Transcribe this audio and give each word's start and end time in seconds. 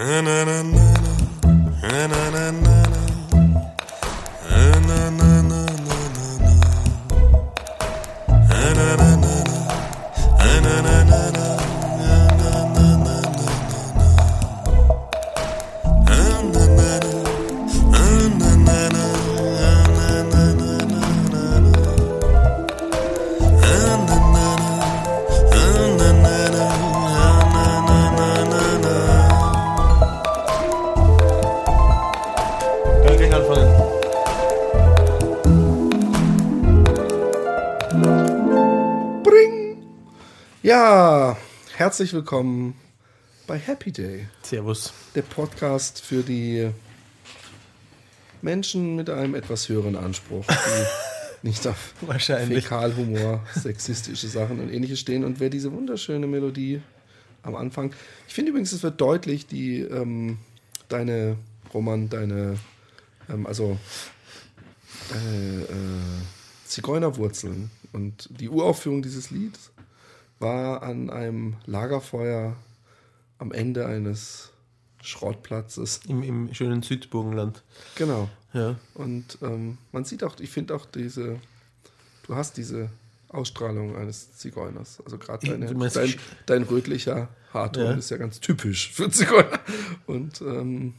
Können 0.00 0.24
wir 0.24 0.79
herzlich 42.00 42.14
willkommen 42.14 42.72
bei 43.46 43.58
Happy 43.58 43.92
Day, 43.92 44.26
Servus. 44.42 44.94
der 45.14 45.20
Podcast 45.20 46.00
für 46.00 46.22
die 46.22 46.70
Menschen 48.40 48.96
mit 48.96 49.10
einem 49.10 49.34
etwas 49.34 49.68
höheren 49.68 49.96
Anspruch, 49.96 50.46
die 50.46 51.42
nicht 51.46 51.66
auf 51.66 51.92
Wahrscheinlich. 52.00 52.64
Fäkalhumor, 52.64 53.46
sexistische 53.54 54.28
Sachen 54.28 54.60
und 54.60 54.72
ähnliches 54.72 54.98
stehen. 54.98 55.24
Und 55.24 55.40
wer 55.40 55.50
diese 55.50 55.72
wunderschöne 55.72 56.26
Melodie 56.26 56.80
am 57.42 57.54
Anfang. 57.54 57.92
Ich 58.26 58.32
finde 58.32 58.52
übrigens, 58.52 58.72
es 58.72 58.82
wird 58.82 58.98
deutlich, 58.98 59.46
die 59.46 59.80
ähm, 59.80 60.38
deine 60.88 61.36
Roman, 61.74 62.08
deine 62.08 62.56
ähm, 63.28 63.44
also 63.44 63.78
deine 65.10 65.64
äh, 65.64 66.24
Zigeunerwurzeln 66.64 67.70
und 67.92 68.30
die 68.30 68.48
Uraufführung 68.48 69.02
dieses 69.02 69.30
Lieds 69.30 69.69
war 70.40 70.82
an 70.82 71.10
einem 71.10 71.56
Lagerfeuer 71.66 72.56
am 73.38 73.52
Ende 73.52 73.86
eines 73.86 74.50
Schrottplatzes. 75.02 76.00
Im, 76.08 76.22
Im 76.22 76.52
schönen 76.54 76.82
Südburgenland. 76.82 77.62
Genau. 77.96 78.28
Ja. 78.52 78.76
Und 78.94 79.38
ähm, 79.42 79.78
man 79.92 80.04
sieht 80.04 80.24
auch, 80.24 80.38
ich 80.40 80.50
finde 80.50 80.74
auch 80.74 80.84
diese, 80.86 81.38
du 82.26 82.34
hast 82.34 82.56
diese 82.56 82.90
Ausstrahlung 83.28 83.96
eines 83.96 84.32
Zigeuners. 84.36 85.00
Also 85.04 85.16
gerade 85.18 85.46
deine, 85.46 85.72
dein, 85.90 86.14
dein 86.46 86.62
rötlicher 86.64 87.28
Haarton 87.52 87.84
Ja. 87.84 87.92
ist 87.92 88.10
ja 88.10 88.16
ganz 88.16 88.40
typisch 88.40 88.90
für 88.92 89.08
Zigeuner. 89.10 89.60
Und, 90.06 90.40
ähm, 90.40 90.94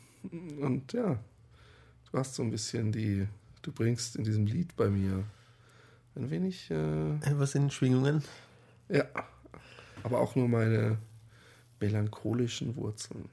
und 0.62 0.94
ja, 0.94 1.20
du 2.12 2.18
hast 2.18 2.36
so 2.36 2.44
ein 2.44 2.52
bisschen 2.52 2.92
die, 2.92 3.28
du 3.64 3.72
bringst 3.72 4.16
in 4.16 4.24
diesem 4.24 4.46
Lied 4.46 4.76
bei 4.78 4.90
mir 4.90 5.24
ein 6.16 6.30
wenig, 6.30 6.72
äh, 6.72 7.20
Was 7.38 7.52
sind 7.52 7.74
Schwingungen? 7.74 8.24
Ja, 8.92 9.06
aber 10.04 10.20
auch 10.20 10.36
nur 10.36 10.48
meine 10.48 10.98
melancholischen 11.80 12.76
Wurzeln. 12.76 13.30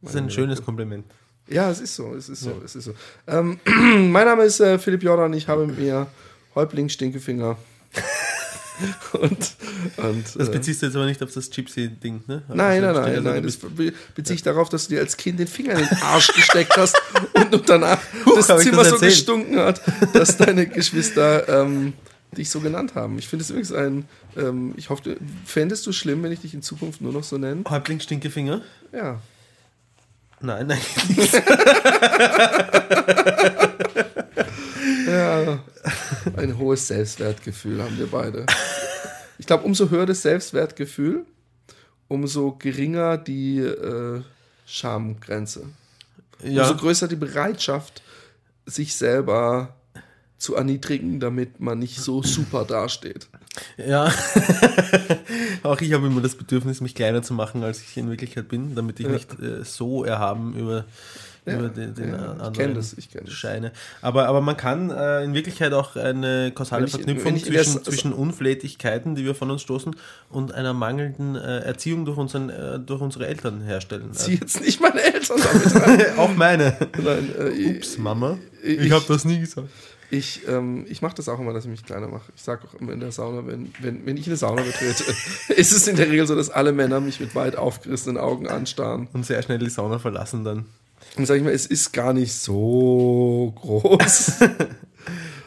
Das 0.00 0.14
ist 0.14 0.20
ein 0.20 0.30
schönes 0.30 0.64
Kompliment. 0.64 1.06
Ja, 1.48 1.70
es 1.70 1.80
ist 1.80 1.94
so, 1.94 2.14
es 2.14 2.28
ist 2.28 2.40
so, 2.40 2.60
es 2.64 2.74
ist 2.74 2.84
so. 2.84 2.94
Ähm, 3.26 3.60
mein 4.10 4.26
Name 4.26 4.44
ist 4.44 4.60
äh, 4.60 4.78
Philipp 4.78 5.02
Jordan, 5.02 5.32
ich 5.32 5.48
habe 5.48 5.66
mit 5.66 5.78
mir 5.78 6.06
Häuptling 6.54 6.88
Stinkefinger. 6.88 7.56
und 9.12 9.56
und 9.98 10.36
Das 10.36 10.48
äh, 10.48 10.52
beziehst 10.52 10.82
du 10.82 10.86
jetzt 10.86 10.96
aber 10.96 11.04
nicht 11.06 11.22
auf 11.22 11.32
das 11.32 11.50
Gypsy-Ding, 11.50 12.24
ne? 12.26 12.42
nein, 12.48 12.82
nein, 12.82 12.84
Also, 12.84 13.00
nein, 13.00 13.10
also, 13.10 13.28
nein, 13.28 13.42
du 13.42 13.46
das 13.46 13.56
be 13.56 13.92
beziehe 14.14 14.34
ich 14.34 14.42
darauf, 14.42 14.68
dass 14.68 14.88
du 14.88 14.94
dir 14.94 15.00
als 15.00 15.16
Kind 15.16 15.38
den 15.38 15.46
Finger 15.46 15.74
in 15.74 15.86
den 15.86 15.98
Arsch 16.02 16.32
gesteckt 16.34 16.76
hast 16.76 17.00
und, 17.34 17.68
danach 17.68 18.00
das 18.34 18.48
hab 18.48 18.58
ich 18.58 18.64
Zimmer 18.64 18.82
das 18.82 18.90
so 18.90 18.98
gestunken 18.98 19.58
hat, 19.58 19.80
dass 20.14 20.36
deine 20.36 20.66
Geschwister 20.66 21.48
ähm, 21.48 21.92
dich 22.36 22.50
so 22.50 22.60
genannt 22.60 22.94
haben. 22.94 23.18
Ich 23.18 23.28
finde 23.28 23.44
es 23.44 23.50
übrigens 23.50 23.72
ein, 23.72 24.08
ähm, 24.36 24.74
ich 24.76 24.90
hoffe, 24.90 25.16
fändest 25.44 25.86
du 25.86 25.92
schlimm, 25.92 26.22
wenn 26.22 26.32
ich 26.32 26.40
dich 26.40 26.54
in 26.54 26.62
Zukunft 26.62 27.00
nur 27.00 27.12
noch 27.12 27.24
so 27.24 27.38
nenne? 27.38 27.64
Häuptling 27.68 28.00
Stinkefinger? 28.00 28.62
Ja. 28.92 29.20
Nein, 30.40 30.66
nein. 30.66 30.80
Ja, 35.06 35.60
ein 36.36 36.58
hohes 36.58 36.88
Selbstwertgefühl 36.88 37.82
haben 37.82 37.98
wir 37.98 38.06
beide. 38.06 38.46
Ich 39.38 39.46
glaube, 39.46 39.64
umso 39.64 39.90
höher 39.90 40.06
das 40.06 40.22
Selbstwertgefühl, 40.22 41.26
umso 42.08 42.52
geringer 42.52 43.18
die 43.18 43.58
äh, 43.58 44.22
Schamgrenze. 44.66 45.66
ja. 46.42 46.62
Umso 46.62 46.76
größer 46.76 47.08
die 47.08 47.16
Bereitschaft, 47.16 48.02
sich 48.64 48.94
selber 48.94 49.74
zu 50.42 50.54
erniedrigen, 50.56 51.20
damit 51.20 51.60
man 51.60 51.78
nicht 51.78 51.98
so 52.00 52.22
super 52.22 52.64
dasteht. 52.64 53.28
Ja, 53.76 54.10
auch 55.62 55.80
ich 55.80 55.92
habe 55.92 56.06
immer 56.06 56.20
das 56.20 56.34
Bedürfnis, 56.34 56.80
mich 56.80 56.94
kleiner 56.94 57.22
zu 57.22 57.34
machen, 57.34 57.62
als 57.62 57.80
ich 57.82 57.96
in 57.96 58.08
Wirklichkeit 58.10 58.48
bin, 58.48 58.74
damit 58.74 59.00
ich 59.00 59.06
Ja. 59.06 59.12
nicht 59.12 59.30
äh, 59.40 59.62
so 59.64 60.04
erhaben 60.04 60.54
über, 60.56 60.84
Ja, 61.44 61.58
über 61.58 61.68
den, 61.68 61.94
den 61.94 62.08
ja, 62.10 62.14
ich 62.14 62.22
anderen 62.30 62.52
kenn 62.54 62.74
das, 62.74 62.94
ich 62.94 63.10
kenn 63.10 63.24
das. 63.24 63.34
scheine. 63.34 63.72
Aber, 64.00 64.26
aber 64.26 64.40
man 64.40 64.56
kann 64.56 64.90
äh, 64.90 65.22
in 65.24 65.34
Wirklichkeit 65.34 65.72
auch 65.74 65.96
eine 65.96 66.50
kausale 66.54 66.86
ich- 66.86 66.92
Verknüpfung 66.92 67.36
ich 67.36 67.44
zwischen, 67.44 67.76
S- 67.78 67.82
zwischen 67.82 68.12
Unflätigkeiten, 68.12 69.14
die 69.14 69.24
wir 69.24 69.34
von 69.34 69.50
uns 69.50 69.62
stoßen, 69.62 69.94
und 70.30 70.52
einer 70.54 70.72
mangelnden 70.72 71.36
äh, 71.36 71.58
Erziehung 71.60 72.04
durch, 72.04 72.16
unseren, 72.18 72.48
äh, 72.48 72.78
durch 72.80 73.00
unsere 73.00 73.26
Eltern 73.26 73.60
herstellen. 73.60 74.12
Zieh 74.12 74.36
jetzt 74.40 74.60
nicht 74.60 74.80
meine 74.80 75.02
Eltern 75.02 75.38
damit 75.42 75.74
rein. 75.86 76.06
Auch 76.18 76.34
meine. 76.34 76.76
Nein, 77.02 77.28
äh, 77.38 77.76
Ups, 77.76 77.98
Mama. 77.98 78.38
ich- 78.62 78.78
Ich, 78.80 78.90
habe 78.92 79.04
das 79.08 79.24
nie 79.24 79.40
gesagt. 79.40 79.68
Ich, 80.12 80.46
ähm, 80.46 80.84
ich 80.90 81.00
mache 81.00 81.14
das 81.14 81.30
auch 81.30 81.40
immer, 81.40 81.54
dass 81.54 81.64
ich 81.64 81.70
mich 81.70 81.86
kleiner 81.86 82.06
mache. 82.06 82.30
Ich 82.36 82.42
sage 82.42 82.68
auch 82.68 82.78
immer 82.78 82.92
in 82.92 83.00
der 83.00 83.12
Sauna, 83.12 83.46
wenn, 83.46 83.72
wenn, 83.80 84.04
wenn 84.04 84.18
ich 84.18 84.26
eine 84.26 84.36
Sauna 84.36 84.60
betrete, 84.60 85.04
ist 85.56 85.72
es 85.72 85.88
in 85.88 85.96
der 85.96 86.10
Regel 86.10 86.26
so, 86.26 86.36
dass 86.36 86.50
alle 86.50 86.72
Männer 86.72 87.00
mich 87.00 87.18
mit 87.18 87.34
weit 87.34 87.56
aufgerissenen 87.56 88.18
Augen 88.18 88.46
anstarren. 88.46 89.08
Und 89.14 89.24
sehr 89.24 89.42
schnell 89.42 89.58
die 89.58 89.70
Sauna 89.70 89.98
verlassen 89.98 90.44
dann. 90.44 90.66
Und 91.16 91.24
sage 91.24 91.38
ich 91.38 91.44
mal, 91.46 91.54
es 91.54 91.64
ist 91.64 91.94
gar 91.94 92.12
nicht 92.12 92.34
so 92.34 93.54
groß. 93.56 94.32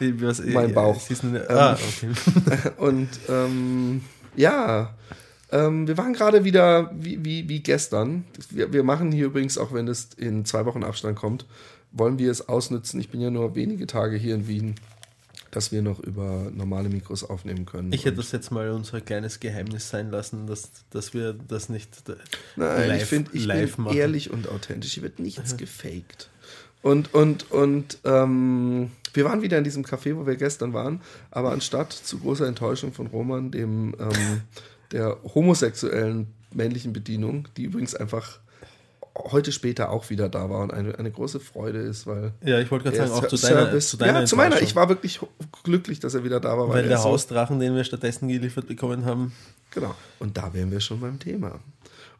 Was, 0.00 0.44
Mein 0.44 0.74
Bauch. 0.74 0.98
Sie 0.98 1.14
sind, 1.14 1.48
ah, 1.48 1.74
okay. 1.74 2.72
Und 2.76 3.08
ähm, 3.28 4.02
ja, 4.34 4.96
ähm, 5.52 5.86
wir 5.86 5.96
waren 5.96 6.12
gerade 6.12 6.42
wieder 6.42 6.90
wie, 6.92 7.24
wie, 7.24 7.48
wie 7.48 7.60
gestern. 7.60 8.24
Wir, 8.50 8.72
wir 8.72 8.82
machen 8.82 9.12
hier 9.12 9.26
übrigens, 9.26 9.58
auch 9.58 9.72
wenn 9.72 9.86
es 9.86 10.08
in 10.16 10.44
zwei 10.44 10.66
Wochen 10.66 10.82
Abstand 10.82 11.16
kommt, 11.16 11.46
wollen 11.92 12.18
wir 12.18 12.30
es 12.30 12.48
ausnutzen. 12.48 13.00
Ich 13.00 13.10
bin 13.10 13.20
ja 13.20 13.30
nur 13.30 13.54
wenige 13.54 13.86
Tage 13.86 14.16
hier 14.16 14.34
in 14.34 14.48
Wien, 14.48 14.74
dass 15.50 15.72
wir 15.72 15.82
noch 15.82 16.00
über 16.00 16.50
normale 16.52 16.88
Mikros 16.88 17.24
aufnehmen 17.24 17.66
können. 17.66 17.92
Ich 17.92 18.04
hätte 18.04 18.18
das 18.18 18.32
jetzt 18.32 18.50
mal 18.50 18.70
unser 18.70 19.00
kleines 19.00 19.40
Geheimnis 19.40 19.88
sein 19.88 20.10
lassen, 20.10 20.46
dass, 20.46 20.70
dass 20.90 21.14
wir 21.14 21.32
das 21.32 21.68
nicht 21.68 22.08
äh, 22.08 22.14
Nein, 22.56 22.88
live, 22.88 23.02
ich 23.02 23.08
finde, 23.08 23.30
ich 23.32 23.44
live 23.44 23.76
bin 23.76 23.84
machen. 23.84 23.96
ehrlich 23.96 24.30
und 24.30 24.48
authentisch. 24.48 24.92
Hier 24.94 25.02
wird 25.02 25.18
nichts 25.18 25.56
gefaked. 25.56 26.28
Und, 26.82 27.14
und, 27.14 27.50
und 27.50 27.98
ähm, 28.04 28.90
wir 29.12 29.24
waren 29.24 29.42
wieder 29.42 29.58
in 29.58 29.64
diesem 29.64 29.84
Café, 29.84 30.14
wo 30.14 30.26
wir 30.26 30.36
gestern 30.36 30.72
waren, 30.72 31.00
aber 31.30 31.52
anstatt 31.52 31.92
zu 31.92 32.18
großer 32.18 32.46
Enttäuschung 32.46 32.92
von 32.92 33.06
Roman, 33.06 33.50
dem 33.50 33.94
ähm, 33.98 34.42
der 34.92 35.16
homosexuellen 35.34 36.28
männlichen 36.52 36.92
Bedienung, 36.92 37.48
die 37.56 37.64
übrigens 37.64 37.94
einfach 37.94 38.38
heute 39.30 39.52
später 39.52 39.90
auch 39.90 40.10
wieder 40.10 40.28
da 40.28 40.48
war 40.50 40.60
und 40.60 40.72
eine, 40.72 40.98
eine 40.98 41.10
große 41.10 41.40
Freude 41.40 41.78
ist, 41.78 42.06
weil 42.06 42.32
Ja, 42.44 42.58
ich 42.60 42.70
wollte 42.70 42.84
gerade 42.84 42.96
sagen, 42.96 43.12
auch 43.12 43.26
zu 43.28 43.36
deiner, 43.36 43.66
Service- 43.66 43.88
zu 43.90 43.96
deiner 43.96 44.20
ja, 44.20 44.26
zu 44.26 44.36
meiner. 44.36 44.60
Ich 44.62 44.76
war 44.76 44.88
wirklich 44.88 45.20
glücklich, 45.62 46.00
dass 46.00 46.14
er 46.14 46.24
wieder 46.24 46.40
da 46.40 46.56
war, 46.58 46.68
Weil 46.68 46.84
er 46.84 46.88
der 46.88 47.02
Hausdrachen, 47.04 47.58
den 47.60 47.74
wir 47.74 47.84
stattdessen 47.84 48.28
geliefert 48.28 48.66
bekommen 48.66 49.04
haben, 49.04 49.32
Genau. 49.72 49.94
Und 50.20 50.38
da 50.38 50.54
wären 50.54 50.70
wir 50.70 50.80
schon 50.80 51.00
beim 51.00 51.18
Thema. 51.18 51.60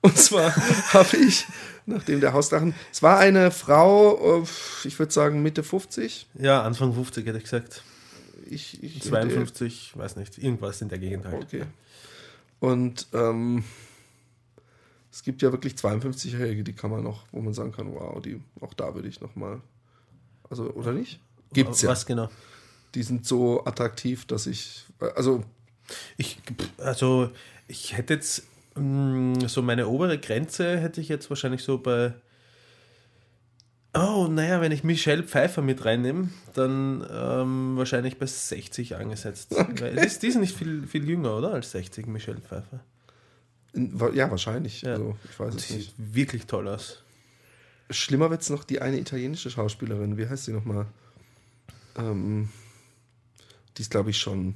Und 0.02 0.18
zwar 0.18 0.54
habe 0.92 1.16
ich, 1.16 1.46
nachdem 1.86 2.20
der 2.20 2.34
Hausdrachen, 2.34 2.74
es 2.92 3.02
war 3.02 3.18
eine 3.18 3.50
Frau, 3.50 4.42
äh, 4.42 4.46
ich 4.84 4.98
würde 4.98 5.12
sagen 5.12 5.42
Mitte 5.42 5.62
50. 5.62 6.26
ja, 6.34 6.62
Anfang 6.62 6.92
50 6.92 7.26
hätte 7.26 7.38
ich 7.38 7.44
gesagt. 7.44 7.82
Ich, 8.48 8.82
ich 8.82 9.02
52, 9.02 9.92
weiß 9.96 10.16
nicht, 10.16 10.38
irgendwas 10.38 10.82
in 10.82 10.88
der 10.90 10.98
Gegend 10.98 11.24
halt. 11.24 11.44
Okay. 11.44 11.62
Und 12.60 13.06
ähm, 13.14 13.64
es 15.16 15.22
gibt 15.22 15.40
ja 15.40 15.50
wirklich 15.50 15.72
52-Jährige, 15.72 16.62
die 16.62 16.74
kann 16.74 16.90
man 16.90 17.02
noch, 17.02 17.24
wo 17.32 17.40
man 17.40 17.54
sagen 17.54 17.72
kann, 17.72 17.90
wow, 17.90 18.20
die, 18.20 18.38
auch 18.60 18.74
da 18.74 18.94
würde 18.94 19.08
ich 19.08 19.22
noch 19.22 19.34
mal, 19.34 19.62
also 20.50 20.70
oder 20.74 20.92
nicht? 20.92 21.20
Gibt's 21.54 21.80
ja. 21.80 21.88
Was 21.88 22.04
genau? 22.04 22.28
Die 22.94 23.02
sind 23.02 23.24
so 23.24 23.64
attraktiv, 23.64 24.26
dass 24.26 24.46
ich, 24.46 24.84
also 25.14 25.42
Ich, 26.18 26.36
also, 26.76 27.30
ich 27.66 27.96
hätte 27.96 28.12
jetzt 28.12 28.46
mh, 28.74 29.48
so 29.48 29.62
meine 29.62 29.88
obere 29.88 30.18
Grenze 30.18 30.76
hätte 30.78 31.00
ich 31.00 31.08
jetzt 31.08 31.30
wahrscheinlich 31.30 31.62
so 31.62 31.78
bei. 31.78 32.12
Oh, 33.94 34.26
naja, 34.28 34.60
wenn 34.60 34.72
ich 34.72 34.84
Michelle 34.84 35.22
Pfeiffer 35.22 35.62
mit 35.62 35.82
reinnehme, 35.86 36.28
dann 36.52 37.06
ähm, 37.10 37.78
wahrscheinlich 37.78 38.18
bei 38.18 38.26
60 38.26 38.96
angesetzt. 38.96 39.56
Die, 39.78 39.82
ist, 39.82 40.22
die 40.22 40.26
ist 40.26 40.36
nicht 40.36 40.54
viel, 40.54 40.86
viel 40.86 41.08
jünger, 41.08 41.38
oder? 41.38 41.54
Als 41.54 41.70
60, 41.70 42.06
Michelle 42.06 42.42
Pfeiffer. 42.42 42.84
Ja, 44.14 44.30
wahrscheinlich. 44.30 44.82
Ja. 44.82 44.92
Also, 44.92 45.16
ich 45.30 45.38
weiß 45.38 45.54
es 45.54 45.70
nicht. 45.70 45.94
wirklich 45.98 46.46
toll 46.46 46.68
aus. 46.68 47.02
Schlimmer 47.90 48.30
wird 48.30 48.42
es 48.42 48.50
noch 48.50 48.64
die 48.64 48.80
eine 48.80 48.98
italienische 48.98 49.50
Schauspielerin. 49.50 50.16
Wie 50.16 50.26
heißt 50.26 50.46
sie 50.46 50.52
nochmal? 50.52 50.86
Ähm, 51.96 52.48
die 53.76 53.82
ist, 53.82 53.90
glaube 53.90 54.10
ich, 54.10 54.18
schon. 54.18 54.54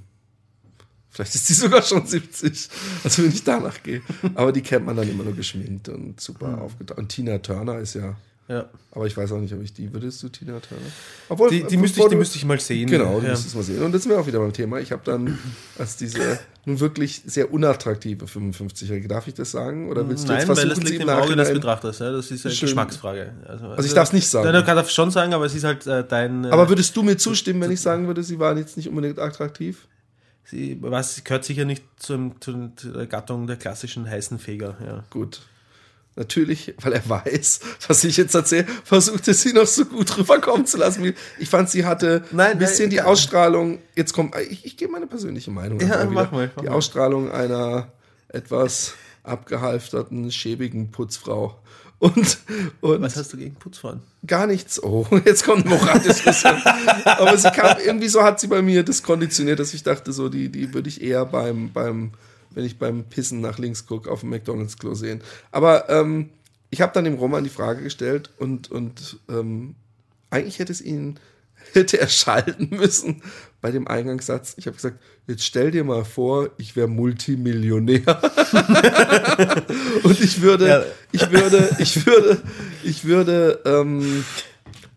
Vielleicht 1.10 1.34
ist 1.34 1.48
die 1.48 1.52
sogar 1.54 1.82
schon 1.82 2.06
70. 2.06 2.68
Also, 3.04 3.22
wenn 3.22 3.30
ich 3.30 3.44
danach 3.44 3.82
gehe. 3.82 4.02
Aber 4.34 4.52
die 4.52 4.62
kennt 4.62 4.86
man 4.86 4.96
dann 4.96 5.08
immer 5.08 5.24
nur 5.24 5.34
geschminkt 5.34 5.88
und 5.88 6.20
super 6.20 6.60
aufgetragen. 6.60 7.02
Und 7.02 7.08
Tina 7.08 7.38
Turner 7.38 7.78
ist 7.78 7.94
ja. 7.94 8.16
Ja. 8.50 8.68
Aber 8.90 9.06
ich 9.06 9.16
weiß 9.16 9.30
auch 9.30 9.38
nicht, 9.38 9.54
ob 9.54 9.62
ich 9.62 9.72
die. 9.72 9.92
Würdest 9.92 10.20
du 10.24 10.28
Tina 10.28 10.58
Turner? 10.58 10.82
Obwohl, 11.28 11.50
Die, 11.50 11.62
die, 11.62 11.76
müsste 11.76 12.00
ich, 12.00 12.08
die 12.08 12.16
müsste 12.16 12.36
ich 12.36 12.44
mal 12.44 12.58
sehen. 12.58 12.90
Genau, 12.90 13.20
du 13.20 13.26
ja. 13.26 13.30
müsstest 13.30 13.54
mal 13.54 13.62
sehen. 13.62 13.80
Und 13.80 13.92
jetzt 13.92 14.02
sind 14.02 14.10
wir 14.10 14.18
auch 14.18 14.26
wieder 14.26 14.40
beim 14.40 14.52
Thema. 14.52 14.80
Ich 14.80 14.90
habe 14.90 15.02
dann 15.04 15.38
als 15.78 15.96
diese 15.96 16.40
nun 16.64 16.80
wirklich 16.80 17.22
sehr 17.24 17.52
unattraktive 17.52 18.24
55-Jährige, 18.24 19.06
darf 19.06 19.28
ich 19.28 19.34
das 19.34 19.52
sagen? 19.52 19.88
Oder 19.88 20.08
willst 20.08 20.24
du 20.24 20.32
Nein, 20.32 20.40
jetzt 20.40 20.48
weil 20.48 20.56
versuchen, 20.56 20.70
das 20.70 20.78
sie 20.88 20.92
liegt 20.94 21.02
im 21.02 21.08
im 21.08 21.14
Auge 21.14 21.36
des. 21.36 21.52
Betrachters. 21.52 22.00
Ja. 22.00 22.10
Das 22.10 22.28
ist 22.32 22.44
eine. 22.44 22.54
Geschmacksfrage. 22.54 23.32
Also, 23.46 23.66
Also 23.66 23.86
ich 23.86 23.94
darf 23.94 24.08
es 24.08 24.12
nicht 24.12 24.28
sagen. 24.28 24.46
Nein, 24.46 24.64
du 24.64 24.64
kannst 24.64 24.92
schon 24.92 25.12
sagen, 25.12 25.32
aber 25.32 25.46
es 25.46 25.54
ist 25.54 25.62
halt 25.62 25.86
äh, 25.86 26.04
dein. 26.06 26.44
Äh, 26.44 26.48
Aber 26.48 26.68
würdest 26.68 26.96
du 26.96 27.04
mir 27.04 27.16
zustimmen, 27.16 27.60
wenn 27.60 27.70
ich 27.70 27.80
sagen 27.80 28.08
würde, 28.08 28.24
sie 28.24 28.40
waren 28.40 28.58
jetzt 28.58 28.76
nicht 28.76 28.88
unbedingt 28.88 29.20
attraktiv? 29.20 29.86
sie, 30.50 30.78
was, 30.80 31.22
gehört 31.24 31.44
sicher 31.44 31.64
nicht 31.64 31.84
zum, 31.96 32.40
zu 32.40 32.52
der 32.52 33.06
Gattung 33.06 33.46
der 33.46 33.56
klassischen 33.56 34.08
heißen 34.08 34.38
Feger. 34.38 34.76
Ja. 34.84 35.04
Gut. 35.10 35.42
Natürlich, 36.20 36.74
weil 36.82 36.92
er 36.92 37.08
weiß, 37.08 37.60
was 37.88 38.04
ich 38.04 38.18
jetzt 38.18 38.34
erzähle, 38.34 38.66
versucht 38.84 39.26
er 39.26 39.32
sie 39.32 39.54
noch 39.54 39.66
so 39.66 39.86
gut 39.86 40.18
rüberkommen 40.18 40.66
zu 40.66 40.76
lassen. 40.76 41.14
Ich 41.38 41.48
fand, 41.48 41.70
sie 41.70 41.86
hatte 41.86 42.22
Nein, 42.30 42.52
ein 42.52 42.58
bisschen 42.58 42.84
nein, 42.84 42.90
die 42.90 42.96
ja. 42.96 43.04
Ausstrahlung, 43.06 43.78
jetzt 43.96 44.12
kommt, 44.12 44.36
ich, 44.36 44.66
ich 44.66 44.76
gebe 44.76 44.92
meine 44.92 45.06
persönliche 45.06 45.50
Meinung. 45.50 45.80
Ja, 45.80 46.04
mach 46.04 46.30
mal, 46.30 46.50
mach 46.54 46.62
Die 46.62 46.68
mal. 46.68 46.74
Ausstrahlung 46.74 47.32
einer 47.32 47.90
etwas 48.28 48.92
abgehalfterten, 49.22 50.30
schäbigen 50.30 50.90
Putzfrau. 50.90 51.58
Und, 52.00 52.38
und 52.80 53.02
Was 53.02 53.16
hast 53.16 53.32
du 53.34 53.36
gegen 53.36 53.54
Putzfrauen? 53.56 54.00
gar 54.26 54.46
nichts. 54.46 54.82
Oh, 54.82 55.06
jetzt 55.26 55.44
kommt 55.44 55.66
Moraldiskussion. 55.66 56.56
Aber 57.04 57.36
sie 57.36 57.50
kam, 57.50 57.76
irgendwie 57.84 58.08
so 58.08 58.22
hat 58.22 58.40
sie 58.40 58.46
bei 58.46 58.62
mir 58.62 58.82
das 58.82 59.02
konditioniert, 59.02 59.58
dass 59.58 59.74
ich 59.74 59.82
dachte, 59.82 60.12
so, 60.12 60.30
die, 60.30 60.48
die 60.48 60.72
würde 60.72 60.88
ich 60.88 61.02
eher 61.02 61.26
beim, 61.26 61.70
beim, 61.72 62.12
wenn 62.54 62.64
ich 62.64 62.78
beim 62.78 63.04
Pissen 63.04 63.40
nach 63.40 63.58
links 63.58 63.86
gucke, 63.86 64.10
auf 64.10 64.20
dem 64.20 64.30
McDonalds-Klo 64.30 64.94
sehen. 64.94 65.20
Aber 65.50 65.88
ähm, 65.88 66.30
ich 66.70 66.80
habe 66.80 66.92
dann 66.92 67.04
dem 67.04 67.14
Roman 67.14 67.44
die 67.44 67.50
Frage 67.50 67.82
gestellt 67.82 68.30
und, 68.38 68.70
und 68.70 69.18
ähm, 69.28 69.74
eigentlich 70.30 70.58
hätte 70.58 70.72
es 70.72 70.80
ihn, 70.80 71.18
hätte 71.72 72.00
er 72.00 72.08
schalten 72.08 72.70
müssen 72.70 73.22
bei 73.60 73.70
dem 73.70 73.86
Eingangssatz. 73.88 74.54
Ich 74.56 74.66
habe 74.66 74.76
gesagt, 74.76 74.98
jetzt 75.26 75.44
stell 75.44 75.70
dir 75.70 75.84
mal 75.84 76.04
vor, 76.04 76.50
ich 76.56 76.76
wäre 76.76 76.88
Multimillionär. 76.88 78.02
und 80.02 80.20
ich 80.20 80.40
würde, 80.40 80.68
Ja. 80.68 80.82
ich 81.12 81.30
würde, 81.30 81.76
ich 81.78 82.06
würde, 82.06 82.42
ich 82.82 83.04
würde 83.04 83.60
ähm, 83.64 84.24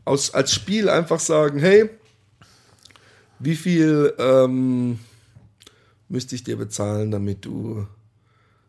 aus, 0.05 0.33
als 0.33 0.53
Spiel 0.53 0.89
einfach 0.89 1.19
sagen, 1.19 1.59
hey, 1.59 1.89
wie 3.39 3.55
viel 3.55 4.13
ähm, 4.17 4.99
müsste 6.13 6.35
ich 6.35 6.43
dir 6.43 6.57
bezahlen, 6.57 7.11
damit 7.11 7.43
du 7.43 7.87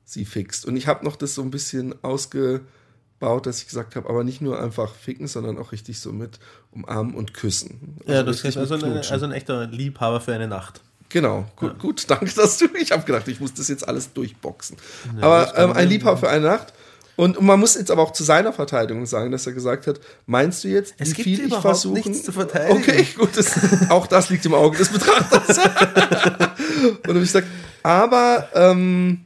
sie 0.05 0.25
fixt? 0.25 0.65
Und 0.65 0.77
ich 0.77 0.89
habe 0.89 1.05
noch 1.05 1.15
das 1.15 1.35
so 1.35 1.43
ein 1.43 1.51
bisschen 1.51 1.95
ausgebaut, 2.03 3.45
dass 3.45 3.61
ich 3.61 3.67
gesagt 3.67 3.95
habe, 3.95 4.09
aber 4.09 4.25
nicht 4.25 4.41
nur 4.41 4.61
einfach 4.61 4.95
ficken, 4.95 5.29
sondern 5.29 5.59
auch 5.59 5.71
richtig 5.71 6.01
so 6.01 6.13
mit 6.13 6.41
umarmen 6.73 7.15
und 7.15 7.35
küssen. 7.35 7.99
Ja, 8.07 8.23
das 8.23 8.43
ist 8.43 8.57
also, 8.57 8.75
eine, 8.75 9.03
also 9.09 9.27
ein 9.27 9.33
echter 9.33 9.67
Liebhaber 9.67 10.21
für 10.21 10.35
eine 10.35 10.49
Nacht. 10.49 10.81
Genau, 11.11 11.47
gut, 11.55 11.79
gut, 11.79 12.05
danke, 12.09 12.33
dass 12.35 12.59
du. 12.59 12.67
Ich 12.81 12.91
habe 12.91 13.05
gedacht, 13.05 13.29
ich 13.29 13.39
muss 13.39 13.53
das 13.55 13.69
jetzt 13.69 13.87
alles 13.87 14.13
durchboxen. 14.15 14.77
das 15.15 15.23
aber 15.23 15.59
ähm, 15.59 15.73
ein 15.73 15.85
ja- 15.85 15.91
Liebhaber 15.91 16.17
für 16.17 16.29
eine 16.31 16.47
Nacht. 16.47 16.73
Und, 17.17 17.37
und 17.37 17.47
man 17.47 17.61
muss 17.61 17.75
jetzt 17.75 17.91
aber 17.91 18.03
auch 18.03 18.13
zu 18.13 18.25
seiner 18.25 18.53
Verteidigung 18.53 19.07
sagen, 19.07 19.31
dass 19.31 19.47
er 19.47 19.53
gesagt 19.53 19.87
hat, 19.87 20.01
meinst 20.27 20.65
du 20.65 20.69
jetzt, 20.69 20.95
Es 20.99 21.11
wie 21.11 21.15
gibt 21.15 21.25
viel 21.25 21.41
ich 21.41 21.47
überhaupt 21.47 21.63
versuchen? 21.63 21.95
nichts 21.95 22.25
zu 22.25 22.33
verteidigen. 22.33 22.79
Okay, 22.79 23.07
gut, 23.17 23.37
das, 23.37 23.55
auch 23.91 24.07
das 24.07 24.31
liegt 24.31 24.45
im 24.47 24.55
Auge 24.55 24.79
des 24.79 24.89
Betrachters. 24.89 25.59
und 25.59 27.07
dann 27.07 27.17
hab 27.17 27.17
ich 27.17 27.21
gesagt, 27.21 27.47
aber 27.83 28.49
ähm, 28.55 29.25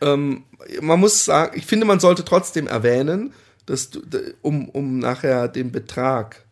ähm, 0.00 0.44
man 0.80 0.98
muss 0.98 1.24
sagen, 1.24 1.56
ich 1.56 1.66
finde, 1.66 1.86
man 1.86 2.00
sollte 2.00 2.24
trotzdem 2.24 2.66
erwähnen, 2.66 3.32
dass 3.66 3.90
du, 3.90 4.00
um, 4.42 4.68
um 4.68 4.98
nachher 4.98 5.48
den 5.48 5.70
Betrag 5.72 6.44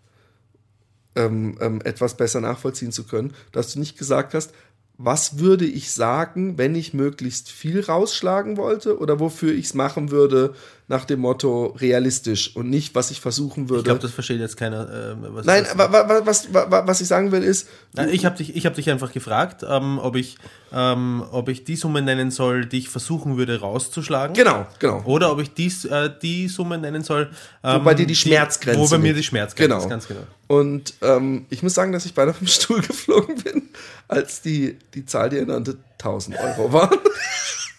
ähm, 1.16 1.56
ähm, 1.60 1.80
etwas 1.84 2.16
besser 2.16 2.40
nachvollziehen 2.40 2.92
zu 2.92 3.04
können, 3.04 3.34
dass 3.52 3.72
du 3.72 3.78
nicht 3.78 3.98
gesagt 3.98 4.34
hast, 4.34 4.52
was 4.96 5.38
würde 5.38 5.64
ich 5.64 5.90
sagen, 5.90 6.56
wenn 6.56 6.74
ich 6.74 6.94
möglichst 6.94 7.50
viel 7.50 7.80
rausschlagen 7.80 8.56
wollte 8.56 8.98
oder 8.98 9.18
wofür 9.18 9.52
ich 9.52 9.66
es 9.66 9.74
machen 9.74 10.10
würde 10.10 10.54
nach 10.86 11.06
dem 11.06 11.20
Motto 11.20 11.74
realistisch 11.78 12.54
und 12.54 12.68
nicht, 12.68 12.94
was 12.94 13.10
ich 13.10 13.18
versuchen 13.20 13.70
würde. 13.70 13.80
Ich 13.80 13.84
glaube, 13.84 14.00
das 14.00 14.10
versteht 14.10 14.38
jetzt 14.40 14.58
keiner. 14.58 14.82
Äh, 14.82 15.14
was, 15.34 15.46
Nein, 15.46 15.66
wa- 15.76 15.90
wa- 15.90 16.20
was, 16.26 16.52
wa- 16.52 16.66
wa- 16.70 16.86
was 16.86 17.00
ich 17.00 17.08
sagen 17.08 17.32
will 17.32 17.42
ist, 17.42 17.68
Nein, 17.94 18.10
ich 18.12 18.26
habe 18.26 18.36
dich, 18.36 18.54
ich 18.54 18.66
hab 18.66 18.74
dich 18.74 18.90
einfach 18.90 19.10
gefragt, 19.10 19.64
ähm, 19.66 19.98
ob, 19.98 20.14
ich, 20.14 20.36
ähm, 20.74 21.24
ob 21.30 21.48
ich 21.48 21.64
die 21.64 21.76
Summe 21.76 22.02
nennen 22.02 22.30
soll, 22.30 22.66
die 22.66 22.78
ich 22.80 22.90
versuchen 22.90 23.38
würde 23.38 23.60
rauszuschlagen. 23.60 24.34
genau, 24.34 24.66
genau. 24.78 25.02
Oder 25.06 25.32
ob 25.32 25.40
ich 25.40 25.54
dies, 25.54 25.86
äh, 25.86 26.10
die 26.20 26.48
Summe 26.48 26.76
nennen 26.76 27.02
soll, 27.02 27.30
ähm, 27.62 27.82
bei 27.82 27.94
dir 27.94 28.06
die 28.06 28.14
Schmerzgrenze 28.16 28.78
Wo 28.80 28.86
bei 28.88 28.98
mir 28.98 29.14
die 29.14 29.22
Schmerzgrenze 29.22 29.68
Genau. 29.70 29.82
ist, 29.82 29.88
ganz 29.88 30.06
genau. 30.06 30.20
Und 30.48 30.92
ähm, 31.00 31.46
ich 31.48 31.62
muss 31.62 31.72
sagen, 31.72 31.92
dass 31.92 32.04
ich 32.04 32.12
beinahe 32.12 32.34
vom 32.34 32.46
Stuhl 32.46 32.82
geflogen 32.82 33.36
bin, 33.42 33.70
als 34.06 34.42
die, 34.42 34.76
die 34.92 35.06
Zahl, 35.06 35.30
die 35.30 35.38
er 35.38 35.46
nannte, 35.46 35.78
1000 35.94 36.36
Euro 36.38 36.70
waren. 36.74 36.98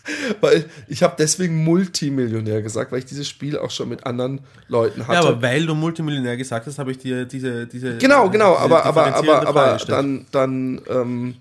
weil 0.41 0.65
ich 0.87 1.03
habe 1.03 1.15
deswegen 1.17 1.63
Multimillionär 1.63 2.61
gesagt, 2.61 2.91
weil 2.91 2.99
ich 2.99 3.05
dieses 3.05 3.27
Spiel 3.27 3.57
auch 3.57 3.71
schon 3.71 3.89
mit 3.89 4.05
anderen 4.05 4.41
Leuten 4.67 5.07
hatte. 5.07 5.13
Ja, 5.13 5.19
aber 5.29 5.41
weil 5.41 5.65
du 5.65 5.75
Multimillionär 5.75 6.37
gesagt 6.37 6.67
hast, 6.67 6.79
habe 6.79 6.91
ich 6.91 6.97
dir 6.97 7.25
diese, 7.25 7.67
diese 7.67 7.97
Genau, 7.97 8.29
genau, 8.29 8.53
diese 8.53 8.63
aber, 8.63 8.85
aber, 8.85 9.15
aber, 9.15 9.47
aber 9.47 9.77
dann, 9.87 10.25
dann 10.31 10.81
ähm, 10.89 11.35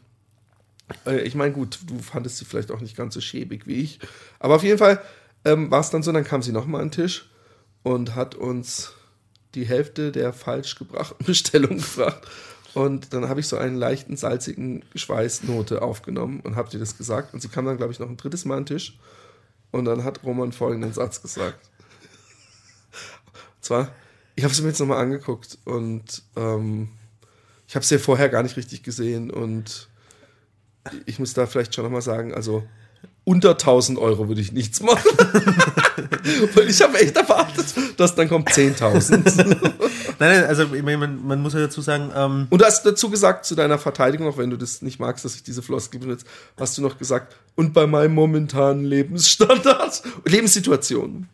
äh, 1.06 1.20
ich 1.20 1.34
meine, 1.34 1.52
gut, 1.52 1.78
du 1.86 1.98
fandest 1.98 2.38
sie 2.38 2.44
vielleicht 2.44 2.70
auch 2.70 2.80
nicht 2.80 2.96
ganz 2.96 3.14
so 3.14 3.20
schäbig 3.20 3.66
wie 3.66 3.80
ich. 3.82 4.00
Aber 4.38 4.56
auf 4.56 4.62
jeden 4.62 4.78
Fall 4.78 5.00
ähm, 5.44 5.70
war 5.70 5.80
es 5.80 5.90
dann 5.90 6.02
so, 6.02 6.12
dann 6.12 6.24
kam 6.24 6.42
sie 6.42 6.52
nochmal 6.52 6.80
an 6.80 6.88
den 6.88 6.92
Tisch 6.92 7.30
und 7.82 8.14
hat 8.14 8.34
uns 8.34 8.92
die 9.54 9.64
Hälfte 9.64 10.12
der 10.12 10.32
falsch 10.32 10.76
gebrachten 10.76 11.24
Bestellung 11.26 11.78
gebracht. 11.78 12.22
Und 12.74 13.12
dann 13.12 13.28
habe 13.28 13.40
ich 13.40 13.46
so 13.46 13.56
einen 13.56 13.76
leichten, 13.76 14.16
salzigen 14.16 14.84
Schweißnote 14.94 15.80
aufgenommen 15.80 16.40
und 16.40 16.56
habe 16.56 16.70
dir 16.70 16.78
das 16.78 16.98
gesagt. 16.98 17.32
Und 17.32 17.40
sie 17.40 17.48
kam 17.48 17.64
dann, 17.66 17.76
glaube 17.76 17.92
ich, 17.92 18.00
noch 18.00 18.08
ein 18.08 18.16
drittes 18.16 18.44
Mal 18.44 18.56
an 18.56 18.64
den 18.64 18.76
Tisch. 18.76 18.98
Und 19.70 19.84
dann 19.84 20.04
hat 20.04 20.24
Roman 20.24 20.52
folgenden 20.52 20.92
Satz 20.92 21.22
gesagt. 21.22 21.70
Und 23.56 23.64
zwar, 23.64 23.90
ich 24.34 24.44
habe 24.44 24.52
sie 24.52 24.62
mir 24.62 24.68
jetzt 24.68 24.80
nochmal 24.80 24.98
angeguckt 24.98 25.58
und 25.64 26.22
ähm, 26.36 26.88
ich 27.66 27.76
habe 27.76 27.84
sie 27.84 27.94
ja 27.94 28.00
vorher 28.00 28.28
gar 28.28 28.42
nicht 28.42 28.56
richtig 28.56 28.82
gesehen 28.82 29.30
und 29.30 29.88
ich 31.06 31.18
muss 31.18 31.34
da 31.34 31.46
vielleicht 31.46 31.74
schon 31.74 31.84
nochmal 31.84 32.02
sagen, 32.02 32.34
also 32.34 32.62
unter 33.24 33.50
1000 33.50 33.98
Euro 33.98 34.28
würde 34.28 34.40
ich 34.40 34.52
nichts 34.52 34.82
machen. 34.82 35.10
Weil 36.54 36.68
ich 36.68 36.82
habe 36.82 37.00
echt 37.00 37.16
erwartet, 37.16 37.66
dass 37.96 38.14
dann 38.14 38.28
kommt 38.28 38.50
10.000. 38.50 39.72
Nein, 40.20 40.40
nein, 40.40 40.44
also 40.44 40.66
man, 40.68 41.26
man 41.26 41.42
muss 41.42 41.54
ja 41.54 41.60
dazu 41.60 41.80
sagen, 41.80 42.12
ähm, 42.14 42.46
Und 42.48 42.60
du 42.62 42.64
hast 42.64 42.84
dazu 42.86 43.10
gesagt, 43.10 43.44
zu 43.44 43.56
deiner 43.56 43.78
Verteidigung, 43.78 44.28
auch 44.28 44.38
wenn 44.38 44.48
du 44.48 44.56
das 44.56 44.80
nicht 44.80 45.00
magst, 45.00 45.24
dass 45.24 45.34
ich 45.34 45.42
diese 45.42 45.60
Floskel 45.60 45.98
benutze, 45.98 46.24
hast 46.56 46.78
du 46.78 46.82
noch 46.82 46.98
gesagt, 46.98 47.34
und 47.56 47.72
bei 47.72 47.88
meinem 47.88 48.14
momentanen 48.14 48.84
Lebensstandard, 48.84 50.02
Lebenssituation. 50.24 51.28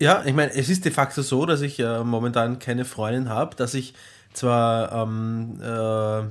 Ja, 0.00 0.22
ich 0.24 0.34
meine, 0.34 0.54
es 0.54 0.68
ist 0.68 0.84
de 0.84 0.92
facto 0.92 1.22
so, 1.22 1.46
dass 1.46 1.62
ich 1.62 1.80
äh, 1.80 2.04
momentan 2.04 2.60
keine 2.60 2.84
Freundin 2.84 3.28
habe, 3.28 3.56
dass 3.56 3.74
ich 3.74 3.94
zwar, 4.32 4.92
ähm, 4.92 5.58
äh, 5.60 6.20
äh, 6.20 6.24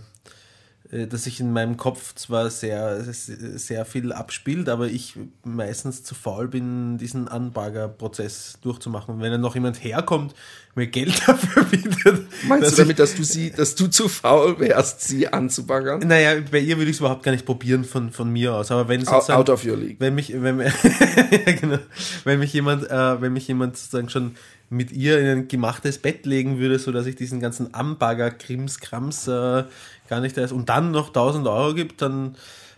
dass 0.91 1.24
sich 1.24 1.39
in 1.39 1.53
meinem 1.53 1.77
Kopf 1.77 2.15
zwar 2.15 2.50
sehr, 2.50 3.01
sehr 3.01 3.86
viel 3.86 4.12
abspielt, 4.12 4.67
aber 4.67 4.88
ich 4.88 5.15
meistens 5.45 6.03
zu 6.03 6.15
faul 6.15 6.50
bin, 6.50 6.98
diesen 6.98 7.29
Anbagger-Prozess 7.29 8.60
durchzumachen. 8.62 9.15
Und 9.15 9.21
wenn 9.21 9.31
dann 9.31 9.39
noch 9.39 9.55
jemand 9.55 9.81
herkommt, 9.81 10.36
mir 10.75 10.88
Geld 10.88 11.21
dafür 11.27 11.63
bietet, 11.63 12.25
Meinst 12.45 12.67
dass 12.67 12.75
du 12.75 12.81
damit, 12.81 13.00
dass 13.00 13.15
du 13.15 13.24
sie, 13.24 13.51
dass 13.51 13.75
du 13.75 13.88
zu 13.88 14.10
faul 14.10 14.60
wärst, 14.60 15.01
sie 15.01 15.29
anzubaggern? 15.29 16.01
Naja, 16.05 16.41
bei 16.51 16.60
ihr 16.60 16.75
würde 16.75 16.89
ich 16.91 16.98
es 16.98 17.00
überhaupt 17.00 17.24
gar 17.24 17.31
nicht 17.31 17.45
probieren 17.45 17.86
von, 17.86 18.12
von 18.12 18.29
mir 18.29 18.53
aus. 18.53 18.69
Aber 18.69 18.89
wenn 18.89 19.00
Out, 19.01 19.07
sozusagen, 19.07 19.39
out 19.39 19.50
of 19.50 19.65
your 19.65 19.77
league. 19.77 19.95
wenn 20.00 20.13
mich, 20.13 20.33
wenn, 20.41 20.60
ja, 20.60 21.51
genau. 21.53 21.79
wenn 22.25 22.39
mich 22.39 22.51
jemand, 22.51 22.89
äh, 22.89 23.21
wenn 23.21 23.31
mich 23.31 23.48
jemand 23.48 23.77
sozusagen 23.77 24.10
schon 24.10 24.36
mit 24.71 24.93
ihr 24.93 25.19
in 25.19 25.27
ein 25.27 25.47
gemachtes 25.49 25.97
Bett 25.97 26.25
legen 26.25 26.57
würde, 26.57 26.79
so 26.79 26.93
dass 26.93 27.05
ich 27.05 27.17
diesen 27.17 27.41
ganzen 27.41 27.73
Ambagger, 27.73 28.31
Krims, 28.31 28.79
Krams 28.79 29.27
äh, 29.27 29.65
gar 30.07 30.21
nicht 30.21 30.37
ist 30.37 30.53
und 30.53 30.69
dann 30.69 30.91
noch 30.91 31.07
1000 31.07 31.45
Euro 31.45 31.73
gibt, 31.73 32.01
dann 32.01 32.35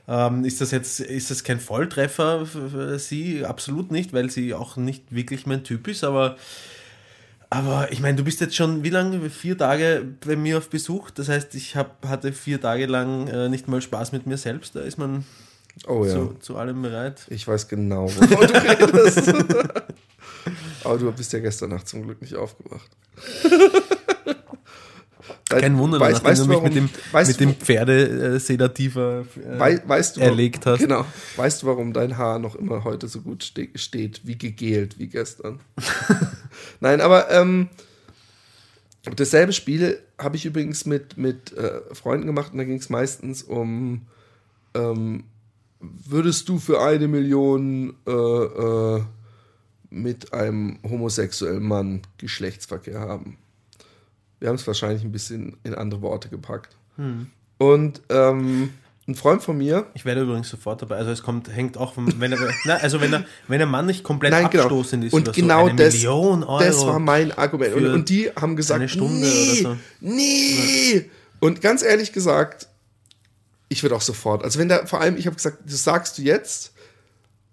ähm, 0.07 0.43
ist 0.43 0.59
das 0.59 0.71
jetzt, 0.71 0.99
ist 0.99 1.29
das 1.29 1.43
kein 1.43 1.59
Volltreffer 1.59 2.47
für, 2.47 2.69
für 2.71 2.99
sie? 2.99 3.45
Absolut 3.45 3.91
nicht, 3.91 4.11
weil 4.11 4.31
sie 4.31 4.55
auch 4.55 4.75
nicht 4.75 5.03
wirklich 5.13 5.45
mein 5.45 5.63
Typ 5.63 5.87
ist, 5.87 6.03
aber 6.03 6.35
aber 7.51 7.91
ich 7.91 7.99
meine, 7.99 8.17
du 8.17 8.23
bist 8.23 8.41
jetzt 8.41 8.55
schon 8.55 8.83
wie 8.83 8.89
lange? 8.89 9.29
Vier 9.29 9.55
Tage 9.55 10.03
bei 10.25 10.35
mir 10.35 10.57
auf 10.57 10.71
Besuch. 10.71 11.11
Das 11.11 11.29
heißt, 11.29 11.53
ich 11.53 11.75
hab, 11.75 12.03
hatte 12.07 12.33
vier 12.33 12.59
Tage 12.59 12.87
lang 12.87 13.27
äh, 13.27 13.47
nicht 13.47 13.67
mal 13.67 13.79
Spaß 13.79 14.11
mit 14.11 14.25
mir 14.25 14.37
selbst. 14.37 14.75
Da 14.75 14.79
ist 14.79 14.97
man. 14.97 15.23
Oh 15.87 16.03
ja. 16.03 16.13
Zu, 16.13 16.35
zu 16.39 16.57
allem 16.57 16.81
bereit? 16.81 17.27
Ich 17.29 17.47
weiß 17.47 17.67
genau, 17.67 18.05
wovon 18.07 18.47
du 18.47 18.53
redest. 18.55 19.31
Aber 20.83 20.97
du 20.97 21.11
bist 21.11 21.31
ja 21.33 21.39
gestern 21.39 21.69
Nacht 21.71 21.87
zum 21.87 22.03
Glück 22.03 22.21
nicht 22.21 22.35
aufgewacht. 22.35 22.89
Kein 25.49 25.77
Wunder, 25.77 25.99
Weiß- 25.99 26.13
nachdem 26.13 26.25
weißt 26.25 26.41
du 26.41 26.45
mich 26.47 26.55
warum- 26.57 26.63
mit 26.65 26.75
dem, 26.75 26.89
weißt 27.11 27.29
mit 27.31 27.39
dem 27.39 27.53
Pferdesedativer 27.55 29.25
äh, 29.37 29.59
Wei 29.59 29.81
weißt 29.85 30.17
du, 30.17 30.21
erlegt 30.21 30.65
hast. 30.65 30.79
Genau. 30.79 31.05
Weißt 31.35 31.61
du, 31.61 31.67
warum 31.67 31.93
dein 31.93 32.17
Haar 32.17 32.39
noch 32.39 32.55
immer 32.55 32.83
heute 32.83 33.07
so 33.07 33.21
gut 33.21 33.43
ste 33.43 33.69
steht, 33.75 34.21
wie 34.25 34.37
gegelt 34.37 34.97
wie 34.99 35.07
gestern? 35.07 35.59
Nein, 36.79 37.01
aber 37.01 37.29
ähm, 37.31 37.69
dasselbe 39.15 39.53
Spiel 39.53 39.99
habe 40.17 40.35
ich 40.37 40.45
übrigens 40.45 40.85
mit, 40.85 41.17
mit 41.17 41.55
äh, 41.55 41.81
Freunden 41.93 42.25
gemacht 42.25 42.51
und 42.53 42.57
da 42.57 42.63
ging 42.63 42.77
es 42.77 42.89
meistens 42.89 43.43
um, 43.43 44.07
ähm, 44.73 45.25
würdest 45.79 46.49
du 46.49 46.57
für 46.59 46.81
eine 46.81 47.07
Million 47.07 47.93
äh, 48.07 48.11
äh, 48.11 49.01
mit 49.93 50.33
einem 50.33 50.79
homosexuellen 50.83 51.63
Mann 51.63 52.01
Geschlechtsverkehr 52.17 52.99
haben? 52.99 53.37
Wir 54.39 54.49
haben 54.49 54.55
es 54.55 54.67
wahrscheinlich 54.67 55.03
ein 55.03 55.11
bisschen 55.11 55.57
in 55.63 55.75
andere 55.75 56.01
Worte 56.01 56.29
gepackt. 56.29 56.75
Und 57.57 58.01
ähm, 58.09 58.71
ein 59.07 59.15
Freund 59.15 59.43
von 59.43 59.57
mir, 59.57 59.87
Ich 59.95 60.05
werde 60.05 60.21
übrigens 60.21 60.49
sofort 60.49 60.81
dabei. 60.81 60.95
Also 60.95 61.11
es 61.11 61.23
kommt, 61.23 61.53
hängt 61.53 61.77
auch 61.77 61.93
vom, 61.93 62.21
wenn 62.21 62.31
er, 62.31 62.39
na, 62.65 62.75
also 62.75 63.01
wenn 63.01 63.11
er, 63.11 63.25
wenn 63.47 63.57
der 63.57 63.67
Mann 63.67 63.85
nicht 63.85 64.03
komplett 64.03 64.31
Nein, 64.31 64.49
genau. 64.49 64.63
abstoßend 64.63 65.03
ist 65.03 65.13
Und 65.13 65.23
oder 65.23 65.31
genau 65.33 65.63
so, 65.63 65.69
eine 65.69 65.83
das, 65.83 65.93
Million 65.93 66.43
Euro. 66.43 66.63
das 66.63 66.85
war 66.85 66.99
mein 66.99 67.31
Argument. 67.33 67.75
Und, 67.75 67.85
und 67.87 68.09
die 68.09 68.29
haben 68.29 68.55
gesagt, 68.55 68.79
eine 68.79 68.89
Stunde 68.89 69.27
nee, 69.27 69.61
oder 69.61 69.71
so. 69.71 69.77
nee. 69.99 71.09
Und 71.41 71.61
ganz 71.61 71.83
ehrlich 71.83 72.13
gesagt, 72.13 72.67
ich 73.67 73.83
würde 73.83 73.95
auch 73.95 74.01
sofort. 74.01 74.43
Also 74.43 74.59
wenn 74.59 74.69
da, 74.69 74.85
vor 74.85 75.01
allem, 75.01 75.17
ich 75.17 75.25
habe 75.25 75.35
gesagt, 75.35 75.57
das 75.65 75.83
sagst 75.83 76.17
du 76.17 76.21
jetzt. 76.21 76.72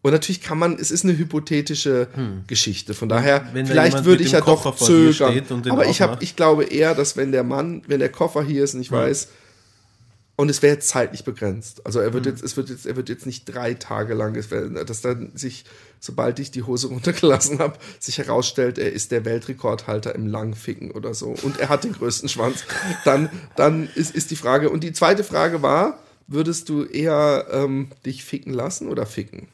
Und 0.03 0.13
natürlich 0.13 0.41
kann 0.41 0.59
man, 0.59 0.79
es 0.79 0.91
ist 0.91 1.05
eine 1.05 1.17
hypothetische 1.19 2.09
Geschichte. 2.47 2.95
Von 2.95 3.09
daher, 3.09 3.43
Hm. 3.43 3.49
Wenn 3.53 3.67
vielleicht 3.67 4.05
würde 4.05 4.23
ich 4.23 4.33
ja 4.33 4.41
doch 4.41 4.63
Koffer 4.63 4.87
dir 4.87 5.13
zögern. 5.13 5.71
Aber 5.71 5.87
ich, 5.87 6.01
hab, 6.01 6.23
ich 6.23 6.37
glaube 6.37 6.65
eher, 6.65 6.95
dass 6.95 7.17
wenn 7.17 7.33
der 7.33 7.45
Mann, 7.45 7.83
wenn 7.87 7.99
der 8.01 8.09
Koffer 8.11 8.43
hier 8.43 8.65
ist 8.65 8.75
und 8.75 8.81
ich 8.81 8.91
weiß, 8.91 9.29
und 10.37 10.49
es 10.49 10.63
wäre 10.63 10.73
jetzt 10.77 10.89
zeitlich 10.89 11.25
begrenzt. 11.25 11.85
Also 11.85 12.01
er 12.01 12.15
wird 12.15 12.25
Hm. 12.25 12.33
jetzt, 12.33 12.43
es 12.43 12.57
wird 12.57 12.71
jetzt, 12.71 12.87
er 12.87 12.97
wird 12.97 13.11
jetzt 13.11 13.27
nicht 13.27 13.45
drei 13.45 13.75
Tage 13.75 14.15
lang, 14.15 14.35
es 14.37 14.51
wär, 14.51 14.63
dass 14.85 15.03
dann 15.03 15.33
sich, 15.35 15.67
sobald 15.99 16.39
ich 16.39 16.51
die 16.51 16.63
Hose 16.63 16.87
runtergelassen 16.89 17.59
habe, 17.59 17.77
sich 17.99 18.17
herausstellt, 18.17 18.79
er 18.79 18.91
ist 18.91 19.13
der 19.13 19.27
Weltrekordhalter 19.27 20.15
im 20.15 20.27
Langficken 20.27 20.93
oder 20.93 21.13
so 21.13 21.35
und 21.43 21.61
er 21.61 21.69
hat 21.69 21.85
den 21.85 21.93
größten 21.93 22.31
Schwanz. 22.31 22.65
Dann, 23.05 23.29
dann 23.57 23.91
ist, 23.95 24.15
ist 24.15 24.31
die 24.31 24.37
Frage. 24.37 24.71
Und 24.71 24.83
die 24.83 24.95
zweite 24.95 25.25
Frage 25.25 25.61
war, 25.61 25.99
würdest 26.27 26.71
du 26.71 26.85
eher 26.85 27.47
ähm, 27.53 27.89
dich 28.07 28.25
ficken 28.25 28.55
lassen 28.55 28.89
oder 28.89 29.05
ficken? 29.05 29.47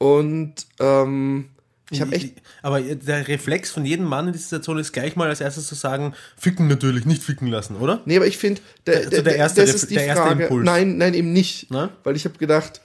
Und 0.00 0.54
ähm, 0.78 1.50
ich 1.90 2.00
habe 2.00 2.12
echt 2.12 2.40
Aber 2.62 2.80
der 2.80 3.28
Reflex 3.28 3.70
von 3.70 3.84
jedem 3.84 4.06
Mann 4.06 4.28
in 4.28 4.32
dieser 4.32 4.44
Situation 4.44 4.78
ist 4.78 4.92
gleich 4.92 5.14
mal 5.14 5.28
als 5.28 5.42
erstes 5.42 5.66
zu 5.66 5.74
sagen, 5.74 6.14
ficken 6.38 6.68
natürlich, 6.68 7.04
nicht 7.04 7.22
ficken 7.22 7.48
lassen, 7.48 7.76
oder? 7.76 8.00
Nee, 8.06 8.16
aber 8.16 8.26
ich 8.26 8.38
finde, 8.38 8.62
der, 8.86 8.96
Also 8.96 9.10
der, 9.10 9.22
der 9.24 9.36
erste 9.36 9.60
das 9.60 9.74
ist 9.74 9.90
die 9.90 9.96
der 9.96 10.06
erste 10.06 10.22
Frage. 10.22 10.44
Impuls. 10.44 10.64
Nein, 10.64 10.96
nein, 10.96 11.12
eben 11.12 11.34
nicht. 11.34 11.66
Na? 11.70 11.90
Weil 12.02 12.16
ich 12.16 12.24
habe 12.24 12.38
gedacht, 12.38 12.80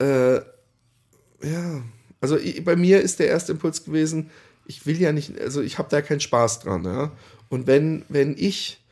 äh, 0.00 0.36
ja, 0.36 1.82
also 2.20 2.36
ich, 2.36 2.64
bei 2.64 2.74
mir 2.74 3.00
ist 3.00 3.20
der 3.20 3.28
erste 3.28 3.52
Impuls 3.52 3.84
gewesen, 3.84 4.30
ich 4.66 4.86
will 4.86 5.00
ja 5.00 5.12
nicht, 5.12 5.38
also 5.40 5.62
ich 5.62 5.78
habe 5.78 5.88
da 5.88 6.02
keinen 6.02 6.20
Spaß 6.20 6.60
dran, 6.60 6.82
ja. 6.82 7.12
Und 7.48 7.68
wenn, 7.68 8.02
wenn 8.08 8.34
ich 8.36 8.82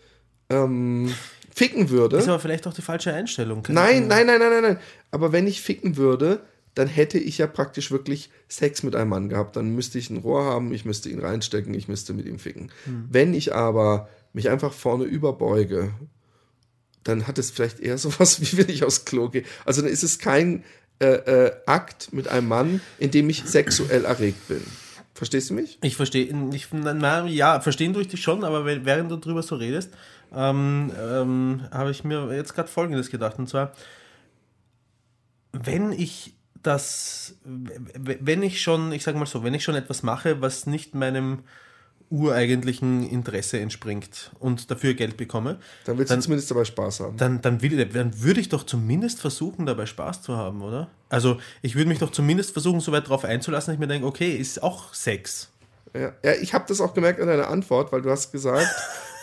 ähm, 0.49 1.13
ficken 1.53 1.91
würde. 1.91 2.19
Ist 2.19 2.29
aber 2.29 2.39
vielleicht 2.39 2.69
auch 2.69 2.75
die 2.75 2.83
falsche 2.83 3.13
Einstellung. 3.13 3.65
Nein, 3.69 4.07
nein, 4.07 4.27
nein, 4.27 4.39
nein, 4.39 4.51
nein, 4.51 4.63
nein. 4.63 4.79
Aber 5.11 5.33
wenn 5.33 5.49
ich 5.49 5.61
ficken 5.61 5.97
würde, 5.97 6.41
dann 6.75 6.89
hätte 6.89 7.19
ich 7.19 7.39
ja 7.39 7.47
praktisch 7.47 7.91
wirklich 7.91 8.31
Sex 8.49 8.83
mit 8.83 8.97
einem 8.97 9.11
Mann 9.11 9.29
gehabt. 9.29 9.57
Dann 9.57 9.75
müsste 9.75 9.99
ich 9.99 10.11
ein 10.11 10.19
Rohr 10.19 10.45
haben, 10.45 10.73
ich 10.73 10.85
müsste 10.85 11.09
ihn 11.09 11.21
reinstecken, 11.21 11.73
ich 11.75 11.89
müsste 11.89 12.13
mit 12.15 12.27
ihm 12.27 12.39
ficken. 12.39 12.71
Wenn 12.85 13.33
ich 13.35 13.55
aber 13.55 14.09
mich 14.33 14.51
einfach 14.51 14.73
vorne 14.73 15.05
überbeuge, 15.05 15.93
dann 17.05 17.27
hat 17.27 17.39
es 17.39 17.51
vielleicht 17.51 17.81
eher 17.81 17.99
sowas, 17.99 18.41
wie 18.41 18.59
wenn 18.59 18.69
ich 18.69 18.85
aufs 18.85 19.05
Klo 19.05 19.29
gehe. 19.29 19.45
Also 19.65 19.83
dann 19.83 19.91
ist 19.91 20.03
es 20.03 20.19
kein 20.19 20.65
äh, 21.01 21.07
äh, 21.07 21.53
Akt 21.67 22.13
mit 22.13 22.29
einem 22.29 22.49
Mann, 22.49 22.81
in 22.99 23.11
dem 23.11 23.29
ich 23.31 23.45
sexuell 23.45 24.05
erregt 24.05 24.49
bin. 24.49 24.63
Verstehst 25.15 25.51
du 25.51 25.55
mich? 25.55 25.79
Ich 25.83 25.95
verstehe, 25.95 26.25
ich, 26.53 26.69
na, 26.73 27.25
ja, 27.27 27.61
verstehen 27.61 27.93
durch 27.93 28.09
dich 28.09 28.21
schon, 28.21 28.43
aber 28.43 28.65
während 28.65 29.13
du 29.13 29.17
drüber 29.17 29.45
so 29.45 29.55
redest, 29.55 29.91
ähm, 30.35 30.91
ähm, 31.01 31.61
habe 31.71 31.93
ich 31.93 32.03
mir 32.03 32.35
jetzt 32.35 32.55
gerade 32.55 32.69
Folgendes 32.69 33.11
gedacht, 33.11 33.39
und 33.39 33.49
zwar, 33.49 33.73
wenn 35.53 35.93
ich 35.93 36.34
das, 36.67 37.35
w- 37.45 38.19
wenn 38.21 38.43
ich 38.43 38.61
schon, 38.61 38.93
ich 38.93 39.03
sage 39.05 39.19
mal 39.19 39.27
so, 39.27 39.43
wenn 39.45 39.55
ich 39.55 39.63
schon 39.65 39.75
etwas 39.75 40.03
mache, 40.03 40.41
was 40.41 40.67
nicht 40.67 40.95
meinem 40.95 41.41
ureigentlichen 42.11 43.09
Interesse 43.09 43.59
entspringt 43.59 44.31
und 44.39 44.71
dafür 44.71 44.95
Geld 44.95 45.17
bekomme, 45.17 45.59
Dann 45.85 45.99
willst 45.99 46.11
Dann- 46.11 46.19
du 46.21 46.25
zumindest 46.25 46.51
dabei 46.51 46.65
Spaß 46.65 47.01
haben. 47.01 47.17
dann, 47.17 47.41
dann, 47.41 47.63
will, 47.63 47.85
dann 47.87 48.23
würde 48.23 48.41
ich 48.41 48.49
doch 48.51 48.65
zumindest 48.65 49.21
versuchen, 49.21 49.67
dabei 49.67 49.87
Spaß 49.87 50.23
zu 50.23 50.37
haben, 50.37 50.63
oder? 50.63 50.89
Also 51.09 51.39
ich 51.63 51.75
würde 51.75 51.89
mich 51.89 51.99
doch 51.99 52.11
zumindest 52.13 52.53
versuchen, 52.53 52.81
so 52.81 52.93
weit 52.93 53.09
drauf 53.09 53.25
einzulassen, 53.25 53.69
dass 53.73 53.75
ich 53.75 53.81
mir 53.81 53.87
denke, 53.89 54.07
okay, 54.07 54.33
ist 54.37 54.63
auch 54.63 54.93
Sex. 54.95 55.49
Ja, 55.95 56.13
ja 56.23 56.33
ich 56.41 56.53
habe 56.55 56.65
das 56.69 56.81
auch 56.81 56.95
gemerkt 56.95 57.21
an 57.21 57.27
deiner 57.27 57.49
Antwort, 57.49 57.91
weil 57.91 58.03
du 58.03 58.11
hast 58.11 58.31
gesagt, 58.33 58.69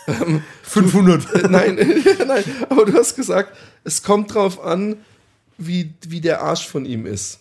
500. 0.64 1.48
nein, 1.50 1.76
nein, 2.26 2.44
aber 2.68 2.84
du 2.84 2.94
hast 2.94 3.14
gesagt, 3.16 3.56
es 3.84 4.02
kommt 4.02 4.34
drauf 4.34 4.62
an, 4.62 4.96
wie, 5.66 5.94
wie 6.06 6.20
der 6.20 6.42
Arsch 6.42 6.66
von 6.66 6.84
ihm 6.84 7.06
ist. 7.06 7.40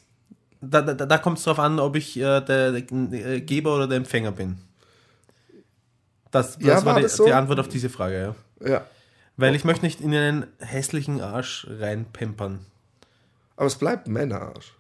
Da, 0.62 0.82
da, 0.82 0.94
da 0.94 1.18
kommt 1.18 1.40
es 1.40 1.44
drauf 1.44 1.60
an, 1.60 1.80
ob 1.80 1.96
ich 1.96 2.18
äh, 2.18 2.42
der, 2.42 2.74
äh, 2.74 3.42
Geber 3.42 3.76
oder 3.76 3.88
der 3.88 3.98
Empfänger 3.98 4.32
bin. 4.32 4.58
Das, 6.32 6.58
das 6.58 6.66
Ja, 6.66 6.76
war 6.78 6.86
war 6.86 6.96
die, 6.98 7.04
das 7.04 7.18
so? 7.18 7.26
die 7.26 7.34
Antwort 7.34 7.60
auf 7.60 7.68
diese 7.68 7.90
Frage, 7.90 8.36
ja. 8.62 8.68
Ja. 8.70 8.86
Weil 9.38 9.56
ich 9.56 9.64
möchte 9.66 9.86
nicht 9.86 10.02
in 10.02 10.14
einen 10.14 10.46
hässlichen 10.60 11.20
Arsch 11.20 11.66
reinpempern. 11.70 12.60
Aber 13.56 13.66
es 13.68 13.76
bleibt 13.76 14.08
ein 14.08 14.14
Männerarsch. 14.14 14.74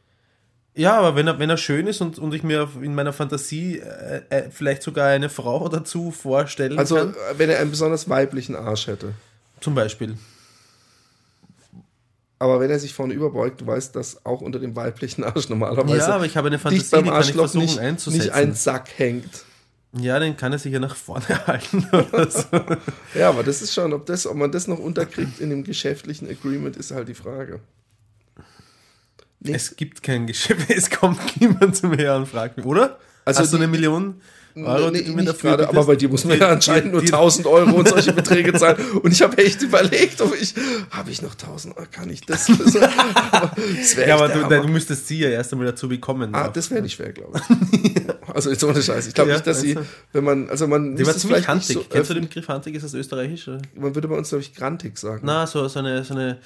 Ja, 0.74 0.98
aber 0.98 1.16
wenn 1.16 1.28
er, 1.28 1.40
wenn 1.40 1.50
er 1.50 1.58
schön 1.58 1.88
ist 1.88 2.00
und, 2.00 2.18
und 2.20 2.34
ich 2.34 2.44
mir 2.44 2.70
in 2.82 2.96
meiner 2.96 3.12
Fantasie 3.12 3.80
äh, 3.80 4.22
äh, 4.30 4.50
vielleicht 4.52 4.84
sogar 4.84 5.08
eine 5.10 5.30
Frau 5.30 5.68
dazu 5.70 6.12
vorstellen 6.12 6.78
Also, 6.80 6.96
kann, 6.96 7.10
äh, 7.14 7.38
wenn 7.38 7.50
er 7.50 7.60
einen 7.60 7.72
besonders 7.72 8.08
weiblichen 8.08 8.56
Arsch 8.56 8.88
hätte. 8.88 9.14
zum 9.60 9.76
Beispiel. 9.76 10.18
Aber 12.42 12.60
wenn 12.60 12.72
er 12.72 12.80
sich 12.80 12.92
vorne 12.92 13.14
überbeugt, 13.14 13.62
du 13.62 13.68
weißt, 13.68 13.96
dass 13.96 14.26
auch 14.26 14.42
unter 14.42 14.58
dem 14.58 14.76
weiblichen 14.76 15.24
Arsch 15.24 15.48
normalerweise 15.48 15.98
Ja, 15.98 16.08
aber 16.08 16.26
ich 16.26 16.36
habe 16.36 16.48
eine 16.48 16.58
Fantasie, 16.58 16.88
beim 16.90 17.04
die 17.04 17.10
kann 17.12 17.22
ich 17.22 17.34
versuchen 17.34 17.66
nicht, 17.66 17.78
einzusetzen. 17.78 18.26
nicht 18.26 18.34
ein 18.34 18.56
Sack 18.56 18.90
hängt. 18.98 19.46
Ja, 19.94 20.18
den 20.18 20.36
kann 20.36 20.52
er 20.52 20.58
sich 20.58 20.74
ja 20.74 20.80
nach 20.80 20.96
vorne 20.96 21.28
halten 21.46 21.88
oder 21.92 22.32
so. 22.32 22.48
Ja, 23.14 23.30
aber 23.30 23.44
das 23.44 23.62
ist 23.62 23.76
schon, 23.76 23.94
ob, 23.94 24.08
das, 24.08 24.26
ob 24.26 24.38
man 24.38 24.52
das 24.52 24.68
noch 24.68 24.80
unterkriegt 24.80 25.40
in 25.40 25.52
dem 25.52 25.64
geschäftlichen 25.64 26.28
Agreement, 26.28 26.78
ist 26.78 26.90
halt 26.90 27.10
die 27.10 27.14
Frage. 27.14 27.60
Nee. 29.44 29.54
Es 29.54 29.76
gibt 29.76 30.04
kein 30.04 30.28
Geschäft, 30.28 30.70
es 30.76 30.90
kommt 30.90 31.20
niemand 31.40 31.76
zu 31.76 31.88
mir 31.88 32.14
und 32.16 32.28
fragt 32.28 32.58
mich, 32.58 32.66
oder? 32.66 33.00
Also 33.26 33.42
Hast 33.42 33.54
du 33.54 33.58
eine 33.58 33.68
Million 33.68 34.22
Euro, 34.56 34.92
Nee, 34.92 35.04
die 35.04 35.16
dafür 35.26 35.52
gerade, 35.52 35.70
aber 35.70 35.86
bei 35.86 35.96
dir 35.96 36.10
muss 36.10 36.26
man 36.26 36.34
Die- 36.36 36.42
ja 36.42 36.50
anscheinend 36.50 36.92
nur 36.92 37.00
die- 37.00 37.08
die- 37.08 37.14
1000 37.14 37.48
Euro 37.48 37.72
und 37.78 37.88
solche 37.88 38.12
Beträge 38.14 38.52
zahlen. 38.54 38.78
Und 39.02 39.12
ich 39.14 39.22
habe 39.22 39.38
echt 39.38 39.62
überlegt, 39.62 40.20
ob 40.20 40.36
ich, 40.36 40.54
habe 40.90 41.10
ich 41.10 41.22
noch 41.22 41.32
1000 41.36 41.78
Euro, 41.78 41.88
kann 41.90 42.10
ich 42.10 42.22
das? 42.26 42.48
das 42.64 43.96
Ja, 43.96 44.16
aber 44.16 44.28
du, 44.30 44.62
du 44.64 44.68
müsstest 44.68 45.08
sie 45.08 45.20
ja 45.20 45.30
erst 45.30 45.54
einmal 45.54 45.68
dazu 45.68 45.88
bekommen. 45.88 46.36
Ah, 46.36 46.50
das 46.50 46.70
wäre 46.70 46.82
nicht 46.82 46.96
schwer, 46.96 47.14
glaube 47.14 47.40
ich. 47.72 47.94
Also 48.34 48.50
jetzt 48.50 48.64
ohne 48.64 48.82
Scheiß. 48.82 49.08
Ich 49.08 49.14
glaube 49.14 49.30
Ja, 49.32 49.36
nicht, 49.38 49.48
dass 49.48 49.62
sie, 49.62 49.76
also- 49.78 49.88
wenn 50.14 50.24
man, 50.24 50.50
also 50.50 50.68
man 50.68 50.96
Die 50.96 51.06
war 51.06 51.14
ziemlich 51.14 51.28
vielleicht 51.44 51.48
handig. 51.48 51.68
nicht 51.70 51.78
so 51.78 51.86
Kennst 51.90 52.10
du 52.10 52.14
den 52.16 52.24
Begriff 52.28 52.48
handig? 52.48 52.76
Ist 52.76 52.84
das 52.84 52.94
österreichisch? 52.94 53.48
oder? 53.48 53.62
Man 53.76 53.94
würde 53.96 54.08
bei 54.08 54.16
uns, 54.18 54.30
glaube 54.30 54.42
ich, 54.44 54.54
grantig 54.56 54.98
sagen. 54.98 55.22
Na, 55.24 55.46
so, 55.48 55.68
so, 55.68 55.80
eine, 55.80 56.04
so 56.04 56.14
eine 56.14 56.38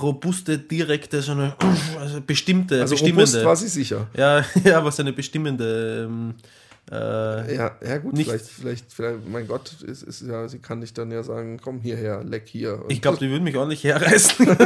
robuste, 0.00 0.58
direkte, 0.58 1.22
so 1.22 1.32
eine 1.32 1.54
also 2.00 2.20
bestimmte, 2.20 2.80
also 2.80 2.94
bestimmende. 2.94 3.22
robust 3.22 3.44
war 3.44 3.56
sie 3.56 3.68
sicher. 3.68 4.08
ja, 4.16 4.44
ja, 4.64 4.78
aber 4.78 4.90
so 4.92 5.02
eine 5.02 5.12
bestimmende. 5.12 6.06
Ähm, 6.08 6.34
äh, 6.90 7.54
Ja, 7.54 7.76
ja 7.84 7.98
gut, 7.98 8.14
Nicht- 8.14 8.28
vielleicht, 8.28 8.46
vielleicht, 8.46 8.92
vielleicht, 8.92 9.28
mein 9.28 9.46
Gott, 9.46 9.80
ist, 9.82 10.02
ist 10.02 10.22
ja, 10.22 10.48
sie 10.48 10.58
kann 10.58 10.80
dich 10.80 10.92
dann 10.94 11.10
ja 11.10 11.22
sagen, 11.22 11.58
komm 11.62 11.80
hierher, 11.80 12.24
leck 12.24 12.48
hier. 12.48 12.82
Und 12.84 12.90
ich 12.92 13.00
glaube, 13.02 13.18
die 13.18 13.30
würden 13.30 13.44
mich 13.44 13.56
ordentlich 13.56 13.84
herreißen. 13.84 14.46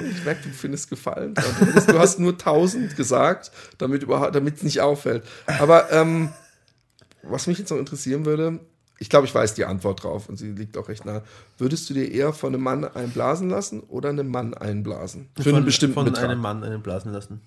Ich 0.00 0.24
merke, 0.24 0.42
du 0.44 0.50
findest 0.50 0.90
Gefallen. 0.90 1.34
Du 1.34 1.98
hast- 1.98 2.20
nur 2.20 2.32
1000 2.32 2.96
gesagt, 2.96 3.50
damit 3.78 4.04
es 4.04 4.62
nicht 4.62 4.80
auffällt. 4.80 5.24
Aber 5.58 5.90
ähm, 5.92 6.30
was 7.22 7.46
mich 7.46 7.58
jetzt 7.58 7.70
noch 7.70 7.78
interessieren 7.78 8.24
würde, 8.24 8.60
ich 9.00 9.10
glaube, 9.10 9.26
ich 9.26 9.34
weiß 9.34 9.54
die 9.54 9.64
Antwort 9.64 10.02
drauf 10.04 10.28
und 10.28 10.36
sie 10.36 10.52
liegt 10.52 10.76
auch 10.76 10.88
recht 10.88 11.04
nah. 11.04 11.22
Würdest 11.56 11.88
du 11.90 11.94
dir 11.94 12.10
eher 12.10 12.32
von 12.32 12.54
einem 12.54 12.62
Mann 12.62 12.84
einblasen 12.84 13.48
lassen 13.50 13.80
oder 13.80 14.08
einem 14.10 14.28
Mann 14.28 14.54
einblasen? 14.54 15.28
Für 15.36 15.44
einen 15.50 15.54
von, 15.56 15.64
bestimmten 15.64 15.94
Von 15.94 16.04
Betrag. 16.06 16.24
einem 16.24 16.40
Mann 16.40 16.62
einen 16.64 16.82
blasen 16.82 17.12
lassen. 17.12 17.40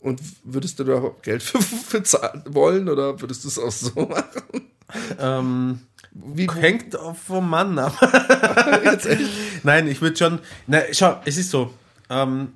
Und 0.00 0.20
würdest 0.44 0.78
du 0.78 0.84
da 0.84 0.92
überhaupt 0.92 1.22
Geld 1.22 1.42
für, 1.42 1.60
für 1.62 2.02
zahlen 2.02 2.42
wollen 2.48 2.88
oder 2.88 3.20
würdest 3.20 3.44
du 3.44 3.48
es 3.48 3.58
auch 3.58 3.70
so 3.72 4.06
machen? 4.06 4.70
Ähm, 5.18 5.80
Wie, 6.12 6.48
hängt 6.48 6.96
vom 7.26 7.50
Mann 7.50 7.78
ab. 7.78 7.92
Nein, 9.62 9.88
ich 9.88 10.00
würde 10.00 10.16
schon. 10.16 10.38
Na, 10.66 10.82
schau, 10.92 11.20
es 11.24 11.36
ist 11.36 11.50
so. 11.50 11.72
Ähm, 12.08 12.52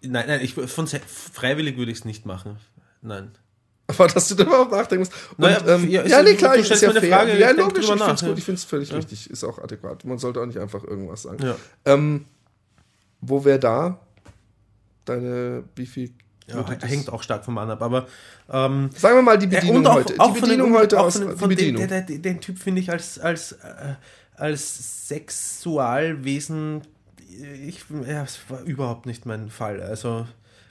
nein, 0.00 0.24
nein, 0.26 0.40
ich, 0.42 0.54
von 0.54 0.86
freiwillig 0.86 1.76
würde 1.76 1.92
ich 1.92 1.98
es 1.98 2.04
nicht 2.06 2.24
machen. 2.24 2.56
Nein. 3.02 3.32
Aber 3.86 4.06
dass 4.06 4.28
du 4.28 4.34
darüber 4.36 4.60
auch 4.60 4.70
nachdenken 4.70 5.00
musst. 5.00 5.12
Und, 5.32 5.40
Naja, 5.40 5.60
ähm, 5.66 5.88
ja, 5.90 6.06
ja, 6.06 6.22
nee, 6.22 6.34
klar, 6.34 6.54
du 6.54 6.60
ist 6.60 6.80
ja 6.80 6.92
fair. 6.92 7.02
Frage, 7.02 7.38
ja, 7.38 7.50
logisch, 7.50 7.84
ich 7.84 7.90
finde 7.90 8.12
es 8.14 8.20
gut, 8.22 8.38
ich 8.38 8.44
finde 8.44 8.58
es 8.58 8.64
völlig 8.64 8.90
Ja. 8.90 8.96
richtig, 8.96 9.28
ist 9.28 9.44
auch 9.44 9.58
adäquat. 9.58 10.04
Man 10.04 10.18
sollte 10.18 10.40
auch 10.40 10.46
nicht 10.46 10.58
einfach 10.58 10.84
irgendwas 10.84 11.22
sagen. 11.22 11.44
Ja. 11.44 11.56
Ähm, 11.84 12.26
wo 13.20 13.44
wäre 13.44 13.58
da 13.58 14.00
deine, 15.04 15.64
wie 15.74 15.86
viel? 15.86 16.12
Ja, 16.50 16.62
das- 16.62 16.90
hängt 16.90 17.10
auch 17.10 17.22
stark 17.22 17.44
vom 17.44 17.54
Mann 17.54 17.70
ab, 17.70 17.82
aber 17.82 18.06
ähm, 18.52 18.90
Sagen 18.96 19.16
wir 19.16 19.22
mal 19.22 19.38
die 19.38 19.46
Bedienung 19.46 19.86
heute. 19.88 20.12
Die 20.14 20.18
von 20.18 20.34
den- 20.34 20.40
Bedienung 20.42 20.74
heute 20.74 21.00
auch 21.00 21.06
aus. 21.06 21.18
von, 21.18 21.36
die 21.50 21.56
Bedienung. 21.56 21.88
den 22.22 22.40
Typ 22.40 22.58
finde 22.58 22.80
ich 22.80 22.90
als, 22.90 23.18
als, 23.18 23.52
äh, 23.52 23.94
als 24.36 25.08
Sexualwesen, 25.08 26.82
ich, 27.66 27.84
ja, 28.06 28.22
es 28.24 28.38
war 28.48 28.60
überhaupt 28.62 29.06
nicht 29.06 29.24
mein 29.26 29.50
Fall. 29.50 29.80
Also, 29.80 30.26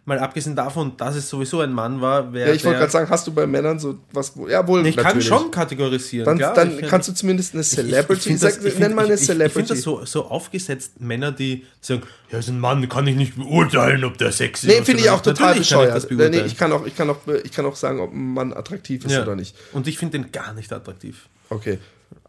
mal 0.06 0.18
abgesehen 0.20 0.56
davon, 0.56 0.98
dass 0.98 1.16
es 1.16 1.30
sowieso 1.30 1.60
ein 1.62 1.72
Mann 1.72 2.02
war, 2.02 2.34
wäre 2.34 2.50
ja, 2.50 2.56
ich 2.56 2.66
wollte 2.66 2.80
gerade 2.80 2.92
sagen, 2.92 3.10
hast 3.10 3.28
du 3.28 3.32
bei 3.34 3.46
Männern 3.46 3.78
so 3.80 4.00
was, 4.12 4.34
ja 4.50 4.66
wohl, 4.68 4.86
ich 4.88 4.98
kann 4.98 5.22
schon 5.22 5.52
kategorisieren. 5.52 6.26
Dann, 6.26 6.38
klar, 6.38 6.54
dann 6.56 6.80
ich, 6.80 6.88
kannst 6.88 7.10
du 7.10 7.14
zumindest 7.14 7.54
eine 7.54 7.62
ich- 7.62 7.68
ich- 7.70 7.76
Celebrity, 7.76 8.34
ich 8.34 8.40
das- 8.40 8.56
sag, 8.56 8.64
ich 8.66 8.70
find- 8.74 8.80
nenn 8.80 8.96
mal 8.96 9.06
eine 9.06 9.14
ich- 9.16 9.22
ich- 9.22 9.30
Ich 9.30 9.36
finde 9.36 9.50
Celebrity. 9.50 9.70
das 9.74 9.82
so, 9.82 10.06
so 10.06 10.26
aufgesetzt, 10.26 11.00
Männer, 11.00 11.32
die 11.32 11.66
sagen, 11.82 12.02
ja, 12.32 12.42
so 12.42 12.52
ein 12.52 12.60
Mann 12.60 12.88
kann 12.90 13.06
ich 13.08 13.16
nicht 13.16 13.36
beurteilen, 13.36 14.04
ob 14.04 14.18
der 14.18 14.32
Sex 14.32 14.64
ist. 14.64 14.70
Nee, 14.70 14.84
finde 14.84 15.04
ich 15.04 15.10
auch 15.10 15.22
total 15.22 15.50
Natürlich 15.50 15.70
kann 15.70 15.80
ich 15.80 15.86
bescheuert. 15.86 15.96
das 15.96 16.10
nee, 16.10 16.16
beurteilen. 16.16 16.46
ich, 16.48 16.58
kann 16.58 16.72
auch, 16.72 16.86
ich, 16.86 16.96
kann 16.96 17.10
auch, 17.10 17.18
ich 17.44 17.52
kann 17.52 17.66
auch 17.66 17.76
sagen, 17.76 18.00
ob 18.00 18.12
ein 18.14 18.34
Mann 18.34 18.54
attraktiv 18.54 19.06
ist 19.06 19.12
Ja. 19.12 19.22
oder 19.24 19.36
nicht. 19.36 19.56
Und 19.74 19.88
ich 19.88 19.98
finde 19.98 20.18
den 20.20 20.32
gar 20.32 20.54
nicht 20.54 20.72
attraktiv. 20.74 21.28
Okay. 21.50 21.78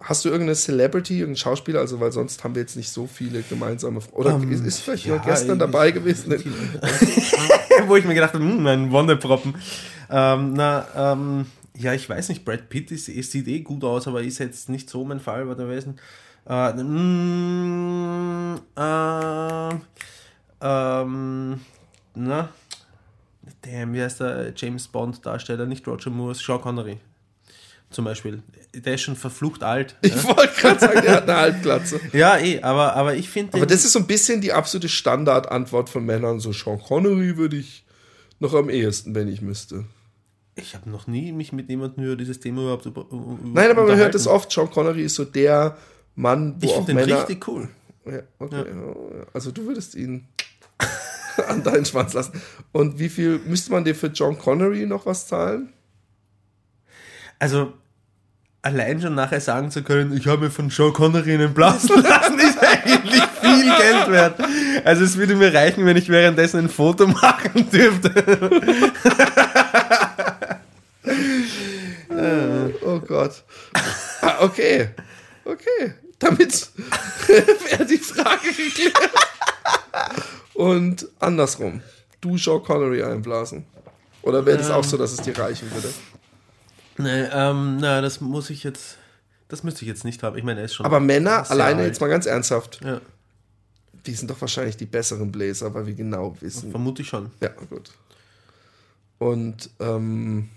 Hast 0.02 0.24
du 0.24 0.30
irgendeine 0.30 0.54
Celebrity, 0.56 1.14
irgendeinen 1.18 1.36
Schauspieler? 1.36 1.80
Also, 1.80 2.00
weil 2.00 2.10
sonst 2.10 2.42
haben 2.42 2.54
wir 2.54 2.62
jetzt 2.62 2.74
nicht 2.76 2.90
so 2.90 3.06
viele 3.06 3.42
gemeinsame. 3.42 4.00
Oder 4.12 4.30
Ähm, 4.34 4.50
ist, 4.50 4.64
ist 4.64 4.80
vielleicht 4.80 5.04
ja, 5.06 5.18
gestern 5.18 5.52
ich- 5.56 5.58
dabei 5.58 5.90
gewesen? 5.90 6.32
Wo 7.86 7.96
ich 7.96 8.04
mir 8.06 8.14
gedacht 8.14 8.32
habe, 8.34 8.42
hm, 8.44 8.62
mein 8.62 8.90
Wonneproppen. 8.92 9.54
Ähm, 10.08 10.54
na, 10.54 10.86
ähm, 10.96 11.46
ja, 11.76 11.92
ich 11.92 12.08
weiß 12.08 12.30
nicht, 12.30 12.44
Brad 12.44 12.68
Pitt 12.70 12.90
ist, 12.92 13.08
ist, 13.08 13.30
sieht 13.32 13.46
eh 13.48 13.60
gut 13.60 13.84
aus, 13.84 14.08
aber 14.08 14.22
ist 14.22 14.38
jetzt 14.38 14.68
nicht 14.70 14.88
so 14.88 15.04
mein 15.04 15.20
Fall 15.20 15.44
bei 15.46 15.54
der 15.54 15.68
Wesen. 15.68 15.98
Äh, 16.48 16.72
mm, 16.82 18.54
äh, 18.76 19.74
ähm, 20.62 21.60
na, 22.14 22.48
damn, 23.62 23.92
wie 23.92 24.02
heißt 24.02 24.20
der 24.20 24.52
James 24.56 24.88
Bond 24.88 25.24
Darsteller? 25.24 25.66
Nicht 25.66 25.86
Roger 25.86 26.10
Moore, 26.10 26.34
Sean 26.34 26.60
Connery. 26.60 26.98
Zum 27.90 28.04
Beispiel. 28.04 28.42
Der 28.72 28.94
ist 28.94 29.00
schon 29.02 29.16
verflucht 29.16 29.64
alt. 29.64 29.96
Ich 30.02 30.24
wollte 30.24 30.60
gerade 30.60 30.78
sagen, 30.80 31.00
der 31.02 31.12
hat 31.16 31.28
eine 31.28 31.36
Halbglatze. 31.38 32.00
Ja, 32.12 32.38
eh, 32.38 32.62
aber, 32.62 32.94
aber 32.94 33.16
ich 33.16 33.28
finde 33.28 33.54
Aber 33.54 33.66
das 33.66 33.84
ist 33.84 33.92
so 33.92 33.98
ein 33.98 34.06
bisschen 34.06 34.40
die 34.40 34.52
absolute 34.52 34.88
Standardantwort 34.88 35.88
von 35.88 36.04
Männern. 36.04 36.38
So 36.38 36.52
Sean 36.52 36.80
Connery 36.80 37.36
würde 37.36 37.56
ich 37.56 37.84
noch 38.38 38.54
am 38.54 38.70
ehesten, 38.70 39.14
wenn 39.16 39.26
ich 39.26 39.42
müsste. 39.42 39.86
Ich 40.54 40.74
habe 40.74 40.88
noch 40.88 41.08
nie 41.08 41.32
mich 41.32 41.52
mit 41.52 41.68
jemandem 41.68 42.04
über 42.04 42.16
dieses 42.16 42.38
Thema 42.38 42.62
überhaupt 42.62 42.86
über, 42.86 43.06
über 43.10 43.38
Nein, 43.42 43.70
aber 43.70 43.86
man 43.86 43.96
hört 43.96 44.14
es 44.14 44.28
oft. 44.28 44.52
Sean 44.52 44.70
Connery 44.70 45.02
ist 45.02 45.16
so 45.16 45.24
der 45.24 45.76
Mann, 46.14 46.56
wo 46.60 46.66
Ich 46.66 46.72
auch 46.72 46.86
finde 46.86 47.02
den 47.02 47.08
Männer. 47.10 47.22
richtig 47.22 47.48
cool. 47.48 47.68
Ja, 48.06 48.20
okay. 48.38 48.64
ja. 48.68 49.26
Also 49.32 49.50
du 49.50 49.66
würdest 49.66 49.96
ihn 49.96 50.28
an 51.48 51.64
deinen 51.64 51.84
Schwanz 51.84 52.12
lassen. 52.12 52.40
Und 52.70 53.00
wie 53.00 53.08
viel 53.08 53.40
müsste 53.46 53.72
man 53.72 53.84
dir 53.84 53.96
für 53.96 54.08
John 54.08 54.38
Connery 54.38 54.86
noch 54.86 55.06
was 55.06 55.26
zahlen? 55.26 55.72
Also, 57.40 57.72
allein 58.62 59.00
schon 59.00 59.16
nachher 59.16 59.40
sagen 59.40 59.72
zu 59.72 59.82
können, 59.82 60.16
ich 60.16 60.28
habe 60.28 60.44
mir 60.44 60.50
von 60.50 60.70
Sean 60.70 60.92
Connery 60.92 61.34
einen 61.34 61.52
blasen 61.52 62.00
lassen, 62.02 62.38
ist 62.38 62.58
eigentlich 62.62 63.22
viel 63.40 63.64
Geld 63.64 64.10
wert. 64.10 64.40
Also, 64.84 65.02
es 65.02 65.16
würde 65.16 65.34
mir 65.34 65.52
reichen, 65.52 65.84
wenn 65.84 65.96
ich 65.96 66.08
währenddessen 66.08 66.60
ein 66.60 66.68
Foto 66.68 67.08
machen 67.08 67.68
dürfte. 67.70 68.50
Oh 72.82 72.98
Gott. 72.98 73.42
Ah, 74.20 74.36
okay. 74.40 74.90
Okay. 75.44 75.94
Damit 76.18 76.68
wäre 77.26 77.86
die 77.86 77.98
Frage 77.98 78.48
geklärt. 78.48 79.10
Und 80.54 81.08
andersrum. 81.18 81.82
Du 82.20 82.36
Sean 82.36 82.62
Connery 82.62 83.02
einblasen. 83.02 83.64
Oder 84.22 84.44
wäre 84.44 84.58
das 84.58 84.70
auch 84.70 84.84
so, 84.84 84.98
dass 84.98 85.12
es 85.12 85.22
dir 85.22 85.38
reichen 85.38 85.72
würde? 85.72 85.88
Nee, 87.02 87.24
ähm, 87.32 87.78
na, 87.78 88.00
das 88.00 88.20
muss 88.20 88.50
ich 88.50 88.62
jetzt, 88.64 88.96
das 89.48 89.62
müsste 89.62 89.82
ich 89.82 89.88
jetzt 89.88 90.04
nicht 90.04 90.22
haben. 90.22 90.36
Ich 90.38 90.44
meine, 90.44 90.60
er 90.60 90.66
ist 90.66 90.74
schon. 90.74 90.86
Aber 90.86 91.00
Männer, 91.00 91.50
alleine 91.50 91.80
alt. 91.80 91.88
jetzt 91.88 92.00
mal 92.00 92.08
ganz 92.08 92.26
ernsthaft, 92.26 92.80
Ja, 92.84 93.00
die 94.06 94.14
sind 94.14 94.30
doch 94.30 94.40
wahrscheinlich 94.40 94.76
die 94.76 94.86
besseren 94.86 95.30
Bläser, 95.30 95.72
weil 95.74 95.86
wir 95.86 95.94
genau 95.94 96.36
wissen. 96.40 96.70
vermute 96.70 97.02
ich 97.02 97.08
schon. 97.08 97.30
Ja, 97.40 97.48
gut. 97.68 97.90
Und 99.18 99.68
ähm, 99.80 100.48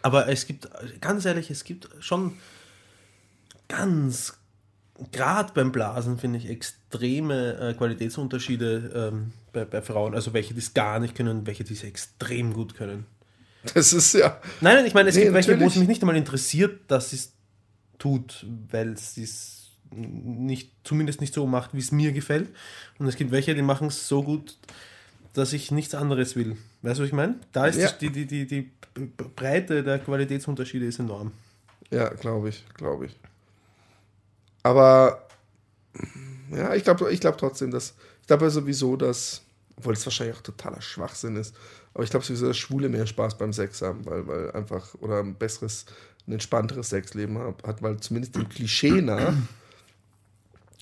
Aber 0.00 0.28
es 0.28 0.46
gibt, 0.46 0.68
ganz 1.00 1.24
ehrlich, 1.26 1.50
es 1.50 1.64
gibt 1.64 1.88
schon 2.00 2.38
ganz, 3.68 4.34
gerade 5.12 5.52
beim 5.52 5.72
Blasen 5.72 6.18
finde 6.18 6.38
ich 6.38 6.48
extreme 6.48 7.58
äh, 7.58 7.74
Qualitätsunterschiede 7.74 9.10
ähm, 9.12 9.32
bei, 9.52 9.64
bei 9.66 9.82
Frauen. 9.82 10.14
Also 10.14 10.32
welche, 10.32 10.54
die 10.54 10.60
es 10.60 10.72
gar 10.74 10.98
nicht 10.98 11.14
können 11.14 11.46
welche, 11.46 11.64
die 11.64 11.74
es 11.74 11.84
extrem 11.84 12.54
gut 12.54 12.74
können. 12.74 13.06
Das 13.74 13.92
ist 13.92 14.14
ja. 14.14 14.40
Nein, 14.60 14.76
nein, 14.76 14.86
ich 14.86 14.94
meine, 14.94 15.08
es 15.10 15.14
Nee, 15.16 15.22
gibt 15.22 15.34
welche, 15.34 15.58
wo 15.60 15.66
es 15.66 15.76
mich 15.76 15.88
nicht 15.88 16.02
einmal 16.02 16.16
interessiert, 16.16 16.80
dass 16.88 17.10
sie 17.10 17.16
es 17.16 17.32
tut, 17.98 18.46
weil 18.70 18.96
sie 18.98 19.22
es 19.24 19.70
nicht, 19.90 20.72
zumindest 20.84 21.20
nicht 21.20 21.34
so 21.34 21.46
macht, 21.46 21.74
wie 21.74 21.78
es 21.78 21.92
mir 21.92 22.12
gefällt. 22.12 22.48
Und 22.98 23.06
es 23.06 23.16
gibt 23.16 23.30
welche, 23.30 23.54
die 23.54 23.62
machen 23.62 23.88
es 23.88 24.08
so 24.08 24.22
gut, 24.22 24.56
dass 25.34 25.52
ich 25.52 25.70
nichts 25.70 25.94
anderes 25.94 26.34
will. 26.36 26.56
Weißt 26.82 26.98
du, 26.98 27.02
was 27.02 27.08
ich 27.08 27.14
meine? 27.14 27.36
Da 27.52 27.66
ist 27.66 27.78
Ja. 27.78 27.90
die, 27.92 28.10
die, 28.10 28.26
die, 28.26 28.46
die 28.46 28.70
Breite 29.36 29.82
der 29.82 29.98
Qualitätsunterschiede 29.98 30.86
ist 30.86 30.98
enorm. 30.98 31.32
Ja, 31.90 32.08
glaube 32.08 32.48
ich, 32.48 32.64
glaube 32.74 33.06
ich. 33.06 33.16
Aber 34.62 35.26
ja, 36.50 36.74
ich 36.74 36.84
glaube 36.84 37.10
ich 37.12 37.20
glaub 37.20 37.38
trotzdem, 37.38 37.70
dass. 37.70 37.94
Ich 38.20 38.26
glaube 38.26 38.50
sowieso, 38.50 38.96
dass. 38.96 39.42
Obwohl 39.76 39.94
es 39.94 40.04
wahrscheinlich 40.06 40.36
auch 40.36 40.42
totaler 40.42 40.80
Schwachsinn 40.80 41.36
ist. 41.36 41.54
Aber 41.94 42.04
ich 42.04 42.10
glaube 42.10 42.24
sowieso, 42.24 42.46
dass 42.48 42.56
Schwule 42.56 42.88
mehr 42.88 43.06
Spaß 43.06 43.36
beim 43.38 43.52
Sex 43.52 43.82
haben, 43.82 44.04
weil, 44.06 44.26
weil 44.26 44.50
einfach. 44.52 44.94
Oder 45.00 45.20
ein 45.20 45.34
besseres, 45.34 45.84
ein 46.26 46.32
entspannteres 46.32 46.88
Sexleben 46.90 47.38
hat, 47.38 47.82
weil 47.82 47.98
zumindest 47.98 48.34
dem 48.36 48.48
Klischee 48.48 49.02
nach. 49.02 49.34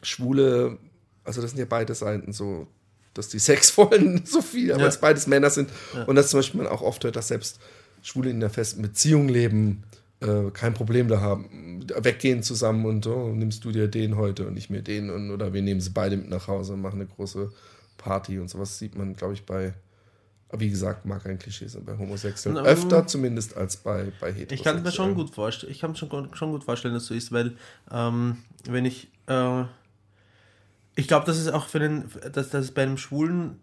Schwule. 0.03 0.79
Also, 1.25 1.43
das 1.43 1.51
sind 1.51 1.61
ja 1.61 1.67
beide 1.69 1.95
Seiten 1.95 2.33
so. 2.33 2.67
Dass 3.13 3.29
die 3.29 3.41
Sex 3.41 3.77
wollen, 3.77 4.25
so 4.25 4.41
viel, 4.41 4.73
aber 4.73 4.83
Ja. 4.83 4.89
es 4.89 5.01
beides 5.01 5.27
Männer 5.27 5.51
sind. 5.51 5.69
Und 6.07 6.15
dass 6.15 6.31
zum 6.31 6.39
Beispiel 6.39 6.63
man 6.63 6.71
auch 6.71 6.81
oft 6.81 7.03
hört, 7.03 7.17
dass 7.17 7.27
selbst 7.29 7.59
Schwule 8.03 8.31
in 8.31 8.37
einer 8.37 8.51
festen 8.51 8.83
Beziehung 8.83 9.29
leben, 9.29 9.83
äh, 10.21 10.51
kein 10.53 10.75
Problem 10.75 11.09
da 11.09 11.21
haben. 11.21 11.85
Weggehen 11.99 12.45
zusammen 12.45 12.87
und 12.87 13.07
oh, 13.09 13.33
nimmst 13.35 13.65
du 13.65 13.73
dir 13.73 13.89
den 13.89 14.17
heute 14.17 14.47
und 14.47 14.57
ich 14.57 14.71
mir 14.71 14.83
den 14.83 15.11
und 15.11 15.33
oder 15.33 15.53
wir 15.53 15.61
nehmen 15.61 15.81
sie 15.81 15.91
beide 15.91 16.17
mit 16.17 16.31
nach 16.31 16.47
Hause 16.47 16.75
und 16.75 16.83
machen 16.83 17.01
eine 17.01 17.09
große 17.09 17.51
Party 17.99 18.39
und 18.39 18.49
sowas 18.49 18.79
sieht 18.79 18.97
man, 18.97 19.15
glaube 19.15 19.35
ich, 19.35 19.45
bei, 19.45 19.75
aber 20.51 20.61
wie 20.61 20.71
gesagt, 20.71 21.07
mag 21.07 21.25
ein 21.27 21.39
Klischee 21.39 21.69
sein, 21.69 21.85
bei 21.85 21.97
Homosexuellen. 21.97 22.63
Na, 22.63 22.69
Öfter 22.69 23.07
zumindest 23.07 23.57
als 23.57 23.77
bei, 23.77 24.13
bei 24.21 24.33
Heterosexuellen. 24.33 24.49
Ich 24.51 24.63
kann 24.63 24.77
es 24.79 24.83
mir 24.83 24.93
schon 24.93 25.15
gut 25.15 25.31
vorstellen. 25.31 25.73
Ich 25.73 25.81
kann 25.81 25.93
mir 25.93 25.97
schon, 25.97 26.35
schon 26.35 26.51
gut 26.51 26.65
vorstellen, 26.65 26.95
dass 26.95 27.07
so 27.07 27.15
ist, 27.15 27.31
weil 27.33 27.57
ähm, 27.91 28.39
wenn 28.69 28.85
ich 28.85 29.09
äh, 29.27 29.65
ich 30.97 31.09
glaube, 31.09 31.27
dass 31.27 31.39
es 31.39 31.49
auch 31.49 31.67
für 31.67 31.79
den, 31.79 32.11
dass 32.33 32.51
das 32.51 32.73
bei 32.73 32.83
einem 32.83 32.99
Schwulen 32.99 33.61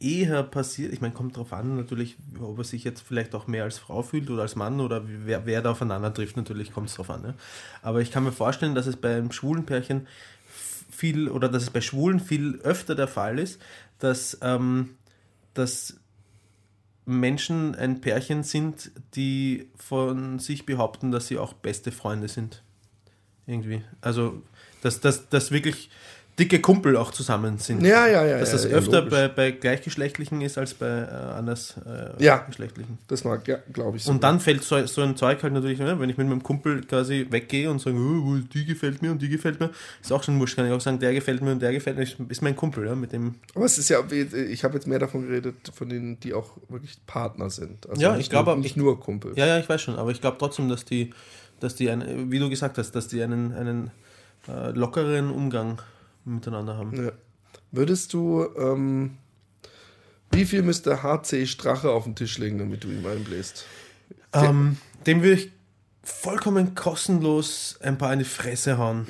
eher 0.00 0.42
passiert. 0.44 0.92
Ich 0.92 1.00
meine, 1.00 1.12
kommt 1.12 1.36
drauf 1.36 1.52
an, 1.52 1.76
natürlich, 1.76 2.16
ob 2.40 2.58
er 2.58 2.64
sich 2.64 2.84
jetzt 2.84 3.02
vielleicht 3.02 3.34
auch 3.34 3.46
mehr 3.46 3.64
als 3.64 3.78
Frau 3.78 4.02
fühlt 4.02 4.30
oder 4.30 4.42
als 4.42 4.54
Mann 4.54 4.80
oder 4.80 5.02
wer, 5.04 5.44
wer 5.44 5.60
da 5.60 5.72
aufeinander 5.72 6.14
trifft, 6.14 6.36
natürlich 6.36 6.72
kommt 6.72 6.88
es 6.88 6.94
drauf 6.94 7.10
an. 7.10 7.22
Ne? 7.22 7.34
Aber 7.82 8.00
ich 8.00 8.12
kann 8.12 8.24
mir 8.24 8.32
vorstellen, 8.32 8.74
dass 8.74 8.86
es 8.86 8.96
bei 8.96 9.16
einem 9.16 9.32
schwulen 9.32 9.66
Pärchen 9.66 10.06
viel 10.90 11.28
oder 11.28 11.48
dass 11.48 11.64
es 11.64 11.70
bei 11.70 11.80
Schwulen 11.80 12.20
viel 12.20 12.60
öfter 12.62 12.94
der 12.94 13.08
Fall 13.08 13.38
ist, 13.38 13.60
dass, 13.98 14.38
ähm, 14.40 14.90
dass 15.54 15.96
Menschen 17.08 17.74
ein 17.74 18.02
Pärchen 18.02 18.42
sind, 18.42 18.90
die 19.14 19.70
von 19.76 20.38
sich 20.38 20.66
behaupten, 20.66 21.10
dass 21.10 21.26
sie 21.26 21.38
auch 21.38 21.54
beste 21.54 21.90
Freunde 21.90 22.28
sind. 22.28 22.62
Irgendwie. 23.46 23.82
Also, 24.02 24.42
dass, 24.82 25.00
dass 25.00 25.50
wirklich 25.50 25.88
dicke 26.38 26.60
Kumpel 26.60 26.96
auch 26.96 27.10
zusammen 27.10 27.58
sind. 27.58 27.82
Ja, 27.84 28.06
ja, 28.06 28.24
ja. 28.24 28.38
Dass 28.38 28.52
das 28.52 28.64
ja, 28.64 28.70
öfter 28.70 29.02
bei, 29.02 29.28
bei 29.28 29.50
Gleichgeschlechtlichen 29.50 30.40
ist 30.40 30.56
als 30.58 30.74
bei 30.74 30.86
äh, 30.86 31.08
anders 31.36 31.74
äh, 31.84 32.22
Ja. 32.22 32.38
Geschlechtlichen. 32.38 32.98
Das 33.08 33.24
mag, 33.24 33.46
ja, 33.48 33.58
glaube 33.72 33.96
ich. 33.96 34.04
so. 34.04 34.10
Und 34.12 34.22
dann 34.22 34.40
fällt 34.40 34.62
so, 34.62 34.84
so 34.86 35.02
ein 35.02 35.16
Zeug 35.16 35.42
halt 35.42 35.52
natürlich, 35.52 35.78
ne, 35.78 35.98
wenn 35.98 36.08
ich 36.10 36.16
mit 36.16 36.28
meinem 36.28 36.42
Kumpel 36.42 36.82
quasi 36.82 37.26
weggehe 37.30 37.70
und 37.70 37.80
sage, 37.80 37.96
oh, 37.96 38.36
die 38.52 38.64
gefällt 38.64 39.02
mir 39.02 39.10
und 39.10 39.20
die 39.20 39.28
gefällt 39.28 39.58
mir, 39.60 39.70
ist 40.00 40.12
auch 40.12 40.22
schon 40.22 40.38
wurscht, 40.38 40.56
kann 40.56 40.66
ich 40.66 40.72
auch 40.72 40.80
sagen, 40.80 40.98
der 40.98 41.12
gefällt 41.12 41.42
mir 41.42 41.52
und 41.52 41.60
der 41.60 41.72
gefällt 41.72 41.96
mir, 41.96 42.04
ist- 42.04 42.42
mein 42.42 42.54
Kumpel, 42.56 42.86
ja, 42.86 42.94
mit 42.94 43.12
dem. 43.12 43.34
Aber 43.54 43.64
es 43.64 43.78
ist 43.78 43.88
ja, 43.88 44.00
ich 44.10 44.64
habe 44.64 44.74
jetzt 44.74 44.86
mehr 44.86 44.98
davon 44.98 45.26
geredet, 45.26 45.56
von 45.74 45.88
denen, 45.88 46.20
die 46.20 46.34
auch 46.34 46.50
wirklich 46.68 46.96
Partner 47.06 47.50
sind. 47.50 47.88
Also 47.88 48.00
Ja, 48.00 48.12
nicht 48.12 48.22
ich 48.22 48.30
glaube, 48.30 48.50
nur, 48.52 48.56
nicht 48.58 48.70
ich- 48.72 48.76
nur 48.76 49.00
Kumpel. 49.00 49.32
Ja, 49.36 49.46
ja, 49.46 49.58
ich 49.58 49.68
weiß 49.68 49.80
schon, 49.82 49.96
aber 49.96 50.10
ich 50.12 50.20
glaube 50.20 50.36
trotzdem, 50.38 50.68
dass 50.68 50.84
die, 50.84 51.10
dass 51.60 51.74
die, 51.74 51.90
ein, 51.90 52.30
wie 52.30 52.38
du 52.38 52.48
gesagt 52.48 52.78
hast, 52.78 52.92
dass 52.92 53.08
die 53.08 53.20
einen, 53.22 53.52
einen 53.52 53.90
äh, 54.48 54.70
lockeren 54.70 55.30
Umgang 55.30 55.78
miteinander 56.34 56.76
haben. 56.76 57.04
Ja. 57.04 57.12
Würdest 57.70 58.12
du, 58.12 58.46
ähm, 58.56 59.16
wie 60.30 60.44
viel 60.44 60.62
müsste 60.62 61.02
HC 61.02 61.46
Strache 61.46 61.90
auf 61.90 62.04
den 62.04 62.14
Tisch 62.14 62.38
legen, 62.38 62.58
damit 62.58 62.84
du 62.84 62.88
ihm 62.88 63.04
einbläst? 63.06 63.66
Ähm, 64.32 64.76
dem 65.06 65.22
würde 65.22 65.40
ich 65.40 65.52
vollkommen 66.02 66.74
kostenlos 66.74 67.78
ein 67.82 67.98
paar 67.98 68.12
in 68.12 68.20
die 68.20 68.24
Fresse 68.24 68.78
hauen. 68.78 69.06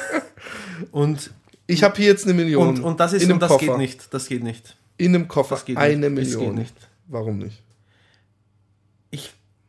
und, 0.90 1.30
Ich 1.66 1.82
habe 1.82 1.96
hier 1.96 2.06
jetzt 2.06 2.24
eine 2.24 2.34
Million. 2.34 2.68
und, 2.68 2.80
und 2.80 3.00
das 3.00 3.12
ist 3.12 3.30
und 3.30 3.40
das 3.40 3.50
Koffer. 3.50 3.66
geht 3.66 3.76
nicht. 3.78 4.14
Das 4.14 4.28
geht 4.28 4.42
nicht. 4.42 4.76
In 4.96 5.14
einem 5.14 5.28
Koffer. 5.28 5.60
Eine 5.76 6.10
nicht. 6.10 6.32
Million. 6.32 6.44
geht 6.44 6.54
nicht. 6.54 6.74
Warum 7.06 7.38
nicht? 7.38 7.62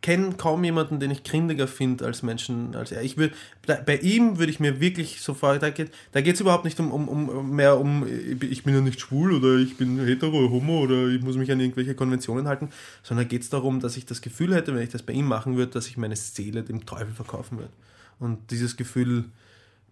Kenne 0.09 0.33
kaum 0.37 0.63
jemanden, 0.63 0.99
den 0.99 1.11
ich 1.11 1.23
grindiger 1.23 1.67
finde 1.67 2.03
als 2.03 2.23
Menschen 2.23 2.75
als 2.75 2.91
er. 2.91 3.03
Ich 3.03 3.15
will, 3.17 3.31
bei 3.67 3.97
ihm 3.97 4.39
würde 4.39 4.51
ich 4.51 4.59
mir 4.59 4.79
wirklich 4.79 5.21
sofort, 5.21 5.61
da 5.61 5.69
geht 5.69 5.91
da 6.13 6.21
geht's 6.21 6.39
überhaupt 6.39 6.65
nicht 6.65 6.79
um, 6.79 6.91
um, 6.91 7.29
um 7.29 7.51
mehr 7.55 7.77
um, 7.77 8.07
ich 8.07 8.63
bin 8.63 8.73
ja 8.73 8.81
nicht 8.81 8.99
schwul 8.99 9.33
oder 9.33 9.57
ich 9.57 9.77
bin 9.77 10.03
hetero, 10.03 10.49
homo 10.49 10.79
oder 10.79 11.09
ich 11.09 11.21
muss 11.21 11.37
mich 11.37 11.51
an 11.51 11.59
irgendwelche 11.59 11.93
Konventionen 11.93 12.47
halten, 12.47 12.69
sondern 13.03 13.27
geht 13.27 13.43
es 13.43 13.51
darum, 13.51 13.81
dass 13.81 13.97
ich 13.97 14.07
das 14.07 14.21
Gefühl 14.21 14.55
hätte, 14.55 14.73
wenn 14.73 14.81
ich 14.81 14.89
das 14.89 15.03
bei 15.03 15.13
ihm 15.13 15.27
machen 15.27 15.57
würde, 15.57 15.73
dass 15.73 15.85
ich 15.85 15.95
meine 15.95 16.15
Seele 16.15 16.63
dem 16.63 16.87
Teufel 16.87 17.13
verkaufen 17.13 17.59
würde. 17.59 17.73
Und 18.17 18.49
dieses 18.49 18.77
Gefühl 18.77 19.25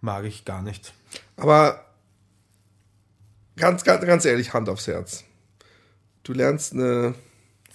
mag 0.00 0.24
ich 0.24 0.44
gar 0.44 0.62
nicht. 0.62 0.94
Aber 1.36 1.84
ganz, 3.54 3.84
ganz, 3.84 4.04
ganz 4.04 4.24
ehrlich, 4.24 4.52
Hand 4.52 4.68
aufs 4.68 4.88
Herz. 4.88 5.22
Du 6.24 6.32
lernst 6.32 6.72
eine. 6.72 7.14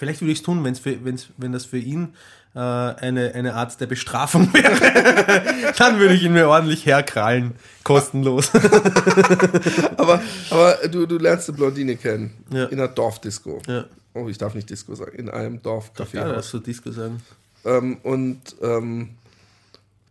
Vielleicht 0.04 0.20
würde 0.20 0.34
ich 0.34 0.40
es 0.40 0.44
tun, 0.44 0.62
wenn's 0.66 0.80
für, 0.80 1.06
wenn's, 1.06 1.28
wenn 1.38 1.54
das 1.54 1.64
für 1.64 1.78
ihn 1.78 2.14
äh, 2.56 2.60
eine, 2.60 3.32
eine 3.34 3.54
Art 3.54 3.80
der 3.80 3.86
Bestrafung 3.88 4.54
wäre. 4.54 5.74
Dann 5.78 5.98
würde 5.98 6.14
ich 6.14 6.24
ihn 6.24 6.34
mir 6.34 6.50
ordentlich 6.50 6.86
herkrallen. 6.86 7.54
Kostenlos. 7.86 8.52
Aber, 9.98 10.22
aber 10.50 10.88
du, 10.90 11.06
du 11.06 11.18
lernst 11.18 11.48
eine 11.48 11.56
Blondine 11.58 11.96
kennen. 11.96 12.34
Ja. 12.52 12.66
In 12.66 12.80
einer 12.80 12.90
Dorfdisco. 12.90 13.62
ja. 13.68 13.86
Oh, 14.14 14.28
ich 14.28 14.38
darf 14.38 14.54
nicht 14.56 14.70
Disco 14.70 14.94
sagen. 14.94 15.16
In 15.18 15.30
einem 15.30 15.56
Ja, 15.56 15.62
Dorfcafé. 15.62 16.14
das 16.34 16.50
so 16.50 16.60
Disco 16.60 16.92
sagen. 16.92 17.22
ähm, 17.64 17.98
und 18.04 18.42
ähm, 18.62 19.16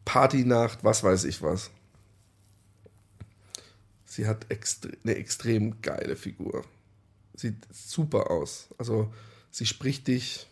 Partynacht, 0.06 0.78
was 0.82 1.04
weiß 1.04 1.24
ich 1.24 1.42
was. 1.42 1.70
Sie 4.06 4.26
hat 4.26 4.46
extre 4.48 4.90
eine 5.04 5.14
extrem 5.16 5.80
geile 5.82 6.16
Figur. 6.16 6.64
Sieht 7.36 7.56
super 7.72 8.30
aus. 8.30 8.68
Also 8.78 9.12
sie 9.52 9.66
spricht 9.66 10.08
dich 10.08 10.48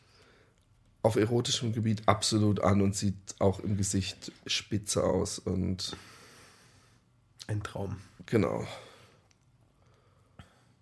auf 1.02 1.16
erotischem 1.16 1.72
Gebiet 1.72 2.02
absolut 2.06 2.60
an 2.60 2.80
und 2.82 2.94
sieht 2.94 3.16
auch 3.40 3.58
im 3.60 3.76
Gesicht 3.76 4.30
spitze 4.46 5.02
aus. 5.02 5.38
Und 5.40 5.96
Ein 7.48 7.62
Traum. 7.62 7.96
genau. 8.26 8.66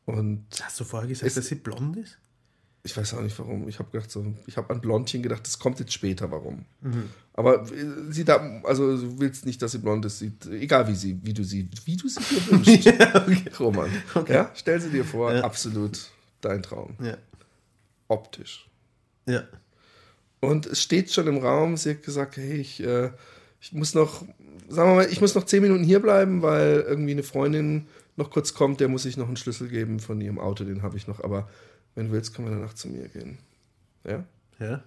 Und 0.06 0.44
Hast 0.62 0.80
du 0.80 0.84
vorher 0.84 1.08
gesagt, 1.08 1.26
Ist- 1.26 1.36
dass 1.36 1.46
sie 1.46 1.56
blond 1.56 1.96
ist? 1.96 2.18
ich 2.84 2.96
weiß 2.96 3.12
auch 3.14 3.20
nicht 3.20 3.38
warum. 3.38 3.68
Ich 3.68 3.78
habe 3.80 3.90
gedacht, 3.90 4.10
so, 4.10 4.24
ich 4.46 4.56
habe 4.56 4.72
an 4.72 4.80
Blondchen 4.80 5.22
gedacht, 5.22 5.44
das 5.46 5.58
kommt 5.58 5.78
jetzt 5.78 5.92
später, 5.92 6.30
warum. 6.30 6.64
Mhm. 6.80 7.10
Aber 7.34 7.70
äh, 7.70 8.10
sie 8.10 8.24
da, 8.24 8.60
also 8.64 8.96
du 8.96 9.18
willst 9.20 9.44
nicht, 9.44 9.60
dass 9.60 9.72
sie 9.72 9.78
blond 9.78 10.04
ist, 10.06 10.20
sieht, 10.20 10.46
egal 10.46 10.88
wie 10.88 10.94
sie, 10.94 11.18
wie 11.22 11.34
du 11.34 11.44
sie, 11.44 11.68
wie 11.84 11.96
du 11.96 12.08
sie 12.08 12.20
dir 12.20 12.50
wünschst. 12.50 12.84
ja, 12.86 13.14
okay. 13.16 13.42
Roman. 13.60 13.90
Okay. 14.14 14.32
Ja, 14.32 14.50
stell 14.54 14.80
sie 14.80 14.88
dir 14.88 15.04
vor, 15.04 15.34
Ja. 15.34 15.42
absolut 15.44 15.98
dein 16.40 16.62
Traum. 16.62 16.94
Ja. 17.02 17.18
Optisch. 18.08 18.68
ja. 19.26 19.44
Und 20.40 20.66
es 20.66 20.82
steht 20.82 21.10
schon 21.10 21.26
im 21.26 21.38
Raum, 21.38 21.76
sie 21.76 21.90
hat 21.90 22.02
gesagt, 22.02 22.36
hey, 22.36 22.54
ich, 22.54 22.80
äh, 22.80 23.10
ich 23.60 23.72
muss 23.72 23.94
noch, 23.94 24.24
sagen 24.68 24.90
wir 24.90 24.94
mal, 24.94 25.10
ich 25.10 25.20
muss 25.20 25.34
noch 25.34 25.44
zehn 25.44 25.62
Minuten 25.62 25.82
hier 25.82 26.00
bleiben, 26.00 26.42
weil 26.42 26.84
irgendwie 26.86 27.10
eine 27.10 27.24
Freundin 27.24 27.88
noch 28.16 28.30
kurz 28.30 28.54
kommt, 28.54 28.80
der 28.80 28.88
muss 28.88 29.04
ich 29.04 29.16
noch 29.16 29.26
einen 29.26 29.36
Schlüssel 29.36 29.68
geben 29.68 29.98
von 30.00 30.20
ihrem 30.20 30.38
Auto, 30.38 30.64
den 30.64 30.82
habe 30.82 30.96
ich 30.96 31.08
noch, 31.08 31.24
aber 31.24 31.48
wenn 31.94 32.06
du 32.06 32.12
willst, 32.12 32.34
können 32.34 32.48
wir 32.48 32.56
danach 32.56 32.74
zu 32.74 32.88
mir 32.88 33.08
gehen. 33.08 33.38
Ja? 34.04 34.24
Ja. 34.60 34.84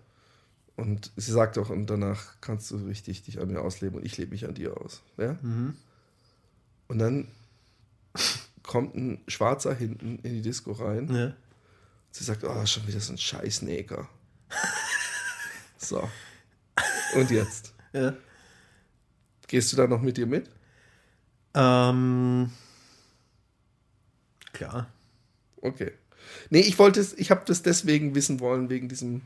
Und 0.78 1.12
sie 1.18 1.32
sagt 1.32 1.58
auch, 1.58 1.70
und 1.70 1.90
danach 1.90 2.40
kannst 2.40 2.72
du 2.72 2.78
richtig 2.78 3.24
dich 3.24 3.40
an 3.40 3.50
mir 3.50 3.62
ausleben 3.62 4.00
und 4.00 4.06
ich 4.06 4.18
lebe 4.18 4.32
mich 4.32 4.48
an 4.48 4.54
dir 4.54 4.78
aus. 4.78 5.02
Ja? 5.18 5.38
Mhm. 5.42 5.76
Und 6.88 7.00
dann 7.00 7.28
kommt 8.64 8.96
ein 8.96 9.22
Schwarzer 9.28 9.74
hinten 9.74 10.20
in 10.24 10.34
die 10.34 10.42
Disco 10.42 10.72
rein. 10.72 11.14
Ja. 11.14 11.34
Sie 12.12 12.24
sagt, 12.24 12.44
oh, 12.44 12.66
schon 12.66 12.88
wieder 12.88 13.00
so 13.00 13.14
ein 13.14 13.18
scheiß 13.18 13.62
Neger. 13.64 14.08
so. 15.78 16.08
Und 17.16 17.32
jetzt? 17.32 17.74
ja. 17.94 18.14
Gehst 19.48 19.72
du 19.74 19.78
da 19.78 19.88
noch 19.88 20.02
mit 20.02 20.18
ihr 20.18 20.28
mit? 20.28 20.50
Ähm, 21.54 22.52
klar. 24.54 24.88
Okay. 25.62 25.92
Nee, 26.50 26.62
ich 26.62 26.80
wollte 26.80 27.00
es, 27.00 27.14
ich 27.14 27.32
habe 27.32 27.44
das 27.46 27.62
deswegen 27.62 28.16
wissen 28.16 28.40
wollen, 28.40 28.70
wegen 28.70 28.88
diesem 28.88 29.22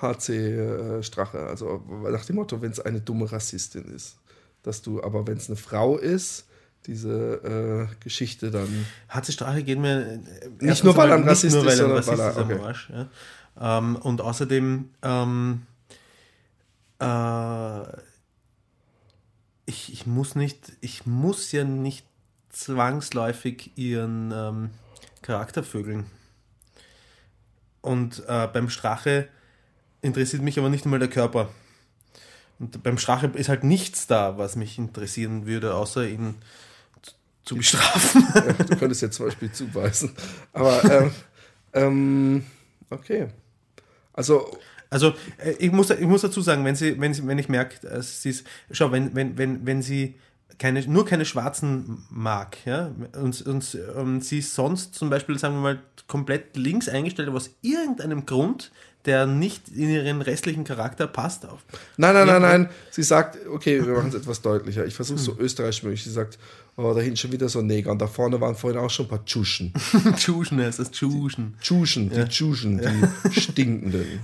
HC 0.00 0.32
äh, 0.32 1.02
Strache. 1.02 1.46
Also 1.46 1.82
nach 2.10 2.24
dem 2.26 2.36
Motto, 2.36 2.60
wenn 2.60 2.72
es 2.72 2.80
eine 2.80 3.00
dumme 3.00 3.30
Rassistin 3.30 3.84
ist. 3.84 4.16
Dass 4.62 4.82
du, 4.82 5.02
aber 5.02 5.26
wenn 5.26 5.36
es 5.36 5.48
eine 5.48 5.56
Frau 5.56 5.98
ist, 5.98 6.46
diese 6.86 7.88
äh, 7.90 7.94
Geschichte 8.02 8.50
dann. 8.50 8.86
HC 9.08 9.32
Strache 9.32 9.62
geht 9.62 9.78
mir 9.78 10.20
Nicht 10.60 10.84
nur, 10.84 10.96
weil 10.96 11.08
er 11.10 11.14
einmal 11.14 11.28
ein 11.28 11.28
Rassist 11.28 11.56
nicht 11.56 11.64
nur, 11.64 11.72
ist, 11.72 11.78
er 11.78 11.86
sondern 11.86 11.96
Rassist 11.98 12.18
weil 12.18 12.26
er- 12.26 12.30
ist 12.30 12.36
am 12.38 12.50
okay. 12.50 12.60
Arsch, 12.60 12.90
ja. 12.90 13.78
ähm, 13.78 13.96
und 13.96 14.20
außerdem 14.20 14.90
ähm, 15.02 15.62
äh, 17.00 17.82
ich, 19.66 19.92
ich 19.92 20.06
muss 20.06 20.34
nicht, 20.34 20.72
ich 20.80 21.06
muss 21.06 21.52
ja 21.52 21.64
nicht 21.64 22.04
zwangsläufig 22.50 23.72
ihren 23.76 24.32
ähm, 24.34 24.70
Charakter 25.22 25.62
vögeln. 25.62 26.06
Und 27.80 28.22
äh, 28.28 28.46
beim 28.46 28.70
Strache 28.70 29.28
interessiert 30.00 30.42
mich 30.42 30.58
aber 30.58 30.68
nicht 30.68 30.84
einmal 30.84 31.00
der 31.00 31.08
Körper. 31.08 31.48
Und 32.58 32.82
beim 32.82 32.98
Strache 32.98 33.26
ist 33.34 33.48
halt 33.48 33.64
nichts 33.64 34.06
da, 34.06 34.38
was 34.38 34.56
mich 34.56 34.78
interessieren 34.78 35.46
würde, 35.46 35.74
außer 35.74 36.06
ihn 36.06 36.36
zu- 37.44 37.56
bestrafen. 37.56 38.26
Du 38.68 38.76
könntest 38.76 39.02
jetzt 39.02 39.16
zum 39.16 39.26
Beispiel 39.26 39.50
zuweisen. 39.52 40.12
Aber 40.52 40.84
ähm, 40.90 41.10
ähm, 41.72 42.44
okay. 42.90 43.28
Also, 44.12 44.56
Also 44.90 45.14
äh, 45.38 45.52
ich 45.58 45.72
muss, 45.72 45.90
ich 45.90 46.06
muss 46.06 46.22
dazu 46.22 46.40
sagen, 46.40 46.64
wenn 46.64 46.76
sie, 46.76 47.00
wenn 47.00 47.12
sie, 47.14 47.26
wenn 47.26 47.38
ich 47.38 47.48
merke, 47.48 47.86
äh, 47.86 48.00
sie 48.02 48.30
ist, 48.30 48.46
schau, 48.70 48.92
wenn, 48.92 49.14
wenn, 49.14 49.36
wenn, 49.38 49.66
wenn 49.66 49.82
sie 49.82 50.14
keine, 50.58 50.86
nur 50.86 51.04
keine 51.04 51.24
Schwarzen 51.24 52.04
mag, 52.10 52.56
ja, 52.64 52.92
und, 53.20 53.42
und, 53.42 53.74
und 53.74 54.20
sie 54.24 54.38
ist 54.38 54.54
sonst 54.54 54.94
zum 54.94 55.10
Beispiel, 55.10 55.36
sagen 55.36 55.56
wir 55.56 55.60
mal, 55.62 55.82
komplett 56.06 56.56
links 56.56 56.88
eingestellt, 56.88 57.26
aber 57.28 57.38
aus 57.38 57.50
irgendeinem 57.60 58.24
Grund, 58.24 58.70
der 59.06 59.26
nicht 59.26 59.68
in 59.68 59.90
ihren 59.90 60.22
restlichen 60.22 60.64
Charakter 60.64 61.06
passt 61.06 61.46
auf. 61.46 61.60
nein, 61.96 62.14
nein, 62.14 62.26
Ja, 62.26 62.38
nein, 62.38 62.62
nein. 62.62 62.70
Sie 62.90 63.02
sagt, 63.02 63.38
okay, 63.48 63.84
wir 63.84 63.94
machen 63.94 64.08
es 64.08 64.14
etwas 64.14 64.40
deutlicher. 64.40 64.86
Ich 64.86 64.94
versuche 64.94 65.18
so 65.18 65.36
österreichisch 65.38 65.82
möglich. 65.82 66.04
Sie 66.04 66.10
sagt, 66.10 66.38
oh, 66.76 66.92
da 66.94 67.00
hinten 67.00 67.16
schon 67.16 67.32
wieder 67.32 67.48
so 67.48 67.58
ein 67.58 67.66
Neger 67.66 67.90
und 67.90 68.00
da 68.00 68.06
vorne 68.06 68.40
waren 68.40 68.54
vorhin 68.54 68.80
auch 68.80 68.90
schon 68.90 69.06
ein 69.06 69.10
paar 69.10 69.24
Tschuschen. 69.24 69.72
Tschuschen 70.16 70.60
heißt 70.60 70.78
das, 70.78 70.90
Tschuschen. 70.90 71.54
Tschuschen, 71.60 72.10
die 72.10 72.24
Tschuschen, 72.24 72.78
die 72.80 73.40
stinkenden. 73.40 74.20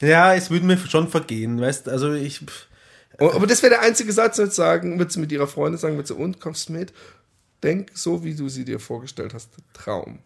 Ja, 0.00 0.34
es 0.34 0.50
würde 0.50 0.66
mir 0.66 0.78
schon 0.78 1.08
vergehen, 1.08 1.60
weißt, 1.60 1.88
also 1.88 2.12
ich, 2.12 2.40
Oh, 3.20 3.32
Aber 3.32 3.48
das 3.48 3.62
wäre 3.64 3.70
der 3.74 3.82
einzige 3.82 4.12
Satz, 4.12 4.38
wird 4.38 4.54
sagen, 4.54 4.96
wird 5.00 5.10
sie 5.10 5.18
mit 5.18 5.32
ihrer 5.32 5.48
Freundin 5.48 5.76
sagen, 5.80 5.96
wird 5.96 6.06
sie, 6.06 6.14
und 6.14 6.38
kommst 6.40 6.70
mit? 6.70 6.92
Denk 7.64 7.90
so, 7.94 8.22
wie 8.22 8.36
du 8.36 8.48
sie 8.48 8.64
dir 8.64 8.78
vorgestellt 8.78 9.34
hast. 9.34 9.50
Traum. 9.72 10.20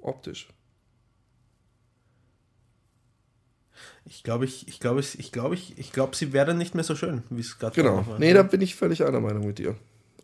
Optisch. 0.00 0.46
Ich 4.08 4.22
glaube, 4.22 4.44
ich, 4.46 4.66
ich 4.68 4.80
glaube, 4.80 5.00
ich, 5.00 5.18
ich 5.18 5.30
glaube, 5.32 5.54
ich, 5.54 5.76
ich 5.78 5.92
glaube, 5.92 6.16
sie 6.16 6.32
wäre 6.32 6.54
nicht 6.54 6.74
mehr 6.74 6.84
so 6.84 6.96
schön, 6.96 7.22
wie 7.30 7.40
es 7.40 7.58
gerade 7.58 7.74
Genau. 7.76 8.06
war. 8.06 8.18
Nee, 8.18 8.32
da 8.32 8.42
bin 8.42 8.60
ich 8.60 8.74
völlig 8.74 9.04
einer 9.04 9.20
Meinung 9.20 9.46
mit 9.46 9.58
dir. 9.58 9.76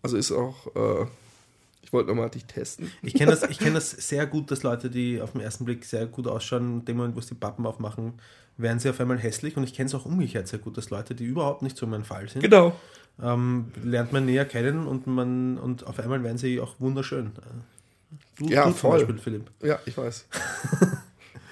Also 0.02 0.16
ist 0.16 0.32
auch, 0.32 0.66
äh, 0.74 1.06
ich 1.82 1.92
wollte 1.92 2.08
nochmal 2.08 2.30
dich 2.30 2.44
testen. 2.46 2.90
Ich 3.02 3.14
kenne 3.14 3.30
das, 3.30 3.42
ich 3.48 3.58
kenn 3.58 3.74
das 3.74 3.90
sehr 3.90 4.26
gut, 4.26 4.50
dass 4.50 4.62
Leute, 4.62 4.90
die 4.90 5.20
auf 5.20 5.32
den 5.32 5.40
ersten 5.42 5.64
Blick 5.64 5.84
sehr 5.84 6.06
gut 6.06 6.26
ausschauen, 6.26 6.80
in 6.80 6.84
dem 6.86 6.96
Moment, 6.96 7.14
wo 7.16 7.20
sie 7.20 7.28
die 7.28 7.34
Pappen 7.40 7.64
aufmachen, 7.66 8.14
werden 8.56 8.78
sie 8.78 8.88
auf 8.90 9.00
einmal 9.00 9.18
hässlich. 9.18 9.56
Und 9.56 9.64
ich 9.64 9.74
kenne 9.74 9.86
es 9.88 9.94
auch 9.94 10.04
umgekehrt 10.06 10.48
sehr 10.48 10.58
gut, 10.58 10.76
dass 10.76 10.90
Leute, 10.90 11.14
die 11.14 11.24
überhaupt 11.24 11.62
nicht 11.62 11.76
so 11.76 11.86
mein 11.86 12.04
Fall 12.04 12.28
sind, 12.28 12.42
Genau. 12.42 12.74
ähm, 13.22 13.66
lernt 13.82 14.12
man 14.12 14.24
näher 14.26 14.44
kennen 14.44 14.86
und 14.86 15.06
man 15.06 15.58
und 15.58 15.86
auf 15.86 15.98
einmal 16.00 16.22
werden 16.22 16.38
sie 16.38 16.58
auch 16.60 16.74
wunderschön. 16.80 17.32
Du, 18.38 18.46
Ja, 18.48 18.64
du 18.66 18.72
voll. 18.72 18.98
Beispiel, 18.98 19.18
Philipp. 19.18 19.50
Ja, 19.62 19.78
ich 19.86 19.96
weiß. 19.96 20.26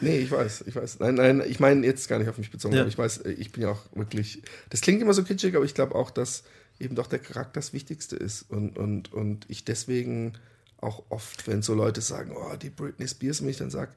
nee, 0.03 0.19
ich 0.19 0.31
weiß, 0.31 0.65
ich 0.67 0.75
weiß. 0.77 0.99
Nein, 1.01 1.15
nein, 1.15 1.43
ich 1.47 1.61
meine 1.61 1.87
jetzt 1.87 2.09
gar 2.09 2.19
nicht 2.19 2.29
auf 2.29 2.39
mich 2.39 2.51
bezogen, 2.51 2.75
Ja. 2.75 2.87
ich 2.87 2.99
weiß, 2.99 3.19
äh, 3.19 3.33
ich 3.33 3.53
bin 3.53 3.63
ja 3.63 3.71
auch 3.71 3.81
wirklich. 3.95 4.43
Das 4.71 4.81
klingt 4.83 5.01
immer 5.01 5.15
so 5.15 5.23
kitschig, 5.25 5.57
aber 5.57 5.65
ich 5.65 5.75
glaube 5.75 5.95
auch, 5.95 6.11
dass 6.11 6.43
eben 6.79 6.95
doch 6.95 7.07
der 7.07 7.19
Charakter 7.21 7.55
das 7.61 7.73
Wichtigste 7.73 8.17
ist 8.17 8.43
und, 8.51 8.77
und, 8.79 9.13
und 9.13 9.45
ich 9.49 9.65
deswegen 9.65 10.35
auch 10.79 11.05
oft, 11.11 11.47
wenn 11.47 11.63
so 11.63 11.75
Leute 11.75 12.01
sagen, 12.01 12.33
oh, 12.37 12.57
die 12.57 12.71
Britney 12.71 13.07
Spears, 13.07 13.41
und 13.41 13.49
ich 13.49 13.57
dann 13.57 13.71
sage, 13.71 13.93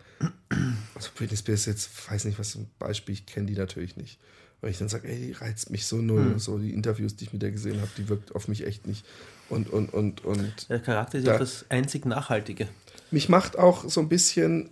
also 0.93 1.09
Britney 1.15 1.35
Spears 1.37 1.65
jetzt, 1.65 1.89
weiß 2.11 2.25
nicht, 2.25 2.37
was 2.37 2.55
ein 2.55 2.69
Beispiel, 2.79 3.13
ich 3.13 3.25
kenne 3.25 3.47
die 3.47 3.55
natürlich 3.55 3.97
nicht. 3.97 4.19
Weil 4.61 4.71
ich 4.71 4.77
dann 4.77 4.87
sage, 4.89 5.07
ey, 5.09 5.17
die 5.19 5.31
reizt 5.33 5.69
mich 5.69 5.85
so 5.85 5.97
null. 5.97 6.23
Hm. 6.33 6.39
So 6.39 6.57
die 6.57 6.73
Interviews, 6.73 7.15
die 7.15 7.25
ich 7.25 7.33
mit 7.33 7.41
der 7.41 7.51
gesehen 7.51 7.81
habe, 7.81 7.89
die 7.97 8.07
wirkt 8.07 8.33
auf 8.35 8.47
mich 8.47 8.65
echt 8.65 8.87
nicht. 8.87 9.05
Und, 9.49 9.69
und, 9.69 9.93
und, 9.93 10.23
und 10.23 10.69
Der 10.69 10.79
Charakter 10.79 11.17
ist 11.17 11.27
Da- 11.27 11.33
ja 11.33 11.39
das 11.39 11.65
einzig 11.69 12.05
Nachhaltige. 12.05 12.67
mich 13.11 13.29
macht 13.29 13.57
auch 13.57 13.87
so 13.89 13.99
ein 13.99 14.07
bisschen, 14.09 14.69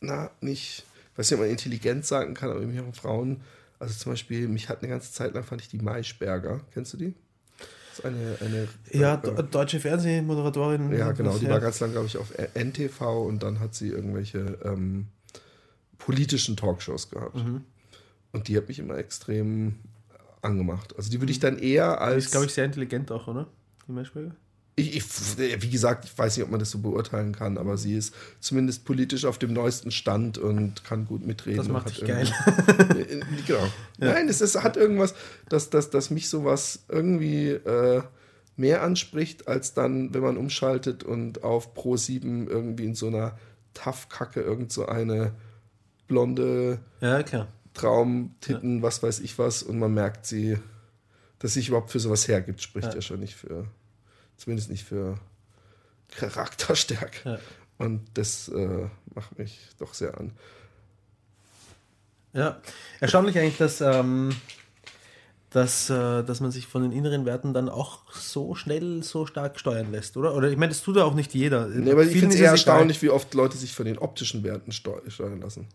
na, 0.00 0.30
nicht, 0.40 0.84
ich 1.12 1.18
weiß 1.18 1.30
nicht, 1.30 1.38
ob 1.38 1.44
man 1.44 1.50
intelligent 1.50 2.04
sagen 2.06 2.34
kann, 2.34 2.50
aber 2.50 2.60
auch 2.60 2.94
Frauen, 2.94 3.40
also 3.78 3.94
zum 3.94 4.12
Beispiel, 4.12 4.48
mich 4.48 4.68
hat 4.68 4.80
eine 4.82 4.88
ganze 4.88 5.12
Zeit 5.12 5.34
lang, 5.34 5.44
fand 5.44 5.60
ich 5.60 5.68
die 5.68 5.78
Maischberger. 5.78 6.60
Kennst 6.72 6.92
du 6.92 6.96
die? 6.96 7.14
Das 7.58 7.98
ist 8.00 8.04
eine, 8.04 8.36
eine 8.40 8.68
Ja, 8.92 9.14
äh, 9.14 9.42
deutsche 9.44 9.80
Fernsehmoderatorin. 9.80 10.92
Ja, 10.96 11.12
genau. 11.12 11.36
Die 11.38 11.44
Ja. 11.44 11.50
war 11.52 11.60
ganz 11.60 11.80
lang, 11.80 11.92
glaube 11.92 12.06
ich, 12.06 12.16
auf 12.16 12.32
NTV 12.54 13.00
und 13.26 13.42
dann 13.42 13.60
hat 13.60 13.74
sie 13.74 13.88
irgendwelche 13.88 14.58
ähm, 14.64 15.08
politischen 15.98 16.56
Talkshows 16.56 17.10
gehabt. 17.10 17.36
Mhm. 17.36 17.62
Und 18.32 18.48
die 18.48 18.56
hat 18.56 18.68
mich 18.68 18.78
immer 18.78 18.96
extrem 18.98 19.76
angemacht. 20.42 20.94
Also 20.96 21.10
die 21.10 21.20
würde 21.20 21.32
ich 21.32 21.40
dann 21.40 21.58
eher 21.58 21.94
Die 21.94 21.98
als. 22.02 22.24
ist, 22.26 22.30
glaube 22.32 22.46
ich, 22.46 22.52
sehr 22.54 22.64
intelligent 22.64 23.10
auch, 23.10 23.26
oder? 23.26 23.48
Die 23.86 23.92
Maischberger? 23.92 24.34
Ich, 24.78 24.96
ich, 24.96 25.62
wie 25.62 25.70
gesagt, 25.70 26.04
ich 26.04 26.16
weiß 26.16 26.36
nicht, 26.36 26.44
ob 26.44 26.50
man 26.50 26.60
das 26.60 26.70
so 26.70 26.78
beurteilen 26.78 27.32
kann, 27.32 27.58
aber 27.58 27.76
sie 27.76 27.96
ist 27.96 28.14
zumindest 28.40 28.84
politisch 28.84 29.24
auf 29.24 29.38
dem 29.38 29.52
neuesten 29.52 29.90
Stand 29.90 30.38
und 30.38 30.84
kann 30.84 31.06
gut 31.06 31.26
mitreden. 31.26 31.58
Das 31.58 31.68
macht 31.68 31.90
dich 31.90 32.04
geil. 32.06 32.26
genau. 33.46 33.66
Nein, 33.98 34.28
es 34.28 34.40
ist, 34.40 34.62
hat 34.62 34.76
irgendwas, 34.76 35.14
dass, 35.48 35.70
dass, 35.70 35.90
dass 35.90 36.10
mich 36.10 36.28
sowas 36.28 36.84
irgendwie 36.88 37.48
äh, 37.50 38.02
mehr 38.56 38.82
anspricht, 38.82 39.48
als 39.48 39.74
dann, 39.74 40.14
wenn 40.14 40.22
man 40.22 40.36
umschaltet 40.36 41.04
und 41.04 41.44
auf 41.44 41.74
Pro 41.74 41.96
7 41.96 42.48
irgendwie 42.48 42.86
in 42.86 42.94
so 42.94 43.06
einer 43.08 43.38
Tough-Kacke 43.74 44.40
irgend 44.40 44.72
so 44.72 44.86
eine 44.86 45.32
blonde 46.08 46.78
Ja, 47.00 47.22
klar. 47.22 47.48
Traumtitten, 47.74 48.82
was 48.82 49.02
weiß 49.02 49.20
ich 49.20 49.38
was, 49.38 49.62
und 49.62 49.78
man 49.78 49.94
merkt 49.94 50.26
sie, 50.26 50.58
dass 51.38 51.54
sich 51.54 51.68
überhaupt 51.68 51.90
für 51.90 52.00
sowas 52.00 52.26
hergibt, 52.26 52.60
spricht 52.62 52.88
ja, 52.88 52.94
Ja. 52.96 53.00
schon 53.02 53.20
nicht 53.20 53.34
für, 53.36 53.66
zumindest 54.38 54.70
nicht 54.70 54.84
für 54.84 55.18
Charakterstärke. 56.16 57.30
Ja. 57.32 57.38
Und 57.76 58.02
das 58.14 58.48
äh, 58.48 58.88
macht 59.14 59.38
mich 59.38 59.60
doch 59.78 59.92
sehr 59.94 60.18
an. 60.18 60.32
Ja, 62.32 62.60
erstaunlich 63.00 63.38
eigentlich, 63.38 63.56
dass, 63.56 63.80
ähm, 63.80 64.34
dass, 65.50 65.88
äh, 65.90 66.22
dass 66.24 66.40
man 66.40 66.50
sich 66.50 66.66
von 66.66 66.82
den 66.82 66.92
inneren 66.92 67.24
Werten 67.24 67.54
dann 67.54 67.68
auch 67.68 68.12
so 68.12 68.54
schnell, 68.54 69.02
so 69.02 69.26
stark 69.26 69.58
steuern 69.58 69.92
lässt, 69.92 70.16
oder? 70.16 70.34
Oder 70.34 70.50
ich 70.50 70.56
meine, 70.56 70.70
das 70.70 70.82
tut 70.82 70.96
ja 70.96 71.04
auch 71.04 71.14
nicht 71.14 71.34
jeder. 71.34 71.66
Nee, 71.68 71.92
aber 71.92 72.04
ich 72.04 72.12
finde 72.12 72.34
es 72.34 72.40
eher 72.40 72.50
erstaunlich, 72.50 73.00
wie 73.02 73.10
oft 73.10 73.32
Leute 73.34 73.56
sich 73.56 73.74
von 73.74 73.86
den 73.86 73.98
optischen 73.98 74.42
Werten 74.44 74.72
steu 74.72 74.98
steuern 75.08 75.40
lassen. 75.40 75.68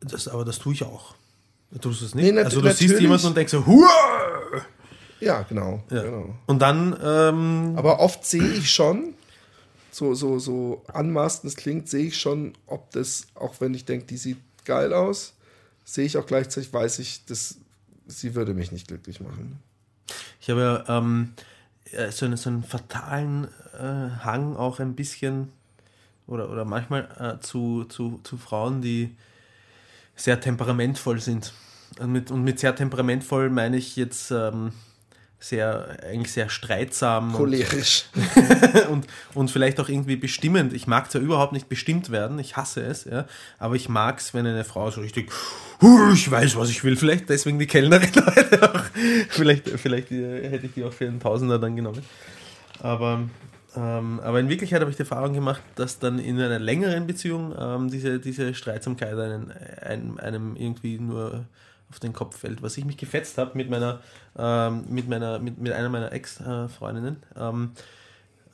Das, 0.00 0.28
aber 0.28 0.44
das 0.44 0.58
tue 0.58 0.74
ich 0.74 0.84
auch. 0.84 1.14
Du 1.70 1.78
tust 1.78 2.02
es 2.02 2.14
nicht. 2.14 2.32
Nee, 2.32 2.40
also 2.40 2.60
du 2.60 2.72
siehst 2.72 3.00
jemanden 3.00 3.26
und 3.28 3.36
denkst 3.36 3.52
so, 3.52 3.66
Hua! 3.66 3.88
Ja, 5.22 5.42
genau. 5.42 5.82
Ja. 5.90 6.02
genau. 6.02 6.34
Und 6.46 6.60
dann, 6.60 6.98
ähm, 7.02 7.74
Aber 7.76 8.00
oft 8.00 8.24
sehe 8.24 8.42
ich 8.42 8.72
schon, 8.72 9.14
so, 9.90 10.14
so, 10.14 10.38
so 10.38 10.82
anmaßend 10.92 11.44
es 11.44 11.56
klingt, 11.56 11.88
sehe 11.88 12.06
ich 12.06 12.18
schon, 12.18 12.54
ob 12.66 12.90
das, 12.90 13.26
auch 13.34 13.60
wenn 13.60 13.74
ich 13.74 13.84
denke, 13.84 14.06
die 14.06 14.16
sieht 14.16 14.38
geil 14.64 14.92
aus, 14.92 15.34
sehe 15.84 16.06
ich 16.06 16.16
auch 16.16 16.26
gleichzeitig, 16.26 16.72
weiß 16.72 16.98
ich, 16.98 17.24
dass 17.26 17.56
sie 18.06 18.34
würde 18.34 18.54
mich 18.54 18.72
nicht 18.72 18.88
glücklich 18.88 19.20
machen. 19.20 19.60
ich 20.40 20.50
habe 20.50 20.84
ja 20.86 20.98
ähm, 20.98 21.34
äh, 21.92 22.10
so, 22.10 22.26
einen, 22.26 22.36
so 22.36 22.50
einen 22.50 22.64
fatalen 22.64 23.48
äh, 23.78 24.24
Hang 24.24 24.56
auch 24.56 24.80
ein 24.80 24.94
bisschen 24.94 25.52
oder, 26.26 26.50
oder 26.50 26.64
manchmal 26.64 27.08
äh, 27.18 27.40
zu, 27.40 27.84
zu, 27.84 28.20
zu 28.24 28.38
Frauen, 28.38 28.82
die 28.82 29.14
sehr 30.16 30.40
temperamentvoll 30.40 31.20
sind. 31.20 31.52
Und 31.98 32.12
mit, 32.12 32.30
und 32.30 32.42
mit 32.42 32.58
sehr 32.58 32.74
temperamentvoll 32.74 33.50
meine 33.50 33.76
ich 33.76 33.96
jetzt 33.96 34.30
ähm, 34.30 34.72
sehr, 35.42 35.98
eigentlich 36.08 36.32
sehr 36.32 36.48
streitsam. 36.48 37.30
und- 37.30 37.36
Cholerisch. 37.36 38.04
und, 38.90 39.06
und 39.34 39.50
vielleicht 39.50 39.80
auch 39.80 39.88
irgendwie 39.88 40.16
bestimmend. 40.16 40.72
Ich 40.72 40.86
mag 40.86 41.10
zwar 41.10 41.20
überhaupt 41.20 41.52
nicht 41.52 41.68
bestimmt 41.68 42.10
werden, 42.10 42.38
ich 42.38 42.56
hasse 42.56 42.82
es, 42.82 43.04
ja, 43.04 43.26
aber 43.58 43.74
ich 43.74 43.88
mag 43.88 44.18
es, 44.20 44.32
wenn 44.34 44.46
eine 44.46 44.64
Frau 44.64 44.90
so 44.90 45.00
richtig, 45.00 45.30
"Huh, 45.80 46.12
ich 46.12 46.30
weiß, 46.30 46.56
was 46.56 46.70
ich 46.70 46.84
will, 46.84 46.96
vielleicht 46.96 47.28
deswegen 47.28 47.58
die 47.58 47.66
Kellnerin 47.66 48.10
heute 48.36 48.62
auch. 48.74 48.84
Vielleicht, 49.30 49.68
vielleicht 49.68 50.12
äh, 50.12 50.48
hätte 50.48 50.66
ich 50.66 50.74
die 50.74 50.84
auch 50.84 50.92
für 50.92 51.06
einen 51.06 51.18
Tausender 51.20 51.58
dann 51.58 51.74
genommen. 51.74 52.02
Aber, 52.80 53.22
ähm, 53.76 54.20
aber 54.22 54.38
in 54.40 54.48
Wirklichkeit 54.48 54.80
habe 54.80 54.90
ich 54.90 54.96
die 54.96 55.02
Erfahrung 55.02 55.32
gemacht, 55.34 55.62
dass 55.74 55.98
dann 55.98 56.18
in 56.20 56.40
einer 56.40 56.58
längeren 56.60 57.06
Beziehung 57.08 57.52
ähm, 57.58 57.90
diese, 57.90 58.20
diese 58.20 58.54
Streitsamkeit 58.54 59.14
einen, 59.18 59.52
einem, 59.80 60.18
einem 60.18 60.56
irgendwie 60.56 60.98
nur 60.98 61.44
auf 61.92 62.00
den 62.00 62.14
Kopf 62.14 62.38
fällt. 62.38 62.62
Was 62.62 62.78
ich 62.78 62.86
mich 62.86 62.96
gefetzt 62.96 63.36
habe 63.36 63.50
mit 63.54 63.68
meiner, 63.68 64.00
ähm, 64.36 64.84
mit 64.88 65.08
meiner, 65.08 65.38
mit, 65.38 65.58
mit 65.58 65.72
einer 65.72 65.90
meiner 65.90 66.10
Ex-Freundinnen. 66.10 67.22
Ähm, 67.36 67.72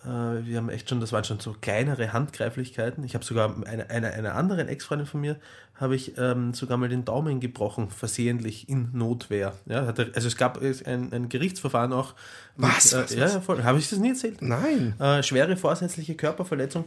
äh, 0.05 0.09
wir 0.45 0.57
haben 0.57 0.69
echt 0.71 0.89
schon, 0.89 0.99
das 0.99 1.13
waren 1.13 1.23
schon 1.23 1.39
so 1.39 1.55
kleinere 1.61 2.13
Handgreiflichkeiten. 2.13 3.05
Ich 3.05 3.15
habe 3.15 3.25
sogar 3.25 3.55
eine, 3.65 3.89
eine, 3.91 4.13
einer 4.13 4.35
anderen 4.35 4.67
Ex-Freundin 4.67 5.07
von 5.07 5.21
mir, 5.21 5.37
habe 5.77 5.95
ich 5.95 6.19
ähm, 6.19 6.53
sogar 6.53 6.79
mal 6.79 6.89
den 6.89 7.05
Daumen 7.05 7.39
gebrochen, 7.39 7.91
versehentlich 7.91 8.69
in 8.69 8.91
Notwehr. 8.93 9.55
Ja, 9.67 9.87
hatte, 9.87 10.11
also 10.17 10.27
es 10.27 10.37
gab 10.37 10.61
äh, 10.61 10.75
ein, 10.85 11.13
ein 11.13 11.29
Gerichtsverfahren 11.29 11.93
auch. 11.93 12.15
mit, 12.57 12.69
Was? 12.69 12.93
Äh, 12.93 13.03
Was, 13.05 13.15
ja, 13.15 13.47
was? 13.47 13.59
ja. 13.59 13.65
Habe 13.65 13.79
ich 13.79 13.89
das 13.89 14.01
nie 14.01 14.09
erzählt? 14.11 14.43
Nein. 14.43 14.95
Äh, 14.99 15.23
schwere 15.23 15.57
vorsätzliche 15.57 16.17
Körperverletzung 16.17 16.87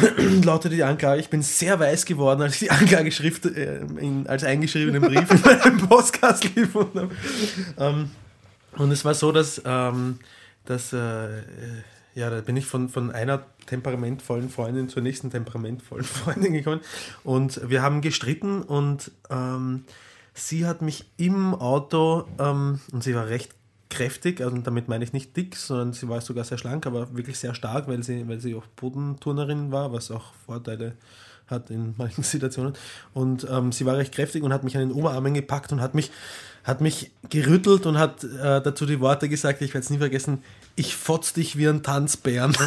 lautete 0.44 0.74
die 0.74 0.84
Anklage. 0.84 1.20
Ich 1.20 1.28
bin 1.28 1.42
sehr 1.42 1.78
weiß 1.78 2.04
geworden, 2.04 2.42
als 2.42 2.54
ich 2.54 2.60
die 2.60 2.70
Anklageschrift 2.70 3.46
äh, 3.46 3.80
in, 3.98 4.26
als 4.26 4.44
eingeschriebenen 4.44 5.02
Brief 5.02 5.30
in 5.30 5.40
meinem 5.40 5.78
Postkastel 5.88 6.50
gefunden 6.52 7.00
habe. 7.00 7.14
Ähm, 7.78 8.10
und 8.76 8.90
es 8.90 9.04
war 9.04 9.14
so, 9.14 9.32
dass, 9.32 9.62
ähm, 9.64 10.18
dass 10.64 10.92
äh, 10.92 10.98
äh, 10.98 11.40
ja, 12.14 12.30
da 12.30 12.40
bin 12.40 12.56
ich 12.56 12.66
von, 12.66 12.88
von 12.88 13.10
einer 13.10 13.44
temperamentvollen 13.66 14.50
Freundin 14.50 14.88
zur 14.88 15.02
nächsten 15.02 15.30
temperamentvollen 15.30 16.04
Freundin 16.04 16.52
gekommen 16.52 16.80
und 17.24 17.60
wir 17.68 17.82
haben 17.82 18.00
gestritten 18.00 18.62
und 18.62 19.10
ähm, 19.30 19.84
sie 20.34 20.66
hat 20.66 20.82
mich 20.82 21.06
im 21.16 21.54
Auto, 21.54 22.26
ähm, 22.38 22.80
und 22.92 23.02
sie 23.02 23.14
war 23.14 23.28
recht 23.28 23.54
kräftig, 23.92 24.40
also 24.40 24.56
damit 24.58 24.88
meine 24.88 25.04
ich 25.04 25.12
nicht 25.12 25.36
dick, 25.36 25.54
sondern 25.54 25.92
sie 25.92 26.08
war 26.08 26.20
sogar 26.22 26.44
sehr 26.44 26.56
schlank, 26.58 26.86
aber 26.86 27.14
wirklich 27.14 27.38
sehr 27.38 27.54
stark, 27.54 27.86
weil 27.88 28.02
sie, 28.02 28.26
weil 28.26 28.40
sie 28.40 28.54
auch 28.54 28.66
Bodenturnerin 28.76 29.70
war, 29.70 29.92
was 29.92 30.10
auch 30.10 30.32
Vorteile 30.46 30.94
hat 31.46 31.70
in 31.70 31.94
manchen 31.98 32.24
Situationen. 32.24 32.72
Und 33.12 33.46
ähm, 33.50 33.70
sie 33.70 33.84
war 33.84 33.96
recht 33.98 34.14
kräftig 34.14 34.42
und 34.42 34.52
hat 34.52 34.64
mich 34.64 34.76
an 34.76 34.88
den 34.88 34.92
Oberarmen 34.92 35.34
gepackt 35.34 35.72
und 35.72 35.80
hat 35.80 35.94
mich, 35.94 36.10
hat 36.64 36.80
mich 36.80 37.10
gerüttelt 37.28 37.84
und 37.86 37.98
hat 37.98 38.24
äh, 38.24 38.62
dazu 38.62 38.86
die 38.86 39.00
Worte 39.00 39.28
gesagt, 39.28 39.60
ich 39.60 39.74
werde 39.74 39.84
es 39.84 39.90
nie 39.90 39.98
vergessen, 39.98 40.42
ich 40.74 40.96
fotz 40.96 41.34
dich 41.34 41.58
wie 41.58 41.68
ein 41.68 41.82
Tanzbären. 41.82 42.56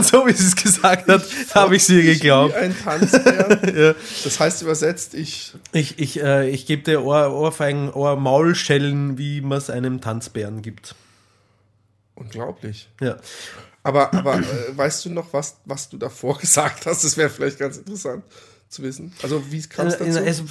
und 0.00 0.06
so 0.06 0.26
wie 0.26 0.32
sie 0.32 0.46
es 0.46 0.56
gesagt 0.56 1.08
hat, 1.08 1.22
habe 1.54 1.76
ich 1.76 1.84
sie 1.84 2.02
geglaubt. 2.02 2.54
Ein 2.54 2.76
Tanzbär. 2.76 3.60
Ja. 3.70 3.94
Das 4.24 4.40
heißt 4.40 4.62
übersetzt, 4.62 5.14
ich. 5.14 5.52
Ich, 5.72 5.98
ich, 5.98 6.20
äh, 6.20 6.48
ich 6.48 6.66
gebe 6.66 6.82
dir 6.82 7.02
Ohr, 7.04 7.32
Ohrfeigen, 7.32 7.92
Ohr-Maulschellen, 7.92 9.16
wie 9.16 9.40
man 9.40 9.58
es 9.58 9.70
einem 9.70 10.00
Tanzbären 10.00 10.62
gibt. 10.62 10.94
Unglaublich. 12.14 12.88
Ja. 13.00 13.16
Aber, 13.82 14.12
aber 14.12 14.38
äh, 14.38 14.76
weißt 14.76 15.04
du 15.04 15.10
noch, 15.10 15.32
was, 15.32 15.56
was 15.64 15.88
du 15.88 15.98
davor 15.98 16.38
gesagt 16.40 16.86
hast? 16.86 17.04
Das 17.04 17.16
wäre 17.16 17.30
vielleicht 17.30 17.58
ganz 17.58 17.76
interessant 17.76 18.24
zu 18.70 18.82
wissen. 18.84 19.12
Also, 19.22 19.42
wie 19.50 19.60
kam 19.62 19.88
es 19.88 19.94
Äh, 19.96 20.06
dazu? 20.06 20.18
also, 20.20 20.44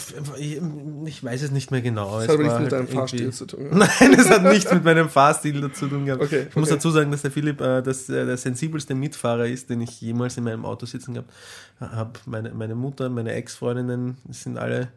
ich, 1.06 1.24
weiß 1.24 1.42
es 1.42 1.52
nicht 1.52 1.72
mehr 1.72 1.82
genau. 1.82 2.16
das 2.20 2.24
Es 2.26 2.30
hat 2.30 2.36
aber 2.36 2.44
nichts 2.44 2.60
mit 2.60 2.62
halt 2.64 2.72
deinem 2.74 2.82
irgendwie- 2.82 2.96
Fahrstil 2.98 3.34
zu 3.34 3.46
tun. 3.46 3.68
Nein, 3.72 4.14
es 4.20 4.30
hat 4.30 4.44
nichts 4.44 4.72
mit 4.74 4.84
meinem 4.84 5.10
Fahrstil 5.10 5.62
dazu 5.62 5.88
tun 5.88 6.06
gehabt. 6.06 6.22
Okay, 6.22 6.48
ich 6.50 6.56
muss 6.56 6.66
okay. 6.68 6.76
dazu 6.76 6.92
sagen, 6.92 7.12
dass 7.12 7.22
der 7.22 7.32
Philipp 7.32 7.62
äh, 7.62 7.82
das, 7.82 8.10
äh, 8.10 8.26
der 8.26 8.36
sensibelste 8.38 8.94
Mitfahrer 8.94 9.48
ist, 9.48 9.70
den 9.70 9.80
ich 9.82 10.02
jemals 10.02 10.36
in 10.38 10.44
meinem 10.44 10.66
Auto 10.66 10.86
sitzen 10.86 11.14
gehabt 11.14 11.32
habe. 11.80 12.12
Meine, 12.26 12.54
meine 12.54 12.76
Mutter, 12.76 13.10
meine 13.10 13.32
Ex-Freundinnen 13.32 14.18
sind 14.30 14.58
alle 14.58 14.90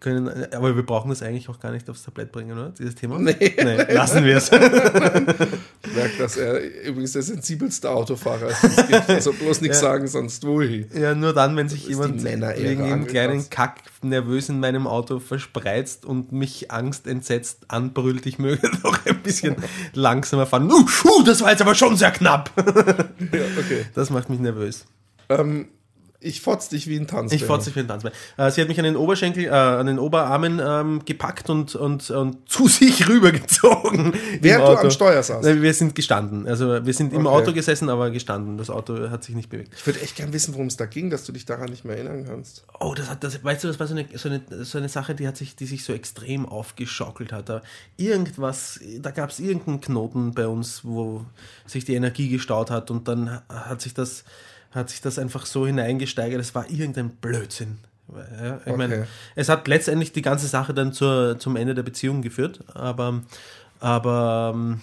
können, 0.00 0.28
aber 0.52 0.76
wir 0.76 0.84
brauchen 0.84 1.08
das 1.08 1.22
eigentlich 1.22 1.48
auch 1.48 1.58
gar 1.60 1.72
nicht 1.72 1.88
aufs 1.90 2.04
Tablett 2.04 2.30
bringen, 2.32 2.52
oder? 2.52 2.70
Dieses 2.78 2.94
Thema? 2.94 3.18
Nee. 3.18 3.54
lassen 3.90 4.24
wir 4.24 4.36
es. 4.36 4.50
Ich 4.52 4.52
merke, 5.94 6.18
dass 6.18 6.36
er 6.36 6.60
übrigens 6.84 7.12
der 7.12 7.22
sensibelste 7.22 7.90
Autofahrer 7.90 8.48
ist. 8.48 8.62
den 8.62 8.70
es 8.70 8.86
gibt. 8.86 9.10
Also 9.10 9.32
bloß 9.32 9.60
nichts 9.60 9.78
Ja. 9.80 9.88
sagen, 9.88 10.06
sonst 10.06 10.46
wohl. 10.46 10.86
Ja, 10.94 11.14
nur 11.14 11.32
dann, 11.32 11.56
wenn 11.56 11.68
sich 11.68 11.88
jemand 11.88 12.22
wegen 12.22 12.82
einem 12.82 13.06
kleinen 13.06 13.48
Kack 13.50 13.80
nervös 14.02 14.48
in 14.48 14.60
meinem 14.60 14.86
Auto 14.86 15.18
verspreizt 15.18 16.04
und 16.04 16.30
mich 16.32 16.70
angstentsetzt 16.70 17.64
anbrüllt, 17.68 18.26
ich 18.26 18.38
möge 18.38 18.70
doch 18.82 19.04
ein 19.06 19.22
bisschen 19.22 19.56
langsamer 19.94 20.46
fahren. 20.46 20.70
Uh, 20.70 21.22
das 21.24 21.40
war 21.40 21.50
jetzt 21.50 21.62
aber 21.62 21.74
schon 21.74 21.96
sehr 21.96 22.10
knapp. 22.12 22.50
Ja, 22.56 22.64
okay. 23.58 23.84
Das 23.94 24.10
macht 24.10 24.30
mich 24.30 24.38
nervös. 24.38 24.84
Ähm, 25.28 25.68
Ich 26.20 26.40
fotz 26.40 26.68
dich 26.68 26.88
wie 26.88 26.96
ein 26.98 27.06
Tanzbär. 27.06 27.36
Ich 27.36 27.44
fotze 27.44 27.66
dich 27.66 27.76
wie 27.76 27.80
ein 27.80 27.88
Tanzbein. 27.88 28.12
Äh, 28.36 28.50
sie 28.50 28.60
hat 28.60 28.66
mich 28.66 28.78
an 28.78 28.84
den 28.84 28.96
Oberschenkel, 28.96 29.44
äh, 29.44 29.50
an 29.50 29.86
den 29.86 30.00
Oberarmen 30.00 30.60
ähm, 30.60 31.04
gepackt 31.04 31.48
und, 31.48 31.76
und, 31.76 32.10
und 32.10 32.48
zu 32.50 32.66
sich 32.66 33.08
rübergezogen. 33.08 34.12
im 34.12 34.42
Während 34.42 34.66
du 34.66 34.78
am 34.80 34.90
Steuer 34.90 35.22
saßt. 35.22 35.46
Äh, 35.46 35.62
Wir 35.62 35.72
sind 35.74 35.94
gestanden. 35.94 36.48
Also 36.48 36.84
wir 36.84 36.92
sind 36.92 37.12
im 37.12 37.26
Okay. 37.26 37.36
Auto 37.36 37.52
gesessen, 37.52 37.88
aber 37.88 38.10
gestanden. 38.10 38.58
Das 38.58 38.68
Auto 38.68 39.10
hat 39.10 39.22
sich 39.22 39.36
nicht 39.36 39.48
bewegt. 39.48 39.72
Ich 39.76 39.86
würde 39.86 40.00
echt 40.00 40.16
gern 40.16 40.32
wissen, 40.32 40.54
worum 40.54 40.66
es 40.66 40.76
da 40.76 40.86
ging, 40.86 41.08
dass 41.10 41.24
du 41.24 41.30
dich 41.30 41.44
daran 41.44 41.68
nicht 41.68 41.84
mehr 41.84 41.96
erinnern 41.96 42.24
kannst. 42.26 42.64
Oh, 42.80 42.94
das 42.96 43.08
hat, 43.08 43.22
das, 43.22 43.44
weißt 43.44 43.62
du, 43.62 43.68
das 43.68 43.78
war 43.78 43.86
so 43.86 43.94
eine, 43.94 44.06
so 44.14 44.28
eine, 44.28 44.42
so 44.64 44.78
eine 44.78 44.88
Sache, 44.88 45.14
die 45.14 45.28
hat 45.28 45.36
sich, 45.36 45.54
die 45.54 45.66
sich 45.66 45.84
so 45.84 45.92
extrem 45.92 46.46
aufgeschaukelt 46.46 47.32
hat. 47.32 47.48
Da 47.48 47.62
irgendwas, 47.96 48.80
da 49.00 49.12
gab 49.12 49.30
es 49.30 49.38
irgendeinen 49.38 49.80
Knoten 49.80 50.32
bei 50.32 50.48
uns, 50.48 50.84
wo 50.84 51.24
sich 51.66 51.84
die 51.84 51.94
Energie 51.94 52.28
gestaut 52.28 52.70
hat 52.72 52.90
und 52.90 53.06
dann 53.06 53.40
hat 53.48 53.80
sich 53.82 53.94
das, 53.94 54.24
hat 54.78 54.88
sich 54.90 55.00
das 55.02 55.18
einfach 55.18 55.44
so 55.44 55.66
hineingesteigert. 55.66 56.40
Es 56.40 56.54
war 56.54 56.70
irgendein 56.70 57.10
Blödsinn. 57.10 57.78
Ja, 58.42 58.60
ich 58.64 58.74
meine, 58.76 59.00
Okay. 59.00 59.04
es 59.34 59.50
hat 59.50 59.68
letztendlich 59.68 60.12
die 60.12 60.22
ganze 60.22 60.46
Sache 60.46 60.72
dann 60.72 60.94
zur, 60.94 61.38
zum 61.38 61.56
Ende 61.56 61.74
der 61.74 61.82
Beziehung 61.82 62.22
geführt, 62.22 62.60
aber, 62.72 63.20
aber 63.80 64.52
ähm, 64.54 64.80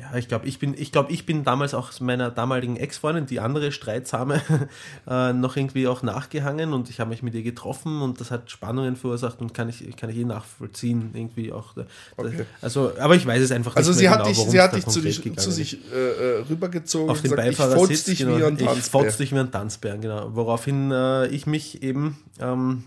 ja, 0.00 0.16
ich 0.16 0.28
glaube, 0.28 0.46
ich 0.46 0.58
bin, 0.58 0.74
ich 0.76 0.92
glaube, 0.92 1.12
ich 1.12 1.26
bin 1.26 1.44
damals 1.44 1.74
auch 1.74 1.98
meiner 2.00 2.30
damaligen 2.30 2.76
Ex-Freundin, 2.76 3.26
die 3.26 3.40
andere 3.40 3.70
Streitsame, 3.70 4.40
äh, 5.06 5.32
noch 5.32 5.56
irgendwie 5.56 5.86
auch 5.86 6.02
nachgehangen 6.02 6.72
und 6.72 6.88
ich 6.88 7.00
habe 7.00 7.10
mich 7.10 7.22
mit 7.22 7.34
ihr 7.34 7.42
getroffen 7.42 8.00
und 8.00 8.20
das 8.20 8.30
hat 8.30 8.50
Spannungen 8.50 8.96
verursacht 8.96 9.40
und 9.40 9.52
kann 9.52 9.68
ich, 9.68 9.96
kann 9.96 10.08
ich 10.10 10.16
eh 10.16 10.24
nachvollziehen, 10.24 11.10
irgendwie 11.14 11.52
auch. 11.52 11.74
Da, 11.74 11.84
Okay. 12.16 12.44
Also, 12.60 12.92
aber 12.98 13.14
ich 13.14 13.26
weiß 13.26 13.42
es 13.42 13.52
einfach 13.52 13.76
Also 13.76 13.90
nicht 13.90 13.98
sie 13.98 14.04
mehr 14.04 14.10
hat 14.12 14.24
genau, 14.24 14.28
dich, 14.28 14.50
sie 14.50 14.60
hat 14.60 14.72
da 14.72 14.76
dich 14.76 14.86
zu, 14.86 15.00
dich, 15.00 15.36
zu 15.36 15.50
sich 15.50 15.78
äh, 15.92 15.96
äh, 15.96 16.44
rübergezogen 16.48 17.10
auf 17.10 17.20
den 17.20 17.30
gesagt, 17.30 17.48
ich 17.48 17.56
Beifahrersitz, 17.58 17.88
fotz 17.88 18.04
dich 18.04 18.18
genau, 18.18 18.38
wie 18.38 18.44
ein 18.44 18.54
ich 18.54 18.64
Tanzbär. 18.64 19.00
fotz 19.00 19.16
dich 19.16 19.32
wie 19.32 19.38
ein 19.38 19.50
Tanzbär, 19.50 19.98
genau. 19.98 20.34
Woraufhin 20.34 20.90
äh, 20.90 21.26
ich 21.28 21.46
mich 21.46 21.82
eben 21.82 22.18
ähm, 22.40 22.84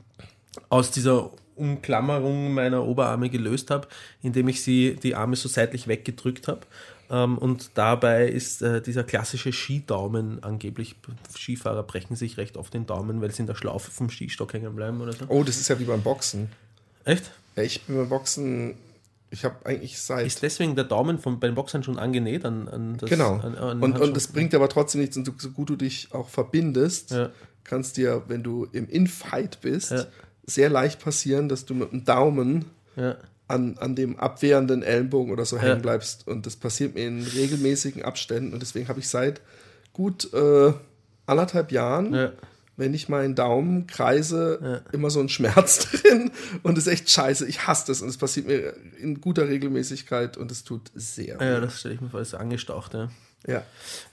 aus 0.69 0.91
dieser 0.91 1.32
Umklammerung 1.56 2.54
meiner 2.54 2.84
Oberarme 2.84 3.30
gelöst 3.30 3.69
habe, 3.69 3.88
indem 4.21 4.47
ich 4.47 4.63
sie 4.63 4.95
die 5.02 5.15
Arme 5.15 5.36
so 5.36 5.47
seitlich 5.47 5.88
weggedrückt 5.88 6.47
habe. 6.47 6.62
Ähm, 7.09 7.37
und 7.37 7.71
dabei 7.75 8.27
ist 8.27 8.61
äh, 8.61 8.81
dieser 8.81 9.03
klassische 9.03 9.51
Skidaumen 9.51 10.43
angeblich, 10.43 10.95
Skifahrer 11.37 11.83
brechen 11.83 12.15
sich 12.15 12.37
recht 12.37 12.57
oft 12.57 12.73
den 12.73 12.85
Daumen, 12.85 13.21
weil 13.21 13.31
sie 13.31 13.41
in 13.43 13.47
der 13.47 13.55
Schlaufe 13.55 13.91
vom 13.91 14.09
Skistock 14.09 14.53
hängen 14.53 14.75
bleiben 14.75 15.01
oder 15.01 15.13
so. 15.13 15.25
Oh, 15.27 15.43
das 15.43 15.57
ist 15.57 15.67
ja 15.67 15.79
wie 15.79 15.83
beim 15.85 16.01
Boxen. 16.01 16.49
Echt? 17.05 17.31
Ja, 17.55 17.63
ich 17.63 17.83
bin 17.83 17.97
beim 17.97 18.09
Boxen, 18.09 18.75
ich 19.29 19.43
habe 19.45 19.65
eigentlich 19.65 19.99
seit... 19.99 20.25
Ist 20.25 20.41
deswegen 20.41 20.75
der 20.75 20.85
Daumen 20.85 21.19
von, 21.19 21.39
bei 21.39 21.47
den 21.47 21.55
Boxern 21.55 21.83
schon 21.83 21.99
angenäht 21.99 22.45
an, 22.45 22.67
an 22.67 22.97
das 22.97 23.09
genau. 23.09 23.35
An, 23.39 23.55
an 23.55 23.81
und, 23.81 23.99
und 23.99 24.15
das 24.15 24.27
bringt 24.27 24.53
aber 24.55 24.69
trotzdem 24.69 25.01
nichts. 25.01 25.17
Und 25.17 25.27
du, 25.27 25.33
so 25.37 25.49
gut 25.51 25.69
du 25.69 25.75
dich 25.75 26.09
auch 26.13 26.29
verbindest, 26.29 27.11
Ja. 27.11 27.29
kannst 27.63 27.97
dir, 27.97 28.23
wenn 28.27 28.43
du 28.43 28.67
im 28.71 28.87
Infight 28.87 29.59
bist, 29.61 29.91
Ja. 29.91 30.05
sehr 30.45 30.69
leicht 30.69 30.99
passieren, 31.01 31.49
dass 31.49 31.65
du 31.65 31.73
mit 31.73 31.91
dem 31.91 32.05
Daumen 32.05 32.65
ja. 32.95 33.17
An, 33.47 33.77
an 33.79 33.95
dem 33.95 34.17
abwehrenden 34.19 34.84
Ellenbogen 34.84 35.32
oder 35.32 35.45
so 35.45 35.58
Ja. 35.58 35.63
hängen 35.63 35.82
bleibst. 35.82 36.27
Und 36.27 36.45
das 36.45 36.56
passiert 36.56 36.95
mir 36.95 37.06
in 37.08 37.23
regelmäßigen 37.23 38.03
Abständen. 38.03 38.53
Und 38.53 38.62
deswegen 38.62 38.88
habe 38.88 38.99
ich 38.99 39.10
seit 39.10 39.41
gut 39.91 40.34
äh, 40.34 40.73
anderthalb 41.25 41.71
Jahren, 41.71 42.13
Ja. 42.13 42.32
wenn 42.77 42.93
ich 42.93 43.10
meinen 43.10 43.36
Daumen 43.36 43.86
kreise, 43.86 44.82
immer 44.91 45.10
so 45.10 45.19
einen 45.19 45.29
Schmerz 45.29 45.79
drin. 45.91 46.32
Und 46.63 46.77
das 46.77 46.88
ist 46.88 46.93
echt 46.93 47.10
scheiße. 47.10 47.45
Ich 47.47 47.67
hasse 47.67 47.86
das. 47.88 48.01
Und 48.01 48.10
es 48.10 48.17
passiert 48.17 48.47
mir 48.47 48.73
in 48.99 49.21
guter 49.21 49.47
Regelmäßigkeit 49.47 50.38
und 50.38 50.51
es 50.51 50.63
tut 50.63 50.89
sehr. 50.95 51.38
Ja, 51.39 51.60
das 51.60 51.79
stelle 51.79 51.95
ich 51.95 52.01
mir 52.01 52.10
vor, 52.10 52.19
das 52.19 52.29
ist 52.29 52.36
angestaucht, 52.36 52.93
ja. 52.93 53.10
Ja. 53.45 53.62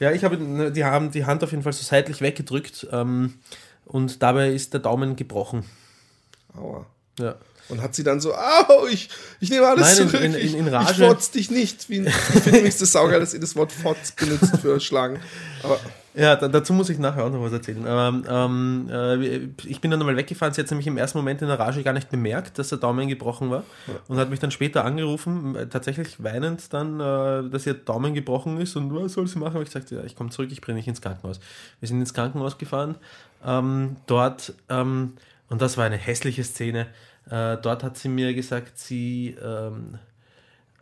Ja, 0.01 0.11
ich 0.11 0.25
habe, 0.25 0.37
ne, 0.39 0.73
die 0.73 0.85
haben 0.85 1.13
die 1.13 1.25
Hand 1.25 1.45
auf 1.45 1.53
jeden 1.53 1.63
Fall 1.63 1.73
so 1.73 1.85
seitlich 1.85 2.21
weggedrückt 2.21 2.89
ähm, 2.91 3.35
und 3.85 4.23
dabei 4.25 4.51
ist 4.53 4.73
der 4.73 4.81
Daumen 4.81 5.15
gebrochen. 5.15 5.63
Aua. 6.57 6.85
Ja. 7.19 7.37
Und 7.71 7.81
hat 7.83 7.95
sie 7.95 8.03
dann 8.03 8.21
so, 8.21 8.35
au, 8.35 8.87
ich, 8.91 9.09
ich 9.41 9.51
nehme 9.51 9.67
alles 9.67 9.97
Nein, 9.97 10.03
in- 10.03 10.09
zurück. 10.11 10.25
in- 10.25 10.35
in- 10.35 10.47
ich, 10.47 10.55
in 10.57 10.67
ich 10.67 10.73
Rage. 10.73 11.07
fotz 11.07 11.31
dich 11.31 11.51
nicht. 11.51 11.89
Wie, 11.89 12.01
ich 12.01 12.13
finde 12.15 12.59
übrigens 12.59 12.79
das 12.79 12.93
saugeil, 12.93 13.21
dass 13.21 13.33
ihr 13.35 13.41
das 13.41 13.55
Wort 13.57 13.73
Fotz 13.73 14.13
benutzt 14.13 14.57
für 14.61 14.81
Schlagen. 14.81 15.21
Aber 15.63 15.79
Ja, 16.15 16.35
da, 16.35 16.49
dazu 16.49 16.73
muss 16.73 16.89
ich 16.91 16.99
nachher 16.99 17.25
auch 17.25 17.31
noch 17.31 17.41
was 17.43 17.53
erzählen. 17.53 17.85
Ähm, 17.87 18.25
ähm, 18.29 18.89
äh, 18.91 19.69
ich 19.69 19.81
bin 19.81 19.93
dann 19.93 20.01
einmal 20.01 20.17
weggefahren. 20.17 20.53
Sie 20.53 20.61
hat 20.61 20.69
nämlich 20.71 20.89
im 20.89 20.99
ersten 20.99 21.19
Moment 21.19 21.41
in 21.43 21.47
der 21.49 21.59
Rage 21.61 21.85
gar 21.85 21.93
nicht 21.93 22.11
bemerkt, 22.11 22.59
dass 22.59 22.71
der 22.71 22.79
Daumen 22.79 23.07
gebrochen 23.09 23.51
war 23.51 23.63
und 24.09 24.19
hat 24.19 24.29
mich 24.31 24.41
dann 24.41 24.51
später 24.51 24.85
angerufen, 24.85 25.55
äh, 25.55 25.67
tatsächlich 25.69 26.23
weinend 26.23 26.73
dann, 26.73 26.99
äh, 26.99 27.49
dass 27.51 27.65
ihr 27.67 27.75
Daumen 27.75 28.15
gebrochen 28.15 28.61
ist 28.61 28.75
und 28.75 28.93
was 28.93 29.13
soll 29.13 29.29
sie 29.29 29.39
machen? 29.39 29.55
Habe 29.55 29.63
ich 29.63 29.71
gesagt, 29.73 29.93
ja, 29.93 30.03
ich 30.03 30.17
komme 30.17 30.31
zurück, 30.31 30.49
ich 30.51 30.61
bringe 30.61 30.79
dich 30.81 30.89
ins 30.89 31.01
Krankenhaus. 31.01 31.39
Wir 31.79 31.89
sind 31.89 32.01
ins 32.01 32.13
Krankenhaus 32.13 32.59
gefahren. 32.59 32.97
Ähm, 33.47 33.97
dort, 34.07 34.53
ähm, 34.69 35.13
und 35.49 35.63
das 35.63 35.77
war 35.77 35.85
eine 35.85 35.97
hässliche 35.97 36.43
Szene, 36.45 36.87
äh, 37.31 37.57
dort 37.63 37.83
hat 37.85 37.97
sie 37.99 38.09
mir 38.09 38.35
gesagt, 38.35 38.79
sie... 38.79 39.37
Ähm, 39.43 39.99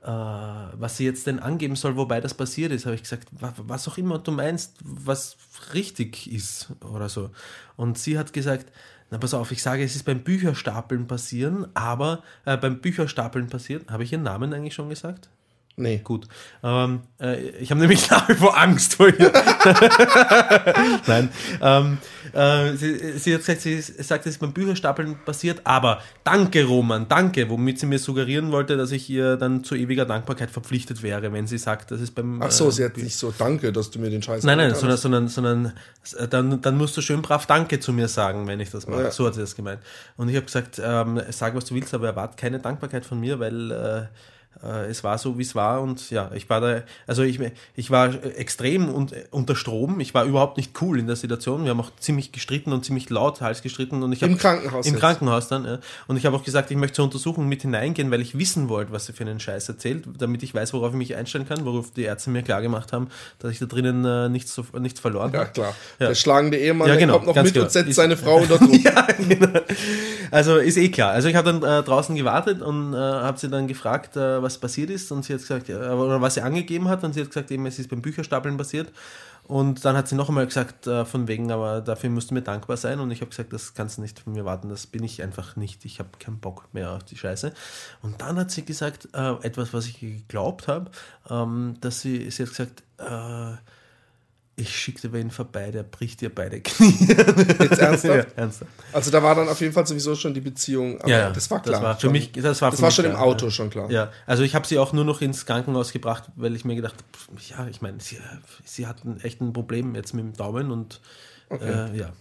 äh, 0.03 0.07
was 0.07 0.97
sie 0.97 1.05
jetzt 1.05 1.27
denn 1.27 1.41
angeben 1.41 1.77
soll, 1.77 1.97
wobei 1.97 2.21
das 2.21 2.35
passiert 2.35 2.73
ist, 2.73 2.87
habe 2.87 2.95
ich 2.95 3.03
gesagt, 3.03 3.29
wa- 3.33 3.53
was 3.59 3.89
auch 3.89 3.99
immer 3.99 4.19
du 4.19 4.31
meinst, 4.31 4.77
was 4.83 5.37
richtig 5.75 6.33
ist 6.33 6.73
oder 6.93 7.09
so. 7.09 7.31
Und 7.77 7.99
sie 7.99 8.19
hat 8.19 8.33
gesagt, 8.33 8.71
na 9.11 9.19
pass 9.19 9.35
auf, 9.35 9.51
ich 9.51 9.63
sage, 9.63 9.83
es 9.83 9.97
ist 9.97 10.05
beim 10.05 10.23
Bücherstapeln 10.23 11.07
passieren, 11.09 11.67
aber 11.75 12.23
äh, 12.45 12.57
beim 12.57 12.81
Bücherstapeln 12.81 13.49
passiert, 13.49 13.91
habe 13.91 14.05
ich 14.05 14.13
ihren 14.13 14.23
Namen 14.23 14.53
eigentlich 14.55 14.75
schon 14.75 14.89
gesagt? 14.89 15.31
Nee. 15.79 16.01
Gut. 16.05 16.29
Ähm, 16.63 17.01
äh, 17.21 17.41
ich 17.61 17.71
habe 17.71 17.81
nämlich 17.81 18.11
nach 18.11 18.29
wie 18.29 18.35
vor 18.35 18.59
Angst 18.59 18.95
vor 18.95 19.09
ihr. 19.09 19.33
Nein. 21.07 21.31
Ähm, 21.61 21.99
äh, 22.33 22.77
sie, 22.77 23.19
sie 23.19 23.35
hat 23.35 23.41
gesagt, 23.41 23.61
sie 23.63 23.81
sagt, 23.81 24.27
es 24.27 24.35
ist 24.35 24.39
beim 24.39 24.53
Bücherstapeln 24.53 25.17
passiert, 25.25 25.63
aber 25.65 26.03
danke, 26.25 26.65
Roman, 26.65 27.09
danke, 27.09 27.49
womit 27.49 27.79
sie 27.79 27.87
mir 27.87 27.99
suggerieren 27.99 28.53
wollte, 28.53 28.77
dass 28.77 28.93
ich 28.93 29.09
ihr 29.09 29.37
dann 29.37 29.65
zu 29.65 29.75
ewiger 29.75 30.05
Dankbarkeit 30.05 30.51
verpflichtet 30.51 31.03
wäre, 31.03 31.33
wenn 31.33 31.47
sie 31.47 31.59
sagt, 31.59 31.91
das 31.91 32.01
ist 32.01 32.15
beim. 32.15 32.43
Ach 32.43 32.51
so, 32.51 32.69
äh, 32.69 32.73
sie 32.73 32.85
hat 32.85 32.97
nicht 32.97 33.17
so, 33.17 33.33
danke, 33.37 33.73
dass 33.73 33.91
du 33.91 33.99
mir 33.99 34.11
den 34.11 34.23
Scheiß 34.23 34.45
Nein, 34.45 34.59
nein, 34.59 34.75
sondern, 34.75 34.99
sondern, 34.99 35.29
sondern 35.29 35.73
äh, 36.17 36.29
dann, 36.29 36.61
dann 36.61 36.77
musst 36.77 36.97
du 36.97 37.01
schön 37.01 37.23
brav 37.23 37.47
Danke 37.47 37.81
zu 37.81 37.93
mir 37.93 38.09
sagen, 38.09 38.47
wenn 38.47 38.61
ich 38.61 38.71
das 38.71 38.87
mache. 38.87 39.05
Ja. 39.05 39.11
So 39.11 39.27
hat 39.27 39.35
sie 39.35 39.41
das 39.41 39.57
gemeint. 39.57 39.81
Und 40.17 40.29
ich 40.29 40.37
habe 40.37 40.47
gesagt, 40.47 40.81
ähm, 40.83 41.21
sag, 41.31 41.55
was 41.55 41.65
du 41.67 41.75
willst, 41.75 41.95
aber 41.95 42.09
erwart 42.09 42.37
keine 42.37 42.59
Dankbarkeit 42.59 43.05
von 43.05 43.21
mir, 43.21 43.39
weil 43.41 43.71
äh, 43.71 44.07
es 44.89 45.05
war 45.05 45.19
so, 45.19 45.39
wie 45.39 45.43
es 45.43 45.55
war. 45.55 45.81
Und 45.83 46.11
ja, 46.11 46.31
ich 46.35 46.49
war 46.51 46.61
da, 46.61 46.83
also 47.07 47.23
ich, 47.23 47.39
ich 47.77 47.91
war 47.91 48.13
extrem 48.37 48.93
un, 48.93 49.09
unter 49.31 49.55
Strom. 49.57 50.01
Ich 50.01 50.15
war 50.15 50.25
überhaupt 50.25 50.57
nicht 50.57 50.73
cool 50.83 50.99
in 50.99 51.07
der 51.07 51.17
Situation. 51.17 51.65
Wir 51.65 51.71
haben 51.71 51.81
auch 51.81 51.91
ziemlich 52.01 52.33
gestritten 52.33 52.73
und 52.73 52.85
ziemlich 52.85 53.11
laut 53.11 53.41
Hals 53.41 53.63
gestritten. 53.63 54.03
Und 54.03 54.13
ich 54.13 54.23
Im 54.23 54.33
hab- 54.33 54.39
Krankenhaus 54.41 54.87
Im 54.87 54.93
jetzt? 54.95 55.01
Krankenhaus 55.01 55.49
dann. 55.49 55.65
Ja. 55.65 55.79
Und 56.07 56.17
ich 56.17 56.27
habe 56.27 56.37
auch 56.37 56.45
gesagt, 56.45 56.71
ich 56.71 56.77
möchte 56.77 56.97
zur 56.97 57.05
Untersuchung 57.05 57.49
mit 57.49 57.63
hineingehen, 57.63 58.11
weil 58.11 58.21
ich 58.21 58.39
wissen 58.39 58.69
wollte, 58.69 58.93
was 58.93 59.07
sie 59.07 59.13
für 59.13 59.25
einen 59.25 59.41
Scheiß 59.41 59.69
erzählt, 59.69 60.05
damit 60.19 60.43
ich 60.43 60.55
weiß, 60.55 60.73
worauf 60.75 60.91
ich 60.93 60.99
mich 60.99 61.17
einstellen 61.17 61.47
kann, 61.49 61.65
worauf 61.65 61.93
die 61.93 62.03
Ärzte 62.03 62.31
mir 62.31 62.43
klar 62.43 62.61
gemacht 62.63 62.93
haben, 62.93 63.09
dass 63.39 63.51
ich 63.53 63.59
da 63.59 63.67
drinnen 63.67 64.05
äh, 64.05 64.29
nichts, 64.29 64.55
so, 64.55 64.65
nichts 64.79 65.01
verloren 65.01 65.33
Ja, 65.33 65.41
habe. 65.41 65.51
klar. 65.53 65.75
Ja. 65.99 66.09
Der 66.09 66.15
schlagende 66.15 66.57
Ehemann 66.59 66.89
Ja, 66.89 66.95
der 66.95 67.01
genau, 67.01 67.15
kommt 67.21 67.27
noch 67.27 67.43
mit 67.43 67.53
genau. 67.55 67.65
und 67.67 67.71
setzt 67.73 67.89
Ist- 67.91 67.97
seine 67.97 68.17
Frau 68.17 68.39
unter 68.39 68.59
Druck. 68.59 68.83
Ja, 68.83 69.07
genau. 69.17 69.61
Also 70.31 70.57
ist 70.57 70.77
eh 70.77 70.89
klar. 70.91 71.13
Also 71.13 71.29
ich 71.29 71.35
habe 71.37 71.53
dann 71.53 71.63
äh, 71.63 71.83
draußen 71.83 72.15
gewartet 72.17 72.61
und 72.63 72.93
äh, 72.93 72.97
habe 72.97 73.39
sie 73.39 73.49
dann 73.49 73.67
gefragt, 73.67 74.17
äh, 74.17 74.43
was 74.49 74.59
passiert 74.59 74.91
ist 74.91 75.13
und 75.13 75.25
sie 75.25 75.35
hat 75.35 75.41
gesagt, 75.41 75.69
ja, 75.69 75.93
oder 75.95 76.21
was 76.21 76.35
sie 76.35 76.41
angegeben 76.41 76.89
hat 76.89 77.05
und 77.05 77.13
sie 77.13 77.21
hat 77.21 77.29
gesagt, 77.29 77.51
eben 77.51 77.67
es 77.67 77.79
ist 77.79 77.91
beim 77.91 78.03
Bücherstapeln 78.03 78.57
passiert. 78.57 78.93
Und 79.45 79.87
dann 79.87 79.97
hat 79.97 80.09
sie 80.09 80.15
noch 80.15 80.29
einmal 80.29 80.47
gesagt, 80.47 80.87
äh, 80.87 81.07
von 81.07 81.27
wegen, 81.27 81.51
aber 81.51 81.81
dafür 81.81 82.11
musst 82.11 82.31
du 82.31 82.35
mir 82.35 82.43
dankbar 82.43 82.77
sein. 82.77 83.01
Und 83.01 83.11
ich 83.11 83.23
habe 83.23 83.31
gesagt, 83.31 83.51
das 83.53 83.73
kannst 83.73 83.97
du 83.97 84.03
nicht 84.03 84.21
von 84.21 84.35
mir 84.35 84.45
warten, 84.45 84.69
das 84.69 84.87
bin 84.87 85.03
ich 85.03 85.23
einfach 85.23 85.57
nicht. 85.57 85.87
Ich 85.87 86.01
habe 86.01 86.11
keinen 86.19 86.39
Bock 86.39 86.69
mehr 86.73 86.93
auf 86.93 87.05
die 87.05 87.17
Scheiße. 87.17 87.55
Und 88.03 88.21
dann 88.21 88.39
hat 88.39 88.51
sie 88.51 88.65
gesagt, 88.65 89.09
äh, 89.15 89.33
etwas, 89.43 89.73
was 89.73 89.87
ich 89.87 90.01
geglaubt 90.01 90.69
habe, 90.69 90.91
ähm, 91.31 91.77
dass 91.81 92.03
sie, 92.03 92.31
sie 92.31 92.43
hat 92.43 92.51
gesagt, 92.51 92.83
äh, 92.99 93.57
ich 94.59 94.77
schicke 94.77 95.01
dir 95.03 95.13
wen 95.13 95.31
vorbei, 95.31 95.71
der 95.71 95.83
bricht 95.85 96.21
dir 96.21 96.35
beide 96.35 96.61
Knie. 96.63 96.95
Jetzt 97.09 97.79
ernsthaft? 97.79 98.05
ja, 98.05 98.27
ernsthaft. 98.37 98.71
Also 98.93 99.11
da 99.11 99.23
war 99.23 99.35
dann 99.35 99.49
auf 99.49 99.61
jeden 99.61 99.73
Fall 99.73 99.87
sowieso 99.87 100.15
schon 100.17 100.35
die 100.35 100.41
Beziehung. 100.41 101.01
Aber 101.01 101.09
Ja, 101.09 101.31
das 101.31 101.51
war 101.51 101.63
klar. 101.63 101.75
Das 101.75 101.83
war 101.83 101.95
für 101.95 102.01
Schon- 102.03 102.13
mich, 102.13 102.33
das 102.33 102.61
war, 102.61 102.71
das 102.71 102.81
für 102.81 102.83
war 102.85 102.91
schon 102.91 103.05
im 103.07 103.13
klar, 103.13 103.23
Auto 103.25 103.47
ja. 103.47 103.51
schon 103.53 103.71
klar. 103.71 103.91
Ja, 103.91 104.13
also 104.27 104.43
ich 104.43 104.55
habe 104.55 104.67
sie 104.67 104.79
auch 104.79 104.93
nur 104.93 105.05
noch 105.05 105.21
ins 105.21 105.47
Krankenhaus 105.47 105.93
gebracht, 105.93 106.25
weil 106.37 106.55
ich 106.57 106.65
mir 106.65 106.75
gedacht 106.75 106.95
habe, 106.97 107.41
ja, 107.49 107.69
ich 107.69 107.81
meine, 107.83 108.01
sie, 108.01 108.19
sie 108.65 108.87
hatten 108.87 109.21
echt 109.23 109.41
ein 109.41 109.53
Problem 109.53 109.95
jetzt 109.95 110.13
mit 110.15 110.25
dem 110.25 110.33
Daumen 110.35 110.71
und 110.71 111.01
äh, 111.51 111.97
ja. 111.97 112.13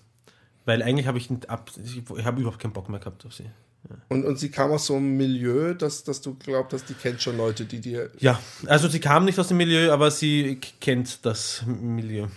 Weil 0.66 0.84
eigentlich 0.84 1.08
habe 1.08 1.18
ich, 1.18 1.30
nicht 1.30 1.50
ab, 1.50 1.72
ich, 1.84 1.98
ich 2.18 2.26
habe 2.26 2.42
überhaupt 2.42 2.60
keinen 2.62 2.74
Bock 2.74 2.90
mehr 2.90 3.00
gehabt 3.00 3.26
auf 3.26 3.34
sie. 3.34 3.50
Und, 4.10 4.26
und 4.26 4.38
sie 4.38 4.50
kam 4.50 4.72
aus 4.72 4.88
so 4.88 4.96
einem 4.96 5.16
Milieu, 5.16 5.74
dass, 5.74 6.04
dass 6.04 6.22
du 6.22 6.36
glaubt 6.36 6.74
hast, 6.74 6.90
die 6.90 6.94
kennt 6.94 7.22
schon 7.22 7.38
Leute, 7.38 7.66
die 7.66 7.80
dir. 7.80 8.10
Ja, 8.20 8.40
also 8.66 8.88
sie 8.88 9.00
kam 9.00 9.26
nicht 9.26 9.40
aus 9.40 9.48
dem 9.48 9.58
Milieu, 9.58 9.92
aber 9.92 10.12
sie 10.12 10.60
kennt 10.82 11.26
das 11.26 11.64
Milieu. 11.66 12.28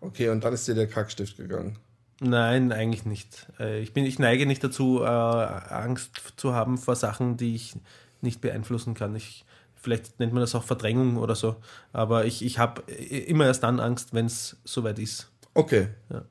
Okay, 0.00 0.30
und 0.30 0.42
dann 0.42 0.52
ist 0.54 0.66
dir 0.66 0.74
der 0.74 0.86
Kackstift 0.88 1.36
gegangen. 1.36 1.78
Nein, 2.20 2.72
eigentlich 2.72 3.04
nicht. 3.04 3.46
Äh, 3.58 3.80
Ich, 3.80 3.92
bin, 3.92 4.04
ich 4.06 4.18
neige 4.18 4.46
nicht 4.46 4.62
dazu, 4.64 5.02
äh, 5.02 5.06
Angst 5.06 6.22
zu 6.36 6.54
haben 6.54 6.78
vor 6.78 6.96
Sachen, 6.96 7.36
die 7.36 7.54
ich 7.54 7.74
nicht 8.20 8.40
beeinflussen 8.40 8.94
kann. 8.94 9.14
Ich, 9.16 9.44
vielleicht 9.74 10.18
nennt 10.20 10.32
man 10.32 10.40
das 10.40 10.54
auch 10.54 10.64
Verdrängung 10.64 11.16
oder 11.16 11.34
so. 11.34 11.56
Aber 11.92 12.24
ich, 12.24 12.44
ich 12.44 12.58
habe 12.58 12.82
immer 12.92 13.46
erst 13.46 13.64
dann 13.64 13.80
Angst, 13.80 14.14
wenn 14.14 14.26
es 14.26 14.56
soweit 14.64 14.98
ist. 14.98 15.30
Okay. 15.54 15.88
Ja. 16.10 16.24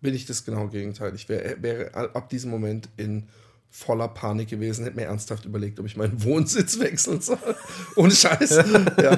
Bin 0.00 0.14
ich 0.14 0.26
das 0.26 0.44
genau 0.44 0.68
Gegenteil. 0.68 1.14
Ich 1.14 1.28
wär, 1.28 1.62
wäre 1.62 1.94
ab 1.94 2.28
diesem 2.28 2.50
Moment 2.50 2.88
in 2.96 3.28
voller 3.70 4.08
Panik 4.08 4.48
gewesen, 4.48 4.84
hätte 4.84 4.96
mir 4.96 5.04
ernsthaft 5.04 5.44
überlegt, 5.44 5.78
ob 5.78 5.86
ich 5.86 5.96
meinen 5.96 6.22
Wohnsitz 6.24 6.78
wechseln 6.78 7.20
soll. 7.20 7.38
Ohne 7.96 8.10
Scheiß. 8.10 8.50
ja, 9.02 9.12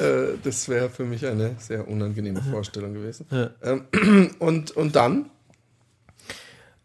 äh, 0.00 0.36
das 0.42 0.68
wäre 0.68 0.90
für 0.90 1.04
mich 1.04 1.26
eine 1.26 1.56
sehr 1.58 1.88
unangenehme 1.88 2.42
Vorstellung 2.42 2.94
gewesen. 2.94 3.26
Ja. 3.30 3.50
Ähm, 3.62 4.30
und, 4.38 4.72
und 4.72 4.96
dann? 4.96 5.30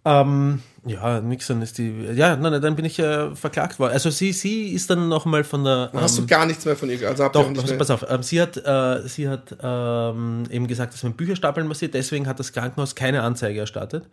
Ähm, 0.09 0.61
ja, 0.85 1.19
nix, 1.19 1.47
dann 1.47 1.61
ist 1.61 1.77
die. 1.77 1.91
Ja, 2.15 2.35
nein, 2.37 2.61
dann 2.61 2.75
bin 2.75 2.85
ich 2.85 2.97
äh, 2.99 3.35
verklagt 3.35 3.79
worden. 3.79 3.91
Also 3.93 4.09
sie, 4.09 4.31
sie 4.31 4.69
ist 4.69 4.89
dann 4.89 5.09
nochmal 5.09 5.43
von 5.43 5.63
der. 5.63 5.91
Hast 5.93 6.17
du 6.17 6.25
gar 6.25 6.45
nichts 6.45 6.63
mehr 6.65 6.75
von 6.75 6.89
ihr? 6.89 7.07
Also 7.07 7.25
habt 7.25 7.35
ihr 7.35 7.39
Doch, 7.41 7.47
auch 7.47 7.51
nicht 7.51 7.67
mehr, 7.67 7.77
pass 7.77 7.91
auf, 7.91 8.05
ähm, 8.09 8.23
sie 8.23 8.41
hat, 8.41 8.55
äh, 8.57 9.07
sie 9.07 9.27
hat 9.27 9.55
ähm, 9.61 10.43
eben 10.49 10.67
gesagt, 10.67 10.93
dass 10.93 11.03
mit 11.03 11.17
Bücherstapeln 11.17 11.67
passiert, 11.67 11.93
deswegen 11.93 12.27
hat 12.27 12.39
das 12.39 12.53
Krankenhaus 12.53 12.95
keine 12.95 13.23
Anzeige 13.23 13.59
erstattet. 13.59 14.05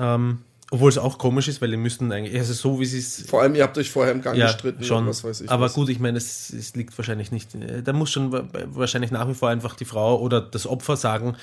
Ähm, 0.00 0.38
obwohl 0.72 0.88
es 0.88 0.98
auch 0.98 1.16
komisch 1.18 1.46
ist, 1.46 1.62
weil 1.62 1.70
die 1.70 1.76
müssten 1.76 2.10
eigentlich, 2.10 2.36
also 2.36 2.52
so 2.52 2.80
wie 2.80 2.86
sie 2.86 2.98
es. 2.98 3.22
vor 3.28 3.42
allem, 3.42 3.54
ihr 3.54 3.62
habt 3.62 3.78
euch 3.78 3.88
vorher 3.88 4.12
im 4.12 4.20
Gang 4.20 4.36
Ja, 4.36 4.46
gestritten 4.46 4.82
schon. 4.82 5.06
was 5.06 5.22
weiß 5.22 5.42
ich. 5.42 5.50
Aber 5.50 5.66
was. 5.66 5.74
gut, 5.74 5.88
ich 5.90 6.00
meine, 6.00 6.18
es, 6.18 6.50
es 6.52 6.74
liegt 6.74 6.96
wahrscheinlich 6.98 7.30
nicht. 7.30 7.54
äh, 7.54 7.82
Da 7.84 7.92
muss 7.92 8.10
schon 8.10 8.32
wa- 8.32 8.48
wahrscheinlich 8.64 9.12
nach 9.12 9.28
wie 9.28 9.34
vor 9.34 9.48
einfach 9.48 9.76
die 9.76 9.84
Frau 9.84 10.18
oder 10.18 10.40
das 10.40 10.66
Opfer 10.66 10.96
sagen, 10.96 11.36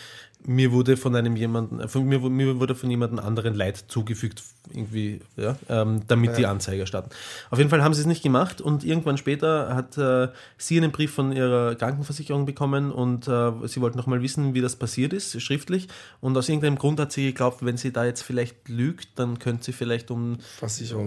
mir 0.46 0.72
wurde 0.72 0.98
von 0.98 1.16
einem 1.16 1.36
jemanden, 1.36 1.80
äh, 1.80 1.88
von 1.88 2.06
mir, 2.06 2.20
mir 2.20 2.60
wurde 2.60 2.76
von 2.76 2.90
jemandem 2.90 3.20
anderen 3.20 3.54
Leid 3.54 3.86
zugefügt, 3.88 4.44
irgendwie, 4.74 5.22
ja, 5.36 5.58
ähm, 5.70 6.02
damit 6.08 6.38
die 6.38 6.46
Anzeige 6.46 6.82
erstatten. 6.82 7.10
Auf 7.50 7.58
jeden 7.58 7.70
Fall 7.70 7.84
haben 7.84 7.94
sie 7.94 8.02
es 8.02 8.08
nicht 8.08 8.24
gemacht 8.24 8.62
und 8.62 8.84
irgendwann 8.84 9.18
später 9.18 9.76
hat 9.76 9.98
äh, 9.98 10.30
sie 10.58 10.78
einen 10.78 10.92
Brief 10.92 11.14
von 11.14 11.32
ihrer 11.32 11.76
Krankenversicherung 11.76 12.46
bekommen 12.46 12.92
und 12.92 13.28
äh, 13.28 13.52
sie 13.66 13.82
wollten 13.82 13.98
noch 13.98 14.08
mal 14.08 14.22
wissen, 14.22 14.54
wie 14.54 14.62
das 14.62 14.76
passiert 14.76 15.14
ist, 15.14 15.40
schriftlich. 15.42 15.88
Und 16.22 16.38
aus 16.38 16.50
irgendeinem 16.50 16.78
Grund 16.78 17.00
hat 17.00 17.12
sie 17.12 17.26
geglaubt, 17.26 17.66
wenn 17.66 17.78
sie 17.78 17.92
da 17.92 18.06
jetzt 18.06 18.22
vielleicht 18.22 18.70
lügt, 18.70 19.10
dann 19.16 19.40
könnte 19.40 19.66
sie 19.66 19.74
vielleicht 19.74 20.12
um 20.12 20.38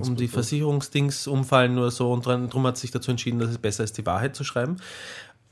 um 0.08 0.16
die 0.16 0.28
Versicherungsdings 0.28 1.26
umfallen 1.26 1.78
oder 1.78 1.90
so 1.90 2.12
und 2.12 2.26
dran, 2.26 2.48
drum 2.48 2.66
hat 2.66 2.76
sie 2.76 2.82
sich 2.82 2.90
dazu 2.90 3.10
entschieden, 3.10 3.38
dass 3.38 3.50
es 3.50 3.58
besser 3.58 3.84
ist, 3.84 3.98
die 3.98 4.06
Wahrheit 4.06 4.36
zu 4.36 4.44
schreiben. 4.44 4.76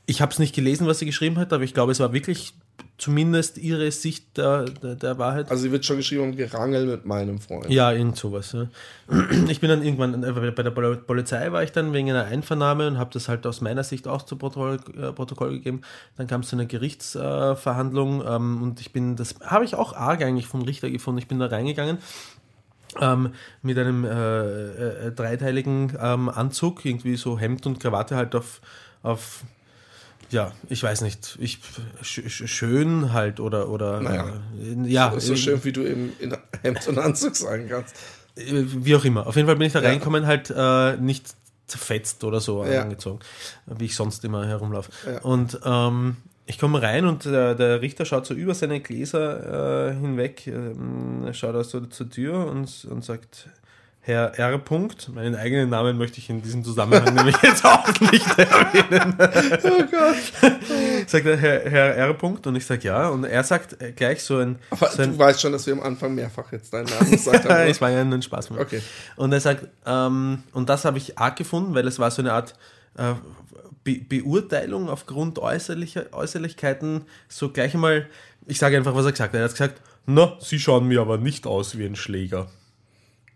Ich 0.05 0.21
habe 0.21 0.31
es 0.31 0.39
nicht 0.39 0.53
gelesen, 0.53 0.85
was 0.87 0.99
sie 0.99 1.05
geschrieben 1.05 1.37
hat, 1.37 1.51
aber 1.51 1.63
ich 1.63 1.73
glaube, 1.73 1.91
es 1.91 1.99
war 1.99 2.13
wirklich 2.13 2.53
zumindest 2.97 3.57
ihre 3.57 3.91
Sicht 3.91 4.37
der, 4.37 4.65
der, 4.65 4.95
der 4.95 5.17
Wahrheit. 5.17 5.51
Also 5.51 5.63
sie 5.63 5.71
wird 5.71 5.85
schon 5.85 5.97
geschrieben, 5.97 6.35
Gerangel 6.35 6.85
mit 6.85 7.05
meinem 7.05 7.39
Freund. 7.39 7.69
Ja, 7.69 7.91
irgend 7.91 8.15
sowas. 8.15 8.53
Ja. 8.53 8.67
Ich 9.49 9.59
bin 9.59 9.69
dann 9.69 9.83
irgendwann 9.83 10.23
äh, 10.23 10.31
bei 10.51 10.63
der 10.63 10.71
Pol- 10.71 10.97
Polizei 10.97 11.51
war 11.51 11.61
ich 11.61 11.73
dann 11.73 11.91
wegen 11.91 12.09
einer 12.09 12.25
Einvernahme 12.25 12.87
und 12.87 12.97
habe 12.97 13.09
das 13.13 13.27
halt 13.27 13.45
aus 13.45 13.59
meiner 13.59 13.83
Sicht 13.83 14.07
auch 14.07 14.21
zu 14.21 14.37
Protokoll, 14.37 14.79
äh, 14.97 15.11
Protokoll 15.11 15.51
gegeben. 15.51 15.81
Dann 16.15 16.27
kam 16.27 16.41
es 16.41 16.47
zu 16.47 16.55
einer 16.55 16.65
Gerichtsverhandlung 16.65 18.21
äh, 18.21 18.35
ähm, 18.35 18.63
und 18.63 18.79
ich 18.79 18.93
bin, 18.93 19.17
das 19.17 19.35
habe 19.43 19.65
ich 19.65 19.75
auch 19.75 19.93
arg 19.93 20.21
eigentlich 20.21 20.47
vom 20.47 20.61
Richter 20.61 20.89
gefunden. 20.89 21.19
Ich 21.19 21.27
bin 21.27 21.39
da 21.39 21.47
reingegangen 21.47 21.97
ähm, 23.01 23.33
mit 23.61 23.77
einem 23.77 24.05
äh, 24.05 25.07
äh, 25.07 25.11
dreiteiligen 25.11 25.97
ähm, 26.01 26.29
Anzug, 26.29 26.85
irgendwie 26.85 27.17
so 27.17 27.37
Hemd 27.37 27.65
und 27.65 27.79
Krawatte 27.81 28.15
halt 28.15 28.35
auf, 28.35 28.61
auf 29.03 29.43
ja, 30.31 30.51
ich 30.69 30.81
weiß 30.83 31.01
nicht, 31.01 31.37
ich 31.39 31.59
sch 32.01 32.19
sch- 32.19 32.47
schön 32.47 33.13
halt 33.13 33.39
oder 33.39 33.69
oder 33.69 34.01
Naja. 34.01 34.33
äh, 34.59 34.87
ja, 34.89 35.13
so 35.19 35.33
äh, 35.33 35.37
schön, 35.37 35.63
wie 35.63 35.71
du 35.71 35.81
eben 35.83 36.13
in 36.19 36.35
Hemd 36.61 36.87
und 36.87 36.97
Anzug 36.99 37.35
sagen 37.35 37.67
kannst. 37.69 37.95
äh, 38.35 38.63
wie 38.65 38.95
auch 38.95 39.05
immer. 39.05 39.27
Auf 39.27 39.35
jeden 39.35 39.47
Fall 39.47 39.55
bin 39.55 39.67
ich 39.67 39.73
da 39.73 39.81
Ja. 39.81 39.89
reingekommen, 39.89 40.25
halt 40.27 40.53
äh, 40.55 40.97
nicht 40.97 41.27
zerfetzt 41.67 42.23
oder 42.23 42.39
so 42.39 42.63
Ja. 42.65 42.81
angezogen, 42.81 43.19
wie 43.65 43.85
ich 43.85 43.95
sonst 43.95 44.23
immer 44.25 44.45
herumlaufe. 44.45 44.91
Ja. 45.09 45.21
Und 45.21 45.59
ähm, 45.65 46.17
ich 46.47 46.59
komme 46.59 46.79
rein 46.81 47.05
und 47.07 47.25
der, 47.25 47.55
der 47.55 47.81
Richter 47.81 48.05
schaut 48.05 48.25
so 48.27 48.33
über 48.35 48.53
seine 48.53 48.79
Gläser 48.79 49.89
äh, 49.89 49.93
hinweg, 49.95 50.45
ähm, 50.45 51.27
schaut 51.33 51.55
aus 51.55 51.71
so 51.71 51.79
zur 51.81 52.07
Tür 52.09 52.45
und, 52.47 52.85
und 52.85 53.03
sagt, 53.03 53.49
Herr 54.07 54.37
R. 54.37 54.59
Punkt, 54.59 55.09
meinen 55.15 55.35
eigenen 55.35 55.71
Namen 55.71 55.97
möchte 55.97 56.19
ich 56.19 56.29
in 56.29 56.39
diesem 56.39 56.63
Zusammenhang 56.63 57.11
nämlich 57.15 57.35
jetzt 57.41 57.65
auch 57.65 57.87
nicht 58.01 58.37
erwähnen. 58.37 59.15
Oh 59.63 59.83
Gott. 59.89 61.07
sagt 61.09 61.25
er, 61.25 61.35
Herr, 61.35 61.67
Herr 61.67 61.95
R. 61.95 62.13
Punkt 62.13 62.45
und 62.45 62.55
ich 62.55 62.63
sage 62.67 62.83
ja 62.83 63.09
und 63.09 63.23
er 63.23 63.43
sagt 63.43 63.75
gleich 63.95 64.21
so 64.21 64.37
ein, 64.37 64.59
Aber 64.69 64.91
so 64.91 65.01
ein 65.01 65.13
du 65.13 65.17
weißt 65.17 65.41
schon, 65.41 65.53
dass 65.53 65.65
wir 65.65 65.73
am 65.73 65.81
Anfang 65.81 66.13
mehrfach 66.13 66.51
jetzt 66.51 66.71
deinen 66.71 66.85
Namen 66.85 67.09
gesagt 67.09 67.49
haben. 67.49 67.61
es 67.67 67.81
war 67.81 67.89
ja 67.89 68.03
nur 68.05 68.19
ein 68.19 68.21
Spaß. 68.21 68.51
Moment. 68.51 68.67
Okay. 68.67 68.81
Und 69.15 69.33
er 69.33 69.39
sagt, 69.39 69.67
ähm, 69.87 70.43
und 70.53 70.69
das 70.69 70.85
habe 70.85 70.99
ich 70.99 71.17
arg 71.17 71.35
gefunden, 71.35 71.73
weil 71.73 71.87
es 71.87 71.97
war 71.97 72.11
so 72.11 72.21
eine 72.21 72.33
Art 72.33 72.53
äh, 72.99 73.15
Be 73.83 74.01
Beurteilung 74.07 74.87
aufgrund 74.87 75.39
äußerlicher 75.39 76.13
Äußerlichkeiten, 76.13 77.05
so 77.27 77.49
gleich 77.49 77.73
einmal, 77.73 78.07
ich 78.45 78.59
sage 78.59 78.77
einfach, 78.77 78.93
was 78.93 79.05
er 79.05 79.13
gesagt 79.13 79.33
hat. 79.33 79.39
Er 79.39 79.45
hat 79.45 79.51
gesagt, 79.51 79.81
na, 80.05 80.37
Sie 80.39 80.59
schauen 80.59 80.87
mir 80.87 81.01
aber 81.01 81.17
nicht 81.17 81.47
aus 81.47 81.75
wie 81.79 81.85
ein 81.87 81.95
Schläger. 81.95 82.47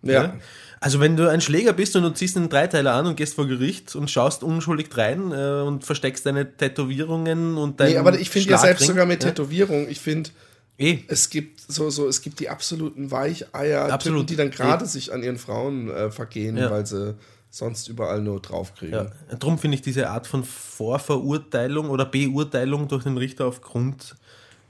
Ja. 0.01 0.33
Also 0.81 1.01
wenn 1.01 1.17
du 1.17 1.29
ein 1.29 1.41
Schläger 1.41 1.73
bist 1.73 1.95
und 1.95 2.03
du 2.03 2.09
ziehst 2.11 2.37
einen 2.37 2.47
Dreiteiler 2.47 2.93
an 2.93 3.05
und 3.05 3.17
gehst 3.17 3.33
vor 3.33 3.47
Gericht 3.47 3.95
und 3.95 4.09
schaust 4.09 4.43
unschuldig 4.43 4.87
rein 4.95 5.31
äh, 5.33 5.61
und 5.61 5.83
versteckst 5.83 6.25
deine 6.25 6.55
Tätowierungen 6.55 7.57
und 7.57 7.79
dein 7.79 7.91
Nee, 7.91 7.97
aber 7.97 8.17
ich 8.17 8.29
finde 8.29 8.51
ja 8.51 8.57
selbst 8.57 8.85
sogar 8.85 9.05
mit 9.05 9.21
ja, 9.23 9.29
Tätowierung, 9.29 9.89
ich 9.89 9.99
finde, 9.99 10.29
eh, 10.77 10.99
es 11.09 11.29
gibt 11.29 11.59
so, 11.67 11.89
so, 11.89 12.07
es 12.07 12.21
gibt 12.21 12.39
die 12.39 12.47
absoluten 12.47 13.11
Weicheier, 13.11 13.91
Absolut. 13.91 14.21
Typen, 14.21 14.27
die 14.27 14.35
dann 14.37 14.51
gerade 14.51 14.85
sich 14.85 15.11
an 15.11 15.21
ihren 15.21 15.37
Frauen 15.37 15.89
äh, 15.89 16.11
vergehen, 16.11 16.55
Ja. 16.55 16.71
weil 16.71 16.85
sie 16.85 17.15
sonst 17.49 17.89
überall 17.89 18.21
nur 18.21 18.39
draufkriegen. 18.39 18.93
Ja, 18.93 19.35
drum 19.37 19.57
finde 19.57 19.75
ich 19.75 19.81
diese 19.81 20.09
Art 20.09 20.27
von 20.27 20.45
Vorverurteilung 20.45 21.89
oder 21.89 22.05
Beurteilung 22.05 22.87
durch 22.87 23.03
den 23.03 23.17
Richter 23.17 23.47
aufgrund 23.47 24.15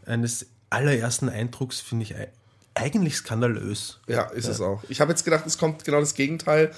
eines 0.05 0.47
allerersten 0.69 1.29
Eindrucks, 1.29 1.81
finde 1.81 2.03
ich 2.03 2.15
eigentlich 2.79 3.15
skandalös. 3.15 3.99
Ja, 4.07 4.23
ist 4.23 4.47
es 4.47 4.61
auch. 4.61 4.83
Ich 4.89 5.01
habe 5.01 5.11
jetzt 5.11 5.23
gedacht, 5.23 5.45
es 5.45 5.57
kommt 5.57 5.83
genau 5.83 5.99
das 5.99 6.13
Gegenteil, 6.13 6.71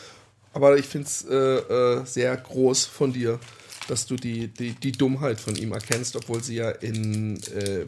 aber 0.53 0.77
ich 0.77 0.87
finde 0.87 1.07
es 1.07 1.25
äh, 1.29 1.35
äh, 1.35 2.05
sehr 2.05 2.35
groß 2.35 2.85
von 2.85 3.13
dir, 3.13 3.39
dass 3.87 4.05
du 4.05 4.15
die, 4.15 4.47
die, 4.47 4.73
die 4.73 4.91
Dummheit 4.91 5.39
von 5.39 5.55
ihm 5.55 5.71
erkennst, 5.71 6.15
obwohl 6.15 6.43
sie 6.43 6.55
ja 6.55 6.69
in, 6.69 7.41
äh, 7.55 7.85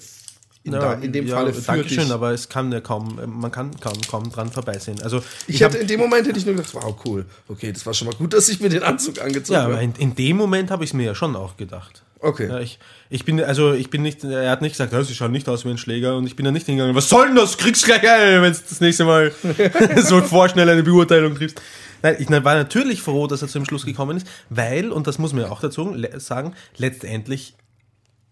in, 0.64 0.72
da, 0.72 0.94
in 0.94 1.12
dem 1.12 1.28
ja, 1.28 1.36
Falle 1.36 1.54
für 1.54 1.62
Dankeschön, 1.62 2.06
dich. 2.06 2.12
aber 2.12 2.32
es 2.32 2.48
kann 2.48 2.72
ja 2.72 2.80
kaum, 2.80 3.20
man 3.26 3.52
kann 3.52 3.78
kaum, 3.80 4.00
kaum 4.10 4.32
dran 4.32 4.50
vorbeisehen. 4.50 5.02
Also 5.02 5.22
Ich, 5.48 5.56
ich, 5.56 5.64
habe 5.64 5.78
in 5.78 5.88
dem 5.88 6.00
Moment 6.00 6.26
hätte 6.26 6.40
ich 6.40 6.46
nur 6.46 6.56
gedacht, 6.56 6.74
wow, 6.74 6.96
cool. 7.06 7.26
Okay, 7.50 7.74
das 7.74 7.86
war 7.86 7.94
schon 7.94 8.08
mal 8.08 8.16
gut, 8.16 8.34
dass 8.34 8.48
ich 8.48 8.62
mir 8.62 8.70
den 8.70 8.84
Anzug 8.84 9.20
angezogen 9.20 9.56
ja, 9.56 9.66
aber 9.66 9.76
habe. 9.76 9.84
in, 9.84 9.96
in 9.96 10.16
dem 10.16 10.38
Moment 10.38 10.72
habe 10.72 10.86
ich 10.86 10.92
es 10.92 10.94
mir 10.94 11.06
ja 11.06 11.16
schon 11.16 11.36
auch 11.36 11.58
gedacht. 11.58 12.04
Okay. 12.24 12.48
Ja, 12.48 12.60
ich, 12.60 12.80
ich 13.10 13.26
bin, 13.26 13.42
also 13.44 13.74
ich 13.74 13.90
bin 13.90 14.02
nicht, 14.02 14.24
er 14.24 14.50
hat 14.50 14.62
nicht 14.62 14.78
gesagt, 14.78 14.94
sie 15.06 15.14
schauen 15.14 15.32
nicht 15.34 15.50
aus 15.50 15.66
wie 15.66 15.70
ein 15.70 15.78
Schläger 15.78 16.16
und 16.16 16.26
ich 16.26 16.36
bin 16.38 16.46
da 16.46 16.52
nicht 16.52 16.66
hingegangen, 16.66 16.96
was 16.96 17.10
soll 17.10 17.28
denn 17.28 17.36
das? 17.36 17.58
Kriegst 17.58 17.84
gleich 17.86 18.02
ein, 18.10 18.42
wenn 18.42 18.54
du 18.54 18.60
das 18.70 18.80
nächste 18.80 19.04
Mal 19.04 19.34
so 19.98 20.22
vorschnell 20.22 20.70
eine 20.70 20.84
Beurteilung 20.84 21.36
triffst. 21.36 21.62
Nein, 22.02 22.16
ich 22.20 22.30
war 22.30 22.56
natürlich 22.56 23.02
froh, 23.02 23.28
dass 23.28 23.42
er 23.42 23.50
zu 23.50 23.60
dem 23.60 23.66
Schluss 23.66 23.86
gekommen 23.86 24.18
ist, 24.18 24.28
weil, 24.50 24.92
und 24.92 25.06
das 25.06 25.20
muss 25.20 25.34
man 25.34 25.44
ja 25.44 25.52
auch 25.52 25.60
dazu 25.60 25.96
sagen, 26.18 26.54
letztendlich 26.78 27.56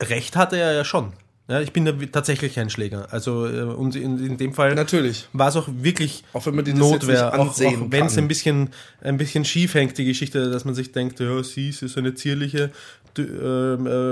Recht 0.02 0.36
hatte 0.36 0.58
er 0.58 0.74
ja 0.74 0.84
schon. 0.86 1.14
Ja, 1.48 1.60
ich 1.60 1.74
bin 1.74 1.86
wi- 2.00 2.08
tatsächlich 2.08 2.58
ein 2.60 2.70
Schläger. 2.70 3.08
Also, 3.12 3.46
äh, 3.46 3.64
und 3.64 3.96
in, 3.96 4.26
in 4.26 4.38
dem 4.38 4.54
Fall 4.54 4.74
Natürlich. 4.74 5.28
war 5.34 5.50
es 5.50 5.58
auch 5.58 5.68
wirklich 5.70 6.24
Auch 6.32 6.46
wenn 6.46 6.56
man 6.56 6.66
jetzt 6.66 6.78
Notwehr, 6.78 7.38
auch, 7.38 7.50
auch 7.60 7.60
wenn 7.90 8.06
es 8.06 8.18
ein 8.18 8.28
bisschen, 8.30 8.70
ein 9.02 9.18
bisschen 9.18 9.44
schief 9.44 9.74
hängt, 9.74 9.98
die 9.98 10.06
Geschichte, 10.06 10.50
dass 10.50 10.64
man 10.64 10.76
sich 10.76 10.94
denkt, 10.94 11.20
ja, 11.20 11.44
sie 11.44 11.70
ist 11.70 11.80
so 11.82 12.00
eine 12.00 12.16
zierliche, 12.16 12.72
äh, 13.20 13.24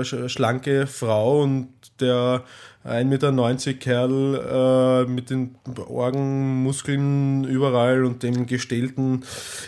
sch- 0.02 0.28
schlanke 0.28 0.86
Frau 0.86 1.42
und 1.42 1.68
der 2.00 2.42
1,90 2.84 3.04
Meter 3.04 3.72
Kerl 3.78 5.04
äh, 5.06 5.10
mit 5.10 5.28
den 5.28 5.54
Orgenmuskeln 5.86 7.44
überall 7.44 8.04
und 8.06 8.22
dem 8.22 8.46
gestählten, 8.46 9.24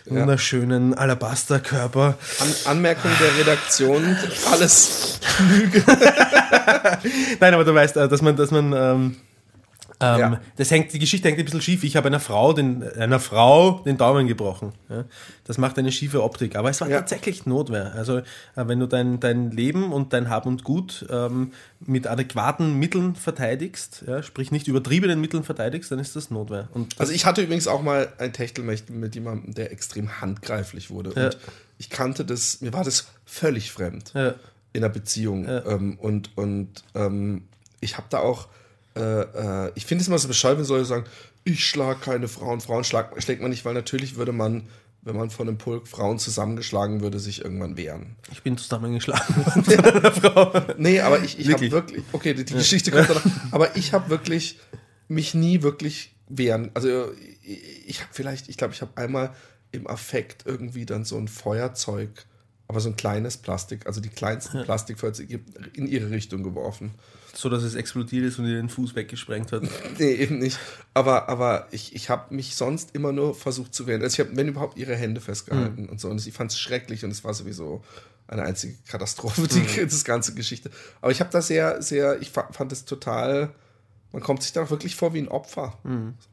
wunderschönen 0.06 0.94
Alabasterkörper. 0.94 2.16
An 2.40 2.48
Anmerkung 2.64 3.10
der 3.20 3.38
Redaktion, 3.38 4.16
alles 4.50 5.20
Nein, 7.40 7.54
aber 7.54 7.64
du 7.64 7.74
weißt, 7.74 7.96
äh, 7.96 8.08
dass 8.08 8.22
man, 8.22 8.36
dass 8.36 8.50
man, 8.50 8.72
ähm, 8.72 9.16
ähm, 10.02 10.18
Ja. 10.20 10.40
das 10.56 10.70
hängt, 10.70 10.92
die 10.92 10.98
Geschichte 10.98 11.28
hängt 11.28 11.38
ein 11.38 11.44
bisschen 11.44 11.62
schief. 11.62 11.84
Ich 11.84 11.96
habe 11.96 12.08
einer 12.08 12.20
Frau 12.20 12.52
den, 12.52 12.82
einer 12.82 13.20
Frau 13.20 13.80
den 13.86 13.96
Daumen 13.96 14.26
gebrochen. 14.26 14.72
Ja? 14.88 15.04
Das 15.44 15.56
macht 15.58 15.78
eine 15.78 15.90
schiefe 15.92 16.22
Optik. 16.22 16.56
Aber 16.56 16.68
es 16.70 16.80
war 16.80 16.88
Ja. 16.90 16.98
tatsächlich 16.98 17.46
Notwehr. 17.46 17.92
Also, 17.94 18.18
äh, 18.18 18.22
wenn 18.56 18.78
du 18.80 18.86
dein, 18.86 19.20
dein 19.20 19.50
Leben 19.50 19.92
und 19.92 20.12
dein 20.12 20.28
Hab 20.28 20.44
und 20.46 20.64
Gut 20.64 21.06
ähm, 21.10 21.52
mit 21.80 22.06
adäquaten 22.06 22.78
Mitteln 22.78 23.14
verteidigst, 23.16 24.04
sprich 24.22 24.50
nicht 24.52 24.68
übertriebenen 24.68 25.20
Mitteln 25.20 25.44
verteidigst, 25.44 25.90
dann 25.90 25.98
ist 25.98 26.16
das 26.16 26.30
Notwehr. 26.30 26.68
Und 26.74 27.00
Also 27.00 27.12
ich 27.12 27.24
hatte 27.26 27.42
übrigens 27.42 27.68
auch 27.68 27.82
mal 27.82 28.12
ein 28.18 28.32
Techtelmechtel 28.32 28.94
mit 28.96 29.14
jemandem, 29.14 29.54
der 29.54 29.72
extrem 29.72 30.20
handgreiflich 30.20 30.90
wurde. 30.90 31.10
Und 31.12 31.38
ich 31.78 31.90
kannte 31.90 32.24
das, 32.24 32.60
mir 32.60 32.72
war 32.72 32.84
das 32.84 33.08
völlig 33.24 33.72
fremd 33.72 34.12
in 34.14 34.82
einer 34.84 34.88
Beziehung. 34.88 35.46
Ähm, 35.48 35.98
und 36.00 36.30
und 36.36 36.84
ähm, 36.94 37.44
ich 37.80 37.96
habe 37.96 38.06
da 38.10 38.18
auch, 38.20 38.48
äh, 38.96 39.66
äh, 39.66 39.72
ich 39.74 39.86
finde 39.86 40.02
es 40.02 40.08
immer 40.08 40.18
so 40.18 40.28
bescheuert, 40.28 40.58
wenn 40.58 40.66
Leute 40.66 40.84
sagen, 40.84 41.04
ich 41.44 41.64
schlage 41.64 42.00
keine 42.00 42.28
Frauen, 42.28 42.60
Frauen 42.60 42.84
schlag, 42.84 43.20
schlägt 43.22 43.40
man 43.40 43.50
nicht, 43.50 43.64
weil 43.64 43.74
natürlich 43.74 44.16
würde 44.16 44.32
man, 44.32 44.68
wenn 45.02 45.16
man 45.16 45.30
von 45.30 45.48
einem 45.48 45.58
Pulk 45.58 45.88
Frauen 45.88 46.18
zusammengeschlagen 46.18 47.00
würde, 47.00 47.18
sich 47.18 47.44
irgendwann 47.44 47.76
wehren. 47.76 48.16
ich 48.30 48.42
bin 48.42 48.56
zusammengeschlagen 48.56 49.44
von 49.44 49.84
einer 49.84 50.12
Frau. 50.12 50.74
Nee, 50.78 51.00
aber 51.00 51.22
ich, 51.22 51.38
ich 51.38 51.52
habe 51.52 51.70
Wirklich? 51.70 52.04
okay, 52.12 52.34
die, 52.34 52.44
die 52.44 52.54
Geschichte 52.54 52.90
kommt 52.90 53.08
danach, 53.08 53.24
aber 53.50 53.76
ich 53.76 53.92
habe 53.92 54.10
wirklich 54.10 54.58
mich 55.08 55.34
nie 55.34 55.62
wirklich 55.62 56.14
wehren. 56.28 56.70
Also 56.74 57.12
ich, 57.42 57.88
ich 57.88 58.00
habe 58.00 58.10
vielleicht, 58.12 58.48
ich 58.48 58.56
glaube, 58.56 58.74
ich 58.74 58.82
habe 58.82 58.92
einmal 58.96 59.34
im 59.72 59.86
Affekt 59.86 60.44
irgendwie 60.46 60.86
dann 60.86 61.04
so 61.04 61.16
ein 61.16 61.28
Feuerzeug, 61.28 62.26
aber 62.68 62.80
so 62.80 62.90
ein 62.90 62.96
kleines 62.96 63.38
Plastik, 63.38 63.86
also 63.86 64.00
die 64.00 64.10
kleinsten 64.10 64.62
Plastikfeuerzeuge 64.64 65.40
in 65.74 65.86
ihre 65.86 66.10
Richtung 66.10 66.42
geworfen. 66.42 66.92
So, 67.34 67.48
dass 67.48 67.62
es 67.62 67.74
explodiert 67.74 68.26
ist 68.26 68.38
und 68.38 68.46
ihr 68.46 68.56
den 68.56 68.68
Fuß 68.68 68.94
weggesprengt 68.94 69.52
hat. 69.52 69.62
Nee, 69.98 70.12
eben 70.12 70.38
nicht. 70.38 70.58
Aber, 70.94 71.28
aber 71.28 71.66
ich, 71.70 71.94
ich 71.94 72.10
habe 72.10 72.34
mich 72.34 72.54
sonst 72.56 72.94
immer 72.94 73.12
nur 73.12 73.34
versucht 73.34 73.74
zu 73.74 73.86
wehren. 73.86 74.02
Also 74.02 74.20
ich 74.22 74.26
habe, 74.28 74.36
wenn 74.36 74.48
überhaupt, 74.48 74.76
ihre 74.76 74.94
Hände 74.94 75.20
festgehalten 75.20 75.88
und 75.88 75.98
so. 76.00 76.08
Und 76.08 76.24
ich 76.26 76.34
fand 76.34 76.50
es 76.50 76.58
schrecklich 76.60 77.04
und 77.04 77.10
es 77.10 77.24
war 77.24 77.32
sowieso 77.32 77.82
eine 78.28 78.42
einzige 78.42 78.74
Katastrophe, 78.88 79.48
die 79.48 79.80
das 79.84 80.04
ganze 80.04 80.34
Geschichte. 80.34 80.70
Aber 81.00 81.10
ich 81.10 81.20
habe 81.20 81.30
da 81.30 81.40
sehr, 81.42 81.80
sehr, 81.82 82.20
ich 82.20 82.30
fa- 82.30 82.48
fand 82.52 82.70
es 82.72 82.84
total, 82.84 83.50
man 84.12 84.22
kommt 84.22 84.42
sich 84.42 84.52
da 84.52 84.62
auch 84.64 84.70
wirklich 84.70 84.94
vor 84.96 85.14
wie 85.14 85.18
ein 85.20 85.28
Opfer. 85.28 85.78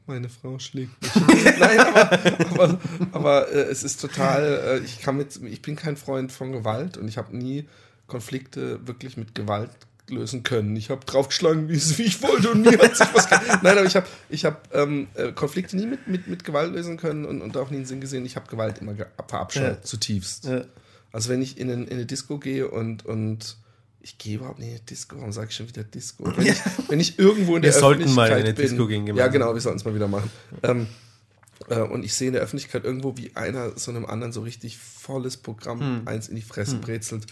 Meine 0.06 0.28
Frau 0.30 0.60
schlägt 0.60 0.92
mich. 1.02 1.12
Nein, 1.60 1.80
aber, 1.80 2.12
aber, 2.52 2.80
aber 3.14 3.52
äh, 3.54 3.62
es 3.72 3.84
ist 3.84 4.02
total, 4.02 4.80
äh, 4.82 4.86
ich 4.86 5.00
kann 5.02 5.16
mit, 5.18 5.40
ich 5.44 5.62
bin 5.62 5.76
kein 5.78 5.96
Freund 5.98 6.32
von 6.34 6.52
Gewalt 6.52 6.98
und 6.98 7.08
ich 7.08 7.18
habe 7.18 7.36
nie 7.36 7.68
Konflikte 8.08 8.86
wirklich 8.88 9.16
mit 9.18 9.34
Gewalt 9.36 9.72
lösen 10.10 10.44
können. 10.44 10.76
Ich 10.76 10.90
habe 10.90 11.06
draufgeschlagen, 11.06 11.70
wie, 11.70 11.76
es- 11.76 11.98
wie 11.98 12.04
ich 12.04 12.22
wollte 12.22 12.52
und 12.52 12.62
nie 12.62 12.78
hat 12.78 12.96
sich 12.96 13.08
was 13.14 13.30
Nein, 13.62 13.78
aber 13.78 13.86
ich 13.86 13.96
habe 13.96 14.08
ich 14.30 14.46
hab, 14.46 14.74
ähm, 14.76 15.08
äh, 15.16 15.32
Konflikte 15.32 15.76
nie 15.78 15.86
mit, 15.86 16.08
mit, 16.08 16.28
mit 16.28 16.44
Gewalt 16.44 16.74
lösen 16.74 16.98
können 16.98 17.26
und, 17.26 17.42
und 17.42 17.56
auch 17.58 17.70
nie 17.70 17.78
einen 17.78 17.86
Sinn 17.86 18.02
gesehen. 18.02 18.26
Ich 18.26 18.36
habe 18.36 18.48
Gewalt 18.50 18.80
immer 18.80 18.94
verabscheut, 19.28 19.64
Ja. 19.64 19.82
zutiefst. 19.82 20.46
Ja. 20.46 20.64
Also 21.12 21.30
wenn 21.30 21.42
ich 21.42 21.58
in, 21.58 21.70
ein, 21.72 21.88
in 21.88 21.94
eine 21.94 22.06
Disco 22.06 22.38
gehe 22.38 22.68
und, 22.68 23.06
und 23.06 23.58
ich 24.02 24.18
gehe 24.18 24.36
überhaupt 24.38 24.60
nicht 24.60 24.70
in 24.70 24.76
eine 24.76 24.84
Disco, 24.84 25.18
warum 25.18 25.32
sage 25.32 25.48
ich 25.50 25.56
schon 25.56 25.68
wieder 25.68 25.84
Disco? 25.84 26.26
Wenn 26.38 26.46
ich, 26.48 26.58
wenn 26.88 27.00
ich 27.00 27.20
irgendwo 27.20 27.56
in 27.58 27.64
Wir 27.64 27.72
der 27.72 27.80
sollten 27.80 28.14
mal 28.14 28.28
in 28.28 28.34
Öffentlichkeit 28.34 28.46
eine 28.46 28.54
bin, 28.54 28.68
Disco 28.78 28.88
gehen 28.88 29.02
Ja, 29.08 29.14
gemeinsam. 29.14 29.32
genau, 29.34 29.54
wir 29.54 29.62
sollten 29.62 29.80
es 29.80 29.86
mal 29.86 29.96
wieder 29.96 30.08
machen. 30.08 30.30
Ähm, 30.64 30.88
äh, 31.68 31.82
und 31.82 32.06
ich 32.06 32.14
sehe 32.14 32.28
in 32.28 32.34
der 32.34 32.42
Öffentlichkeit 32.42 32.86
irgendwo, 32.86 33.18
wie 33.18 33.36
einer 33.36 33.78
so 33.78 33.92
einem 33.92 34.06
anderen 34.06 34.32
so 34.32 34.42
richtig 34.42 34.78
volles 34.78 35.36
Programm 35.38 35.80
Hm. 35.80 36.02
eins 36.08 36.28
in 36.30 36.36
die 36.38 36.42
Fresse 36.42 36.76
brezelt, 36.78 37.26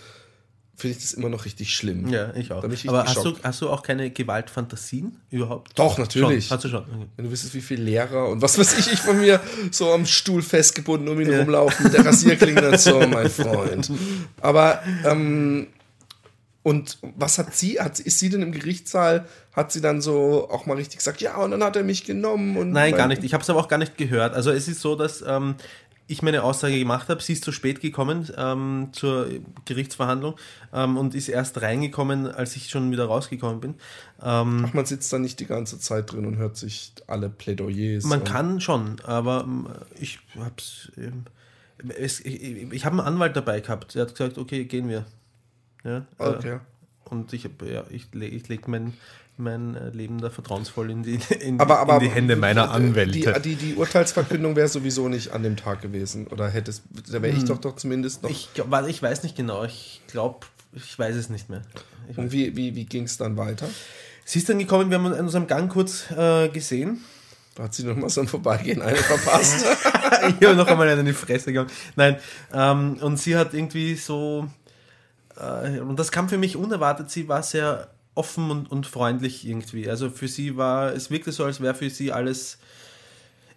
finde 0.79 0.95
ich 0.95 1.03
das 1.03 1.13
immer 1.13 1.27
noch 1.29 1.43
richtig 1.45 1.75
schlimm. 1.75 2.07
Ja, 2.07 2.33
ich 2.35 2.51
auch. 2.51 2.63
Ich 2.65 2.87
Aber 2.87 3.03
hast 3.03 3.25
du, 3.25 3.35
hast 3.41 3.61
du 3.61 3.69
auch 3.69 3.81
keine 3.81 4.11
Gewaltfantasien 4.11 5.19
überhaupt? 5.31 5.77
Doch, 5.77 5.97
natürlich. 5.97 6.47
Schon. 6.47 6.55
Hast 6.57 6.65
du 6.65 6.69
schon. 6.69 6.83
Okay. 6.83 7.07
Wenn 7.15 7.25
du 7.25 7.31
wüsstest, 7.31 7.55
wie 7.55 7.61
viele 7.61 7.83
Lehrer 7.83 8.29
und 8.29 8.43
was 8.43 8.59
weiß 8.59 8.77
ich, 8.77 8.93
ich 8.93 8.99
von 8.99 9.19
mir 9.19 9.41
so 9.71 9.91
am 9.91 10.05
Stuhl 10.05 10.43
festgebunden 10.43 11.09
um 11.09 11.19
ihn 11.19 11.31
Ja. 11.31 11.39
rumlaufen 11.39 11.85
mit 11.85 11.93
der 11.93 12.05
Rasierklinge 12.05 12.69
und 12.69 12.79
so, 12.79 12.99
mein 12.99 13.27
Freund. 13.29 13.91
Aber, 14.39 14.83
ähm, 15.03 15.67
und 16.61 16.99
was 17.15 17.39
hat 17.39 17.55
sie, 17.55 17.79
hat, 17.79 17.99
ist 17.99 18.19
sie 18.19 18.29
denn 18.29 18.41
im 18.43 18.51
Gerichtssaal, 18.51 19.25
hat 19.53 19.71
sie 19.71 19.81
dann 19.81 20.01
so 20.01 20.47
auch 20.51 20.65
mal 20.67 20.75
richtig 20.75 20.97
gesagt, 20.97 21.21
ja, 21.21 21.37
und 21.37 21.51
dann 21.51 21.63
hat 21.63 21.75
er 21.75 21.83
mich 21.83 22.03
genommen 22.03 22.55
und. 22.57 22.71
Nein, 22.71 22.93
gar 22.93 23.07
nicht. 23.07 23.23
Ich 23.23 23.33
habe 23.33 23.41
es 23.41 23.49
aber 23.49 23.59
auch 23.59 23.67
gar 23.69 23.77
nicht 23.77 23.97
gehört. 23.97 24.35
Also 24.35 24.51
es 24.51 24.67
ist 24.67 24.81
so, 24.81 24.95
dass 24.95 25.23
ähm, 25.25 25.55
ich 26.07 26.21
meine 26.21 26.43
Aussage 26.43 26.79
gemacht 26.79 27.09
habe. 27.09 27.21
Sie 27.21 27.33
ist 27.33 27.43
zu 27.43 27.51
spät 27.51 27.81
gekommen 27.81 28.29
ähm, 28.37 28.89
zur 28.93 29.27
Gerichtsverhandlung 29.65 30.35
ähm, 30.73 30.97
und 30.97 31.13
ist 31.13 31.27
erst 31.27 31.61
reingekommen, 31.61 32.27
als 32.27 32.55
ich 32.55 32.69
schon 32.69 32.91
wieder 32.91 33.05
rausgekommen 33.05 33.59
bin. 33.59 33.75
Ähm, 34.23 34.65
Ach, 34.67 34.73
man 34.73 34.85
sitzt 34.85 35.11
da 35.11 35.19
nicht 35.19 35.39
die 35.39 35.45
ganze 35.45 35.79
Zeit 35.79 36.11
drin 36.11 36.25
und 36.25 36.37
hört 36.37 36.57
sich 36.57 36.93
alle 37.07 37.29
Plädoyers. 37.29 38.05
man 38.05 38.23
kann 38.23 38.61
schon, 38.61 38.99
aber 39.03 39.43
ähm, 39.43 39.67
ich 39.99 40.19
hab's. 40.39 40.91
Ähm, 40.97 41.25
es, 41.97 42.19
ich 42.21 42.71
ich 42.71 42.85
habe 42.85 42.97
einen 42.97 43.07
Anwalt 43.07 43.35
dabei 43.35 43.59
gehabt. 43.59 43.93
Der 43.93 44.03
hat 44.03 44.15
gesagt, 44.15 44.37
okay, 44.37 44.65
gehen 44.65 44.89
wir. 44.89 45.05
Ja, 45.83 45.97
äh, 45.97 46.03
Okay. 46.23 46.59
Und 47.09 47.33
ich, 47.33 47.45
hab, 47.45 47.61
ja, 47.61 47.83
ich, 47.89 48.07
ich 48.13 48.47
lege 48.47 48.69
mein, 48.69 48.93
mein 49.37 49.75
äh, 49.75 49.89
Leben 49.89 50.19
da 50.19 50.29
vertrauensvoll 50.29 50.91
in 50.91 51.03
die, 51.03 51.19
in, 51.39 51.59
Aber, 51.59 51.79
aber 51.79 51.95
in 51.95 51.99
die 52.01 52.09
Hände 52.09 52.35
meiner 52.35 52.71
Anwälte. 52.71 53.39
Die, 53.41 53.55
die, 53.55 53.55
die 53.55 53.75
Urteilsverkündung 53.75 54.55
wäre 54.55 54.67
sowieso 54.67 55.09
nicht 55.09 55.31
an 55.31 55.43
dem 55.43 55.55
Tag 55.55 55.81
gewesen. 55.81 56.27
Oder 56.27 56.49
hättest, 56.49 56.83
da 57.11 57.21
wäre 57.21 57.35
ich 57.35 57.45
doch 57.45 57.59
doch 57.59 57.75
zumindest 57.75 58.23
noch. 58.23 58.29
Hm. 58.29 58.35
Ich, 58.35 58.95
ich 58.95 59.01
weiß 59.01 59.23
nicht 59.23 59.35
genau. 59.35 59.63
Ich 59.63 60.01
glaube, 60.07 60.45
ich 60.73 60.97
weiß 60.97 61.15
es 61.15 61.29
nicht 61.29 61.49
mehr. 61.49 61.61
Ich 62.09 62.17
und 62.17 62.31
wie, 62.31 62.55
wie, 62.55 62.75
wie 62.75 62.85
ging 62.85 63.03
es 63.03 63.17
dann 63.17 63.37
weiter? 63.37 63.67
Sie 64.25 64.39
ist 64.39 64.49
dann 64.49 64.59
gekommen, 64.59 64.89
wir 64.89 64.97
haben 64.97 65.05
uns 65.05 65.17
in 65.17 65.25
unserem 65.25 65.47
Gang 65.47 65.71
kurz 65.71 66.11
äh, 66.11 66.49
gesehen. 66.49 67.01
Da 67.55 67.63
hat 67.63 67.73
sie 67.73 67.83
noch 67.83 67.95
mal 67.95 68.09
so 68.09 68.21
ein 68.21 68.27
Vorbeigehen 68.27 68.81
eine 68.81 68.97
verpasst. 68.97 69.65
ich 70.39 70.47
habe 70.47 70.55
noch 70.55 70.67
einmal 70.67 70.87
in 70.89 71.05
die 71.05 71.13
Fresse 71.13 71.47
gegangen. 71.47 71.71
Nein, 71.95 72.17
ähm, 72.53 72.97
und 73.01 73.17
sie 73.17 73.35
hat 73.35 73.53
irgendwie 73.53 73.95
so, 73.95 74.47
äh, 75.39 75.79
und 75.79 75.97
das 75.97 76.11
kam 76.11 76.29
für 76.29 76.37
mich 76.37 76.55
unerwartet, 76.55 77.09
sie 77.11 77.27
war 77.27 77.43
sehr 77.43 77.89
offen 78.15 78.49
und, 78.49 78.71
und 78.71 78.87
freundlich 78.87 79.47
irgendwie. 79.47 79.89
Also 79.89 80.09
für 80.09 80.27
sie 80.27 80.57
war, 80.57 80.93
es 80.93 81.11
wirkte 81.11 81.31
so, 81.31 81.43
als 81.45 81.61
wäre 81.61 81.75
für 81.75 81.89
sie 81.89 82.11
alles. 82.11 82.57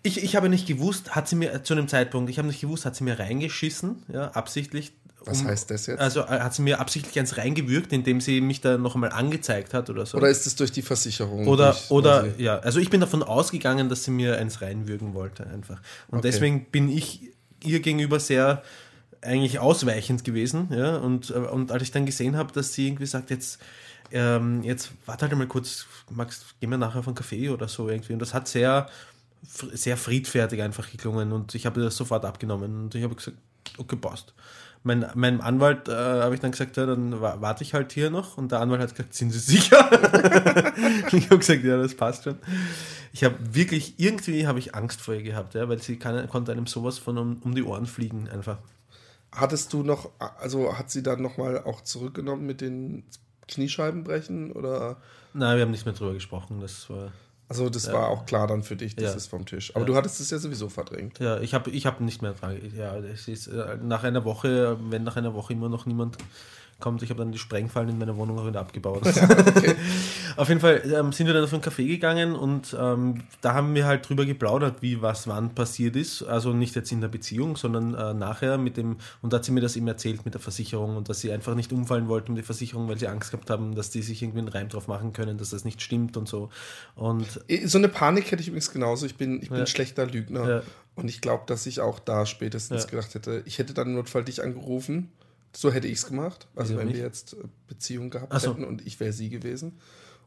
Ich, 0.02 0.22
ich 0.22 0.36
habe 0.36 0.48
nicht 0.48 0.66
gewusst, 0.66 1.14
hat 1.14 1.28
sie 1.28 1.36
mir 1.36 1.62
zu 1.62 1.74
einem 1.74 1.88
Zeitpunkt, 1.88 2.30
ich 2.30 2.38
habe 2.38 2.48
nicht 2.48 2.60
gewusst, 2.60 2.84
hat 2.86 2.96
sie 2.96 3.04
mir 3.04 3.18
reingeschissen, 3.18 4.02
ja, 4.12 4.28
absichtlich. 4.30 4.92
Was 5.26 5.42
um- 5.42 5.48
heißt 5.48 5.70
das 5.70 5.86
jetzt? 5.86 6.00
Also 6.00 6.20
äh, 6.20 6.40
hat 6.40 6.54
sie 6.54 6.62
mir 6.62 6.80
absichtlich 6.80 7.18
eins 7.18 7.36
reingewürgt, 7.36 7.92
indem 7.92 8.22
sie 8.22 8.40
mich 8.40 8.62
da 8.62 8.78
noch 8.78 8.94
einmal 8.94 9.10
angezeigt 9.10 9.74
hat 9.74 9.90
oder 9.90 10.06
so. 10.06 10.16
Oder 10.16 10.28
ist 10.28 10.46
es 10.46 10.56
durch 10.56 10.72
die 10.72 10.80
Versicherung? 10.80 11.46
Oder, 11.46 11.72
durch, 11.72 11.90
oder 11.90 12.26
ja, 12.38 12.58
also 12.60 12.80
ich 12.80 12.88
bin 12.88 13.00
davon 13.02 13.22
ausgegangen, 13.22 13.90
dass 13.90 14.04
sie 14.04 14.10
mir 14.10 14.38
eins 14.38 14.62
reinwürgen 14.62 15.12
wollte 15.12 15.46
einfach. 15.46 15.80
Und 16.08 16.18
Okay. 16.20 16.30
deswegen 16.30 16.64
bin 16.70 16.88
ich 16.88 17.32
ihr 17.62 17.80
gegenüber 17.80 18.18
sehr 18.18 18.62
eigentlich 19.22 19.58
ausweichend 19.58 20.24
gewesen. 20.24 20.68
Ja? 20.70 20.96
Und, 20.96 21.30
äh, 21.30 21.34
und 21.34 21.72
als 21.72 21.82
ich 21.82 21.90
dann 21.90 22.06
gesehen 22.06 22.36
habe, 22.36 22.52
dass 22.52 22.72
sie 22.72 22.86
irgendwie 22.88 23.06
sagt, 23.06 23.30
jetzt, 23.30 23.60
ähm, 24.12 24.62
jetzt 24.62 24.90
warte 25.06 25.26
halt 25.28 25.36
mal 25.38 25.46
kurz, 25.46 25.86
Max, 26.10 26.44
gehen 26.60 26.70
wir 26.70 26.78
nachher 26.78 27.00
auf 27.00 27.06
einen 27.06 27.14
Kaffee 27.14 27.48
oder 27.50 27.68
so 27.68 27.88
irgendwie. 27.88 28.12
Und 28.14 28.18
das 28.20 28.34
hat 28.34 28.48
sehr, 28.48 28.88
sehr 29.42 29.96
friedfertig 29.96 30.60
einfach 30.62 30.90
geklungen 30.90 31.32
und 31.32 31.54
ich 31.54 31.64
habe 31.66 31.80
das 31.80 31.96
sofort 31.96 32.24
abgenommen 32.24 32.82
und 32.84 32.94
ich 32.94 33.02
habe 33.02 33.14
gesagt, 33.14 33.38
okay, 33.78 33.96
passt. 33.96 34.34
Mein, 34.82 35.06
meinem 35.14 35.40
Anwalt 35.42 35.88
äh, 35.88 35.92
habe 35.92 36.34
ich 36.34 36.40
dann 36.40 36.52
gesagt, 36.52 36.76
ja, 36.78 36.86
dann 36.86 37.20
wa- 37.20 37.36
warte 37.40 37.62
ich 37.64 37.74
halt 37.74 37.92
hier 37.92 38.08
noch 38.10 38.38
und 38.38 38.50
der 38.52 38.60
Anwalt 38.60 38.80
hat 38.80 38.90
gesagt, 38.94 39.14
sind 39.14 39.30
Sie 39.30 39.38
sicher? 39.38 39.90
ich 41.12 41.26
habe 41.26 41.38
gesagt, 41.38 41.62
ja, 41.64 41.76
das 41.76 41.94
passt 41.94 42.24
schon. 42.24 42.38
Ich 43.12 43.24
habe 43.24 43.34
wirklich, 43.52 43.94
irgendwie 43.98 44.46
habe 44.46 44.58
ich 44.58 44.74
Angst 44.74 45.00
vor 45.00 45.14
ihr 45.14 45.22
gehabt, 45.22 45.54
ja, 45.54 45.68
weil 45.68 45.80
sie 45.82 45.96
kann, 45.96 46.26
konnte 46.28 46.52
einem 46.52 46.66
sowas 46.66 46.98
von 46.98 47.18
um, 47.18 47.36
um 47.42 47.54
die 47.54 47.62
Ohren 47.62 47.86
fliegen 47.86 48.28
einfach. 48.28 48.58
Hattest 49.32 49.72
du 49.72 49.82
noch, 49.82 50.10
also 50.18 50.76
hat 50.76 50.90
sie 50.90 51.02
dann 51.02 51.22
nochmal 51.22 51.62
auch 51.64 51.82
zurückgenommen 51.82 52.46
mit 52.46 52.60
den 52.60 53.04
Kniescheibenbrechen? 53.48 54.52
Oder? 54.52 54.96
Nein, 55.34 55.56
wir 55.56 55.62
haben 55.64 55.70
nicht 55.70 55.84
mehr 55.86 55.94
drüber 55.94 56.14
gesprochen. 56.14 56.60
Das 56.60 56.88
war, 56.90 57.12
Also 57.48 57.68
das 57.68 57.92
war 57.92 58.08
auch 58.08 58.26
klar 58.26 58.46
dann 58.46 58.62
für 58.62 58.76
dich, 58.76 58.94
das 58.96 59.10
Ja. 59.10 59.14
ist 59.16 59.26
vom 59.28 59.44
Tisch. 59.46 59.70
Aber 59.74 59.80
Ja. 59.80 59.86
du 59.86 59.96
hattest 59.96 60.20
es 60.20 60.30
ja 60.30 60.38
sowieso 60.38 60.68
verdrängt. 60.68 61.18
ja, 61.18 61.38
ich 61.40 61.54
habe 61.54 61.70
ich 61.70 61.86
hab 61.86 62.00
nicht 62.00 62.22
mehr 62.22 62.32
dran. 62.32 62.56
Ja, 62.76 62.96
es 62.98 63.28
ist 63.28 63.46
äh, 63.48 63.76
nach 63.82 64.04
einer 64.04 64.24
Woche, 64.24 64.78
wenn 64.88 65.02
nach 65.04 65.16
einer 65.16 65.34
Woche 65.34 65.52
immer 65.52 65.68
noch 65.68 65.86
niemand 65.86 66.16
kommt, 66.80 67.02
ich 67.02 67.10
habe 67.10 67.18
dann 67.20 67.32
die 67.32 67.38
Sprengfallen 67.38 67.88
in 67.90 67.98
meiner 67.98 68.16
Wohnung 68.16 68.38
auch 68.38 68.46
wieder 68.46 68.60
abgebaut. 68.60 69.02
Auf 70.36 70.48
jeden 70.48 70.60
Fall 70.60 70.82
ähm, 70.94 71.12
sind 71.12 71.26
wir 71.26 71.34
dann 71.34 71.44
auf 71.44 71.52
einen 71.52 71.62
Café 71.62 71.86
gegangen 71.86 72.34
und 72.34 72.74
ähm, 72.78 73.22
da 73.40 73.54
haben 73.54 73.74
wir 73.74 73.86
halt 73.86 74.08
drüber 74.08 74.24
geplaudert, 74.24 74.80
wie 74.80 75.02
was 75.02 75.26
wann 75.28 75.54
passiert 75.54 75.96
ist. 75.96 76.22
Also 76.22 76.52
nicht 76.52 76.74
jetzt 76.76 76.92
in 76.92 77.00
der 77.00 77.08
Beziehung, 77.08 77.56
sondern 77.56 77.94
äh, 77.94 78.14
nachher 78.14 78.56
mit 78.58 78.76
dem, 78.76 78.96
und 79.22 79.32
da 79.32 79.36
hat 79.38 79.44
sie 79.44 79.52
mir 79.52 79.60
das 79.60 79.76
eben 79.76 79.88
erzählt 79.88 80.24
mit 80.24 80.34
der 80.34 80.40
Versicherung 80.40 80.96
und 80.96 81.08
dass 81.08 81.20
sie 81.20 81.32
einfach 81.32 81.54
nicht 81.54 81.72
umfallen 81.72 82.08
wollten 82.08 82.32
mit 82.32 82.38
der 82.38 82.46
Versicherung, 82.46 82.88
weil 82.88 82.98
sie 82.98 83.08
Angst 83.08 83.30
gehabt 83.32 83.50
haben, 83.50 83.74
dass 83.74 83.90
die 83.90 84.02
sich 84.02 84.22
irgendwie 84.22 84.38
einen 84.40 84.48
Reim 84.48 84.68
drauf 84.68 84.88
machen 84.88 85.12
können, 85.12 85.36
dass 85.36 85.50
das 85.50 85.64
nicht 85.64 85.82
stimmt 85.82 86.16
und 86.16 86.28
so. 86.28 86.48
Und 86.94 87.26
So 87.64 87.78
eine 87.78 87.88
Panik 87.88 88.30
hätte 88.30 88.40
ich 88.42 88.48
übrigens 88.48 88.70
genauso. 88.72 89.06
Ich 89.06 89.16
bin, 89.16 89.42
ich 89.42 89.48
bin 89.48 89.58
Ja. 89.58 89.64
ein 89.64 89.66
schlechter 89.66 90.06
Lügner. 90.06 90.48
Ja. 90.48 90.62
Und 90.96 91.08
ich 91.08 91.20
glaube, 91.20 91.44
dass 91.46 91.66
ich 91.66 91.80
auch 91.80 91.98
da 91.98 92.26
spätestens 92.26 92.84
Ja. 92.84 92.90
gedacht 92.90 93.14
hätte, 93.14 93.42
ich 93.46 93.58
hätte 93.58 93.74
dann 93.74 93.88
im 93.88 93.94
Notfall 93.94 94.24
dich 94.24 94.42
angerufen. 94.42 95.10
So 95.52 95.72
hätte 95.72 95.88
ich 95.88 95.98
es 95.98 96.06
gemacht. 96.06 96.46
Also 96.54 96.70
Wieso 96.70 96.80
wenn 96.80 96.86
nicht? 96.88 96.96
wir 96.98 97.04
jetzt 97.04 97.34
äh, 97.34 97.36
Beziehung 97.68 98.10
gehabt 98.10 98.32
so. 98.40 98.50
hätten 98.50 98.64
und 98.64 98.86
ich 98.86 99.00
wäre 99.00 99.12
sie 99.12 99.30
gewesen. 99.30 99.78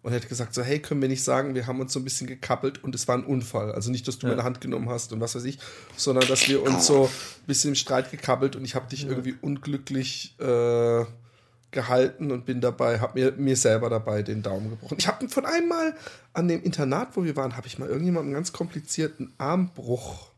Und 0.02 0.12
hätte 0.12 0.28
gesagt, 0.28 0.54
so, 0.54 0.62
hey, 0.62 0.80
können 0.80 1.02
wir 1.02 1.08
nicht 1.08 1.24
sagen, 1.24 1.56
wir 1.56 1.66
haben 1.66 1.80
uns 1.80 1.94
so 1.94 2.00
ein 2.00 2.04
bisschen 2.04 2.28
gekappelt 2.28 2.84
und 2.84 2.94
es 2.94 3.08
war 3.08 3.18
ein 3.18 3.24
Unfall. 3.24 3.72
Also 3.72 3.90
nicht, 3.90 4.06
dass 4.06 4.18
du 4.20 4.28
Ja. 4.28 4.34
meine 4.34 4.44
Hand 4.44 4.60
genommen 4.60 4.90
hast 4.90 5.14
und 5.14 5.22
was 5.22 5.34
weiß 5.34 5.46
ich, 5.46 5.60
sondern 5.96 6.28
dass 6.28 6.46
wir 6.50 6.62
uns 6.62 6.86
so 6.86 7.06
ein 7.06 7.48
bisschen 7.48 7.70
im 7.70 7.76
Streit 7.76 8.12
gekappelt 8.12 8.58
und 8.58 8.66
ich 8.66 8.76
habe 8.76 8.90
dich 8.90 9.06
irgendwie 9.08 9.36
unglücklich 9.42 10.36
äh, 10.42 11.06
gehalten 11.72 12.32
und 12.34 12.46
bin 12.46 12.60
dabei, 12.60 13.00
habe 13.00 13.18
mir, 13.18 13.32
mir 13.32 13.56
selber 13.56 13.90
dabei 13.90 14.24
den 14.24 14.44
Daumen 14.44 14.72
gebrochen. 14.72 14.98
Ich 15.00 15.08
habe 15.08 15.30
von 15.30 15.46
einmal 15.46 15.96
an 16.34 16.50
dem 16.50 16.62
Internat, 16.64 17.16
wo 17.16 17.24
wir 17.24 17.38
waren, 17.38 17.56
habe 17.56 17.68
ich 17.68 17.80
mal 17.80 17.88
irgendjemandem 17.88 18.28
einen 18.28 18.36
ganz 18.36 18.52
komplizierten 18.52 19.32
Armbruch 19.38 20.33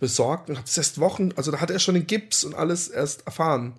besorgt 0.00 0.48
und 0.50 0.56
habe 0.56 0.66
es 0.66 0.76
erst 0.76 0.98
Wochen, 0.98 1.30
also 1.36 1.50
da 1.52 1.60
hat 1.60 1.70
er 1.70 1.78
schon 1.78 1.94
den 1.94 2.06
Gips 2.06 2.42
und 2.44 2.54
alles 2.54 2.88
erst 2.88 3.26
erfahren. 3.26 3.74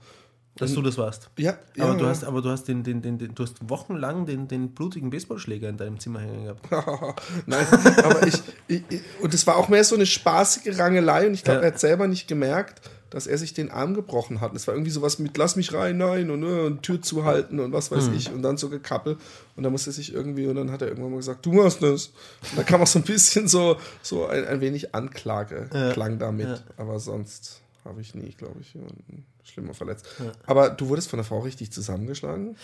dass 0.55 0.73
du 0.73 0.81
das 0.81 0.97
warst. 0.97 1.29
Ja, 1.37 1.57
ja. 1.75 1.85
Aber 1.85 1.95
du 1.97 2.05
hast, 2.05 2.23
aber 2.23 2.41
du 2.41 2.49
hast 2.49 2.67
den, 2.67 2.83
den, 2.83 3.01
den, 3.01 3.17
den 3.17 3.33
du 3.35 3.43
hast 3.43 3.55
wochenlang 3.69 4.25
den, 4.25 4.47
den 4.47 4.71
blutigen 4.71 5.09
Baseballschläger 5.09 5.67
in 5.69 5.77
deinem 5.77 5.99
Zimmer 5.99 6.19
hängen 6.19 6.43
gehabt. 6.43 7.21
Nein, 7.47 7.65
aber 8.03 8.27
ich, 8.27 8.35
ich, 8.67 8.83
ich- 8.89 9.01
und 9.21 9.33
es 9.33 9.47
war 9.47 9.55
auch 9.57 9.67
mehr 9.69 9.83
so 9.83 9.95
eine 9.95 10.05
spaßige 10.05 10.77
Rangelei 10.77 11.25
und 11.27 11.33
ich 11.33 11.43
glaube, 11.43 11.59
Ja. 11.61 11.65
er 11.67 11.71
hat 11.73 11.79
selber 11.79 12.07
nicht 12.07 12.27
gemerkt, 12.27 12.81
dass 13.11 13.27
er 13.27 13.37
sich 13.37 13.53
den 13.53 13.69
Arm 13.69 13.93
gebrochen 13.93 14.41
hat. 14.41 14.55
Es 14.55 14.65
war 14.67 14.73
irgendwie 14.73 14.89
sowas 14.89 15.19
mit 15.19 15.37
Lass 15.37 15.55
mich 15.55 15.73
rein, 15.73 15.97
nein 15.97 16.31
und, 16.31 16.43
äh, 16.43 16.61
und 16.61 16.81
Tür 16.81 17.01
zuhalten 17.01 17.59
und 17.59 17.71
was 17.71 17.91
weiß 17.91 18.07
ich 18.15 18.31
und 18.31 18.41
dann 18.41 18.57
so 18.57 18.69
gekappelt 18.69 19.19
und 19.55 19.63
dann 19.63 19.71
musste 19.71 19.91
er 19.91 19.93
sich 19.93 20.13
irgendwie 20.13 20.47
und 20.47 20.55
dann 20.55 20.71
hat 20.71 20.81
er 20.81 20.87
irgendwann 20.87 21.11
mal 21.11 21.17
gesagt, 21.17 21.45
du 21.45 21.51
machst 21.53 21.83
das. 21.83 22.07
Und 22.49 22.57
da 22.57 22.63
kam 22.63 22.81
auch 22.81 22.87
so 22.87 22.99
ein 22.99 23.05
bisschen 23.05 23.47
so, 23.47 23.77
so 24.01 24.25
ein, 24.25 24.45
ein 24.45 24.61
wenig 24.61 24.95
Anklage 24.95 25.69
klang 25.93 26.17
damit, 26.17 26.63
aber 26.77 26.99
sonst 26.99 27.61
habe 27.85 28.01
ich 28.01 28.15
nie, 28.15 28.31
glaube 28.31 28.59
ich, 28.61 28.73
jemanden 28.73 29.25
schlimmer 29.43 29.73
verletzt. 29.73 30.05
Aber 30.45 30.69
du 30.69 30.87
wurdest 30.87 31.09
von 31.09 31.17
der 31.17 31.23
Frau 31.23 31.39
richtig 31.39 31.71
zusammengeschlagen? 31.71 32.55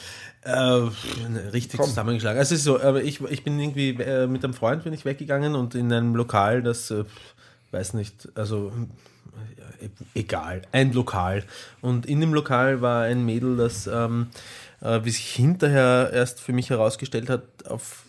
Äh, 0.41 0.53
richtig 0.53 1.79
Komm. 1.79 1.89
zusammengeschlagen. 1.89 2.39
Also 2.39 2.53
es 2.53 2.59
ist 2.59 2.65
so, 2.65 2.79
aber 2.79 3.03
ich, 3.03 3.21
ich 3.21 3.43
bin 3.43 3.59
irgendwie 3.59 3.89
äh, 3.89 4.27
mit 4.27 4.43
einem 4.43 4.53
Freund 4.53 4.83
bin 4.83 4.93
ich 4.93 5.03
weggegangen 5.03 5.55
und 5.55 5.75
in 5.75 5.91
einem 5.91 6.15
Lokal, 6.15 6.61
das 6.61 6.91
äh, 6.91 7.03
weiß 7.71 7.93
nicht, 7.95 8.29
also 8.35 8.71
egal, 10.13 10.61
ein 10.71 10.93
Lokal. 10.93 11.43
Und 11.81 12.05
in 12.05 12.19
dem 12.19 12.33
Lokal 12.33 12.81
war 12.81 13.03
ein 13.03 13.25
Mädel, 13.25 13.57
das, 13.57 13.87
ähm, 13.87 14.27
äh, 14.81 14.99
wie 15.03 15.11
sich 15.11 15.31
hinterher 15.31 16.11
erst 16.13 16.39
für 16.39 16.53
mich 16.53 16.69
herausgestellt 16.69 17.29
hat, 17.29 17.67
auf 17.67 18.03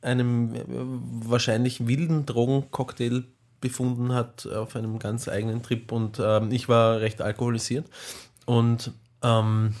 einem 0.00 0.54
äh, 0.54 0.64
wahrscheinlich 0.66 1.86
wilden 1.86 2.26
Drogencocktail 2.26 3.24
befunden 3.60 4.12
hat, 4.12 4.46
auf 4.46 4.76
einem 4.76 4.98
ganz 4.98 5.28
eigenen 5.28 5.62
Trip. 5.62 5.90
Und 5.92 6.20
ähm, 6.22 6.50
ich 6.50 6.68
war 6.68 7.00
recht 7.00 7.22
alkoholisiert 7.22 7.86
und 8.44 8.92
ähm, 9.22 9.74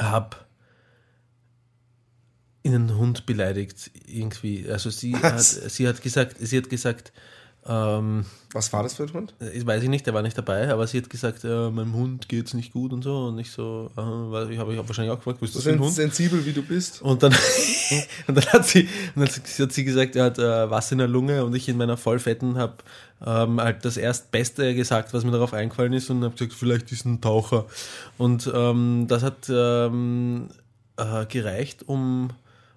habe 0.00 0.36
einen 2.64 2.96
Hund 2.96 3.26
beleidigt 3.26 3.90
irgendwie. 4.06 4.70
Also 4.70 4.88
sie 4.90 5.16
hat, 5.16 5.40
sie 5.40 5.86
hat 5.86 6.00
gesagt, 6.00 6.36
sie 6.40 6.56
hat 6.56 6.70
gesagt, 6.70 7.12
ähm, 7.66 8.24
Was 8.52 8.72
war 8.72 8.82
das 8.82 8.94
für 8.94 9.04
ein 9.04 9.12
Hund? 9.12 9.34
ich 9.54 9.66
weiß 9.66 9.82
ich 9.82 9.88
nicht, 9.88 10.06
der 10.06 10.12
war 10.12 10.22
nicht 10.22 10.36
dabei, 10.36 10.70
aber 10.70 10.86
sie 10.86 10.98
hat 10.98 11.08
gesagt, 11.08 11.44
äh, 11.44 11.70
meinem 11.70 11.94
Hund 11.94 12.28
geht's 12.28 12.52
nicht 12.52 12.72
gut 12.72 12.92
und 12.92 13.02
so. 13.02 13.26
Und 13.26 13.38
ich 13.38 13.50
so, 13.50 13.90
äh, 13.96 14.00
weil 14.00 14.50
ich 14.50 14.58
habe 14.58 14.72
ich 14.72 14.78
hab 14.78 14.86
wahrscheinlich 14.86 15.12
auch 15.12 15.18
gefragt, 15.18 15.40
was 15.40 15.50
ist 15.50 15.56
das 15.56 15.64
für 15.64 15.70
ein 15.70 15.80
Hund? 15.80 15.92
sensibel 15.92 16.44
wie 16.44 16.52
du 16.52 16.62
bist. 16.62 17.00
Und 17.00 17.22
dann, 17.22 17.34
und 18.26 18.36
dann 18.36 18.46
hat 18.46 18.66
sie, 18.66 18.88
und 19.14 19.22
dann 19.22 19.28
hat 19.28 19.72
sie 19.72 19.84
gesagt, 19.84 20.16
er 20.16 20.24
hat 20.24 20.38
äh, 20.38 20.70
Wasser 20.70 20.92
in 20.92 20.98
der 20.98 21.08
Lunge 21.08 21.44
und 21.44 21.54
ich 21.54 21.68
in 21.68 21.76
meiner 21.76 21.96
Vollfetten 21.96 22.58
habe 22.58 22.76
ähm, 23.24 23.60
halt 23.60 23.84
das 23.84 23.96
Erstbeste 23.96 24.74
gesagt, 24.74 25.14
was 25.14 25.24
mir 25.24 25.32
darauf 25.32 25.54
eingefallen 25.54 25.92
ist 25.92 26.10
und 26.10 26.22
habe 26.22 26.34
gesagt, 26.34 26.52
vielleicht 26.52 26.92
ist 26.92 27.06
ein 27.06 27.20
Taucher. 27.20 27.66
Und 28.18 28.50
ähm, 28.54 29.06
das 29.08 29.22
hat 29.22 29.48
ähm, 29.48 30.48
äh, 30.96 31.26
gereicht, 31.26 31.88
um, 31.88 32.30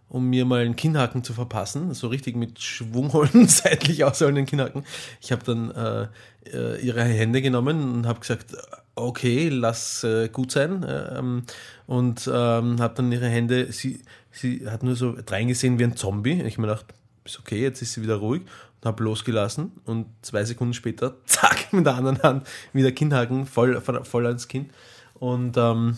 um 0.10 0.30
mir 0.30 0.46
mal 0.46 0.62
einen 0.62 0.76
Kinnhaken 0.76 1.24
zu 1.24 1.34
verpassen, 1.34 1.94
so 1.94 2.08
richtig 2.08 2.36
mit 2.36 2.62
Schwung 2.62 3.14
holen, 3.14 3.48
seitlich 3.48 4.04
ausholenden 4.04 4.46
Kinnhaken. 4.46 4.84
Ich 5.22 5.32
habe 5.32 5.44
dann 5.44 5.72
äh, 5.72 6.78
ihre 6.80 7.04
Hände 7.04 7.42
genommen 7.42 7.94
und 7.94 8.08
habe 8.08 8.20
gesagt, 8.20 8.56
okay, 8.96 9.50
lass 9.50 10.04
äh, 10.04 10.30
gut 10.30 10.52
sein. 10.52 10.84
Äh, 10.84 11.20
ähm, 11.20 11.44
und 11.86 12.28
ähm, 12.28 12.80
habe 12.80 12.96
dann 12.96 13.12
ihre 13.12 13.28
Hände, 13.28 13.72
sie, 13.72 14.02
sie 14.32 14.68
hat 14.70 14.84
nur 14.84 14.96
so 14.96 15.16
reingesehen 15.28 15.80
wie 15.80 15.84
ein 15.84 15.96
Zombie. 15.96 16.42
Ich 16.42 16.58
mir 16.58 16.68
gedacht, 16.68 16.86
ist 17.24 17.40
okay, 17.40 17.62
jetzt 17.62 17.82
ist 17.82 17.94
sie 17.94 18.02
wieder 18.02 18.16
ruhig 18.16 18.42
und 18.42 18.86
habe 18.86 19.04
losgelassen 19.04 19.72
und 19.86 20.08
zwei 20.22 20.44
Sekunden 20.44 20.74
später, 20.74 21.16
zack, 21.26 21.72
mit 21.74 21.86
der 21.86 21.96
anderen 21.96 22.22
Hand 22.24 22.48
wieder 22.74 22.92
Kinnhaken 22.92 23.46
voll, 23.46 23.80
voll 23.82 24.26
ans 24.26 24.48
Kinn. 24.48 24.70
Und 25.14 25.58
ähm, 25.58 25.98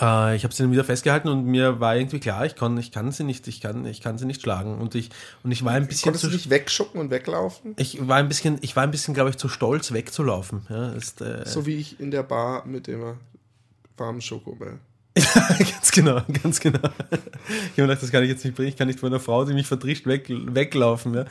äh, 0.00 0.36
ich 0.36 0.44
habe 0.44 0.54
sie 0.54 0.62
dann 0.62 0.72
wieder 0.72 0.84
festgehalten 0.84 1.28
und 1.28 1.44
mir 1.44 1.80
war 1.80 1.96
irgendwie 1.96 2.20
klar, 2.20 2.44
ich 2.46 2.54
kann, 2.54 2.76
ich 2.78 2.92
kann 2.92 3.12
sie 3.12 3.24
nicht, 3.24 3.46
ich 3.48 3.60
kann, 3.60 3.84
ich 3.86 4.00
kann 4.00 4.18
sie 4.18 4.26
nicht 4.26 4.42
schlagen. 4.42 4.78
Und 4.78 4.94
ich, 4.94 5.10
und 5.42 5.52
ich 5.52 5.64
war 5.64 5.72
ein 5.72 5.86
bisschen 5.86 6.04
Konntest 6.04 6.24
zu, 6.24 6.30
du 6.30 6.36
nicht 6.36 6.50
wegschucken 6.50 7.00
und 7.00 7.10
weglaufen? 7.10 7.74
ich 7.76 8.06
war 8.06 8.16
ein 8.16 8.28
bisschen, 8.28 8.58
ich 8.60 8.76
war 8.76 8.82
ein 8.82 8.90
bisschen, 8.90 9.14
glaube 9.14 9.30
ich, 9.30 9.36
zu 9.36 9.48
stolz 9.48 9.92
wegzulaufen. 9.92 10.66
Ja, 10.68 10.90
ist, 10.90 11.20
äh, 11.20 11.46
So 11.46 11.66
wie 11.66 11.76
ich 11.76 12.00
in 12.00 12.10
der 12.10 12.22
Bar 12.22 12.66
mit 12.66 12.86
dem 12.86 13.16
warmen 13.96 14.20
Schokobell. 15.16 15.66
ganz 15.72 15.90
genau, 15.92 16.20
ganz 16.42 16.60
genau. 16.60 16.88
Ich 17.48 17.78
habe 17.78 17.88
gedacht, 17.88 18.02
das 18.02 18.10
kann 18.10 18.22
ich 18.22 18.28
jetzt 18.28 18.44
nicht 18.44 18.56
bringen. 18.56 18.68
Ich 18.68 18.76
kann 18.76 18.88
nicht 18.88 19.00
von 19.00 19.08
einer 19.08 19.20
Frau, 19.20 19.44
die 19.44 19.54
mich 19.54 19.66
verdrischt, 19.66 20.06
weg, 20.06 20.26
weglaufen. 20.28 21.14
Ja. 21.14 21.24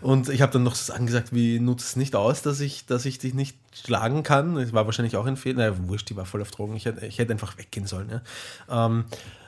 Und 0.00 0.28
ich 0.28 0.40
habe 0.42 0.52
dann 0.52 0.62
noch 0.62 0.74
so 0.74 0.92
Sachen 0.92 1.08
wie 1.32 1.60
nutzt 1.60 1.86
es 1.88 1.96
nicht 1.96 2.16
aus, 2.16 2.42
dass 2.42 2.60
ich, 2.60 2.86
dass 2.86 3.04
ich 3.04 3.18
dich 3.18 3.34
nicht 3.34 3.56
schlagen 3.74 4.22
kann. 4.22 4.54
Das 4.54 4.72
war 4.72 4.86
wahrscheinlich 4.86 5.16
auch 5.16 5.26
ein 5.26 5.36
Fehler. 5.36 5.58
Naja, 5.58 5.74
wurscht, 5.88 6.08
die 6.10 6.16
war 6.16 6.24
voll 6.24 6.42
auf 6.42 6.50
Drogen. 6.50 6.76
Ich 6.76 6.86
hätte, 6.86 7.04
ich 7.06 7.18
hätte 7.18 7.32
einfach 7.32 7.58
weggehen 7.58 7.86
sollen. 7.86 8.10
Ja. 8.10 8.86
Ähm, 8.86 9.04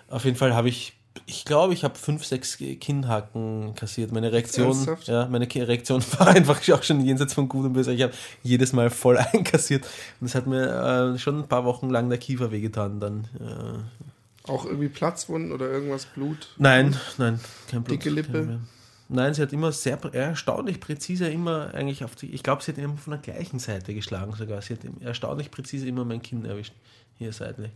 auf 0.09 0.25
jeden 0.25 0.37
Fall 0.37 0.55
habe 0.55 0.69
ich, 0.69 0.95
ich 1.27 1.45
glaube, 1.45 1.75
ich 1.75 1.85
habe 1.85 1.97
fünf, 1.97 2.25
sechs 2.25 2.57
Kinnhaken 2.59 3.75
kassiert. 3.75 4.13
Meine 4.13 4.33
Reaktion, 4.33 4.77
ja, 5.05 5.27
meine 5.27 5.47
Reaktion 5.53 6.03
war 6.19 6.29
einfach 6.29 6.61
auch 6.73 6.83
schon 6.83 7.01
jenseits 7.05 7.35
von 7.35 7.49
Gut 7.49 7.67
und 7.67 7.73
Böse. 7.73 7.93
Ich 7.93 8.03
habe 8.03 8.13
jedes 8.43 8.73
Mal 8.73 8.91
voll 8.91 9.19
einkassiert. 9.33 9.87
Und 10.21 10.27
es 10.27 10.35
hat 10.35 10.47
mir 10.47 11.15
äh, 11.15 11.19
schon 11.19 11.41
ein 11.41 11.49
paar 11.49 11.65
Wochen 11.65 11.91
lang 11.91 12.09
der 12.09 12.19
Kiefer 12.19 12.51
wehgetan 12.53 13.01
dann. 13.01 13.25
Äh, 13.39 14.49
Auch 14.51 14.65
irgendwie 14.65 14.89
Platzwunden 14.89 15.53
oder 15.53 15.69
irgendwas 15.69 16.07
Blut? 16.07 16.55
Nein, 16.59 16.97
nein, 17.19 17.41
kein 17.69 17.83
Blut. 17.83 17.99
Dicke 17.99 18.11
Lippe? 18.11 18.61
Nein, 19.09 19.35
sie 19.35 19.43
hat 19.43 19.53
immer 19.53 19.73
sehr 19.73 19.99
erstaunlich 20.15 20.79
präzise 20.79 21.29
immer 21.29 21.75
eigentlich 21.75 22.05
auf 22.05 22.15
die. 22.15 22.33
Ich 22.33 22.45
glaube, 22.45 22.63
sie 22.63 22.71
hat 22.71 22.79
immer 22.79 22.97
von 22.97 23.11
der 23.11 23.21
gleichen 23.21 23.59
Seite 23.59 23.93
geschlagen 23.93 24.33
sogar. 24.37 24.63
Sie 24.63 24.75
hat 24.75 24.81
erstaunlich 25.01 25.51
präzise 25.51 25.89
immer 25.89 26.05
mein 26.05 26.23
Kinn 26.23 26.45
erwischt. 26.45 26.75
Hier 27.19 27.33
seitlich. 27.33 27.73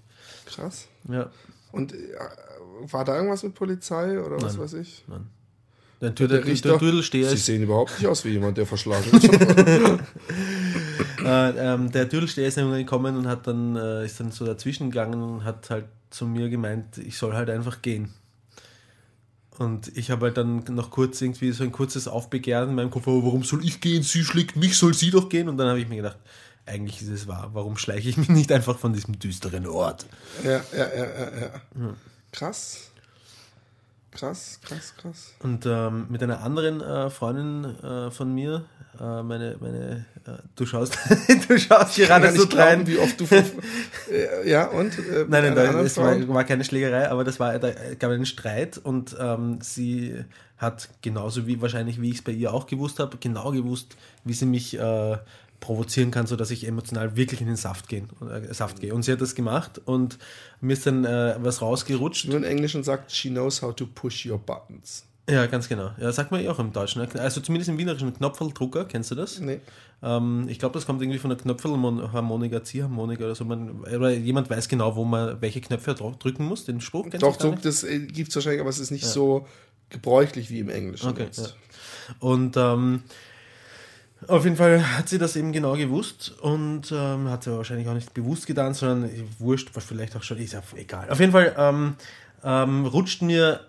Krass. 0.47 0.87
Ja, 1.09 1.31
Und 1.75 1.93
äh, 1.93 1.99
war 2.91 3.05
da 3.05 3.17
irgendwas 3.17 3.43
mit 3.43 3.55
Polizei 3.55 4.21
oder 4.21 4.37
was 4.37 4.55
Nein. 4.55 4.63
weiß 4.63 4.73
ich? 4.75 5.05
nein. 5.07 5.27
Der, 6.01 6.11
der, 6.11 6.29
Der 6.29 6.39
der, 6.39 6.47
Richter- 6.47 6.69
der 6.71 6.79
Dödelsteher 6.79 7.29
Sie 7.29 7.35
ist, 7.37 7.47
sehen 7.47 7.63
überhaupt 7.63 7.99
nicht 7.99 8.09
aus 8.09 8.25
wie 8.25 8.31
jemand, 8.31 8.59
der 8.59 8.67
verschlagen 8.67 9.11
ist. 9.17 9.25
äh, 11.25 11.75
ähm, 11.75 11.91
der 11.93 12.05
Dödelsteher 12.07 12.49
ist 12.49 12.59
irgendwann 12.59 12.81
gekommen 12.81 13.17
und 13.17 13.27
hat 13.27 13.47
dann, 13.47 13.77
äh, 13.77 14.05
ist 14.05 14.21
dann 14.21 14.31
so 14.31 14.45
dazwischen 14.45 14.91
gegangen 14.91 15.23
und 15.23 15.45
hat 15.45 15.71
halt 15.71 15.87
zu 16.11 16.27
mir 16.27 16.49
gemeint, 16.49 16.99
ich 16.99 17.17
soll 17.17 17.33
halt 17.35 17.49
einfach 17.51 17.81
gehen. 17.83 18.13
Und 19.59 19.97
ich 19.97 20.11
habe 20.11 20.27
halt 20.27 20.37
dann 20.37 20.65
noch 20.71 20.91
kurz 20.91 21.23
irgendwie 21.23 21.53
so 21.53 21.63
ein 21.65 21.71
kurzes 21.73 22.09
Aufbegehren 22.09 22.71
in 22.71 22.75
meinem 22.75 22.91
Kopf, 22.91 23.07
warum 23.07 23.45
soll 23.45 23.65
ich 23.65 23.81
gehen? 23.81 24.03
Sie 24.03 24.25
schlägt 24.25 24.57
mich, 24.57 24.77
soll 24.77 24.95
sie 24.95 25.11
doch 25.11 25.29
gehen? 25.29 25.49
Und 25.49 25.57
dann 25.59 25.69
habe 25.69 25.79
ich 25.81 25.89
mir 25.89 25.97
gedacht, 25.97 26.19
eigentlich 26.67 27.03
ist 27.03 27.09
es 27.09 27.27
wahr. 27.27 27.51
Warum 27.53 27.77
schleiche 27.77 28.09
ich 28.09 28.17
mich 28.17 28.29
nicht 28.29 28.53
einfach 28.53 28.79
von 28.79 28.93
diesem 28.93 29.19
düsteren 29.19 29.67
Ort? 29.67 30.07
ja, 30.43 30.61
ja, 30.73 30.89
ja, 30.89 31.05
ja, 31.05 31.41
ja. 31.41 31.95
Krass. 32.33 32.91
Krass, 34.15 34.61
krass, 34.63 34.95
krass. 34.97 35.35
Und 35.41 35.67
ähm, 35.67 36.07
mit 36.09 36.23
einer 36.23 36.41
anderen 36.41 36.81
äh, 36.81 37.11
Freundin 37.11 37.65
äh, 37.83 38.13
von 38.13 38.33
mir, 38.33 38.65
äh, 39.01 39.23
meine, 39.25 39.57
meine, 39.59 40.07
äh, 40.25 40.31
du 40.55 40.67
schaust, 40.67 40.97
du 41.49 41.59
schaust 41.59 41.97
gerade 41.97 42.31
so 42.33 42.47
rein. 42.57 42.87
wie 42.87 42.99
oft 42.99 43.21
du. 43.21 43.27
ja, 44.45 44.67
und? 44.67 44.97
Äh, 44.99 45.27
Nein, 45.29 45.55
nein, 45.55 45.59
anderen 45.59 45.87
es 45.87 45.97
war, 45.97 46.29
war 46.29 46.45
keine 46.45 46.63
Schlägerei, 46.63 47.11
aber 47.11 47.25
das 47.25 47.41
war, 47.41 47.59
da 47.59 47.73
gab 47.99 48.13
einen 48.13 48.25
Streit 48.25 48.79
und 48.79 49.17
ähm, 49.19 49.59
sie 49.61 50.25
hat 50.59 50.89
genauso 51.03 51.49
wie 51.49 51.61
wahrscheinlich, 51.61 52.01
wie 52.01 52.11
ich 52.11 52.17
es 52.17 52.23
bei 52.23 52.33
ihr 52.33 52.55
auch 52.55 52.67
gewusst 52.67 53.01
habe, 53.01 53.17
genau 53.19 53.51
gewusst, 53.51 53.97
wie 54.23 54.33
sie 54.33 54.47
mich 54.47 54.79
äh, 54.79 55.19
provozieren 55.61 56.11
kann, 56.11 56.27
sodass 56.27 56.51
ich 56.51 56.67
emotional 56.67 57.17
wirklich 57.17 57.41
in 57.41 57.47
den 57.47 57.57
Saft, 57.57 57.89
gehen, 57.89 58.09
äh, 58.21 58.53
Saft 58.53 58.81
gehe. 58.81 58.95
Und 58.95 59.03
sie 59.03 59.13
hat 59.13 59.21
das 59.21 59.35
gemacht 59.35 59.81
und 59.85 60.19
mir 60.61 60.75
ist 60.75 60.87
dann 60.87 61.05
äh, 61.05 61.37
was 61.39 61.63
rausgerutscht. 61.63 62.29
Nur 62.29 62.37
in 62.37 62.45
Englisch 62.45 62.75
und 62.75 62.85
sagt, 62.85 63.13
she 63.13 63.31
knows 63.31 63.63
how 63.63 63.75
to 63.75 63.87
push 63.87 64.27
your 64.27 64.39
buttons. 64.39 65.05
Ja, 65.29 65.47
ganz 65.47 65.69
genau. 65.69 65.91
Ja, 65.99 66.13
sagt 66.13 66.33
man 66.33 66.45
ja 66.45 66.51
auch 66.51 66.59
im 66.59 66.73
Deutschen. 66.73 67.01
Also 67.19 67.41
zumindest 67.41 67.71
im 67.71 67.79
Wienerischen 67.79 68.13
Knopfeldrucker, 68.13 68.85
kennst 68.85 69.11
du 69.11 69.15
das? 69.15 69.41
Nee. 69.41 69.61
Ähm, 70.03 70.47
ich 70.51 70.59
glaube, 70.59 70.75
das 70.75 70.85
kommt 70.85 71.01
irgendwie 71.01 71.19
von 71.19 71.31
der 71.31 71.39
Knöpfelharmonika, 71.39 72.63
Ziehharmonika 72.63 73.25
oder 73.25 73.35
so. 73.35 73.47
Man, 73.47 73.81
oder 73.81 74.11
jemand 74.11 74.51
weiß 74.51 74.69
genau, 74.69 74.97
wo 74.97 75.05
man 75.05 75.41
welche 75.41 75.63
Knöpfe 75.63 75.95
drücken 75.95 76.45
muss. 76.45 76.67
Den 76.67 76.83
Spruch 76.83 77.05
kennst 77.05 77.23
Doch, 77.23 77.39
du 77.39 77.51
gar 77.51 77.63
so, 77.63 77.69
nicht? 77.87 78.09
das 78.09 78.13
gibt 78.15 78.29
es 78.29 78.35
wahrscheinlich, 78.35 78.61
aber 78.61 78.69
es 78.69 78.79
ist 78.79 78.91
nicht 78.91 79.07
so 79.07 79.47
gebräuchlich 79.89 80.51
wie 80.51 80.59
im 80.59 80.69
Englischen. 80.69 81.09
Okay, 81.09 81.29
ja. 81.33 81.45
Und 82.19 82.59
ähm, 82.59 83.03
auf 84.29 84.45
jeden 84.45 84.57
Fall 84.57 84.97
hat 84.97 85.09
sie 85.09 85.19
das 85.19 85.37
eben 85.37 85.53
genau 85.53 85.75
gewusst 85.75 86.35
und 86.41 86.93
ähm, 86.93 87.29
hat 87.29 87.45
sie 87.45 87.57
wahrscheinlich 87.57 87.89
auch 87.89 87.95
nicht 87.95 88.15
bewusst 88.15 88.47
getan, 88.47 88.75
sondern 88.75 89.11
wurscht, 89.39 89.71
was 89.75 89.85
vielleicht 89.85 90.17
auch 90.17 90.23
schon, 90.23 90.39
ist 90.39 90.57
egal. 90.77 91.11
Auf 91.11 91.21
jeden 91.21 91.33
Fall 91.33 91.55
ähm, 91.59 91.97
ähm, 92.43 92.87
rutscht 92.87 93.23
mir 93.23 93.61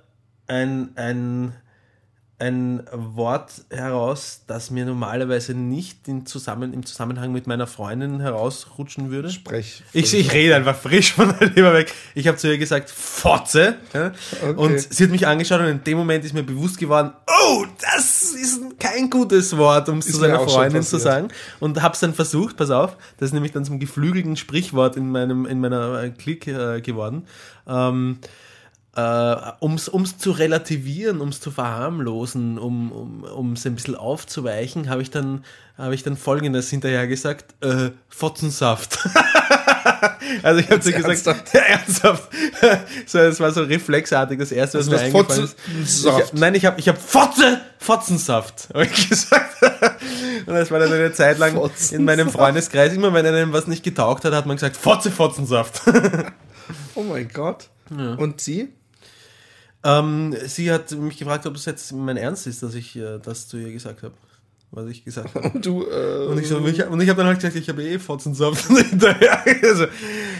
ein, 0.47 0.89
ein, 0.95 1.53
ein 2.37 2.83
Wort 2.91 3.63
heraus, 3.69 4.41
das 4.45 4.69
mir 4.69 4.85
normalerweise 4.85 5.53
nicht 5.53 6.05
in 6.09 6.25
Zusammen, 6.25 6.73
im 6.73 6.85
Zusammenhang 6.85 7.31
mit 7.31 7.47
meiner 7.47 7.65
Freundin 7.65 8.19
herausrutschen 8.19 9.09
würde. 9.09 9.29
Sprech. 9.29 9.83
Ich, 9.93 10.13
ich 10.13 10.33
rede 10.33 10.55
einfach 10.55 10.75
frisch 10.75 11.13
von 11.13 11.33
der 11.39 11.49
Leber 11.51 11.73
weg. 11.73 11.93
Ich 12.13 12.27
habe 12.27 12.37
zu 12.37 12.49
ihr 12.49 12.57
gesagt, 12.57 12.89
Fotze. 12.89 13.77
Ja? 13.93 14.11
Okay. 14.41 14.53
Und 14.57 14.79
sie 14.81 15.05
hat 15.05 15.11
mich 15.11 15.25
angeschaut 15.25 15.61
und 15.61 15.67
in 15.67 15.83
dem 15.85 15.97
Moment 15.97 16.25
ist 16.25 16.33
mir 16.33 16.43
bewusst 16.43 16.77
geworden, 16.77 17.13
oh, 17.25 17.65
das 17.79 18.33
ist 18.33 18.79
kein 18.79 19.09
gutes 19.09 19.55
Wort, 19.55 19.87
um 19.87 19.99
es 19.99 20.07
zu 20.07 20.17
seiner 20.17 20.41
Freundin 20.41 20.83
zu 20.83 20.97
sagen. 20.97 21.29
Und 21.61 21.81
habe 21.81 21.93
es 21.93 22.01
dann 22.01 22.13
versucht, 22.13 22.57
pass 22.57 22.69
auf, 22.69 22.97
das 23.17 23.29
ist 23.29 23.33
nämlich 23.33 23.53
dann 23.53 23.63
zum 23.63 23.79
geflügelten 23.79 24.35
Sprichwort 24.35 24.97
in, 24.97 25.09
meinem, 25.09 25.45
in 25.45 25.61
meiner 25.61 26.03
äh, 26.03 26.09
Klick 26.09 26.47
äh, 26.47 26.81
geworden. 26.81 27.27
Ähm, 27.65 28.19
äh, 28.95 29.35
um 29.59 29.73
es 29.75 30.17
zu 30.17 30.31
relativieren, 30.31 31.19
um 31.19 31.29
es 31.29 31.41
zu 31.41 31.51
verharmlosen, 31.51 32.57
um 32.57 33.53
es 33.53 33.65
ein 33.65 33.75
bisschen 33.75 33.95
aufzuweichen, 33.95 34.89
habe 34.89 35.01
ich, 35.01 35.11
dann, 35.11 35.43
hab 35.77 35.91
ich 35.91 36.03
dann 36.03 36.15
folgendes 36.15 36.69
hinterher 36.69 37.05
gesagt: 37.07 37.55
äh, 37.63 37.91
Fotzensaft. 38.07 38.99
also 40.43 40.61
ich 40.61 40.69
habe 40.69 40.81
so 40.81 40.91
gesagt, 40.91 41.07
ernsthaft? 41.07 41.53
Ja, 41.53 41.59
ernsthaft. 41.67 42.29
so, 43.05 43.17
das 43.17 43.39
war 43.41 43.51
so 43.51 43.63
reflexartig 43.63 44.39
das 44.39 44.53
erste, 44.53 44.79
was 44.79 44.87
also 44.87 44.97
mir 44.97 45.03
eingefallen 45.03 45.43
ist. 45.43 46.05
Ich, 46.05 46.33
nein, 46.33 46.55
ich 46.55 46.65
habe 46.65 46.79
ich 46.79 46.87
hab 46.87 46.97
Fotze, 46.97 47.61
Fotzensaft, 47.79 48.69
habe 48.73 48.85
ich 48.85 49.09
gesagt. 49.09 49.61
Und 50.45 50.53
das 50.53 50.71
war 50.71 50.79
dann 50.79 50.93
eine 50.93 51.11
Zeit 51.11 51.37
lang 51.37 51.59
in 51.91 52.05
meinem 52.05 52.29
Freundeskreis. 52.29 52.93
Immer 52.93 53.13
wenn 53.13 53.25
einem 53.25 53.51
was 53.51 53.67
nicht 53.67 53.83
getaugt 53.83 54.23
hat, 54.23 54.33
hat 54.33 54.45
man 54.45 54.55
gesagt, 54.55 54.77
Fotze, 54.77 55.11
Fotzensaft. 55.11 55.81
oh 56.95 57.03
mein 57.03 57.27
Gott. 57.27 57.69
Ja. 57.95 58.13
Und 58.13 58.41
sie? 58.41 58.73
Ähm, 59.85 60.35
sie 60.47 60.71
hat 60.71 60.91
mich 60.91 61.17
gefragt, 61.17 61.45
ob 61.45 61.55
es 61.55 61.65
jetzt 61.65 61.91
mein 61.93 62.17
Ernst 62.17 62.47
ist, 62.47 62.63
dass 62.63 62.73
ich 62.73 62.95
äh, 62.95 63.19
das 63.19 63.47
zu 63.47 63.57
ihr 63.57 63.71
gesagt 63.71 64.01
habe. 64.01 64.15
Was 64.71 64.87
ich 64.87 65.05
gesagt 65.05 65.35
habe. 65.35 65.51
Und 65.51 65.63
du, 65.65 65.83
äh, 65.83 66.25
und 66.25 66.39
ich, 66.39 66.47
so, 66.47 66.65
ich, 66.65 66.83
und 66.83 66.99
ich 66.99 67.07
habe 67.07 67.19
dann 67.19 67.27
halt 67.27 67.37
gesagt, 67.37 67.55
ich 67.55 67.69
habe 67.69 67.83
eh 67.83 67.99
Fotzensaft 67.99 68.65
hinterher. 68.65 69.45
also, 69.63 69.85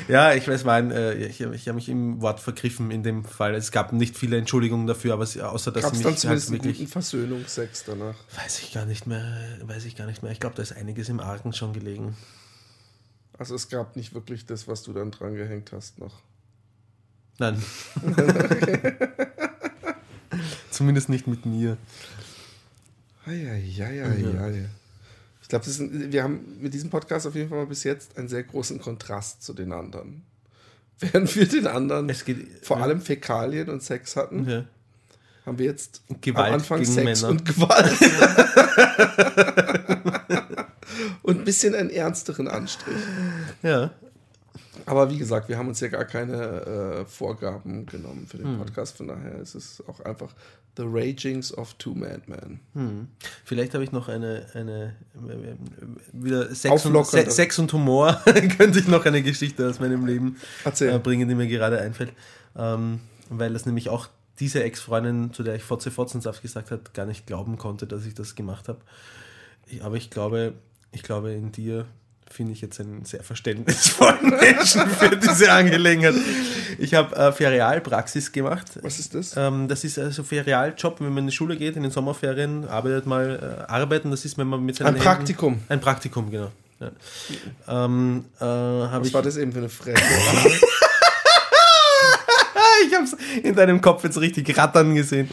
ja, 0.08 0.34
ich 0.34 0.48
weiß, 0.48 0.64
mein, 0.64 0.90
äh, 0.90 1.14
ich, 1.14 1.42
ich 1.42 1.68
habe 1.68 1.76
mich 1.76 1.90
im 1.90 2.22
Wort 2.22 2.40
vergriffen 2.40 2.90
in 2.90 3.04
dem 3.04 3.24
Fall. 3.24 3.54
Es 3.54 3.72
gab 3.72 3.94
nicht 3.94 4.18
viele 4.18 4.38
Entschuldigungen 4.38 4.88
dafür, 4.88 5.14
aber 5.14 5.24
außer 5.24 5.72
dass 5.72 5.84
Gab's 5.84 6.00
sie 6.00 6.06
mich 6.06 6.22
dann 6.22 6.32
halt 6.32 6.52
wirklich. 6.52 6.80
Einen 6.80 6.88
Versöhnungsex 6.88 7.84
danach. 7.86 8.16
Weiß 8.44 8.60
ich 8.60 8.74
gar 8.74 8.88
nicht 8.88 9.06
mehr. 9.06 9.24
Weiß 9.62 9.86
ich 9.86 9.96
gar 9.96 10.08
nicht 10.08 10.24
mehr. 10.24 10.32
Ich 10.32 10.40
glaube, 10.40 10.56
da 10.56 10.64
ist 10.64 10.76
einiges 10.76 11.08
im 11.08 11.20
Argen 11.20 11.54
schon 11.54 11.72
gelegen. 11.72 12.18
Also 13.38 13.54
es 13.54 13.70
gab 13.70 13.96
nicht 13.96 14.16
wirklich 14.16 14.48
das, 14.48 14.68
was 14.68 14.82
du 14.82 14.92
dann 14.92 15.12
dran 15.12 15.36
gehängt 15.36 15.72
hast 15.72 16.00
noch. 16.00 16.24
Nein. 17.38 17.62
Zumindest 20.76 21.08
nicht 21.08 21.26
mit 21.26 21.46
mir. 21.46 21.78
Eieieiei. 23.26 24.68
Ich 25.42 25.48
glaube, 25.48 25.66
wir 26.12 26.22
haben 26.22 26.58
mit 26.60 26.74
diesem 26.74 26.90
Podcast 26.90 27.26
auf 27.26 27.34
jeden 27.34 27.48
Fall 27.48 27.60
mal 27.60 27.68
bis 27.68 27.86
jetzt 27.86 28.18
einen 28.18 28.28
sehr 28.28 28.44
großen 28.44 28.82
Kontrast 28.82 29.42
zu 29.42 29.54
den 29.54 29.72
anderen. 29.72 30.24
Während 31.00 31.34
wir 31.34 31.48
den 31.48 31.68
anderen 31.68 32.08
geht, 32.08 32.46
vor 32.62 32.78
ja. 32.78 32.84
allem 32.84 33.00
Fäkalien 33.00 33.70
und 33.70 33.84
Sex 33.84 34.18
hatten, 34.18 34.50
ja. 34.50 34.66
haben 35.46 35.60
wir 35.60 35.66
jetzt 35.66 36.02
Gewalt 36.20 36.48
am 36.48 36.54
Anfang 36.56 36.84
Sex 36.84 37.22
Männer. 37.22 37.30
und 37.30 37.46
Gewalt. 37.46 37.98
und 41.22 41.40
ein 41.40 41.46
bisschen 41.46 41.74
einen 41.74 41.90
ernsteren 41.90 42.50
Anstrich. 42.50 42.98
Ja. 43.64 43.92
Aber 44.86 45.10
wie 45.10 45.18
gesagt, 45.18 45.50
wir 45.50 45.58
haben 45.58 45.68
uns 45.68 45.80
ja 45.80 45.88
gar 45.88 46.06
keine 46.06 46.36
äh, 46.36 47.06
Vorgaben 47.06 47.86
genommen 47.86 48.28
für 48.28 48.38
den 48.38 48.48
hm. 48.48 48.58
Podcast. 48.58 48.98
Von 48.98 49.08
daher 49.08 49.40
ist 49.40 49.56
es 49.56 49.84
auch 49.88 50.00
einfach 50.02 50.34
The 50.78 50.84
Ragings 50.86 51.58
of 51.58 51.74
Two 51.76 51.96
Madmen. 51.96 52.60
Hm. 52.74 53.08
Vielleicht 53.44 53.74
habe 53.74 53.84
ich 53.84 53.92
noch 53.92 54.10
eine, 54.10 54.46
eine 54.54 54.96
wieder 56.12 56.54
Sex 56.54 56.86
und, 56.86 57.08
Se 57.08 57.32
Sex 57.32 57.60
und 57.60 57.72
Humor. 57.74 58.22
könnte 58.58 58.80
ich 58.80 58.88
noch 58.88 59.06
eine 59.06 59.24
Geschichte 59.24 59.68
aus 59.68 59.80
meinem 59.80 60.06
Leben 60.06 60.38
äh, 60.66 61.00
bringen, 61.00 61.28
die 61.30 61.36
mir 61.36 61.48
gerade 61.48 61.80
einfällt. 61.80 62.14
Ähm, 62.56 63.00
weil 63.30 63.54
das 63.54 63.66
nämlich 63.66 63.90
auch 63.90 64.10
diese 64.40 64.64
Ex-Freundin, 64.64 65.34
zu 65.34 65.44
der 65.44 65.56
ich 65.56 65.64
Fotze 65.64 65.92
Fotzensaft 65.92 66.42
gesagt 66.42 66.72
habe, 66.72 66.84
gar 66.94 67.06
nicht 67.06 67.26
glauben 67.26 67.58
konnte, 67.58 67.88
dass 67.88 68.06
ich 68.06 68.14
das 68.14 68.36
gemacht 68.36 68.68
habe. 68.68 68.80
Aber 69.82 69.96
ich 69.96 70.10
glaube, 70.10 70.54
ich 70.92 71.04
glaube, 71.04 71.32
in 71.32 71.52
dir 71.52 71.86
finde 72.30 72.54
ich 72.54 72.62
jetzt 72.62 72.80
einen 72.80 73.06
sehr 73.06 73.24
verständnisvollen 73.24 74.30
Menschen 74.42 74.88
für 74.90 75.16
diese 75.16 75.52
Angelegenheit. 75.52 76.16
Ich 76.80 76.94
habe 76.94 77.16
äh, 77.16 77.32
Ferialpraxis 77.32 78.32
gemacht. 78.32 78.80
Was 78.82 79.00
ist 79.00 79.14
das? 79.14 79.38
Ähm, 79.38 79.68
das 79.68 79.84
ist 79.84 80.00
also 80.00 80.24
Ferialjob, 80.24 81.00
wenn 81.00 81.10
man 81.10 81.20
in 81.20 81.28
die 81.28 81.34
Schule 81.34 81.56
geht, 81.56 81.76
in 81.76 81.84
den 81.84 81.92
Sommerferien, 81.92 82.68
arbeitet 82.68 83.06
mal, 83.06 83.66
äh, 83.70 83.72
arbeiten, 83.72 84.12
das 84.12 84.26
ist, 84.26 84.38
wenn 84.38 84.48
man 84.48 84.66
mit 84.66 84.76
seinen 84.76 84.96
Ein 84.96 85.02
Praktikum. 85.02 85.54
Händen, 85.54 85.66
ein 85.70 85.82
Praktikum, 85.82 86.32
genau. 86.32 86.52
Ja. 86.80 86.92
Ähm, 87.86 88.26
äh, 88.40 88.44
Was 88.44 89.08
ich, 89.08 89.14
war 89.14 89.22
das 89.22 89.38
eben 89.38 89.54
für 89.54 89.60
eine 89.60 89.70
Fresse? 89.70 90.02
ich 92.88 92.94
habe 92.94 93.06
es 93.06 93.16
in 93.44 93.56
deinem 93.56 93.80
Kopf 93.82 94.04
jetzt 94.04 94.20
richtig 94.20 94.58
rattern 94.58 94.94
gesehen. 94.94 95.30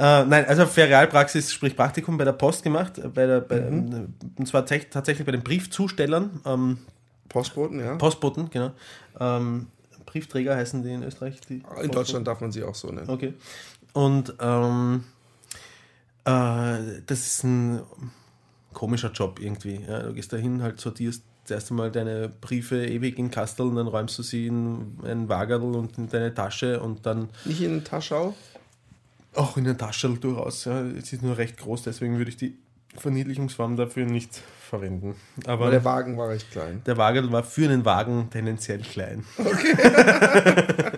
Äh, 0.00 0.24
nein, 0.24 0.46
also 0.46 0.64
Ferialpraxis, 0.64 1.52
sprich 1.52 1.76
Praktikum 1.76 2.16
bei 2.16 2.24
der 2.24 2.32
Post 2.32 2.62
gemacht, 2.62 2.96
äh, 2.96 3.08
bei 3.08 3.26
der, 3.26 3.40
bei, 3.42 3.60
mhm. 3.60 4.14
und 4.34 4.48
zwar 4.48 4.64
tatsächlich 4.64 5.26
bei 5.26 5.32
den 5.32 5.42
Briefzustellern. 5.42 6.40
Ähm, 6.46 6.78
Postboten, 7.28 7.80
ja. 7.80 7.96
Postboten, 7.96 8.48
genau. 8.48 8.70
Ähm, 9.20 9.66
Briefträger 10.06 10.56
heißen 10.56 10.82
die 10.82 10.94
in 10.94 11.02
Österreich. 11.02 11.38
Die 11.42 11.56
in 11.56 11.62
Postboten. 11.62 11.92
Deutschland 11.92 12.26
darf 12.26 12.40
man 12.40 12.50
sie 12.50 12.64
auch 12.64 12.74
so 12.74 12.88
nennen. 12.88 13.10
Okay. 13.10 13.34
Und 13.92 14.34
ähm, 14.40 15.04
äh, 16.24 17.02
das 17.04 17.26
ist 17.26 17.44
ein 17.44 17.82
komischer 18.72 19.12
Job 19.12 19.38
irgendwie. 19.38 19.82
Ja. 19.86 20.04
Du 20.04 20.14
gehst 20.14 20.32
dahin, 20.32 20.62
halt 20.62 20.80
sortierst 20.80 21.24
zuerst 21.44 21.70
einmal 21.70 21.90
deine 21.90 22.28
Briefe 22.28 22.86
ewig 22.86 23.18
in 23.18 23.30
Kastel 23.30 23.66
und 23.66 23.76
dann 23.76 23.88
räumst 23.88 24.18
du 24.18 24.22
sie 24.22 24.46
in 24.46 24.98
ein 25.04 25.28
Wagerl 25.28 25.74
und 25.74 25.98
in 25.98 26.08
deine 26.08 26.32
Tasche 26.32 26.80
und 26.80 27.04
dann. 27.04 27.28
Nicht 27.44 27.60
in 27.60 27.82
Taschau? 27.84 28.34
Auch 28.49 28.49
in 29.56 29.64
der 29.64 29.76
Tasche 29.76 30.08
durchaus. 30.10 30.64
Ja. 30.64 30.80
Es 30.82 31.12
ist 31.12 31.22
nur 31.22 31.38
recht 31.38 31.56
groß, 31.58 31.82
deswegen 31.82 32.18
würde 32.18 32.30
ich 32.30 32.36
die 32.36 32.58
Verniedlichungsform 32.96 33.76
dafür 33.76 34.04
nicht 34.04 34.42
verwenden. 34.68 35.14
Aber, 35.44 35.64
Aber 35.64 35.70
der 35.70 35.84
Wagen 35.84 36.16
war 36.16 36.28
recht 36.28 36.50
klein. 36.50 36.82
Der 36.86 36.96
Wagen 36.96 37.30
war 37.32 37.42
für 37.42 37.64
einen 37.64 37.84
Wagen 37.84 38.28
tendenziell 38.30 38.80
klein. 38.80 39.24
Okay. 39.38 39.74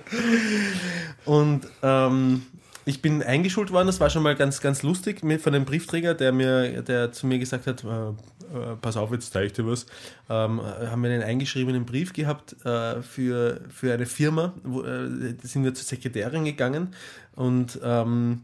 und 1.24 1.66
ähm, 1.82 2.42
ich 2.84 3.02
bin 3.02 3.22
eingeschult 3.22 3.70
worden, 3.70 3.86
das 3.86 4.00
war 4.00 4.10
schon 4.10 4.22
mal 4.22 4.34
ganz, 4.34 4.60
ganz 4.60 4.82
lustig 4.82 5.20
von 5.40 5.52
dem 5.52 5.64
Briefträger, 5.64 6.14
der 6.14 6.32
mir, 6.32 6.82
der 6.82 7.12
zu 7.12 7.26
mir 7.26 7.38
gesagt 7.38 7.66
hat, 7.66 7.84
äh, 7.84 8.08
äh, 8.08 8.76
pass 8.80 8.96
auf, 8.96 9.12
jetzt 9.12 9.32
zeige 9.32 9.46
ich 9.46 9.52
dir 9.52 9.66
was. 9.66 9.86
Ähm, 10.28 10.60
haben 10.60 11.02
wir 11.02 11.10
einen 11.10 11.22
eingeschriebenen 11.22 11.86
Brief 11.86 12.12
gehabt 12.12 12.56
äh, 12.64 13.02
für, 13.02 13.60
für 13.70 13.94
eine 13.94 14.06
Firma, 14.06 14.54
wo, 14.62 14.82
äh, 14.82 15.34
sind 15.42 15.64
wir 15.64 15.74
zur 15.74 15.84
Sekretärin 15.84 16.44
gegangen 16.44 16.94
und 17.34 17.78
ähm, 17.82 18.42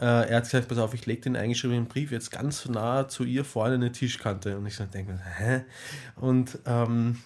äh, 0.00 0.30
er 0.30 0.36
hat 0.36 0.44
gesagt, 0.44 0.68
pass 0.68 0.78
auf, 0.78 0.94
ich 0.94 1.04
lege 1.04 1.20
den 1.22 1.36
eingeschriebenen 1.36 1.86
Brief 1.86 2.10
jetzt 2.10 2.30
ganz 2.30 2.66
nah 2.66 3.06
zu 3.08 3.24
ihr 3.24 3.44
vorne 3.44 3.74
in 3.74 3.82
eine 3.82 3.92
Tischkante. 3.92 4.56
Und 4.56 4.66
ich 4.66 4.76
so 4.76 4.84
denke, 4.84 5.20
hä? 5.36 5.60
Und 6.16 6.58
ähm, 6.64 7.18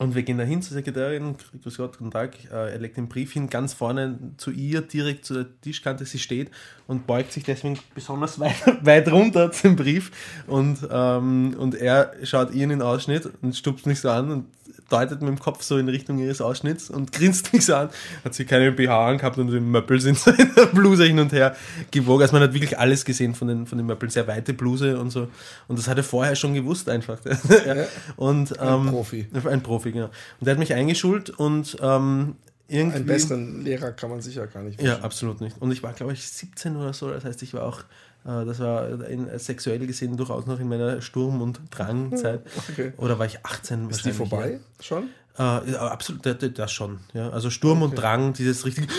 und 0.00 0.14
wir 0.14 0.22
gehen 0.22 0.38
da 0.38 0.44
hin 0.44 0.62
zur 0.62 0.74
Sekretärin, 0.74 1.34
grüß 1.60 1.76
Gott, 1.76 1.98
guten 1.98 2.12
Tag, 2.12 2.36
äh, 2.52 2.72
er 2.72 2.78
legt 2.78 2.96
den 2.96 3.08
Brief 3.08 3.32
hin, 3.32 3.50
ganz 3.50 3.74
vorne 3.74 4.16
zu 4.36 4.52
ihr, 4.52 4.80
direkt 4.80 5.24
zu 5.24 5.34
der 5.34 5.60
Tischkante, 5.60 6.04
sie 6.04 6.20
steht 6.20 6.52
und 6.86 7.08
beugt 7.08 7.32
sich 7.32 7.42
deswegen 7.42 7.80
besonders 7.96 8.38
weit, 8.40 8.54
weit 8.84 9.10
runter 9.10 9.50
zum 9.50 9.74
Brief. 9.74 10.12
Und, 10.46 10.86
ähm, 10.88 11.56
und 11.58 11.74
er 11.74 12.12
schaut 12.22 12.54
ihr 12.54 12.62
in 12.62 12.70
den 12.70 12.82
Ausschnitt 12.82 13.28
und 13.42 13.56
stupst 13.56 13.86
mich 13.86 14.00
so 14.00 14.10
an 14.10 14.30
und 14.30 14.46
deutet 14.88 15.20
mit 15.20 15.28
dem 15.28 15.38
Kopf 15.38 15.62
so 15.62 15.78
in 15.78 15.88
Richtung 15.88 16.18
ihres 16.18 16.40
Ausschnitts 16.40 16.90
und 16.90 17.12
grinst 17.18 17.52
mich 17.52 17.66
so 17.66 17.74
an. 17.74 17.90
Hat 18.24 18.34
sie 18.34 18.44
keine 18.44 18.72
BH 18.72 19.08
angehabt 19.08 19.38
und 19.38 19.50
die 19.50 19.60
Möppel 19.60 20.00
sind 20.00 20.18
so 20.18 20.30
in 20.30 20.54
der 20.54 20.66
Bluse 20.66 21.04
hin 21.04 21.18
und 21.18 21.32
her 21.32 21.56
gewogen. 21.90 22.22
Also 22.22 22.34
man 22.34 22.42
hat 22.42 22.54
wirklich 22.54 22.78
alles 22.78 23.04
gesehen 23.04 23.34
von 23.34 23.48
den, 23.48 23.66
von 23.66 23.78
den 23.78 23.86
Möppeln. 23.86 24.10
Sehr 24.10 24.26
weite 24.26 24.54
Bluse 24.54 24.98
und 24.98 25.10
so. 25.10 25.28
Und 25.68 25.78
das 25.78 25.88
hat 25.88 25.96
er 25.96 26.04
vorher 26.04 26.36
schon 26.36 26.54
gewusst 26.54 26.88
einfach. 26.88 27.18
ja. 27.66 27.86
und, 28.16 28.52
ähm, 28.60 28.86
ein 28.86 28.90
Profi. 28.90 29.26
Ein 29.32 29.62
Profi, 29.62 29.92
genau. 29.92 30.06
Und 30.06 30.46
der 30.46 30.52
hat 30.52 30.58
mich 30.58 30.72
eingeschult 30.72 31.30
und 31.30 31.76
ähm, 31.80 32.36
irgendwie... 32.68 32.96
Einen 32.96 33.06
besseren 33.06 33.64
Lehrer 33.64 33.92
kann 33.92 34.10
man 34.10 34.20
sicher 34.20 34.46
gar 34.46 34.62
nicht 34.62 34.78
wünschen. 34.78 34.98
Ja, 34.98 35.02
absolut 35.02 35.40
nicht. 35.40 35.60
Und 35.60 35.72
ich 35.72 35.82
war, 35.82 35.92
glaube 35.92 36.12
ich, 36.12 36.28
17 36.28 36.76
oder 36.76 36.92
so. 36.92 37.10
Das 37.10 37.24
heißt, 37.24 37.42
ich 37.42 37.54
war 37.54 37.64
auch 37.64 37.82
das 38.24 38.58
war 38.60 39.08
in, 39.08 39.26
sexuell 39.38 39.86
gesehen 39.86 40.16
durchaus 40.16 40.46
noch 40.46 40.60
in 40.60 40.68
meiner 40.68 41.00
Sturm- 41.00 41.40
und 41.40 41.60
Drangzeit. 41.70 42.42
Okay. 42.70 42.92
Oder 42.98 43.18
war 43.18 43.26
ich 43.26 43.44
18? 43.44 43.88
Ist 43.88 44.04
die 44.04 44.12
vorbei 44.12 44.52
ja. 44.52 44.84
schon? 44.84 45.08
Äh, 45.38 45.76
absolut, 45.76 46.26
das, 46.26 46.36
das, 46.52 46.72
schon. 46.72 46.98
Ja. 47.14 47.30
Also 47.30 47.48
Sturm 47.48 47.82
okay. 47.82 47.90
und 47.90 47.94
Drang, 47.96 48.32
dieses 48.32 48.64
richtig. 48.64 48.88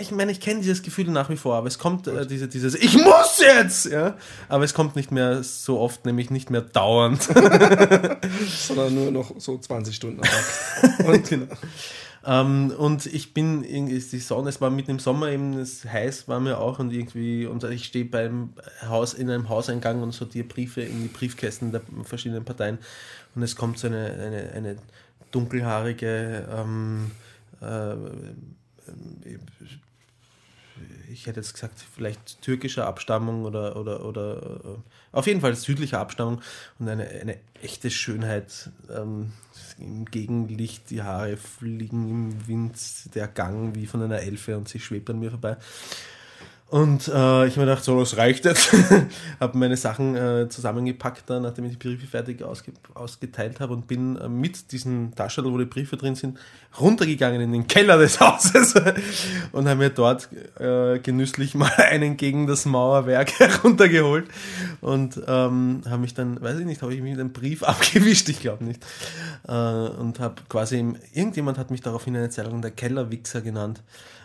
Ich 0.00 0.12
meine, 0.12 0.32
ich 0.32 0.40
kenne 0.40 0.62
dieses 0.62 0.82
Gefühl 0.82 1.10
nach 1.10 1.28
wie 1.28 1.36
vor, 1.36 1.56
aber 1.56 1.66
es 1.66 1.78
kommt 1.78 2.06
äh, 2.06 2.26
diese, 2.26 2.48
dieses 2.48 2.74
Ich 2.74 2.94
muss 2.96 3.38
jetzt! 3.38 3.84
Ja? 3.84 4.16
Aber 4.48 4.64
es 4.64 4.72
kommt 4.72 4.96
nicht 4.96 5.12
mehr 5.12 5.42
so 5.42 5.78
oft, 5.78 6.06
nämlich 6.06 6.30
nicht 6.30 6.48
mehr 6.48 6.62
dauernd. 6.62 7.22
Sondern 8.48 8.94
nur 8.94 9.10
noch 9.10 9.34
so 9.38 9.58
20 9.58 9.94
Stunden. 9.94 10.22
und, 11.06 11.28
genau. 11.28 11.46
Ähm, 12.26 12.72
und 12.76 13.06
ich 13.06 13.34
bin, 13.34 13.62
die 13.62 14.00
Sonne, 14.00 14.48
es 14.48 14.60
war 14.60 14.68
mitten 14.68 14.90
im 14.90 14.98
Sommer 14.98 15.28
eben, 15.28 15.54
es 15.58 15.84
heiß 15.84 16.26
war 16.26 16.40
mir 16.40 16.58
auch 16.58 16.80
und 16.80 16.92
irgendwie, 16.92 17.46
und 17.46 17.62
ich 17.64 17.84
stehe 17.84 18.04
beim 18.04 18.52
Haus, 18.82 19.14
in 19.14 19.30
einem 19.30 19.48
Hauseingang 19.48 20.02
und 20.02 20.10
sortiere 20.10 20.44
Briefe 20.46 20.82
in 20.82 21.02
die 21.02 21.08
Briefkästen 21.08 21.70
der 21.70 21.82
verschiedenen 22.02 22.44
Parteien 22.44 22.78
und 23.36 23.42
es 23.42 23.54
kommt 23.54 23.78
so 23.78 23.86
eine, 23.86 24.12
eine, 24.12 24.52
eine 24.54 24.76
dunkelhaarige, 25.30 26.48
ähm, 26.50 27.12
äh, 27.60 27.94
ich 31.12 31.26
hätte 31.26 31.40
jetzt 31.40 31.54
gesagt, 31.54 31.84
vielleicht 31.94 32.42
türkischer 32.42 32.86
Abstammung 32.86 33.44
oder, 33.44 33.76
oder, 33.76 34.04
oder 34.04 34.60
äh, 34.64 34.78
auf 35.12 35.28
jeden 35.28 35.40
Fall 35.40 35.54
südlicher 35.54 36.00
Abstammung 36.00 36.42
und 36.80 36.88
eine, 36.88 37.08
eine 37.08 37.38
echte 37.62 37.90
Schönheit. 37.90 38.70
Ähm, 38.90 39.32
Im 39.78 40.06
Gegenlicht, 40.06 40.90
die 40.90 41.02
Haare 41.02 41.36
fliegen 41.36 42.08
im 42.08 42.48
Wind, 42.48 42.76
der 43.14 43.28
Gang 43.28 43.74
wie 43.74 43.86
von 43.86 44.02
einer 44.02 44.20
Elfe 44.20 44.56
und 44.56 44.68
sie 44.68 44.80
schwebt 44.80 45.10
an 45.10 45.18
mir 45.18 45.30
vorbei. 45.30 45.56
Und 46.68 47.06
äh, 47.06 47.10
ich 47.10 47.12
habe 47.12 47.60
mir 47.60 47.66
gedacht, 47.66 47.84
so, 47.84 48.00
das 48.00 48.16
reicht 48.16 48.44
jetzt. 48.44 48.72
habe 49.40 49.56
meine 49.56 49.76
Sachen 49.76 50.16
äh, 50.16 50.48
zusammengepackt, 50.48 51.30
dann, 51.30 51.42
nachdem 51.42 51.64
ich 51.66 51.72
die 51.72 51.76
Briefe 51.76 52.08
fertig 52.08 52.42
ausge 52.42 52.72
ausgeteilt 52.92 53.60
habe 53.60 53.72
und 53.72 53.86
bin 53.86 54.16
äh, 54.16 54.28
mit 54.28 54.72
diesem 54.72 55.14
Taschel, 55.14 55.44
wo 55.44 55.56
die 55.58 55.64
Briefe 55.64 55.96
drin 55.96 56.16
sind, 56.16 56.38
runtergegangen 56.80 57.40
in 57.40 57.52
den 57.52 57.68
Keller 57.68 57.98
des 57.98 58.18
Hauses 58.20 58.74
und 59.52 59.68
habe 59.68 59.76
mir 59.76 59.90
dort 59.90 60.28
äh, 60.58 60.98
genüsslich 60.98 61.54
mal 61.54 61.70
einen 61.76 62.16
gegen 62.16 62.48
das 62.48 62.66
Mauerwerk 62.66 63.38
heruntergeholt 63.38 64.26
und 64.80 65.20
ähm, 65.28 65.82
habe 65.88 65.98
mich 65.98 66.14
dann, 66.14 66.42
weiß 66.42 66.58
ich 66.58 66.66
nicht, 66.66 66.82
habe 66.82 66.92
ich 66.92 67.00
mich 67.00 67.12
mit 67.12 67.20
einem 67.20 67.32
Brief 67.32 67.62
abgewischt, 67.62 68.28
ich 68.28 68.40
glaube 68.40 68.64
nicht. 68.64 68.84
Äh, 69.46 69.52
und 69.52 70.18
habe 70.18 70.42
quasi, 70.48 70.84
irgendjemand 71.14 71.58
hat 71.58 71.70
mich 71.70 71.80
daraufhin 71.80 72.16
eine 72.16 72.30
Zeit 72.30 72.46
lang 72.46 72.60
der 72.60 72.72
Kellerwichser 72.72 73.40
genannt. 73.40 73.84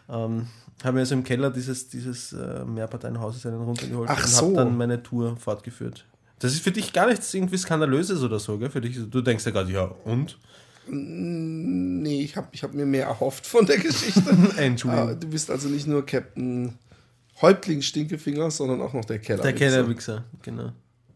Ähm, 0.09 0.47
habe 0.85 0.95
mir 0.95 1.01
also 1.01 1.15
im 1.15 1.23
Keller 1.23 1.51
dieses, 1.51 1.89
dieses 1.89 2.33
äh, 2.33 2.63
Mehrparteienhauses 2.65 3.45
einen 3.45 3.61
runtergeholt 3.61 4.09
Ach 4.11 4.23
und 4.23 4.29
so. 4.29 4.45
habe 4.47 4.55
dann 4.55 4.77
meine 4.77 5.01
Tour 5.03 5.37
fortgeführt. 5.37 6.05
Das 6.39 6.53
ist 6.53 6.63
für 6.63 6.71
dich 6.71 6.91
gar 6.91 7.07
nichts 7.07 7.33
irgendwie 7.33 7.57
Skandalöses 7.57 8.23
oder 8.23 8.39
so, 8.39 8.57
gell? 8.57 8.69
Für 8.69 8.81
dich, 8.81 8.97
du 9.09 9.21
denkst 9.21 9.45
ja 9.45 9.51
gerade, 9.51 9.71
ja, 9.71 9.83
und? 10.05 10.39
Nee, 10.87 12.23
ich 12.23 12.35
habe 12.35 12.47
ich 12.51 12.63
hab 12.63 12.73
mir 12.73 12.85
mehr 12.85 13.05
erhofft 13.05 13.45
von 13.45 13.65
der 13.65 13.77
Geschichte. 13.77 14.23
Entschuldigung. 14.57 15.09
Ah, 15.09 15.13
du 15.13 15.27
bist 15.27 15.51
also 15.51 15.69
nicht 15.69 15.85
nur 15.85 16.05
Captain 16.05 16.73
Häuptling 17.41 17.81
Stinkefinger, 17.81 18.49
sondern 18.49 18.81
auch 18.81 18.93
noch 18.93 19.05
der 19.05 19.19
Keller. 19.19 19.43
Der 19.43 19.53
Kellerwichser, 19.53 20.23
genau. 20.41 20.71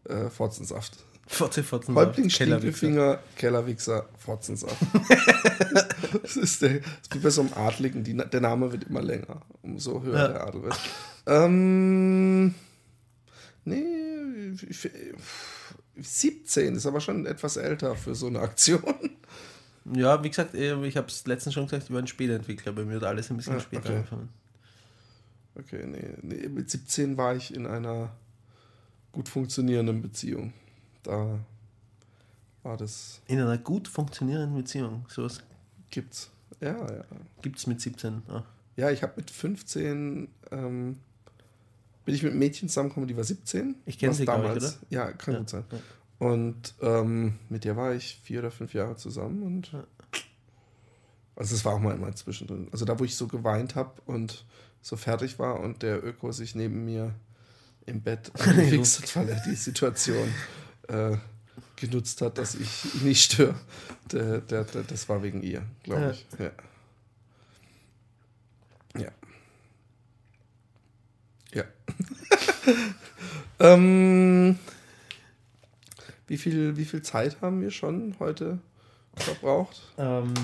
Äh, 0.08 0.30
Fotzensaft. 0.30 0.96
Fotze, 1.28 1.62
Fotzen, 1.64 1.94
Häuptling 1.94 2.28
Kellerwichser. 2.28 2.76
Stinkefinger, 2.76 3.18
Kellerwichser, 3.36 4.08
Fotzensaft. 4.18 4.76
das, 6.22 6.36
ist 6.36 6.62
der, 6.62 6.80
das 7.10 7.20
bei 7.20 7.30
so 7.30 7.40
einem 7.40 7.52
Adligen, 7.54 8.04
die, 8.04 8.14
der 8.16 8.40
Name 8.40 8.70
wird 8.72 8.84
immer 8.84 9.02
länger, 9.02 9.42
umso 9.62 10.02
höher 10.02 10.16
Ja. 10.18 10.28
der 10.28 10.46
Adel 10.46 10.62
wird. 10.62 10.78
Ähm, 11.26 12.54
nee, 13.64 13.82
ich- 14.68 14.88
17 15.98 16.76
ist 16.76 16.86
aber 16.86 17.00
schon 17.00 17.26
etwas 17.26 17.56
älter 17.56 17.96
für 17.96 18.14
so 18.14 18.26
eine 18.26 18.40
Aktion. 18.40 18.82
Ja, 19.94 20.22
wie 20.22 20.28
gesagt, 20.28 20.54
äh, 20.54 20.80
ich 20.86 20.96
habe 20.96 21.06
es 21.08 21.26
letztens 21.26 21.54
schon 21.54 21.64
gesagt, 21.64 21.84
ich 21.84 21.90
war 21.90 21.98
ein 22.00 22.06
Spätentwickler, 22.06 22.72
bei 22.72 22.84
mir 22.84 22.96
hat 22.96 23.04
alles 23.04 23.30
ein 23.30 23.36
bisschen 23.38 23.54
Ja, 23.54 23.60
später 23.60 23.84
okay. 23.88 23.96
angefangen. 23.96 24.28
Okay, 25.54 25.86
nee, 25.86 26.10
nee, 26.22 26.48
mit 26.48 26.70
17 26.70 27.16
war 27.16 27.34
ich 27.34 27.54
in 27.54 27.66
einer 27.66 28.10
gut 29.12 29.28
funktionierenden 29.28 30.02
Beziehung. 30.02 30.52
Da 31.06 31.38
war 32.62 32.76
das, 32.76 33.20
In 33.28 33.40
einer 33.40 33.58
gut 33.58 33.86
funktionierenden 33.88 34.56
Beziehung, 34.56 35.06
sowas 35.08 35.40
gibt's. 35.90 36.30
Ja, 36.60 36.76
ja. 36.90 37.04
gibt 37.42 37.58
es 37.58 37.66
mit 37.66 37.80
17. 37.80 38.22
Ah. 38.28 38.42
Ja, 38.76 38.90
ich 38.90 39.02
habe 39.02 39.12
mit 39.16 39.30
15 39.30 40.28
ähm, 40.50 40.98
bin 42.04 42.14
ich 42.14 42.22
mit 42.22 42.30
einem 42.32 42.38
Mädchen 42.38 42.68
zusammengekommen, 42.68 43.08
die 43.08 43.16
war 43.16 43.24
17. 43.24 43.74
Ich 43.86 43.98
kenn 43.98 44.10
Was 44.10 44.16
sie, 44.18 44.24
glaub 44.24 44.38
ich, 44.38 44.44
damals. 44.44 44.78
Ja, 44.90 45.12
kann 45.12 45.34
Ja, 45.34 45.40
gut 45.40 45.50
sein. 45.50 45.64
ja. 45.72 45.78
Und 46.18 46.74
ähm, 46.80 47.38
mit 47.50 47.64
der 47.64 47.76
war 47.76 47.94
ich 47.94 48.20
vier 48.22 48.38
oder 48.40 48.50
fünf 48.50 48.72
Jahre 48.74 48.96
zusammen 48.96 49.42
und 49.42 49.72
Ja. 49.72 49.84
also 51.36 51.54
es 51.54 51.64
war 51.64 51.74
auch 51.74 51.80
mal 51.80 51.94
immer 51.94 52.14
zwischendrin. 52.14 52.68
Also 52.72 52.84
da, 52.84 52.98
wo 52.98 53.04
ich 53.04 53.16
so 53.16 53.26
geweint 53.26 53.74
habe 53.74 54.00
und 54.06 54.44
so 54.82 54.96
fertig 54.96 55.38
war 55.38 55.60
und 55.60 55.82
der 55.82 56.02
Öko 56.04 56.32
sich 56.32 56.54
neben 56.54 56.84
mir 56.84 57.14
im 57.86 58.00
Bett 58.02 58.30
angefixt 58.40 59.14
hat, 59.16 59.16
weil 59.16 59.28
er 59.30 59.42
die 59.44 59.54
Situation 59.56 60.32
äh, 60.88 61.16
genutzt 61.76 62.20
hat, 62.22 62.38
dass 62.38 62.54
ich 62.54 63.02
nicht 63.02 63.32
störe. 63.32 63.54
Der, 64.12 64.40
der, 64.40 64.64
der, 64.64 64.82
das 64.82 65.08
war 65.08 65.22
wegen 65.22 65.42
ihr, 65.42 65.62
glaube 65.82 66.12
ich. 66.12 66.26
Ja. 66.38 66.50
Ja. 69.00 69.10
Ja. 71.52 71.64
ähm, 73.60 74.58
wie, 76.26 76.38
viel, 76.38 76.76
wie 76.76 76.84
viel 76.84 77.02
Zeit 77.02 77.40
haben 77.40 77.60
wir 77.60 77.70
schon 77.70 78.16
heute 78.18 78.58
verbraucht? 79.14 79.80
Ähm, 79.98 80.34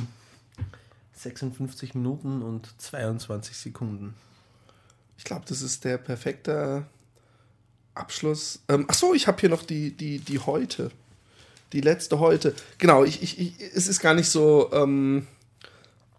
56 1.14 1.95
Minuten 1.95 2.43
und 2.43 2.68
22 2.80 3.57
Sekunden. 3.57 4.14
Ich 5.18 5.24
glaube, 5.24 5.45
das 5.47 5.62
ist 5.62 5.84
der 5.84 5.99
perfekte 5.99 6.86
Abschluss. 7.95 8.61
Ähm, 8.68 8.86
ach 8.88 8.95
so, 8.95 9.14
ich 9.14 9.26
habe 9.26 9.40
hier 9.40 9.51
noch 9.51 9.62
die, 9.62 9.90
die, 9.90 10.18
die 10.18 10.38
heute. 10.38 10.90
Die 11.72 11.80
letzte 11.80 12.18
heute. 12.18 12.55
Genau, 12.78 13.05
ich, 13.05 13.22
ich, 13.22 13.38
ich, 13.38 13.55
es 13.74 13.88
ist 13.88 14.01
gar 14.01 14.14
nicht 14.14 14.28
so 14.28 14.70
ähm, 14.72 15.26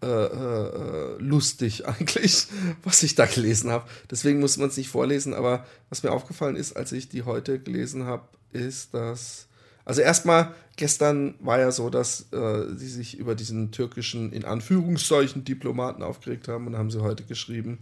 äh, 0.02 0.06
äh, 0.06 1.16
lustig 1.18 1.86
eigentlich, 1.86 2.46
was 2.82 3.02
ich 3.02 3.14
da 3.14 3.26
gelesen 3.26 3.70
habe. 3.70 3.88
Deswegen 4.10 4.40
muss 4.40 4.58
man 4.58 4.68
es 4.68 4.76
nicht 4.76 4.88
vorlesen. 4.88 5.32
Aber 5.32 5.66
was 5.88 6.02
mir 6.02 6.12
aufgefallen 6.12 6.56
ist, 6.56 6.76
als 6.76 6.92
ich 6.92 7.08
die 7.08 7.22
heute 7.22 7.58
gelesen 7.58 8.04
habe, 8.04 8.28
ist, 8.52 8.92
dass. 8.94 9.46
Also 9.86 10.00
erstmal, 10.00 10.54
gestern 10.76 11.34
war 11.40 11.58
ja 11.58 11.70
so, 11.70 11.90
dass 11.90 12.32
äh, 12.32 12.74
sie 12.74 12.88
sich 12.88 13.18
über 13.18 13.34
diesen 13.34 13.70
türkischen, 13.70 14.32
in 14.32 14.46
Anführungszeichen, 14.46 15.44
Diplomaten 15.44 16.02
aufgeregt 16.02 16.48
haben 16.48 16.66
und 16.66 16.78
haben 16.78 16.90
sie 16.90 17.02
heute 17.02 17.24
geschrieben. 17.24 17.78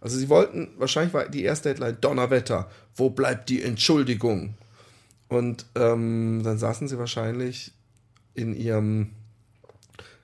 Also 0.00 0.16
sie 0.16 0.28
wollten, 0.28 0.70
wahrscheinlich 0.76 1.14
war 1.14 1.28
die 1.28 1.42
erste 1.42 1.70
Headline 1.70 1.98
Donnerwetter, 2.00 2.70
wo 2.94 3.10
bleibt 3.10 3.48
die 3.48 3.62
Entschuldigung? 3.62 4.54
Und 5.28 5.66
ähm, 5.74 6.42
dann 6.44 6.58
saßen 6.58 6.88
sie 6.88 6.98
wahrscheinlich 6.98 7.72
in 8.34 8.54
ihrem 8.54 9.10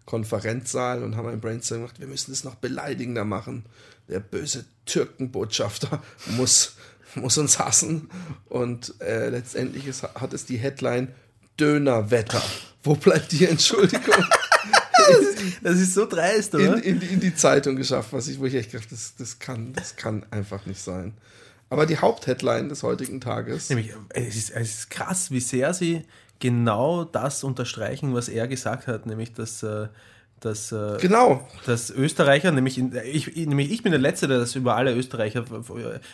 Konferenzsaal 0.07 1.03
und 1.03 1.17
haben 1.17 1.29
ein 1.29 1.41
Brainstorm 1.41 1.81
gemacht, 1.81 2.01
wir 2.01 2.07
müssen 2.07 2.33
es 2.33 2.45
noch 2.45 2.57
beleidigender 2.57 3.25
machen. 3.25 3.65
Der 4.09 4.21
böse 4.21 4.65
Türkenbotschafter 4.87 6.03
muss, 6.37 6.77
muss 7.15 7.39
uns 7.39 7.59
hassen. 7.59 8.09
Und 8.47 8.95
äh, 9.01 9.29
letztendlich 9.31 9.87
ist, 9.87 10.03
hat 10.03 10.33
es 10.33 10.45
die 10.47 10.59
Headline 10.59 11.09
Dönerwetter. 11.59 12.43
Wo 12.83 12.95
bleibt 12.95 13.33
die 13.33 13.47
Entschuldigung? 13.47 14.25
Das 15.63 15.79
ist 15.79 15.95
so 15.95 16.07
dreist, 16.07 16.55
in, 16.55 16.61
oder? 16.69 16.83
in, 16.83 17.01
die- 17.01 17.07
in 17.07 17.21
die 17.21 17.35
Zeitung 17.35 17.77
geschafft, 17.77 18.13
was 18.13 18.29
ich, 18.29 18.39
wo 18.39 18.45
ich 18.47 18.55
echt 18.55 18.73
gedacht 18.73 18.91
das, 18.93 19.15
das, 19.17 19.39
kann, 19.39 19.73
das 19.73 19.97
kann 19.97 20.25
einfach 20.31 20.67
nicht 20.67 20.81
sein. 20.83 21.15
Aber 21.71 21.87
die 21.87 21.99
Hauptheadline 21.99 22.69
des 22.69 22.83
heutigen 22.83 23.21
Tages. 23.21 23.69
Nämlich, 23.71 23.93
es 24.11 24.37
ist, 24.37 24.51
es 24.51 24.75
ist 24.79 24.91
krass, 24.91 25.31
wie 25.31 25.41
sehr 25.41 25.73
sie 25.75 26.03
genau 26.39 27.05
das 27.05 27.43
unterstreichen, 27.45 28.15
was 28.15 28.29
er 28.29 28.47
gesagt 28.49 28.87
hat, 28.87 29.07
nämlich 29.07 29.33
dass, 29.33 29.63
äh, 29.63 29.89
dass, 30.45 30.73
äh, 30.73 30.99
Genau. 31.01 31.47
dass 31.67 31.91
Österreicher, 31.91 32.53
nämlich, 32.53 32.79
in, 32.79 32.93
ich, 33.05 33.35
nämlich 33.35 33.71
ich 33.71 33.83
bin 33.83 33.93
der 33.93 34.01
Letzte, 34.01 34.29
der 34.29 34.39
das 34.39 34.55
über 34.55 34.77
alle 34.77 34.95
Österreicher, 34.95 35.45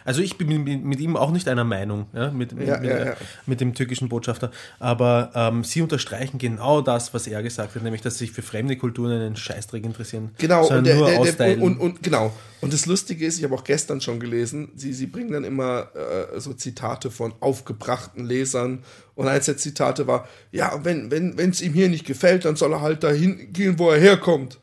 also 0.05 0.23
ich 0.23 0.39
bin 0.39 0.63
mit, 0.63 0.85
mit 0.85 1.01
ihm 1.01 1.17
auch 1.17 1.31
nicht 1.31 1.49
einer 1.49 1.65
Meinung, 1.65 2.07
ja, 2.13 2.31
mit, 2.31 2.53
Ja, 2.53 2.79
mit, 2.79 2.91
ja, 2.91 3.05
ja. 3.07 3.17
mit 3.47 3.61
dem 3.61 3.75
türkischen 3.75 4.09
Botschafter, 4.09 4.51
aber 4.79 5.31
ähm, 5.35 5.65
sie 5.65 5.83
unterstreichen 5.83 6.39
genau 6.39 6.81
das, 6.81 7.13
was 7.15 7.27
er 7.27 7.43
gesagt 7.43 7.75
hat, 7.75 7.83
nämlich 7.83 8.03
dass 8.03 8.19
sich 8.19 8.33
für 8.33 8.43
fremde 8.43 8.77
Kulturen 8.77 9.13
einen 9.13 9.37
Scheißdreck 9.37 9.85
interessieren, 9.85 10.31
Genau, 10.39 10.67
und, 10.69 10.85
der, 10.87 10.97
nur 10.97 11.11
der, 11.11 11.33
der, 11.33 11.63
und, 11.63 11.79
und 11.79 12.03
genau. 12.03 12.33
Und 12.61 12.75
das 12.75 12.85
Lustige 12.85 13.25
ist, 13.25 13.39
ich 13.39 13.45
habe 13.45 13.55
auch 13.55 13.65
gestern 13.65 14.01
schon 14.03 14.21
gelesen, 14.21 14.71
sie, 14.77 14.93
sie 14.93 15.07
bringen 15.07 15.33
dann 15.33 15.45
immer 15.45 15.89
äh, 15.95 16.39
so 16.41 16.53
Zitate 16.53 17.11
von 17.11 17.33
aufgebrachten 17.41 18.27
Lesern. 18.27 18.81
Und 19.21 19.29
eins 19.29 19.45
der 19.45 19.59
Zitate 19.59 20.07
war, 20.07 20.27
ja, 20.51 20.83
wenn 20.83 21.11
wenn 21.11 21.37
wenn, 21.37 21.51
es 21.51 21.61
ihm 21.61 21.75
hier 21.75 21.91
nicht 21.91 22.07
gefällt, 22.07 22.47
dann 22.47 22.57
soll 22.57 22.73
er 22.73 22.81
halt 22.81 23.03
dahin 23.03 23.53
gehen, 23.53 23.79
wo 23.79 23.91
er 23.91 24.01
herkommt. 24.01 24.59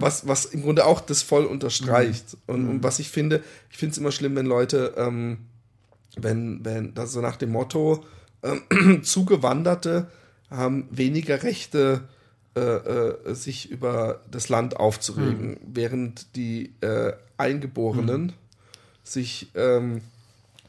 Was, 0.00 0.28
was 0.28 0.44
im 0.44 0.60
Grunde 0.60 0.84
auch 0.84 1.00
das 1.00 1.22
voll 1.22 1.46
unterstreicht. 1.46 2.36
Und, 2.46 2.68
und 2.68 2.82
was 2.82 2.98
ich 2.98 3.08
finde, 3.08 3.42
ich 3.70 3.78
finde 3.78 3.92
es 3.92 3.98
immer 3.98 4.12
schlimm, 4.12 4.36
wenn 4.36 4.44
Leute, 4.44 4.92
ähm, 4.98 5.38
wenn, 6.16 6.62
wenn, 6.62 6.92
das 6.92 7.12
so 7.12 7.22
nach 7.22 7.36
dem 7.36 7.52
Motto, 7.52 8.04
ähm, 8.42 9.02
Zugewanderte 9.02 10.08
haben 10.50 10.88
weniger 10.90 11.42
Rechte, 11.42 12.02
äh, 12.54 12.60
äh, 12.60 13.34
sich 13.34 13.70
über 13.70 14.20
das 14.30 14.50
Land 14.50 14.76
aufzuregen, 14.76 15.56
während 15.66 16.36
die 16.36 16.74
äh, 16.82 17.14
Eingeborenen 17.38 18.34
sich 19.04 19.48
ähm, 19.54 20.02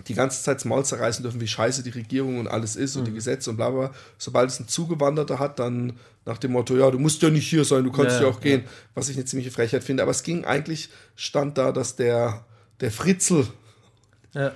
die 0.08 0.14
ganze 0.14 0.43
Zeit 0.43 0.58
das 0.58 0.66
Maul 0.66 0.86
zerreißen 0.86 1.24
dürfen, 1.24 1.41
wie 1.41 1.47
scheiße 1.47 1.84
die 1.84 1.89
Regierung 1.89 2.39
und 2.39 2.47
alles 2.47 2.76
ist 2.76 2.95
und 2.95 3.06
die 3.06 3.14
Gesetze 3.14 3.49
und 3.49 3.58
bla 3.58 3.70
bla. 3.70 3.91
Sobald 4.18 4.49
es 4.49 4.60
ein 4.60 4.68
Zugewanderter 4.68 5.39
hat, 5.39 5.60
dann 5.60 5.93
nach 6.26 6.38
dem 6.38 6.51
Motto, 6.51 6.76
ja, 6.76 6.89
du 6.91 6.99
musst 6.99 7.22
ja 7.22 7.30
nicht 7.30 7.47
hier 7.47 7.66
sein, 7.66 7.84
du 7.84 7.91
kannst 7.91 8.18
ja, 8.18 8.24
Ja, 8.24 8.28
auch 8.30 8.39
gehen, 8.39 8.64
was 8.93 9.10
ich 9.10 9.16
eine 9.16 9.26
ziemliche 9.26 9.51
Frechheit 9.51 9.84
finde. 9.84 10.04
Aber 10.04 10.12
es 10.12 10.24
ging 10.24 10.45
eigentlich, 10.45 10.89
stand 11.16 11.58
da, 11.58 11.72
dass 11.72 11.95
der, 11.95 12.45
der 12.80 12.91
Fritzel 12.91 13.47
ja. 14.34 14.51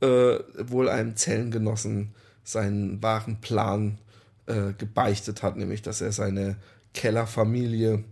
äh, 0.00 0.38
wohl 0.58 0.88
einem 0.88 1.16
Zellengenossen 1.16 2.14
seinen 2.42 3.02
wahren 3.02 3.40
Plan 3.40 3.98
äh, 4.46 4.72
gebeichtet 4.76 5.42
hat, 5.42 5.56
nämlich 5.56 5.82
dass 5.82 6.00
er 6.00 6.12
seine 6.12 6.56
Kellerfamilie, 6.92 8.04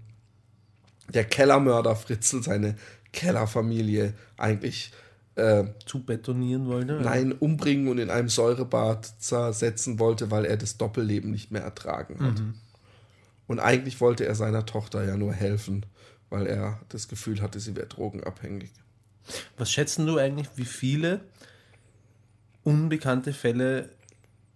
der 1.12 1.24
Kellermörder 1.24 1.94
Fritzl, 1.96 2.42
seine 2.42 2.76
Kellerfamilie 3.12 4.14
eigentlich 4.36 4.92
äh, 5.34 5.64
Zu 5.86 6.04
betonieren 6.04 6.66
wollte. 6.66 6.94
nein 6.94 7.32
umbringen 7.32 7.88
und 7.88 7.98
in 7.98 8.10
einem 8.10 8.28
Säurebad 8.28 9.10
zersetzen 9.18 9.98
wollte, 9.98 10.30
weil 10.30 10.44
er 10.44 10.56
das 10.56 10.76
Doppelleben 10.76 11.30
nicht 11.30 11.50
mehr 11.50 11.62
ertragen 11.62 12.20
hat. 12.20 12.42
Und 13.46 13.58
eigentlich 13.58 14.00
wollte 14.00 14.24
er 14.26 14.34
seiner 14.34 14.66
Tochter 14.66 15.04
ja 15.04 15.16
nur 15.16 15.32
helfen, 15.32 15.86
weil 16.30 16.46
er 16.46 16.80
das 16.88 17.08
Gefühl 17.08 17.42
hatte, 17.42 17.60
sie 17.60 17.76
wäre 17.76 17.86
drogenabhängig. 17.86 18.70
Was 19.56 19.70
schätzen 19.70 20.06
du 20.06 20.18
eigentlich, 20.18 20.48
wie 20.56 20.64
viele 20.64 21.20
unbekannte 22.64 23.32
Fälle 23.32 23.90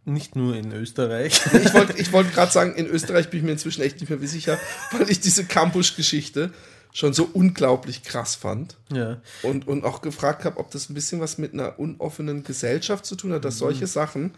nicht 0.05 0.37
nur 0.37 0.55
in 0.57 0.73
Österreich. 0.73 1.41
Ich 1.53 1.75
wollte 1.75 1.99
ich 1.99 2.13
wollt 2.13 2.33
gerade 2.33 2.53
sagen, 2.53 2.75
in 2.77 2.87
Österreich 2.87 3.29
bin 3.29 3.41
ich 3.41 3.45
mir 3.45 3.53
inzwischen 3.53 3.83
echt 3.83 4.01
nicht 4.01 4.09
mehr 4.09 4.23
wie 4.23 4.27
sicher, 4.29 4.59
weil 4.93 5.11
ich 5.11 5.21
diese 5.21 5.45
Campus-Geschichte 5.45 6.53
schon 6.97 7.13
so 7.13 7.29
unglaublich 7.35 8.03
krass 8.03 8.37
fand. 8.37 8.79
ja. 8.91 9.19
Und, 9.43 9.69
und 9.69 9.85
auch 9.85 10.01
gefragt 10.01 10.47
habe, 10.47 10.57
ob 10.57 10.71
das 10.71 10.89
ein 10.89 10.95
bisschen 10.95 11.21
was 11.21 11.37
mit 11.37 11.53
einer 11.53 11.79
unoffenen 11.79 12.43
Gesellschaft 12.43 13.05
zu 13.05 13.17
tun 13.17 13.35
hat, 13.35 13.45
dass 13.45 13.59
solche 13.59 13.87
Sachen 13.87 14.33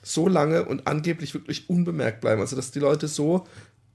so 0.00 0.28
lange 0.28 0.64
und 0.64 0.86
angeblich 0.86 1.34
wirklich 1.34 1.68
unbemerkt 1.68 2.20
bleiben. 2.20 2.40
Also, 2.40 2.54
dass 2.54 2.70
die 2.70 2.78
Leute 2.78 3.08
so 3.08 3.48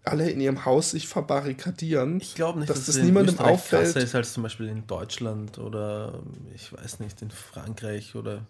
alle 0.04 0.30
in 0.30 0.42
ihrem 0.42 0.66
Haus 0.66 0.92
sich 0.92 1.08
verbarrikadieren, 1.08 2.20
Ich 2.20 2.36
glaube 2.36 2.60
nicht, 2.60 2.70
dass 2.70 2.80
dass, 2.80 2.88
das 2.88 2.98
in 2.98 3.06
niemandem 3.06 3.36
Österreich 3.36 3.52
auffällt. 3.54 3.84
krasser 3.86 4.02
ist 4.02 4.16
als 4.16 4.34
zum 4.34 4.44
Beispiel 4.44 4.68
in 4.68 4.86
Deutschland 4.86 5.58
oder 5.58 6.20
ich 6.54 6.74
weiß 6.74 7.00
nicht, 7.00 7.22
in 7.22 7.32
Frankreich 7.32 8.16
oder 8.16 8.42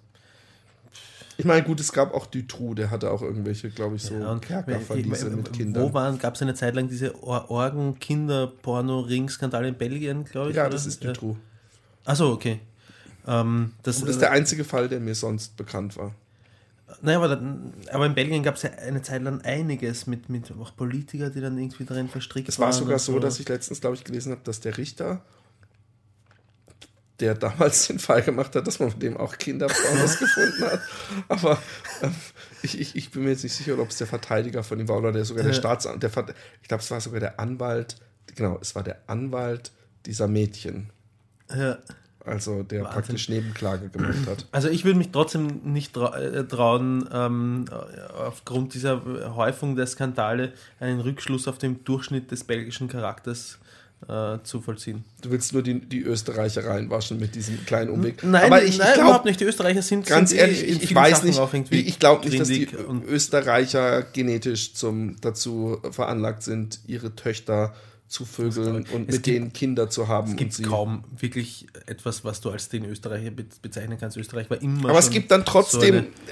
Ich 1.39 1.45
meine, 1.45 1.63
gut, 1.63 1.79
es 1.79 1.93
gab 1.93 2.13
auch 2.13 2.25
Dutroux, 2.25 2.73
der 2.73 2.91
hatte 2.91 3.09
auch 3.11 3.21
irgendwelche, 3.21 3.69
glaube 3.69 3.95
ich, 3.95 4.03
so 4.03 4.13
Ja, 4.13 4.37
Kerkerverliese 4.39 5.29
mit 5.29 5.47
Wo 5.47 5.51
Kindern. 5.53 5.93
waren, 5.93 6.19
gab 6.19 6.35
es 6.35 6.41
eine 6.41 6.53
Zeit 6.53 6.75
lang 6.75 6.89
diese 6.89 7.17
Or 7.23 7.49
Orgen-Kinder-Porno-Ring-Skandal 7.49 9.63
in 9.65 9.75
Belgien, 9.75 10.25
glaube 10.25 10.49
ich? 10.49 10.57
Ja, 10.57 10.63
oder? 10.63 10.71
das 10.71 10.85
ist 10.85 11.01
Dutroux. 11.01 11.37
Achso, 12.03 12.33
okay. 12.33 12.59
Ähm, 13.25 13.71
das, 13.83 14.01
Das 14.01 14.09
ist 14.09 14.19
der 14.21 14.31
einzige 14.31 14.65
Fall, 14.65 14.89
der 14.89 14.99
mir 14.99 15.15
sonst 15.15 15.55
bekannt 15.55 15.95
war. 15.95 16.13
Naja, 17.01 17.19
aber, 17.19 17.29
dann, 17.29 17.71
aber 17.89 18.05
in 18.07 18.15
Belgien 18.15 18.43
gab 18.43 18.55
es 18.55 18.63
ja 18.63 18.71
eine 18.71 19.01
Zeit 19.01 19.21
lang 19.21 19.39
einiges 19.43 20.07
mit, 20.07 20.27
mit 20.27 20.51
auch 20.59 20.75
Politiker, 20.75 21.29
die 21.29 21.39
dann 21.39 21.57
irgendwie 21.57 21.85
darin 21.85 22.09
verstrickt 22.09 22.49
Es 22.49 22.59
war 22.59 22.65
waren 22.67 22.73
sogar 22.73 22.95
und 22.95 23.01
so, 23.01 23.17
dass 23.19 23.39
ich 23.39 23.47
letztens, 23.47 23.79
glaube 23.79 23.95
ich, 23.95 24.03
gelesen 24.03 24.33
habe, 24.33 24.41
dass 24.43 24.59
der 24.59 24.77
Richter, 24.77 25.21
der 27.20 27.36
damals 27.36 27.88
den 27.88 27.99
Fall 27.99 28.22
gemacht 28.22 28.55
hat, 28.55 28.65
dass 28.65 28.80
man 28.80 28.89
mit 28.89 29.01
dem 29.01 29.17
auch 29.17 29.38
Kinderpornos 29.38 30.17
gefunden 30.20 30.63
hat. 30.63 30.82
Aber 31.28 31.57
ähm, 32.01 32.15
ich, 32.61 32.80
ich, 32.80 32.95
ich 32.95 33.11
bin 33.11 33.24
mir 33.24 33.32
jetzt 33.32 33.43
nicht 33.43 33.55
sicher, 33.55 33.78
ob 33.78 33.89
es 33.89 33.97
der 33.97 34.07
Verteidiger 34.07 34.63
von 34.63 34.80
ihm 34.80 34.88
war 34.88 34.97
oder 34.97 35.11
der 35.11 35.26
sogar 35.26 35.43
der. 35.43 35.53
Staatsanwalt. 35.53 36.03
Der, 36.03 36.36
ich 36.61 36.67
glaube, 36.67 36.84
es 36.84 36.91
war 36.91 37.01
sogar 37.01 37.20
der 37.20 37.39
Anwalt. 37.39 37.97
Genau, 38.36 38.57
es 38.61 38.76
war 38.76 38.84
der 38.84 38.99
Anwalt 39.07 39.72
dieser 40.05 40.28
Mädchen. 40.28 40.91
Ja. 41.53 41.78
Also 42.26 42.63
der 42.63 42.84
Wahnsinn. 42.84 42.93
praktisch 42.93 43.30
Nebenklage 43.30 43.89
gemacht 43.89 44.28
hat. 44.28 44.45
Also 44.51 44.70
ich 44.70 44.86
würde 44.86 44.97
mich 44.97 45.11
trotzdem 45.11 45.61
nicht 45.63 45.95
äh, 45.97 46.43
trauen, 46.45 47.09
ähm, 47.11 47.65
äh, 47.72 48.13
aufgrund 48.13 48.74
dieser 48.74 49.36
Häufung 49.36 49.76
der 49.76 49.88
Skandale 49.88 50.53
einen 50.80 50.99
Rückschluss 50.99 51.47
auf 51.47 51.57
den 51.57 51.84
Durchschnitt 51.86 52.30
des 52.32 52.43
belgischen 52.43 52.88
Charakters 52.88 53.57
äh, 54.08 54.38
zu 54.43 54.62
vollziehen. 54.62 55.04
Du 55.22 55.30
willst 55.32 55.54
nur 55.54 55.62
die, 55.62 55.80
die 55.80 56.02
Österreicher 56.02 56.66
reinwaschen 56.66 57.20
mit 57.20 57.36
diesem 57.36 57.66
kleinen 57.66 57.89
Umweg. 57.91 58.24
Nein, 58.24 58.45
Aber 58.45 58.64
ich, 58.64 58.78
nein 58.78 58.88
ich 58.91 58.95
überhaupt 58.95 59.14
glaube, 59.24 59.28
nicht. 59.30 59.39
Die 59.41 59.45
Österreicher 59.45 59.82
sind 59.82 60.06
ganz 60.06 60.30
sind 60.30 60.38
eh 60.39 60.41
ehrlich, 60.41 60.64
ich, 60.68 60.84
ich 60.84 60.95
weiß 60.95 61.22
Sachen 61.34 61.62
nicht, 61.70 61.72
ich, 61.74 62.00
glaube 62.00 62.28
nicht, 62.28 62.39
dass 62.39 62.47
die 62.47 62.68
Österreicher 63.08 64.04
genetisch 64.14 64.74
zum, 64.74 65.18
dazu 65.22 65.80
veranlagt 65.91 66.43
sind, 66.43 66.80
ihre 66.88 67.16
Töchter 67.16 67.74
zu 68.08 68.26
vögeln 68.26 68.88
und 68.91 69.02
mit 69.02 69.10
gibt- 69.12 69.28
denen 69.28 69.54
Kinder 69.54 69.88
zu 69.88 70.08
haben. 70.08 70.32
Es 70.32 70.38
gibt 70.38 70.64
kaum 70.64 71.04
wirklich 71.20 71.68
etwas, 71.86 72.24
was 72.26 72.41
du 72.41 72.50
als 72.50 72.68
den 72.68 72.86
Österreicher 72.86 73.30
be 73.30 73.45
bezeichnen 73.62 73.97
kannst. 74.00 74.18
Österreich 74.18 74.50
war 74.50 74.60
immer 74.64 74.89
aber 74.89 74.97
es 74.97 75.12
gibt 75.12 75.30
dann 75.30 75.45
trotzdem, 75.45 75.80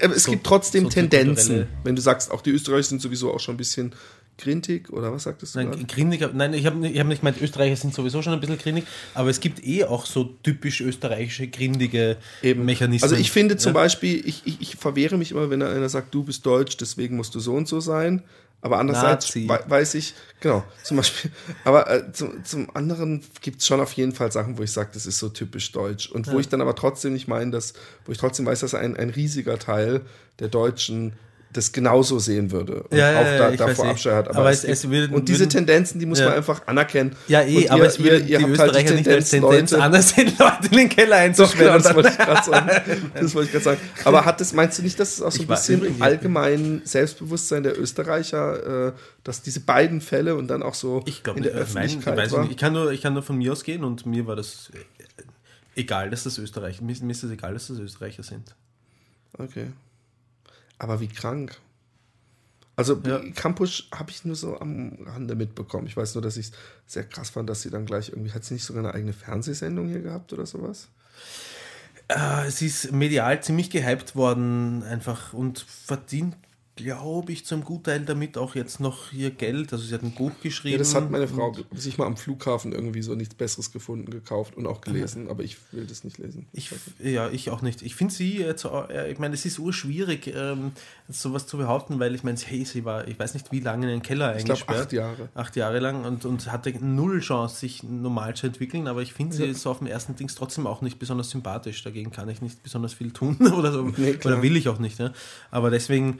eine 0.02 0.12
äh, 0.12 0.16
es 0.16 0.24
so- 0.24 0.32
gibt 0.32 0.44
trotzdem 0.44 0.86
soziokulturelle- 0.88 1.08
Tendenzen. 1.10 1.66
Wenn 1.84 1.94
du 1.94 2.02
sagst, 2.02 2.32
auch 2.32 2.40
die 2.40 2.50
Österreicher 2.50 2.82
sind 2.88 3.00
sowieso 3.00 3.32
auch 3.32 3.38
schon 3.38 3.54
ein 3.54 3.58
bisschen 3.58 3.92
grintig 4.38 4.90
oder 4.90 5.12
was 5.12 5.24
sagtest 5.24 5.54
du? 5.54 5.58
Nein, 5.58 5.86
grindig, 5.86 6.26
nein, 6.32 6.54
ich 6.54 6.64
habe 6.64 6.86
ich 6.88 6.98
hab 6.98 7.06
nicht 7.06 7.20
gemeint, 7.20 7.40
Österreicher 7.40 7.76
sind 7.76 7.92
sowieso 7.92 8.22
schon 8.22 8.32
ein 8.32 8.40
bisschen 8.40 8.58
grindig, 8.58 8.84
aber 9.14 9.28
es 9.28 9.40
gibt 9.40 9.64
eh 9.66 9.84
auch 9.84 10.06
so 10.06 10.24
typisch 10.42 10.80
österreichische, 10.80 11.48
grindige 11.48 12.16
Mechanismen. 12.42 13.02
Also 13.02 13.16
ich 13.16 13.30
finde 13.30 13.56
zum 13.56 13.70
ja. 13.70 13.80
Beispiel, 13.80 14.26
ich, 14.26 14.46
ich, 14.46 14.60
ich 14.60 14.76
verwehre 14.76 15.18
mich 15.18 15.32
immer, 15.32 15.50
wenn 15.50 15.62
einer 15.62 15.88
sagt, 15.88 16.14
du 16.14 16.22
bist 16.24 16.46
deutsch, 16.46 16.76
deswegen 16.76 17.16
musst 17.16 17.34
du 17.34 17.40
so 17.40 17.54
und 17.54 17.68
so 17.68 17.80
sein. 17.80 18.22
Aber 18.60 18.78
andererseits 18.80 19.36
wei- 19.36 19.62
weiß 19.68 19.94
ich, 19.94 20.14
genau, 20.40 20.64
zum 20.82 20.96
Beispiel, 20.96 21.30
aber 21.62 21.88
äh, 21.90 22.12
zum, 22.12 22.44
zum 22.44 22.74
anderen 22.74 23.22
gibt 23.40 23.60
es 23.60 23.68
schon 23.68 23.80
auf 23.80 23.92
jeden 23.92 24.12
Fall 24.12 24.32
Sachen, 24.32 24.58
wo 24.58 24.64
ich 24.64 24.72
sage, 24.72 24.90
das 24.94 25.06
ist 25.06 25.20
so 25.20 25.28
typisch 25.28 25.70
deutsch. 25.70 26.10
Und 26.10 26.26
wo 26.26 26.40
ich 26.40 26.48
dann 26.48 26.60
aber 26.60 26.74
trotzdem 26.74 27.12
nicht 27.12 27.28
meine, 27.28 27.52
dass, 27.52 27.74
wo 28.04 28.10
ich 28.10 28.18
trotzdem 28.18 28.46
weiß, 28.46 28.58
dass 28.58 28.74
ein, 28.74 28.96
ein 28.96 29.10
riesiger 29.10 29.60
Teil 29.60 30.00
der 30.40 30.48
Deutschen 30.48 31.12
das 31.58 31.72
genauso 31.72 32.18
sehen 32.18 32.50
würde 32.50 32.82
und 32.84 32.96
Ja, 32.96 33.10
ja, 33.12 33.20
auch 33.20 33.24
ja, 33.24 33.38
da, 33.38 33.50
ich 33.50 33.56
davor. 33.58 33.88
Abscheu 33.88 34.14
hat. 34.14 34.34
Aber 34.34 34.50
es- 34.50 34.62
gibt- 34.62 34.72
es 34.72 34.88
würden- 34.88 35.14
und 35.14 35.28
diese 35.28 35.40
würden- 35.40 35.50
Tendenzen, 35.50 35.98
die 36.00 36.06
muss 36.06 36.18
Ja. 36.20 36.26
man 36.28 36.34
einfach 36.36 36.66
anerkennen. 36.66 37.14
Ja, 37.26 37.42
eh, 37.42 37.56
Und 37.64 37.70
aber 37.70 37.82
ihr- 37.82 37.88
es 37.88 37.98
würde 37.98 38.16
ihr- 38.16 38.20
ihr 38.22 38.38
die 38.38 38.44
habt 38.44 38.58
halt 38.58 38.70
Österreicher 38.70 38.94
nicht 38.94 39.08
als 39.08 39.30
Tendenz 39.30 39.70
Leute- 39.72 39.82
anders 39.84 40.08
sehen, 40.10 40.32
Leute 40.38 40.68
in 40.70 40.76
den 40.78 40.88
Keller 40.88 41.28
doch, 41.28 41.56
genau, 41.56 41.72
einzusperren. 41.72 41.82
das 41.82 41.94
wollte 41.94 42.08
ich 42.10 42.18
gerade 42.18 42.44
sagen. 42.50 42.70
Das 43.20 43.34
wollte 43.34 43.46
ich 43.46 43.52
gerade 43.52 43.64
sagen. 43.64 43.80
Aber 44.04 44.24
hat 44.24 44.40
das, 44.40 44.52
meinst 44.52 44.78
du 44.78 44.82
nicht, 44.82 44.98
dass 44.98 45.12
es 45.14 45.22
auch 45.22 45.30
so 45.32 45.38
ein 45.38 45.42
Ich 45.42 45.48
war- 45.48 45.56
bisschen 45.56 45.84
im 45.84 45.96
ich- 45.96 46.02
allgemeinen 46.02 46.82
Selbstbewusstsein 46.84 47.62
der 47.62 47.78
Österreicher, 47.78 48.88
äh, 48.88 48.92
dass 49.24 49.42
diese 49.42 49.60
beiden 49.60 50.00
Fälle 50.00 50.36
und 50.36 50.48
dann 50.48 50.62
auch 50.62 50.74
so 50.74 51.02
ich 51.06 51.22
glaube 51.22 51.38
in 51.38 51.42
der 51.44 51.52
Ich, 51.52 51.56
mein, 51.74 51.86
ich, 51.86 51.92
Öffentlichkeit 51.96 52.16
weiß 52.16 52.32
war? 52.32 52.42
nicht. 52.42 52.52
ich, 52.52 52.56
kann 52.56 52.72
nur, 52.72 52.92
ich 52.92 53.02
kann 53.02 53.12
nur 53.14 53.22
von 53.22 53.36
mir 53.36 53.52
ausgehen 53.52 53.84
und 53.84 54.06
mir 54.06 54.26
war 54.26 54.36
das 54.36 54.70
äh, 54.74 55.80
egal, 55.80 56.10
dass 56.10 56.24
das 56.24 56.38
Österreicher 56.38 56.82
mir, 56.82 56.94
mir 57.02 57.10
ist 57.12 57.22
es 57.24 57.30
egal, 57.30 57.52
dass 57.54 57.68
das 57.68 57.78
Österreicher 57.78 58.22
sind. 58.22 58.54
Okay. 59.36 59.66
Aber 60.78 61.00
wie 61.00 61.08
krank. 61.08 61.58
Also 62.76 63.00
Ja. 63.04 63.20
Campus 63.34 63.88
habe 63.92 64.10
ich 64.10 64.24
nur 64.24 64.36
so 64.36 64.60
am 64.60 64.98
Rande 65.04 65.34
mitbekommen. 65.34 65.86
Ich 65.88 65.96
weiß 65.96 66.14
nur, 66.14 66.22
dass 66.22 66.36
ich 66.36 66.46
es 66.46 66.52
sehr 66.86 67.04
krass 67.04 67.30
fand, 67.30 67.50
dass 67.50 67.62
sie 67.62 67.70
dann 67.70 67.86
gleich 67.86 68.10
irgendwie, 68.10 68.32
hat 68.32 68.44
sie 68.44 68.54
nicht 68.54 68.64
sogar 68.64 68.84
eine 68.84 68.94
eigene 68.94 69.12
Fernsehsendung 69.12 69.88
hier 69.88 70.00
gehabt 70.00 70.32
oder 70.32 70.46
sowas? 70.46 70.88
Äh, 72.06 72.46
es 72.46 72.62
ist 72.62 72.92
medial 72.92 73.42
ziemlich 73.42 73.70
gehypt 73.70 74.14
worden 74.14 74.82
einfach 74.84 75.32
und 75.32 75.58
verdient, 75.58 76.36
glaube 76.78 77.32
ich, 77.32 77.44
zum 77.44 77.64
Gutteil 77.64 78.00
damit 78.00 78.38
auch 78.38 78.54
jetzt 78.54 78.80
noch 78.80 79.12
ihr 79.12 79.30
Geld. 79.30 79.72
Also 79.72 79.84
sie 79.84 79.92
hat 79.94 80.02
ein 80.02 80.12
Buch 80.12 80.30
geschrieben. 80.42 80.72
Ja, 80.72 80.78
das 80.78 80.94
hat 80.94 81.10
meine 81.10 81.26
Frau 81.28 81.52
sich 81.74 81.98
mal 81.98 82.06
am 82.06 82.16
Flughafen 82.16 82.72
irgendwie 82.72 83.02
so 83.02 83.14
nichts 83.14 83.34
Besseres 83.34 83.72
gefunden, 83.72 84.10
gekauft 84.10 84.56
und 84.56 84.66
auch 84.66 84.80
gelesen, 84.80 85.28
aber 85.28 85.42
ich 85.42 85.56
will 85.72 85.86
das 85.86 86.04
nicht 86.04 86.18
lesen. 86.18 86.46
Ich, 86.52 86.70
ja, 87.02 87.28
ich 87.30 87.50
auch 87.50 87.60
nicht. 87.62 87.82
Ich 87.82 87.94
finde 87.96 88.14
sie 88.14 88.38
jetzt, 88.38 88.64
äh, 88.64 89.10
ich 89.10 89.18
meine, 89.18 89.34
es 89.34 89.44
ist 89.44 89.58
urschwierig, 89.58 90.32
ähm, 90.34 90.72
sowas 91.08 91.46
zu 91.46 91.58
behaupten, 91.58 91.98
weil 92.00 92.14
ich 92.14 92.22
meine, 92.22 92.38
hey, 92.38 92.64
sie 92.64 92.84
war, 92.84 93.06
ich 93.08 93.18
weiß 93.18 93.34
nicht 93.34 93.50
wie 93.52 93.60
lange 93.60 93.86
in 93.86 93.90
den 93.98 94.02
Keller 94.02 94.36
Ich 94.36 94.44
glaube 94.44 94.60
eingesperrt. 94.60 94.86
acht 94.86 94.92
Jahre. 94.92 95.28
Acht 95.34 95.56
Jahre 95.56 95.78
lang 95.80 96.04
und, 96.04 96.24
und 96.24 96.50
hatte 96.52 96.72
null 96.84 97.20
Chance, 97.20 97.56
sich 97.56 97.82
normal 97.82 98.36
zu 98.36 98.46
entwickeln, 98.46 98.86
aber 98.86 99.02
ich 99.02 99.12
finde 99.12 99.34
sie 99.34 99.44
Ja. 99.44 99.54
so 99.54 99.70
auf 99.70 99.78
dem 99.78 99.86
ersten 99.88 100.14
Dings 100.16 100.34
trotzdem 100.34 100.66
auch 100.66 100.80
nicht 100.82 100.98
besonders 100.98 101.30
sympathisch. 101.30 101.82
Dagegen 101.82 102.10
kann 102.12 102.28
ich 102.28 102.40
nicht 102.42 102.62
besonders 102.62 102.94
viel 102.94 103.10
tun 103.12 103.36
oder 103.52 103.72
so. 103.72 103.82
Nee, 103.96 104.16
oder 104.24 104.42
will 104.42 104.56
ich 104.56 104.68
auch 104.68 104.78
nicht. 104.78 104.98
Ja. 104.98 105.12
Aber 105.50 105.70
deswegen, 105.70 106.18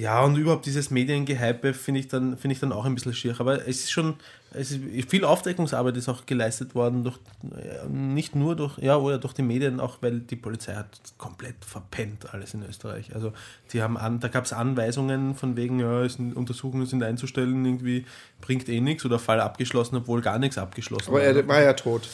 ja, 0.00 0.24
und 0.24 0.36
überhaupt 0.36 0.64
dieses 0.64 0.90
Mediengehype 0.90 1.74
finde 1.74 2.00
ich, 2.00 2.08
dann 2.08 2.38
finde 2.38 2.54
ich 2.54 2.60
dann 2.60 2.72
auch 2.72 2.86
ein 2.86 2.94
bisschen 2.94 3.12
schier. 3.12 3.36
Aber 3.38 3.68
es 3.68 3.80
ist 3.80 3.90
schon, 3.90 4.14
es 4.50 4.70
ist 4.70 5.10
viel 5.10 5.26
Aufdeckungsarbeit 5.26 5.94
ist 5.98 6.08
auch 6.08 6.24
geleistet 6.24 6.74
worden, 6.74 7.04
durch, 7.04 7.18
äh, 7.54 7.86
nicht 7.86 8.34
nur 8.34 8.56
durch, 8.56 8.78
ja, 8.78 8.96
oder 8.96 9.18
durch 9.18 9.34
die 9.34 9.42
Medien, 9.42 9.78
auch 9.78 9.98
weil 10.00 10.20
die 10.20 10.36
Polizei 10.36 10.74
hat 10.74 10.88
komplett 11.18 11.66
verpennt 11.66 12.32
alles 12.32 12.54
in 12.54 12.62
Österreich. 12.62 13.14
Also 13.14 13.34
die 13.74 13.82
haben 13.82 13.98
an, 13.98 14.20
da 14.20 14.28
gab 14.28 14.46
es 14.46 14.54
Anweisungen 14.54 15.34
von 15.34 15.54
wegen, 15.56 15.80
ja, 15.80 16.06
Untersuchungen 16.34 16.86
sind 16.86 17.02
einzustellen, 17.02 17.62
irgendwie 17.62 18.06
bringt 18.40 18.70
eh 18.70 18.80
nichts 18.80 19.04
oder 19.04 19.18
Fall 19.18 19.40
abgeschlossen, 19.42 19.96
obwohl 19.96 20.22
gar 20.22 20.38
nichts 20.38 20.56
abgeschlossen 20.56 21.10
Aber 21.10 21.22
er 21.22 21.46
war 21.46 21.60
ja 21.60 21.74
tot. 21.74 22.08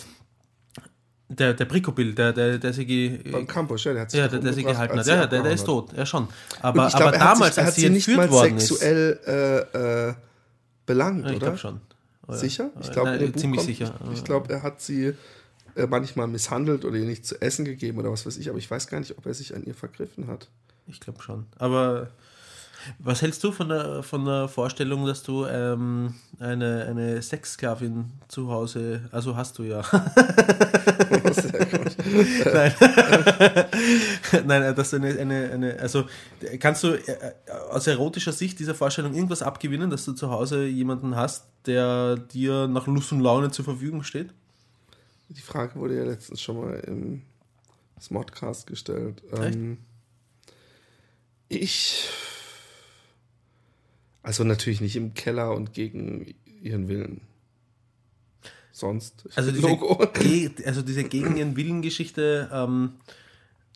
Der, 1.29 1.55
der 1.55 1.64
Bricobil, 1.64 2.14
der, 2.14 2.33
der, 2.33 2.59
der 2.59 2.72
sich 2.72 2.87
Beim 3.33 3.47
Campus, 3.49 3.83
ja, 3.83 3.93
der 3.93 4.03
hat 4.03 4.11
sich 4.12 4.20
ja, 4.20 4.29
der, 4.29 4.39
der 4.39 4.53
sie 4.53 4.61
umgebracht, 4.61 4.89
gehalten 4.91 4.99
hat. 5.01 5.07
Ja, 5.07 5.27
der, 5.27 5.43
der 5.43 5.53
ist 5.53 5.64
tot, 5.64 5.93
ja 5.97 6.07
schon. 6.07 6.29
Aber, 6.62 6.87
ich 6.87 6.95
glaub, 6.95 7.09
aber 7.09 7.16
er 7.16 7.18
damals, 7.18 7.55
sich, 7.57 7.64
als 7.64 7.66
hat 7.66 7.74
sie 7.74 7.87
entführt 7.87 8.16
mal 8.16 8.31
worden 8.31 8.61
sexuell 8.61 9.18
äh, 9.27 10.09
äh, 10.09 10.14
belangt, 10.87 11.24
ist, 11.24 11.31
ich 11.33 11.37
oder? 11.37 11.47
glaube 11.47 11.59
schon. 11.59 11.81
Oder? 12.29 12.39
Sicher? 12.39 12.70
Ich 12.81 12.93
glaube, 12.93 13.18
Buch 13.18 13.41
ziemlich 13.41 13.59
kommt, 13.59 13.68
sicher. 13.68 13.95
Ich, 14.12 14.18
ich 14.18 14.24
glaube, 14.24 14.53
er 14.53 14.62
hat 14.62 14.81
sie 14.81 15.14
äh, 15.74 15.87
manchmal 15.89 16.29
misshandelt 16.29 16.85
oder 16.85 16.97
ihr 16.97 17.05
nicht 17.05 17.27
zu 17.27 17.41
essen 17.43 17.64
gegeben 17.64 17.99
oder 17.99 18.11
was 18.12 18.24
weiß 18.24 18.37
ich, 18.37 18.49
aber 18.49 18.59
ich 18.59 18.70
weiß 18.70 18.87
gar 18.87 19.01
nicht, 19.01 19.18
ob 19.18 19.27
er 19.27 19.35
sich 19.35 19.55
an 19.55 19.64
ihr 19.64 19.74
vergriffen 19.74 20.29
hat. 20.29 20.49
Ich 20.87 21.01
glaube 21.01 21.20
schon. 21.22 21.47
Aber 21.59 22.09
was 22.99 23.22
hältst 23.22 23.43
du 23.45 23.53
von 23.53 23.68
der, 23.68 24.03
von 24.03 24.24
der 24.24 24.49
Vorstellung, 24.49 25.07
dass 25.07 25.22
du 25.22 25.47
ähm, 25.47 26.14
eine, 26.39 26.87
eine 26.87 27.22
Sexsklavin 27.22 28.12
zu 28.28 28.51
Hause, 28.51 29.09
also 29.12 29.37
hast 29.37 29.59
du 29.59 29.62
ja. 29.64 29.82
Nein. 32.53 32.74
Nein, 34.47 34.62
äh, 34.62 34.74
dass 34.74 34.91
du 34.91 34.97
eine, 34.97 35.18
eine, 35.18 35.51
eine, 35.51 35.78
also 35.78 36.05
kannst 36.59 36.84
du 36.84 36.95
äh, 36.95 37.34
aus 37.70 37.87
erotischer 37.87 38.32
Sicht 38.32 38.59
dieser 38.59 38.74
Vorstellung 38.74 39.14
irgendwas 39.14 39.43
abgewinnen, 39.43 39.91
dass 39.91 40.05
du 40.05 40.12
zu 40.12 40.30
Hause 40.30 40.66
jemanden 40.66 41.16
hast, 41.16 41.47
der 41.66 42.16
dir 42.16 42.66
nach 42.68 42.87
Lust 42.87 43.12
und 43.12 43.20
Laune 43.20 43.51
zur 43.51 43.64
Verfügung 43.64 44.03
steht? 44.03 44.32
Die 45.28 45.41
Frage 45.41 45.74
wurde 45.76 45.97
ja 45.97 46.05
letztens 46.05 46.41
schon 46.41 46.61
mal 46.61 46.78
im 46.87 47.22
Smodcast 48.01 48.66
gestellt. 48.66 49.22
Ähm, 49.32 49.78
ich. 51.49 52.09
Also 54.27 54.43
natürlich 54.43 54.81
nicht 54.81 54.97
im 54.97 55.14
Keller 55.14 55.55
und 55.55 55.72
gegen 55.72 56.35
ihren 56.61 56.89
Willen. 56.89 57.20
Sonst. 58.72 59.29
Also 59.37 59.53
diese, 59.53 59.79
Ge 60.20 60.51
also 60.66 60.83
diese 60.83 61.05
gegen 61.05 61.37
ihren 61.37 61.55
Willen-Geschichte 61.55 62.51
ähm, 62.53 62.95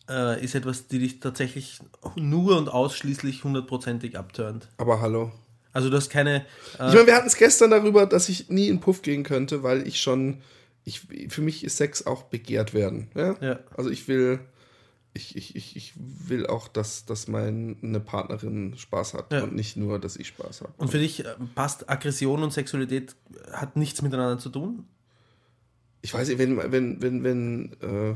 äh, 0.09 0.43
ist 0.43 0.53
etwas, 0.53 0.87
die 0.87 0.99
dich 0.99 1.21
tatsächlich 1.21 1.79
nur 2.17 2.57
und 2.57 2.67
ausschließlich 2.67 3.45
hundertprozentig 3.45 4.17
abturnt. 4.17 4.67
Aber 4.75 4.99
hallo. 4.99 5.31
Also 5.71 5.89
du 5.89 5.95
hast 5.95 6.09
keine. 6.09 6.41
Äh 6.77 6.89
ich 6.89 6.95
meine, 6.95 7.07
wir 7.07 7.15
hatten 7.15 7.27
es 7.27 7.37
gestern 7.37 7.71
darüber, 7.71 8.05
dass 8.05 8.27
ich 8.27 8.49
nie 8.49 8.67
in 8.67 8.81
Puff 8.81 9.03
gehen 9.03 9.23
könnte, 9.23 9.63
weil 9.63 9.87
ich 9.87 10.01
schon. 10.01 10.41
Ich, 10.83 11.07
für 11.29 11.41
mich 11.41 11.63
ist 11.63 11.77
Sex 11.77 12.05
auch 12.05 12.23
begehrt 12.23 12.73
werden. 12.73 13.09
Ja? 13.15 13.37
ja. 13.39 13.59
Also 13.77 13.89
ich 13.89 14.09
will. 14.09 14.41
Ich, 15.13 15.35
ich, 15.35 15.55
ich, 15.55 15.75
ich 15.75 15.93
will 15.95 16.47
auch, 16.47 16.69
dass, 16.69 17.05
dass 17.05 17.27
meine 17.27 17.99
Partnerin 17.99 18.77
Spaß 18.77 19.13
hat 19.13 19.33
ja. 19.33 19.43
und 19.43 19.53
nicht 19.53 19.75
nur, 19.75 19.99
dass 19.99 20.15
ich 20.15 20.27
Spaß 20.27 20.61
habe. 20.61 20.73
Und 20.77 20.89
für 20.89 20.99
dich 20.99 21.25
äh, 21.25 21.35
passt 21.53 21.89
Aggression 21.89 22.43
und 22.43 22.53
Sexualität 22.53 23.15
hat 23.51 23.75
nichts 23.75 24.01
miteinander 24.01 24.37
zu 24.37 24.49
tun? 24.49 24.85
Ich 26.01 26.13
weiß 26.13 26.29
nicht, 26.29 26.37
wenn, 26.37 26.57
wenn, 26.71 27.01
wenn, 27.01 27.23
wenn, 27.23 27.73
äh, 27.81 28.15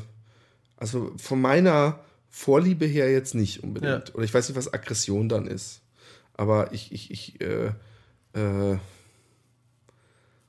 also 0.77 1.11
von 1.17 1.41
meiner 1.41 1.99
Vorliebe 2.29 2.85
her 2.85 3.11
jetzt 3.11 3.35
nicht 3.35 3.63
unbedingt. 3.63 4.09
Ja. 4.09 4.15
Oder 4.15 4.23
ich 4.23 4.33
weiß 4.33 4.47
nicht, 4.47 4.57
was 4.57 4.73
Aggression 4.73 5.29
dann 5.29 5.47
ist. 5.47 5.81
Aber 6.33 6.73
ich, 6.73 6.91
ich, 6.91 7.11
ich, 7.11 7.41
äh, 7.41 7.71
äh, 8.33 8.77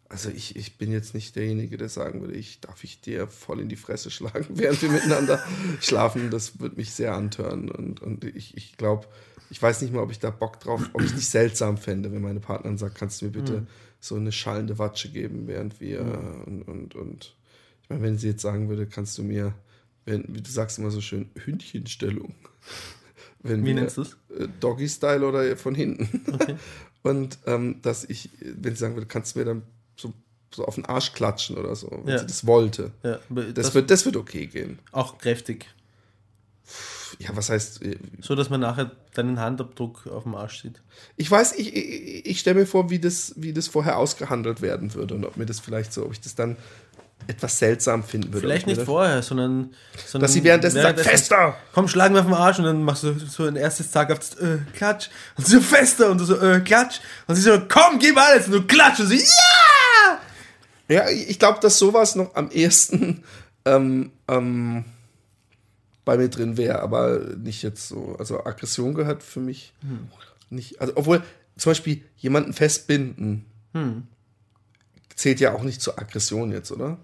also 0.09 0.31
ich, 0.31 0.57
ich 0.57 0.79
bin 0.79 0.93
jetzt 0.93 1.15
nicht 1.15 1.37
derjenige, 1.37 1.77
der 1.77 1.89
sagen 1.89 2.21
würde, 2.21 2.35
ich 2.35 2.61
darf 2.61 2.85
ich 2.85 3.01
dir 3.01 3.27
voll 3.27 3.61
in 3.61 3.69
die 3.69 3.77
Fresse 3.77 4.11
schlagen, 4.11 4.47
während 4.55 4.81
wir 4.83 4.91
miteinander 4.91 5.43
schlafen. 5.81 6.31
Das 6.31 6.61
würde 6.61 6.77
mich 6.77 6.93
sehr 6.93 7.15
antören. 7.15 7.71
Und, 7.71 8.03
und 8.03 8.25
ich, 8.25 8.57
ich 8.57 8.77
glaube, 8.77 9.07
ich 9.51 9.61
weiß 9.61 9.83
nicht 9.83 9.93
mal, 9.93 10.03
ob 10.03 10.11
ich 10.11 10.19
da 10.19 10.31
Bock 10.31 10.61
drauf, 10.61 10.83
ob 10.93 11.01
ich 11.01 11.09
es 11.09 11.17
nicht 11.17 11.31
seltsam 11.31 11.77
fände, 11.77 12.13
wenn 12.13 12.23
meine 12.23 12.41
Partnerin 12.41 12.79
sagt, 12.79 12.97
kannst 12.97 13.21
du 13.21 13.27
mir 13.27 13.33
bitte 13.33 13.61
mhm. 13.61 13.67
so 14.01 14.17
eine 14.17 14.33
schallende 14.33 14.79
Watsche 14.79 15.11
geben, 15.11 15.47
während 15.47 15.81
wir 15.81 16.03
mhm. 16.03 16.43
und, 16.45 16.63
und, 16.63 16.95
und 16.95 17.37
ich 17.83 17.91
meine, 17.91 18.03
wenn 18.03 18.19
sie 18.19 18.29
jetzt 18.29 18.43
sagen 18.43 18.69
würde, 18.69 18.87
kannst 18.87 19.17
du 19.19 19.23
mir, 19.23 19.55
wenn, 20.05 20.25
wie 20.29 20.43
du 20.43 20.51
sagst 20.51 20.79
immer 20.79 20.91
so 20.91 21.01
schön, 21.01 21.31
Hündchenstellung. 21.45 22.35
Wenn 23.43 23.63
Wie 23.63 23.67
wir, 23.67 23.75
nennst 23.75 23.97
du 23.97 24.03
es? 24.03 24.17
Äh, 24.37 24.49
Doggy-Style 24.59 25.25
oder 25.25 25.57
von 25.57 25.75
hinten. 25.77 26.23
Okay. 26.33 26.57
Und 27.03 27.39
ähm, 27.47 27.81
dass 27.83 28.05
ich, 28.05 28.31
wenn 28.41 28.75
sie 28.75 28.81
sagen 28.81 28.97
würde, 28.97 29.07
kannst 29.07 29.37
du 29.37 29.39
mir 29.39 29.45
dann 29.45 29.63
so, 29.97 30.13
so 30.55 30.65
auf 30.65 30.75
den 30.77 30.87
Arsch 30.87 31.13
klatschen 31.13 31.57
oder 31.57 31.75
so, 31.77 31.91
wenn 32.05 32.15
ja. 32.15 32.19
sie 32.19 32.27
das 32.27 32.47
wollte. 32.47 32.93
Ja, 33.03 33.19
das, 33.29 33.53
das, 33.55 33.75
wird, 33.75 33.91
das 33.91 34.05
wird 34.05 34.17
okay 34.17 34.47
gehen. 34.47 34.79
Auch 34.93 35.19
kräftig. 35.19 35.67
Ja, 37.19 37.31
was 37.35 37.51
heißt. 37.51 37.83
Äh, 37.83 37.99
so, 38.21 38.35
dass 38.35 38.51
man 38.51 38.61
nachher 38.61 38.91
deinen 39.15 39.41
Handabdruck 39.41 40.07
auf 40.09 40.25
dem 40.25 40.35
Arsch 40.35 40.63
sieht. 40.63 40.83
Ich 41.17 41.31
weiß, 41.31 41.55
ich, 41.57 41.75
ich, 41.75 42.27
ich 42.27 42.41
stelle 42.41 42.61
mir 42.61 42.67
vor, 42.67 42.91
wie 42.91 42.99
das, 42.99 43.33
wie 43.37 43.53
das 43.53 43.69
vorher 43.69 43.97
ausgehandelt 43.99 44.61
werden 44.61 44.95
würde 44.95 45.15
und 45.15 45.25
ob 45.25 45.37
mir 45.37 45.47
das 45.47 45.61
vielleicht 45.61 45.93
so, 45.93 46.05
ob 46.05 46.13
ich 46.13 46.21
das 46.21 46.35
dann 46.35 46.57
etwas 47.29 47.59
seltsam 47.59 48.05
finden 48.05 48.33
würde. 48.33 48.47
Vielleicht 48.47 48.67
nicht 48.67 48.83
vorher, 48.83 49.23
sondern, 49.23 49.75
sondern 50.07 50.27
dass 50.27 50.33
sie 50.33 50.45
währenddessen, 50.45 50.77
währenddessen 50.77 51.09
sagt, 51.09 51.19
fester! 51.19 51.57
Komm, 51.73 51.89
schlagen 51.89 52.15
wir 52.15 52.21
auf 52.21 52.27
den 52.27 52.35
Arsch 52.35 52.59
und 52.59 52.67
dann 52.67 52.83
machst 52.83 53.03
du 53.03 53.19
so 53.19 53.45
ein 53.45 53.57
erstes 53.57 53.91
Tag 53.91 54.13
auf 54.13 54.19
das, 54.19 54.35
äh, 54.35 54.59
klatsch 54.75 55.09
und 55.37 55.47
so 55.47 55.61
fester 55.61 56.11
und 56.11 56.21
du 56.21 56.25
so, 56.25 56.37
äh, 56.39 56.61
klatsch 56.61 57.01
und 57.27 57.35
sie 57.35 57.43
so, 57.43 57.59
komm, 57.69 57.99
gib 57.99 58.17
alles 58.17 58.47
und 58.47 58.53
du 58.53 58.63
klatsch 58.63 59.01
und 59.01 59.09
sie, 59.09 59.19
ja! 59.19 59.56
Ja, 60.89 61.09
ich 61.09 61.39
glaube, 61.39 61.61
dass 61.61 61.79
sowas 61.79 62.15
noch 62.15 62.35
am 62.35 62.51
ehesten 62.51 63.25
ähm, 63.65 64.13
ähm, 64.29 64.85
bei 66.05 66.17
mir 66.17 66.29
drin 66.29 66.57
wäre, 66.57 66.81
aber 66.81 67.19
nicht 67.37 67.63
jetzt 67.63 67.89
so. 67.89 68.17
Also 68.19 68.45
Aggression 68.45 68.95
gehört 68.95 69.23
für 69.23 69.41
mich 69.41 69.75
hm. 69.81 70.09
nicht. 70.51 70.81
Also, 70.81 70.93
obwohl 70.97 71.23
zum 71.57 71.71
Beispiel 71.71 72.03
jemanden 72.17 72.53
festbinden 72.53 73.45
hm. 73.73 74.07
zählt 75.15 75.41
ja 75.41 75.53
auch 75.53 75.63
nicht 75.63 75.83
zur 75.83 75.99
Aggression 75.99 76.53
jetzt, 76.53 76.71
oder? 76.71 76.99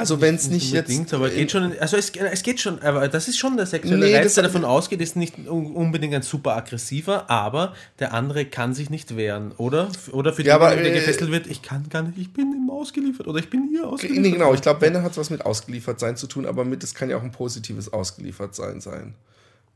Also 0.00 0.20
wenn 0.20 0.34
es 0.34 0.48
nicht, 0.48 0.72
jetzt. 0.72 1.14
Aber 1.14 1.28
geht 1.28 1.50
schon, 1.50 1.78
also 1.78 1.96
es, 1.96 2.10
es 2.10 2.42
geht 2.42 2.60
schon, 2.60 2.80
aber 2.82 3.06
das 3.08 3.28
ist 3.28 3.38
schon 3.38 3.56
der 3.56 3.66
sexuelle 3.66 4.06
nee, 4.06 4.16
Reiz, 4.16 4.34
der 4.34 4.44
davon 4.44 4.64
ausgeht, 4.64 5.00
ist 5.00 5.14
nicht 5.14 5.46
unbedingt 5.46 6.14
ein 6.14 6.22
super 6.22 6.56
aggressiver, 6.56 7.28
aber 7.30 7.74
der 7.98 8.14
andere 8.14 8.46
kann 8.46 8.74
sich 8.74 8.90
nicht 8.90 9.16
wehren, 9.16 9.52
oder? 9.58 9.90
Oder 10.12 10.32
für 10.32 10.42
ja, 10.42 10.58
den, 10.58 10.82
der 10.82 10.92
äh, 10.92 10.94
gefesselt 10.94 11.30
wird, 11.30 11.46
ich 11.46 11.62
kann 11.62 11.88
gar 11.90 12.02
nicht, 12.02 12.18
ich 12.18 12.32
bin 12.32 12.52
ihm 12.52 12.70
ausgeliefert 12.70 13.28
oder 13.28 13.38
ich 13.38 13.50
bin 13.50 13.68
hier 13.70 13.86
ausgeliefert. 13.86 14.22
Nee, 14.22 14.30
genau, 14.30 14.54
ich 14.54 14.62
glaube, 14.62 14.80
wenn, 14.80 14.94
dann 14.94 15.02
hat 15.02 15.12
es 15.12 15.18
was 15.18 15.30
mit 15.30 15.44
ausgeliefert 15.44 16.00
sein 16.00 16.16
zu 16.16 16.26
tun, 16.26 16.46
aber 16.46 16.64
mit, 16.64 16.82
es 16.82 16.94
kann 16.94 17.10
ja 17.10 17.18
auch 17.18 17.22
ein 17.22 17.32
positives 17.32 17.92
ausgeliefert 17.92 18.54
sein 18.54 18.80
sein. 18.80 19.14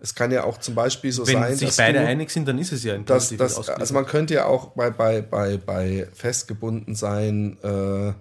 Es 0.00 0.14
kann 0.14 0.30
ja 0.30 0.44
auch 0.44 0.58
zum 0.58 0.74
Beispiel 0.74 1.12
so 1.12 1.26
Wenn 1.26 1.34
sein, 1.34 1.56
sich 1.56 1.68
dass 1.68 1.76
beide 1.76 2.00
du, 2.00 2.06
einig 2.06 2.30
sind, 2.30 2.46
dann 2.46 2.58
ist 2.58 2.72
es 2.72 2.84
ja 2.84 2.94
ein 2.94 3.04
positives 3.04 3.54
dass, 3.54 3.66
dass, 3.66 3.76
Also 3.80 3.94
man 3.94 4.06
könnte 4.06 4.34
ja 4.34 4.46
auch 4.46 4.68
bei, 4.68 4.90
bei, 4.90 5.22
bei, 5.22 5.56
bei 5.56 6.08
festgebunden 6.12 6.94
sein, 6.94 7.56
äh, 7.62 8.12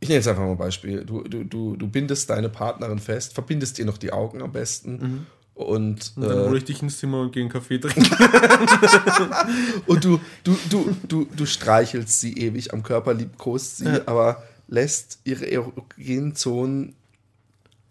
ich 0.00 0.08
nehme 0.08 0.16
jetzt 0.16 0.28
einfach 0.28 0.42
mal 0.42 0.52
ein 0.52 0.56
Beispiel. 0.56 1.04
Du, 1.04 1.22
du, 1.22 1.44
du, 1.44 1.76
du 1.76 1.88
bindest 1.88 2.30
deine 2.30 2.48
Partnerin 2.48 2.98
fest, 2.98 3.34
verbindest 3.34 3.78
ihr 3.78 3.84
noch 3.84 3.98
die 3.98 4.12
Augen 4.12 4.42
am 4.42 4.50
besten. 4.52 4.92
Mhm. 4.92 5.26
Und, 5.54 6.12
und, 6.16 6.22
dann 6.24 6.38
äh, 6.38 6.48
hole 6.48 6.58
ich 6.58 6.64
dich 6.64 6.82
ins 6.82 6.98
Zimmer 6.98 7.20
und 7.20 7.32
gehe 7.32 7.42
einen 7.42 7.52
Kaffee 7.52 7.78
trinken. 7.78 8.02
und 9.86 10.02
du, 10.02 10.18
du, 10.42 10.56
du, 10.70 10.96
du, 11.06 11.28
du 11.36 11.46
streichelst 11.46 12.18
sie 12.18 12.32
ewig 12.38 12.72
am 12.72 12.82
Körper, 12.82 13.12
liebkost 13.12 13.78
sie, 13.78 13.84
ja. 13.84 14.00
aber 14.06 14.42
lässt 14.68 15.18
ihre 15.24 15.50
erogenen 15.50 16.34
Zonen, 16.34 16.94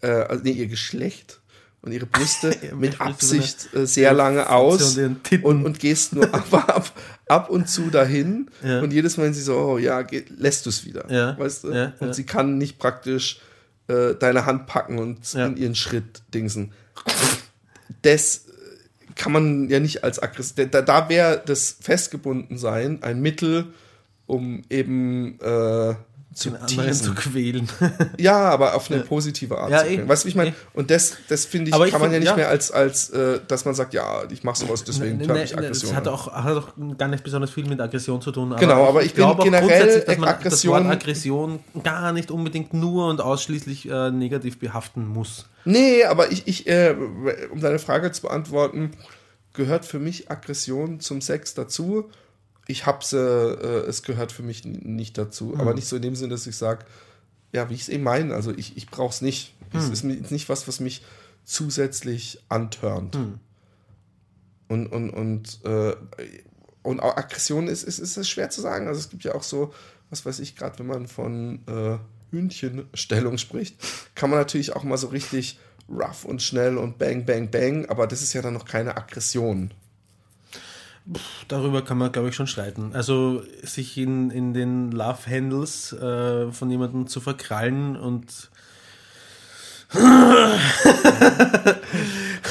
äh, 0.01 0.07
also 0.07 0.43
nee, 0.43 0.51
ihr 0.51 0.67
Geschlecht 0.67 1.38
und 1.81 1.91
ihre 1.91 2.05
Brüste 2.05 2.55
mit 2.75 2.99
Absicht 3.01 3.73
äh, 3.73 3.85
sehr 3.85 4.13
lange 4.13 4.49
aus 4.49 4.97
und, 4.97 5.31
und, 5.43 5.79
gehst 5.79 6.13
nur 6.13 6.25
ab, 6.33 6.53
ab, 6.53 6.91
ab 7.27 7.49
und 7.49 7.69
zu 7.69 7.89
dahin 7.89 8.49
ja. 8.63 8.81
und 8.81 8.91
jedes 8.91 9.17
Mal, 9.17 9.25
wenn 9.25 9.33
sie 9.33 9.41
so, 9.41 9.57
oh 9.57 9.77
ja, 9.77 10.01
geht, 10.01 10.29
lässt 10.29 10.65
du 10.65 10.69
es 10.69 10.85
wieder, 10.85 11.11
ja. 11.11 11.37
weißt 11.37 11.63
du? 11.63 11.71
Ja, 11.71 11.93
und 11.99 12.13
sie 12.13 12.25
kann 12.25 12.57
nicht 12.57 12.79
praktisch 12.79 13.39
äh, 13.87 14.15
deine 14.15 14.45
Hand 14.45 14.67
packen 14.67 14.99
und 14.99 15.33
in 15.33 15.57
ihren 15.57 15.75
Schritt 15.75 16.21
dingsen. 16.33 16.73
Das 18.01 18.45
kann 19.15 19.31
man 19.31 19.69
ja 19.69 19.79
nicht 19.79 20.03
als 20.03 20.21
aggressiv, 20.21 20.69
da, 20.71 20.81
da 20.81 21.09
wäre 21.09 21.41
das 21.45 21.77
Festgebundensein 21.81 23.03
ein 23.03 23.21
Mittel, 23.21 23.67
um 24.27 24.63
eben 24.69 25.39
äh, 25.41 25.95
zu 26.33 26.51
den 26.51 26.61
anderen 26.61 26.93
zu 26.93 27.15
quälen. 27.15 27.67
ja, 28.17 28.37
aber 28.37 28.75
auf 28.75 28.91
eine 28.91 29.01
positive 29.01 29.57
Art 29.57 29.71
ja, 29.71 29.79
zu 29.79 29.85
quälen. 29.85 30.07
Weißt 30.07 30.23
du, 30.23 30.25
wie 30.25 30.29
ich 30.29 30.35
meine? 30.35 30.53
Und 30.73 30.91
das, 30.91 31.17
das 31.27 31.45
finde 31.45 31.69
ich, 31.69 31.73
aber 31.73 31.85
kann 31.85 31.95
ich 31.95 32.01
man 32.01 32.11
ja 32.13 32.19
nicht 32.19 32.27
ja. 32.27 32.35
mehr 32.35 32.49
als, 32.49 32.71
als 32.71 33.09
äh, 33.09 33.39
dass 33.47 33.65
man 33.65 33.73
sagt, 33.73 33.93
ja, 33.93 34.23
ich 34.29 34.43
mache 34.43 34.57
sowas, 34.57 34.83
deswegen 34.83 35.17
ne, 35.17 35.27
ne, 35.27 35.43
ich 35.43 35.57
Aggression. 35.57 35.89
Das 35.89 35.97
hat 35.97 36.07
auch, 36.07 36.31
hat 36.31 36.55
auch 36.55 36.73
gar 36.97 37.07
nicht 37.07 37.23
besonders 37.23 37.49
viel 37.49 37.65
mit 37.65 37.81
Aggression 37.81 38.21
zu 38.21 38.31
tun. 38.31 38.51
Aber 38.51 38.59
genau, 38.59 38.87
aber 38.87 39.01
ich, 39.01 39.07
ich 39.07 39.15
glaube 39.15 39.43
generell, 39.43 40.01
dass 40.01 40.17
man 40.17 40.29
Aggression, 40.29 40.83
das 40.83 40.93
Aggression 40.93 41.59
gar 41.83 42.11
nicht 42.11 42.29
unbedingt 42.29 42.73
nur 42.73 43.09
und 43.09 43.21
ausschließlich 43.21 43.89
äh, 43.89 44.11
negativ 44.11 44.59
behaften 44.59 45.07
muss. 45.07 45.47
Nee, 45.65 46.03
aber 46.03 46.31
ich, 46.31 46.47
ich 46.47 46.67
äh, 46.67 46.95
um 47.51 47.59
deine 47.59 47.79
Frage 47.79 48.11
zu 48.11 48.21
beantworten, 48.21 48.91
gehört 49.53 49.83
für 49.83 49.99
mich 49.99 50.29
Aggression 50.29 50.99
zum 50.99 51.21
Sex 51.21 51.55
dazu 51.55 52.09
ich 52.69 52.85
hab's, 52.85 53.13
äh, 53.13 53.17
es 53.17 54.03
gehört 54.03 54.31
für 54.31 54.43
mich 54.43 54.63
nicht 54.63 55.17
dazu. 55.17 55.45
Mhm. 55.45 55.59
Aber 55.59 55.73
nicht 55.73 55.87
so 55.87 55.95
in 55.95 56.03
dem 56.03 56.15
Sinne, 56.15 56.29
dass 56.29 56.45
ich 56.45 56.55
sage, 56.55 56.85
ja, 57.51 57.69
wie 57.69 57.73
ich 57.73 57.81
es 57.81 57.89
eben 57.89 58.03
meine, 58.03 58.35
also 58.35 58.51
ich, 58.55 58.77
ich 58.77 58.87
brauche 58.91 59.11
es 59.11 59.21
nicht. 59.21 59.55
Es 59.73 60.03
mhm. 60.03 60.11
ist 60.11 60.31
nicht 60.31 60.49
was, 60.49 60.67
was 60.67 60.79
mich 60.79 61.03
zusätzlich 61.43 62.43
antörnt. 62.47 63.15
Mhm. 63.15 63.39
Und, 64.67 64.87
und, 64.87 65.09
und, 65.09 65.65
äh, 65.65 65.95
und 66.83 66.99
auch 66.99 67.17
Aggression 67.17 67.67
ist, 67.67 67.81
ist, 67.83 67.97
ist, 67.97 68.17
ist 68.17 68.29
schwer 68.29 68.51
zu 68.51 68.61
sagen. 68.61 68.87
Also 68.87 68.99
es 68.99 69.09
gibt 69.09 69.23
ja 69.23 69.33
auch 69.33 69.43
so, 69.43 69.73
was 70.11 70.25
weiß 70.27 70.39
ich, 70.39 70.55
gerade 70.55 70.77
wenn 70.77 70.85
man 70.85 71.07
von 71.07 71.61
äh, 71.67 71.97
Hühnchenstellung 72.29 73.39
spricht, 73.39 73.77
kann 74.13 74.29
man 74.29 74.37
natürlich 74.37 74.75
auch 74.75 74.83
mal 74.83 74.97
so 74.97 75.07
richtig 75.07 75.57
rough 75.89 76.23
und 76.23 76.43
schnell 76.43 76.77
und 76.77 76.99
bang, 76.99 77.25
bang, 77.25 77.49
bang, 77.49 77.87
aber 77.87 78.05
das 78.05 78.21
ist 78.21 78.33
ja 78.33 78.43
dann 78.43 78.53
noch 78.53 78.65
keine 78.65 78.95
Aggression 78.95 79.71
darüber 81.47 81.83
kann 81.83 81.97
man, 81.97 82.11
glaube 82.11 82.29
ich, 82.29 82.35
schon 82.35 82.47
streiten. 82.47 82.91
Also 82.93 83.43
sich 83.63 83.97
in, 83.97 84.29
in 84.31 84.53
den 84.53 84.91
Love 84.91 85.29
Handles 85.29 85.93
äh, 85.93 86.51
von 86.51 86.69
jemandem 86.69 87.07
zu 87.07 87.19
verkrallen 87.19 87.95
und 87.95 88.49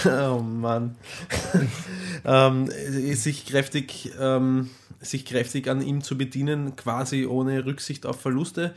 oh 0.04 0.40
Mann. 0.40 0.96
ähm, 2.24 2.66
sich 2.66 3.46
kräftig 3.46 4.10
ähm, 4.18 4.70
sich 5.00 5.24
kräftig 5.24 5.68
an 5.68 5.80
ihm 5.80 6.02
zu 6.02 6.18
bedienen, 6.18 6.76
quasi 6.76 7.26
ohne 7.26 7.64
Rücksicht 7.64 8.06
auf 8.06 8.20
Verluste. 8.20 8.74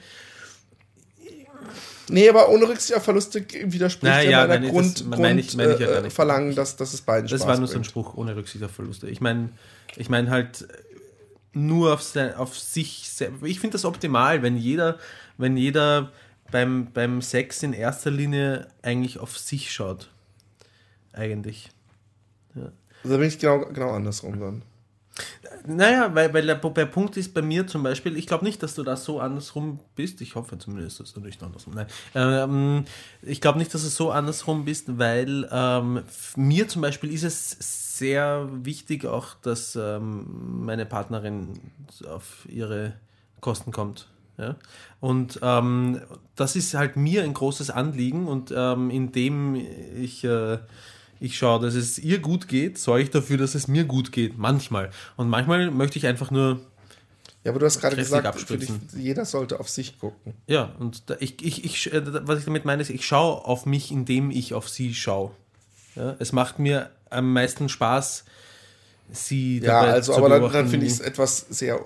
Nee, 2.12 2.30
aber 2.30 2.50
ohne 2.50 2.68
Rücksicht 2.68 2.96
auf 2.96 3.04
Verluste 3.04 3.46
widerspricht 3.50 4.14
Na, 4.14 4.22
ja, 4.22 4.42
ja 4.42 4.48
meiner 4.48 4.70
Grund, 4.70 5.00
das, 5.00 5.10
Grund 5.10 5.40
ich, 5.40 5.58
ich 5.58 5.80
ja 5.80 5.88
äh, 5.88 6.10
Verlangen, 6.10 6.56
dass, 6.56 6.76
dass 6.76 6.94
es 6.94 7.02
beiden 7.02 7.30
Das 7.30 7.42
Spaß 7.42 7.48
war 7.48 7.58
nur 7.58 7.68
bringt. 7.68 7.72
so 7.72 7.80
ein 7.80 7.84
Spruch 7.84 8.16
ohne 8.16 8.36
Rücksicht 8.36 8.64
auf 8.64 8.72
Verluste. 8.72 9.10
Ich 9.10 9.22
meine, 9.22 9.50
ich 9.96 10.10
meine 10.10 10.30
halt, 10.30 10.68
nur 11.54 11.94
auf, 11.94 12.02
sein, 12.02 12.36
auf 12.36 12.58
sich 12.58 13.10
selber. 13.10 13.46
Ich 13.46 13.60
finde 13.60 13.74
das 13.74 13.86
optimal, 13.86 14.42
wenn 14.42 14.58
jeder, 14.58 14.98
wenn 15.38 15.58
jeder 15.58 16.12
beim, 16.52 16.92
beim 16.94 17.22
Sex 17.22 17.64
in 17.64 17.74
erster 17.74 18.12
Linie 18.12 18.68
eigentlich 18.82 19.20
auf 19.20 19.38
sich 19.38 19.72
schaut. 19.72 20.10
Eigentlich. 21.14 21.70
Ja. 22.56 22.72
Da 23.04 23.18
bin 23.18 23.28
ich 23.28 23.40
genau, 23.40 23.60
genau 23.66 23.92
andersrum 23.92 24.40
dann. 24.40 24.62
Naja, 25.66 26.14
weil, 26.16 26.34
weil 26.34 26.46
der, 26.46 26.56
der 26.56 26.86
Punkt 26.86 27.18
ist 27.18 27.34
bei 27.34 27.42
mir 27.42 27.68
zum 27.68 27.84
Beispiel, 27.84 28.18
ich 28.18 28.28
glaube 28.28 28.44
nicht, 28.44 28.64
dass 28.64 28.76
du 28.76 28.84
da 28.84 28.96
so 28.96 29.20
andersrum 29.20 29.80
bist. 29.96 30.22
Ich 30.22 30.36
hoffe 30.36 30.58
zumindest, 30.58 31.00
dass 31.00 31.14
du 31.14 31.20
nicht 31.20 31.42
andersrum. 31.44 31.74
Nein. 31.76 31.88
Ähm, 32.16 32.86
ich 33.22 33.42
glaube 33.42 33.60
nicht, 33.60 33.74
dass 33.74 33.84
du 33.84 33.90
so 33.90 34.12
andersrum 34.12 34.66
bist, 34.66 34.98
weil 34.98 35.48
ähm, 35.52 36.04
mir 36.36 36.68
zum 36.68 36.82
Beispiel 36.82 37.12
ist 37.12 37.24
es 37.24 37.98
sehr 37.98 38.50
wichtig 38.52 39.06
auch, 39.06 39.36
dass 39.42 39.76
ähm, 39.76 40.66
meine 40.66 40.86
Partnerin 40.86 41.60
auf 42.08 42.48
ihre 42.50 42.94
Kosten 43.42 43.72
kommt. 43.72 44.08
Ja? 44.38 44.56
Und 45.00 45.40
ähm, 45.44 46.02
das 46.36 46.56
ist 46.56 46.74
halt 46.74 46.96
mir 46.96 47.24
ein 47.24 47.34
großes 47.34 47.70
Anliegen 47.70 48.28
und 48.28 48.52
ähm, 48.56 48.90
indem 48.90 49.56
ich 49.56 50.24
äh, 50.24 50.58
ich 51.22 51.38
schaue, 51.38 51.62
dass 51.62 51.76
es 51.76 52.00
ihr 52.00 52.20
gut 52.20 52.48
geht, 52.48 52.80
sorge 52.80 53.04
ich 53.04 53.12
dafür, 53.12 53.38
dass 53.38 53.54
es 53.54 53.68
mir 53.68 53.86
gut 53.86 54.12
geht. 54.12 54.40
Manchmal. 54.40 54.90
Und 55.18 55.30
manchmal 55.30 55.70
möchte 55.70 56.00
ich 56.00 56.08
einfach 56.08 56.32
nur. 56.32 56.60
Ja, 57.44 57.52
aber 57.52 57.60
du 57.60 57.68
hast 57.68 57.80
gerade 57.80 57.96
gesagt, 57.96 58.50
dich, 58.50 58.70
jeder 58.96 59.24
sollte 59.26 59.60
auf 59.60 59.70
sich 59.70 60.00
gucken. 60.00 60.34
Ja, 60.48 60.74
und 60.80 61.10
da, 61.10 61.16
ich, 61.20 61.44
ich, 61.46 61.64
ich, 61.64 61.94
äh, 61.94 62.02
was 62.28 62.40
ich 62.40 62.46
damit 62.46 62.66
meine, 62.66 62.82
ist, 62.82 62.90
ich 62.90 63.06
schaue 63.06 63.46
auf 63.46 63.68
mich, 63.68 63.92
indem 63.92 64.32
ich 64.32 64.56
auf 64.56 64.68
sie 64.68 64.96
schaue. 64.96 65.32
Ja, 65.96 66.16
es 66.18 66.34
macht 66.34 66.58
mir 66.58 66.90
am 67.12 67.34
meisten 67.34 67.70
Spaß, 67.70 68.26
sie 69.12 69.60
Ja, 69.60 69.82
also, 69.82 70.16
aber 70.16 70.30
dann, 70.30 70.52
dann 70.52 70.70
finde 70.70 70.88
ich 70.88 70.94
es 70.94 71.00
etwas 71.02 71.46
sehr 71.50 71.80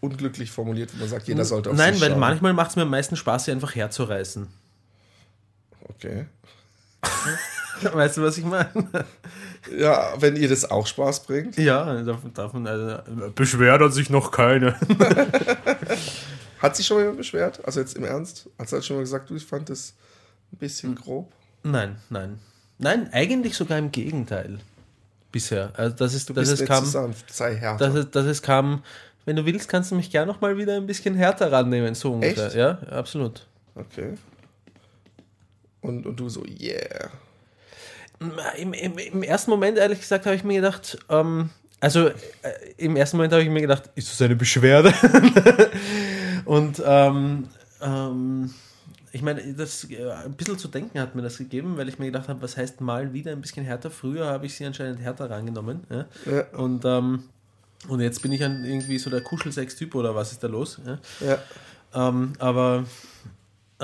unglücklich 0.00 0.50
formuliert, 0.50 0.92
wenn 0.92 1.00
man 1.00 1.08
sagt, 1.10 1.28
jeder 1.28 1.44
sollte 1.44 1.70
auf 1.70 1.76
Nein, 1.76 1.92
sich 1.92 2.02
schauen. 2.02 2.12
Nein, 2.12 2.20
weil 2.20 2.30
manchmal 2.30 2.52
macht 2.54 2.70
es 2.70 2.76
mir 2.76 2.82
am 2.82 2.90
meisten 2.90 3.16
Spaß, 3.16 3.46
sie 3.46 3.52
einfach 3.52 3.74
herzureißen. 3.74 4.46
Okay. 5.88 6.26
Weißt 7.92 8.16
du, 8.16 8.22
was 8.22 8.38
ich 8.38 8.44
meine? 8.44 8.70
Ja, 9.76 10.14
wenn 10.18 10.36
ihr 10.36 10.48
das 10.48 10.70
auch 10.70 10.86
Spaß 10.86 11.24
bringt. 11.24 11.56
Ja, 11.56 12.02
davon, 12.02 12.66
also, 12.66 12.98
beschwert 13.34 13.80
hat 13.80 13.92
sich 13.92 14.10
noch 14.10 14.30
keine. 14.30 14.76
hat 16.58 16.76
sich 16.76 16.86
schon 16.86 17.04
mal 17.04 17.12
beschwert? 17.12 17.64
Also 17.64 17.80
jetzt 17.80 17.96
im 17.96 18.04
Ernst? 18.04 18.48
Hat 18.58 18.68
sie 18.68 18.76
halt 18.76 18.84
schon 18.84 18.96
mal 18.96 19.02
gesagt, 19.02 19.28
du, 19.30 19.36
ich 19.36 19.44
fand 19.44 19.68
das 19.70 19.94
ein 20.52 20.58
bisschen 20.58 20.90
hm. 20.90 21.02
grob? 21.02 21.32
Nein, 21.62 21.96
nein. 22.10 22.38
Nein, 22.78 23.08
eigentlich 23.12 23.56
sogar 23.56 23.78
im 23.78 23.90
Gegenteil. 23.90 24.58
Bisher. 25.32 25.72
Also 25.74 25.96
das 25.96 26.14
ist, 26.14 26.28
du 26.28 26.32
dass 26.32 26.48
bist 26.48 26.62
es 26.62 26.68
kam, 26.68 26.84
sanft, 26.84 27.32
sei 27.32 27.56
härter. 27.56 27.86
Dass 27.86 27.94
es, 27.94 28.10
dass 28.10 28.26
es 28.26 28.42
kam, 28.42 28.82
wenn 29.24 29.36
du 29.36 29.44
willst, 29.46 29.68
kannst 29.68 29.90
du 29.90 29.94
mich 29.94 30.10
gerne 30.10 30.30
noch 30.30 30.40
mal 30.40 30.56
wieder 30.56 30.76
ein 30.76 30.86
bisschen 30.86 31.14
härter 31.14 31.50
rannehmen, 31.50 31.94
so 31.94 32.12
ungefähr. 32.12 32.46
Echt? 32.46 32.54
Ja, 32.54 32.78
absolut. 32.90 33.46
Okay. 33.74 34.14
Und, 35.84 36.06
und 36.06 36.18
du 36.18 36.30
so, 36.30 36.44
yeah. 36.46 37.10
Im, 38.56 38.72
im, 38.72 38.96
Im, 38.96 39.22
ersten 39.22 39.50
Moment, 39.50 39.76
ehrlich 39.76 40.00
gesagt, 40.00 40.24
habe 40.24 40.34
ich 40.34 40.42
mir 40.42 40.62
gedacht, 40.62 40.96
ähm, 41.10 41.50
also 41.78 42.08
äh, 42.08 42.14
im 42.78 42.96
ersten 42.96 43.18
Moment 43.18 43.34
habe 43.34 43.42
ich 43.42 43.50
mir 43.50 43.60
gedacht, 43.60 43.90
ist 43.94 44.10
das 44.10 44.22
eine 44.22 44.34
Beschwerde? 44.34 44.94
und 46.46 46.82
ähm, 46.86 47.48
ähm, 47.82 48.54
ich 49.12 49.20
meine, 49.20 49.42
das 49.52 49.84
äh, 49.90 50.10
ein 50.10 50.32
bisschen 50.32 50.56
zu 50.56 50.68
denken 50.68 50.98
hat 50.98 51.14
mir 51.14 51.20
das 51.20 51.36
gegeben, 51.36 51.76
weil 51.76 51.90
ich 51.90 51.98
mir 51.98 52.06
gedacht 52.06 52.30
habe, 52.30 52.40
was 52.40 52.56
heißt 52.56 52.80
mal 52.80 53.12
wieder 53.12 53.32
ein 53.32 53.42
bisschen 53.42 53.66
härter? 53.66 53.90
Früher 53.90 54.24
habe 54.24 54.46
ich 54.46 54.54
sie 54.54 54.64
anscheinend 54.64 55.02
härter 55.02 55.28
rangenommen. 55.28 55.84
Ja? 55.90 56.06
Ja. 56.24 56.46
Und, 56.56 56.86
ähm, 56.86 57.24
und 57.88 58.00
jetzt 58.00 58.22
bin 58.22 58.32
ich 58.32 58.40
dann 58.40 58.64
irgendwie 58.64 58.96
so 58.96 59.10
der 59.10 59.20
Kuschelsex-Typ 59.20 59.94
oder 59.96 60.14
was 60.14 60.32
ist 60.32 60.42
da 60.42 60.48
los? 60.48 60.80
Ja. 61.20 61.38
Ähm, 61.92 62.32
aber 62.38 62.86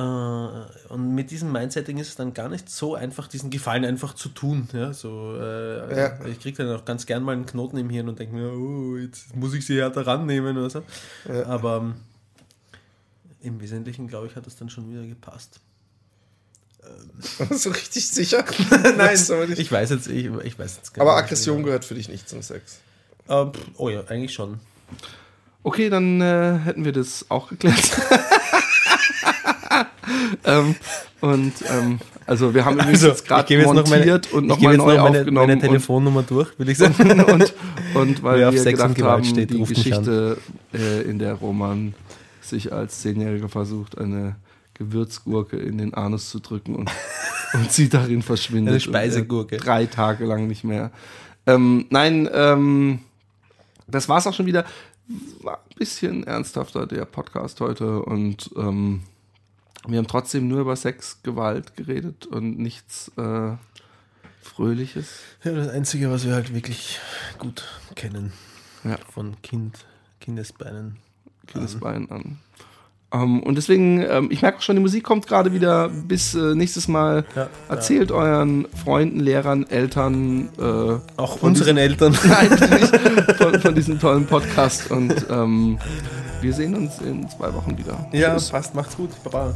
und 0.01 1.15
mit 1.15 1.31
diesem 1.31 1.51
Mindsetting 1.53 1.99
ist 1.99 2.09
es 2.09 2.17
dann 2.17 2.33
gar 2.33 2.49
nicht 2.49 2.71
so 2.71 2.95
einfach, 2.95 3.27
diesen 3.27 3.51
Gefallen 3.51 3.85
einfach 3.85 4.15
zu 4.15 4.29
tun. 4.29 4.69
Ja, 4.73 4.93
so, 4.93 5.37
äh, 5.37 5.97
ja. 5.97 6.25
Ich 6.27 6.41
kriege 6.41 6.65
dann 6.65 6.77
auch 6.77 6.85
ganz 6.85 7.07
gern 7.07 7.23
mal 7.23 7.33
einen 7.33 7.47
Knoten 7.47 7.77
im 7.77 7.91
Hirn 7.91 8.09
und 8.09 8.19
denke 8.19 8.35
mir, 8.35 8.53
oh, 8.53 8.97
jetzt 8.97 9.35
muss 9.35 9.55
ich 9.55 9.67
sie 9.67 9.79
härter 9.79 10.07
rannehmen 10.07 10.57
oder 10.57 10.71
so. 10.71 10.83
Ja. 11.29 11.47
Aber 11.47 11.79
ähm, 11.79 11.95
im 13.41 13.61
Wesentlichen, 13.61 14.07
glaube 14.07 14.29
ich, 14.29 14.37
hat 14.37 14.47
das 14.47 14.57
dann 14.57 14.71
schon 14.71 14.91
wieder 14.91 15.07
gepasst. 15.07 15.61
so 17.51 17.71
richtig 17.71 18.09
sicher? 18.09 18.45
Nein, 18.97 19.19
ich 19.57 19.71
weiß 19.71 19.91
jetzt, 19.91 20.07
ich, 20.09 20.27
ich 20.45 20.59
weiß 20.59 20.77
jetzt 20.77 20.95
gar 20.95 21.07
Aber 21.07 21.17
Aggression 21.17 21.63
gehört 21.63 21.85
für 21.85 21.95
dich 21.95 22.09
nicht 22.09 22.29
zum 22.29 22.43
Sex. 22.43 22.79
Ähm, 23.29 23.53
oh 23.77 23.89
ja, 23.89 24.05
eigentlich 24.05 24.33
schon. 24.33 24.61
Okay, 25.63 25.91
dann 25.91 26.21
äh, 26.21 26.59
hätten 26.59 26.85
wir 26.85 26.93
das 26.93 27.27
auch 27.29 27.49
geklärt. 27.49 27.77
ähm, 30.45 30.75
und 31.21 31.53
ähm, 31.69 32.01
also 32.27 32.55
wir 32.55 32.65
haben 32.65 32.79
übrigens 32.79 33.05
also, 33.05 33.25
gerade 33.25 33.63
montiert 33.63 33.77
noch 33.77 33.91
meine, 33.91 34.21
und 34.33 34.47
nochmal 34.47 34.77
neu 34.77 34.97
noch 34.97 35.03
meine, 35.03 35.19
aufgenommen. 35.19 35.49
Meine 35.49 35.61
Telefonnummer 35.61 36.23
durch, 36.23 36.59
will 36.59 36.69
ich 36.69 36.79
sagen. 36.79 36.95
und, 37.21 37.55
und 37.95 38.23
weil 38.23 38.39
Wer 38.39 38.53
wir 38.53 38.65
gedacht 38.65 39.03
haben, 39.03 39.25
steht, 39.25 39.51
die 39.51 39.65
Geschichte, 39.65 40.39
äh, 40.73 41.03
in 41.03 41.19
der 41.19 41.35
Roman 41.35 41.95
sich 42.41 42.73
als 42.73 43.01
Zehnjähriger 43.01 43.49
versucht, 43.49 43.99
eine 43.99 44.37
Gewürzgurke 44.75 45.57
in 45.57 45.79
den 45.79 45.95
Anus 45.95 46.31
zu 46.31 46.41
drücken 46.41 46.75
und, 46.75 46.91
und 47.53 47.73
sie 47.73 47.89
darin 47.89 48.23
verschwindet. 48.23 48.73
Eine 48.73 48.81
Speisegurke. 48.81 49.57
Drei 49.59 49.87
Tage 49.87 50.25
lang 50.25 50.47
nicht 50.47 50.65
mehr. 50.65 50.91
Ähm, 51.47 51.87
nein, 51.91 52.29
ähm, 52.33 53.01
das 53.87 54.09
war's 54.09 54.27
auch 54.27 54.35
schon 54.35 54.47
wieder. 54.47 54.65
War 55.43 55.57
ein 55.57 55.77
bisschen 55.77 56.25
ernsthafter, 56.25 56.87
der 56.87 57.05
Podcast 57.05 57.61
heute. 57.61 58.03
Und 58.03 58.51
ähm, 58.57 59.03
wir 59.87 59.99
haben 59.99 60.07
trotzdem 60.07 60.49
nur 60.49 60.61
über 60.61 60.77
Sex, 60.77 61.23
Gewalt 61.23 61.77
geredet 61.77 62.27
und 62.27 62.59
nichts 62.59 63.11
äh, 63.17 63.53
Fröhliches. 64.43 65.21
Ja, 65.45 65.53
das 65.53 65.69
Einzige, 65.69 66.11
was 66.11 66.27
wir 66.27 66.35
halt 66.35 66.55
wirklich 66.55 66.99
gut 67.39 67.67
kennen. 67.95 68.33
Ja. 68.85 68.99
Von 69.13 69.41
Kind, 69.43 69.87
Kindesbeinen. 70.21 70.97
Kindesbeinen 71.47 72.11
an. 72.11 72.39
Um, 73.13 73.23
ähm, 73.23 73.43
und 73.43 73.57
deswegen, 73.57 74.03
ähm, 74.03 74.29
ich 74.31 74.43
merke 74.43 74.59
auch 74.59 74.63
schon, 74.63 74.77
die 74.77 74.83
Musik 74.83 75.03
kommt 75.03 75.27
gerade 75.27 75.53
wieder. 75.53 75.89
Bis 75.89 76.35
äh, 76.35 76.55
nächstes 76.55 76.87
Mal. 76.87 77.25
Ja, 77.35 77.49
Erzählt 77.69 78.11
ja. 78.11 78.17
euren 78.17 78.67
Freunden, 78.85 79.19
Lehrern, 79.19 79.67
Eltern. 79.69 80.49
Äh, 80.59 81.21
auch 81.21 81.43
unseren 81.43 81.77
Eltern. 81.77 82.17
Nein, 82.25 82.51
von, 83.37 83.61
von, 83.61 83.75
diesem 83.75 83.99
tollen 83.99 84.27
Podcast. 84.27 84.91
Und 84.93 85.27
ähm, 85.29 85.79
wir 86.41 86.53
sehen 86.55 86.75
uns 86.75 86.99
in 87.01 87.29
zwei 87.29 87.53
Wochen 87.55 87.77
wieder. 87.77 87.97
Ja, 88.13 88.35
Tschüss. 88.35 88.51
passt. 88.51 88.75
Macht's 88.75 88.97
gut. 88.97 89.11
Baba. 89.25 89.53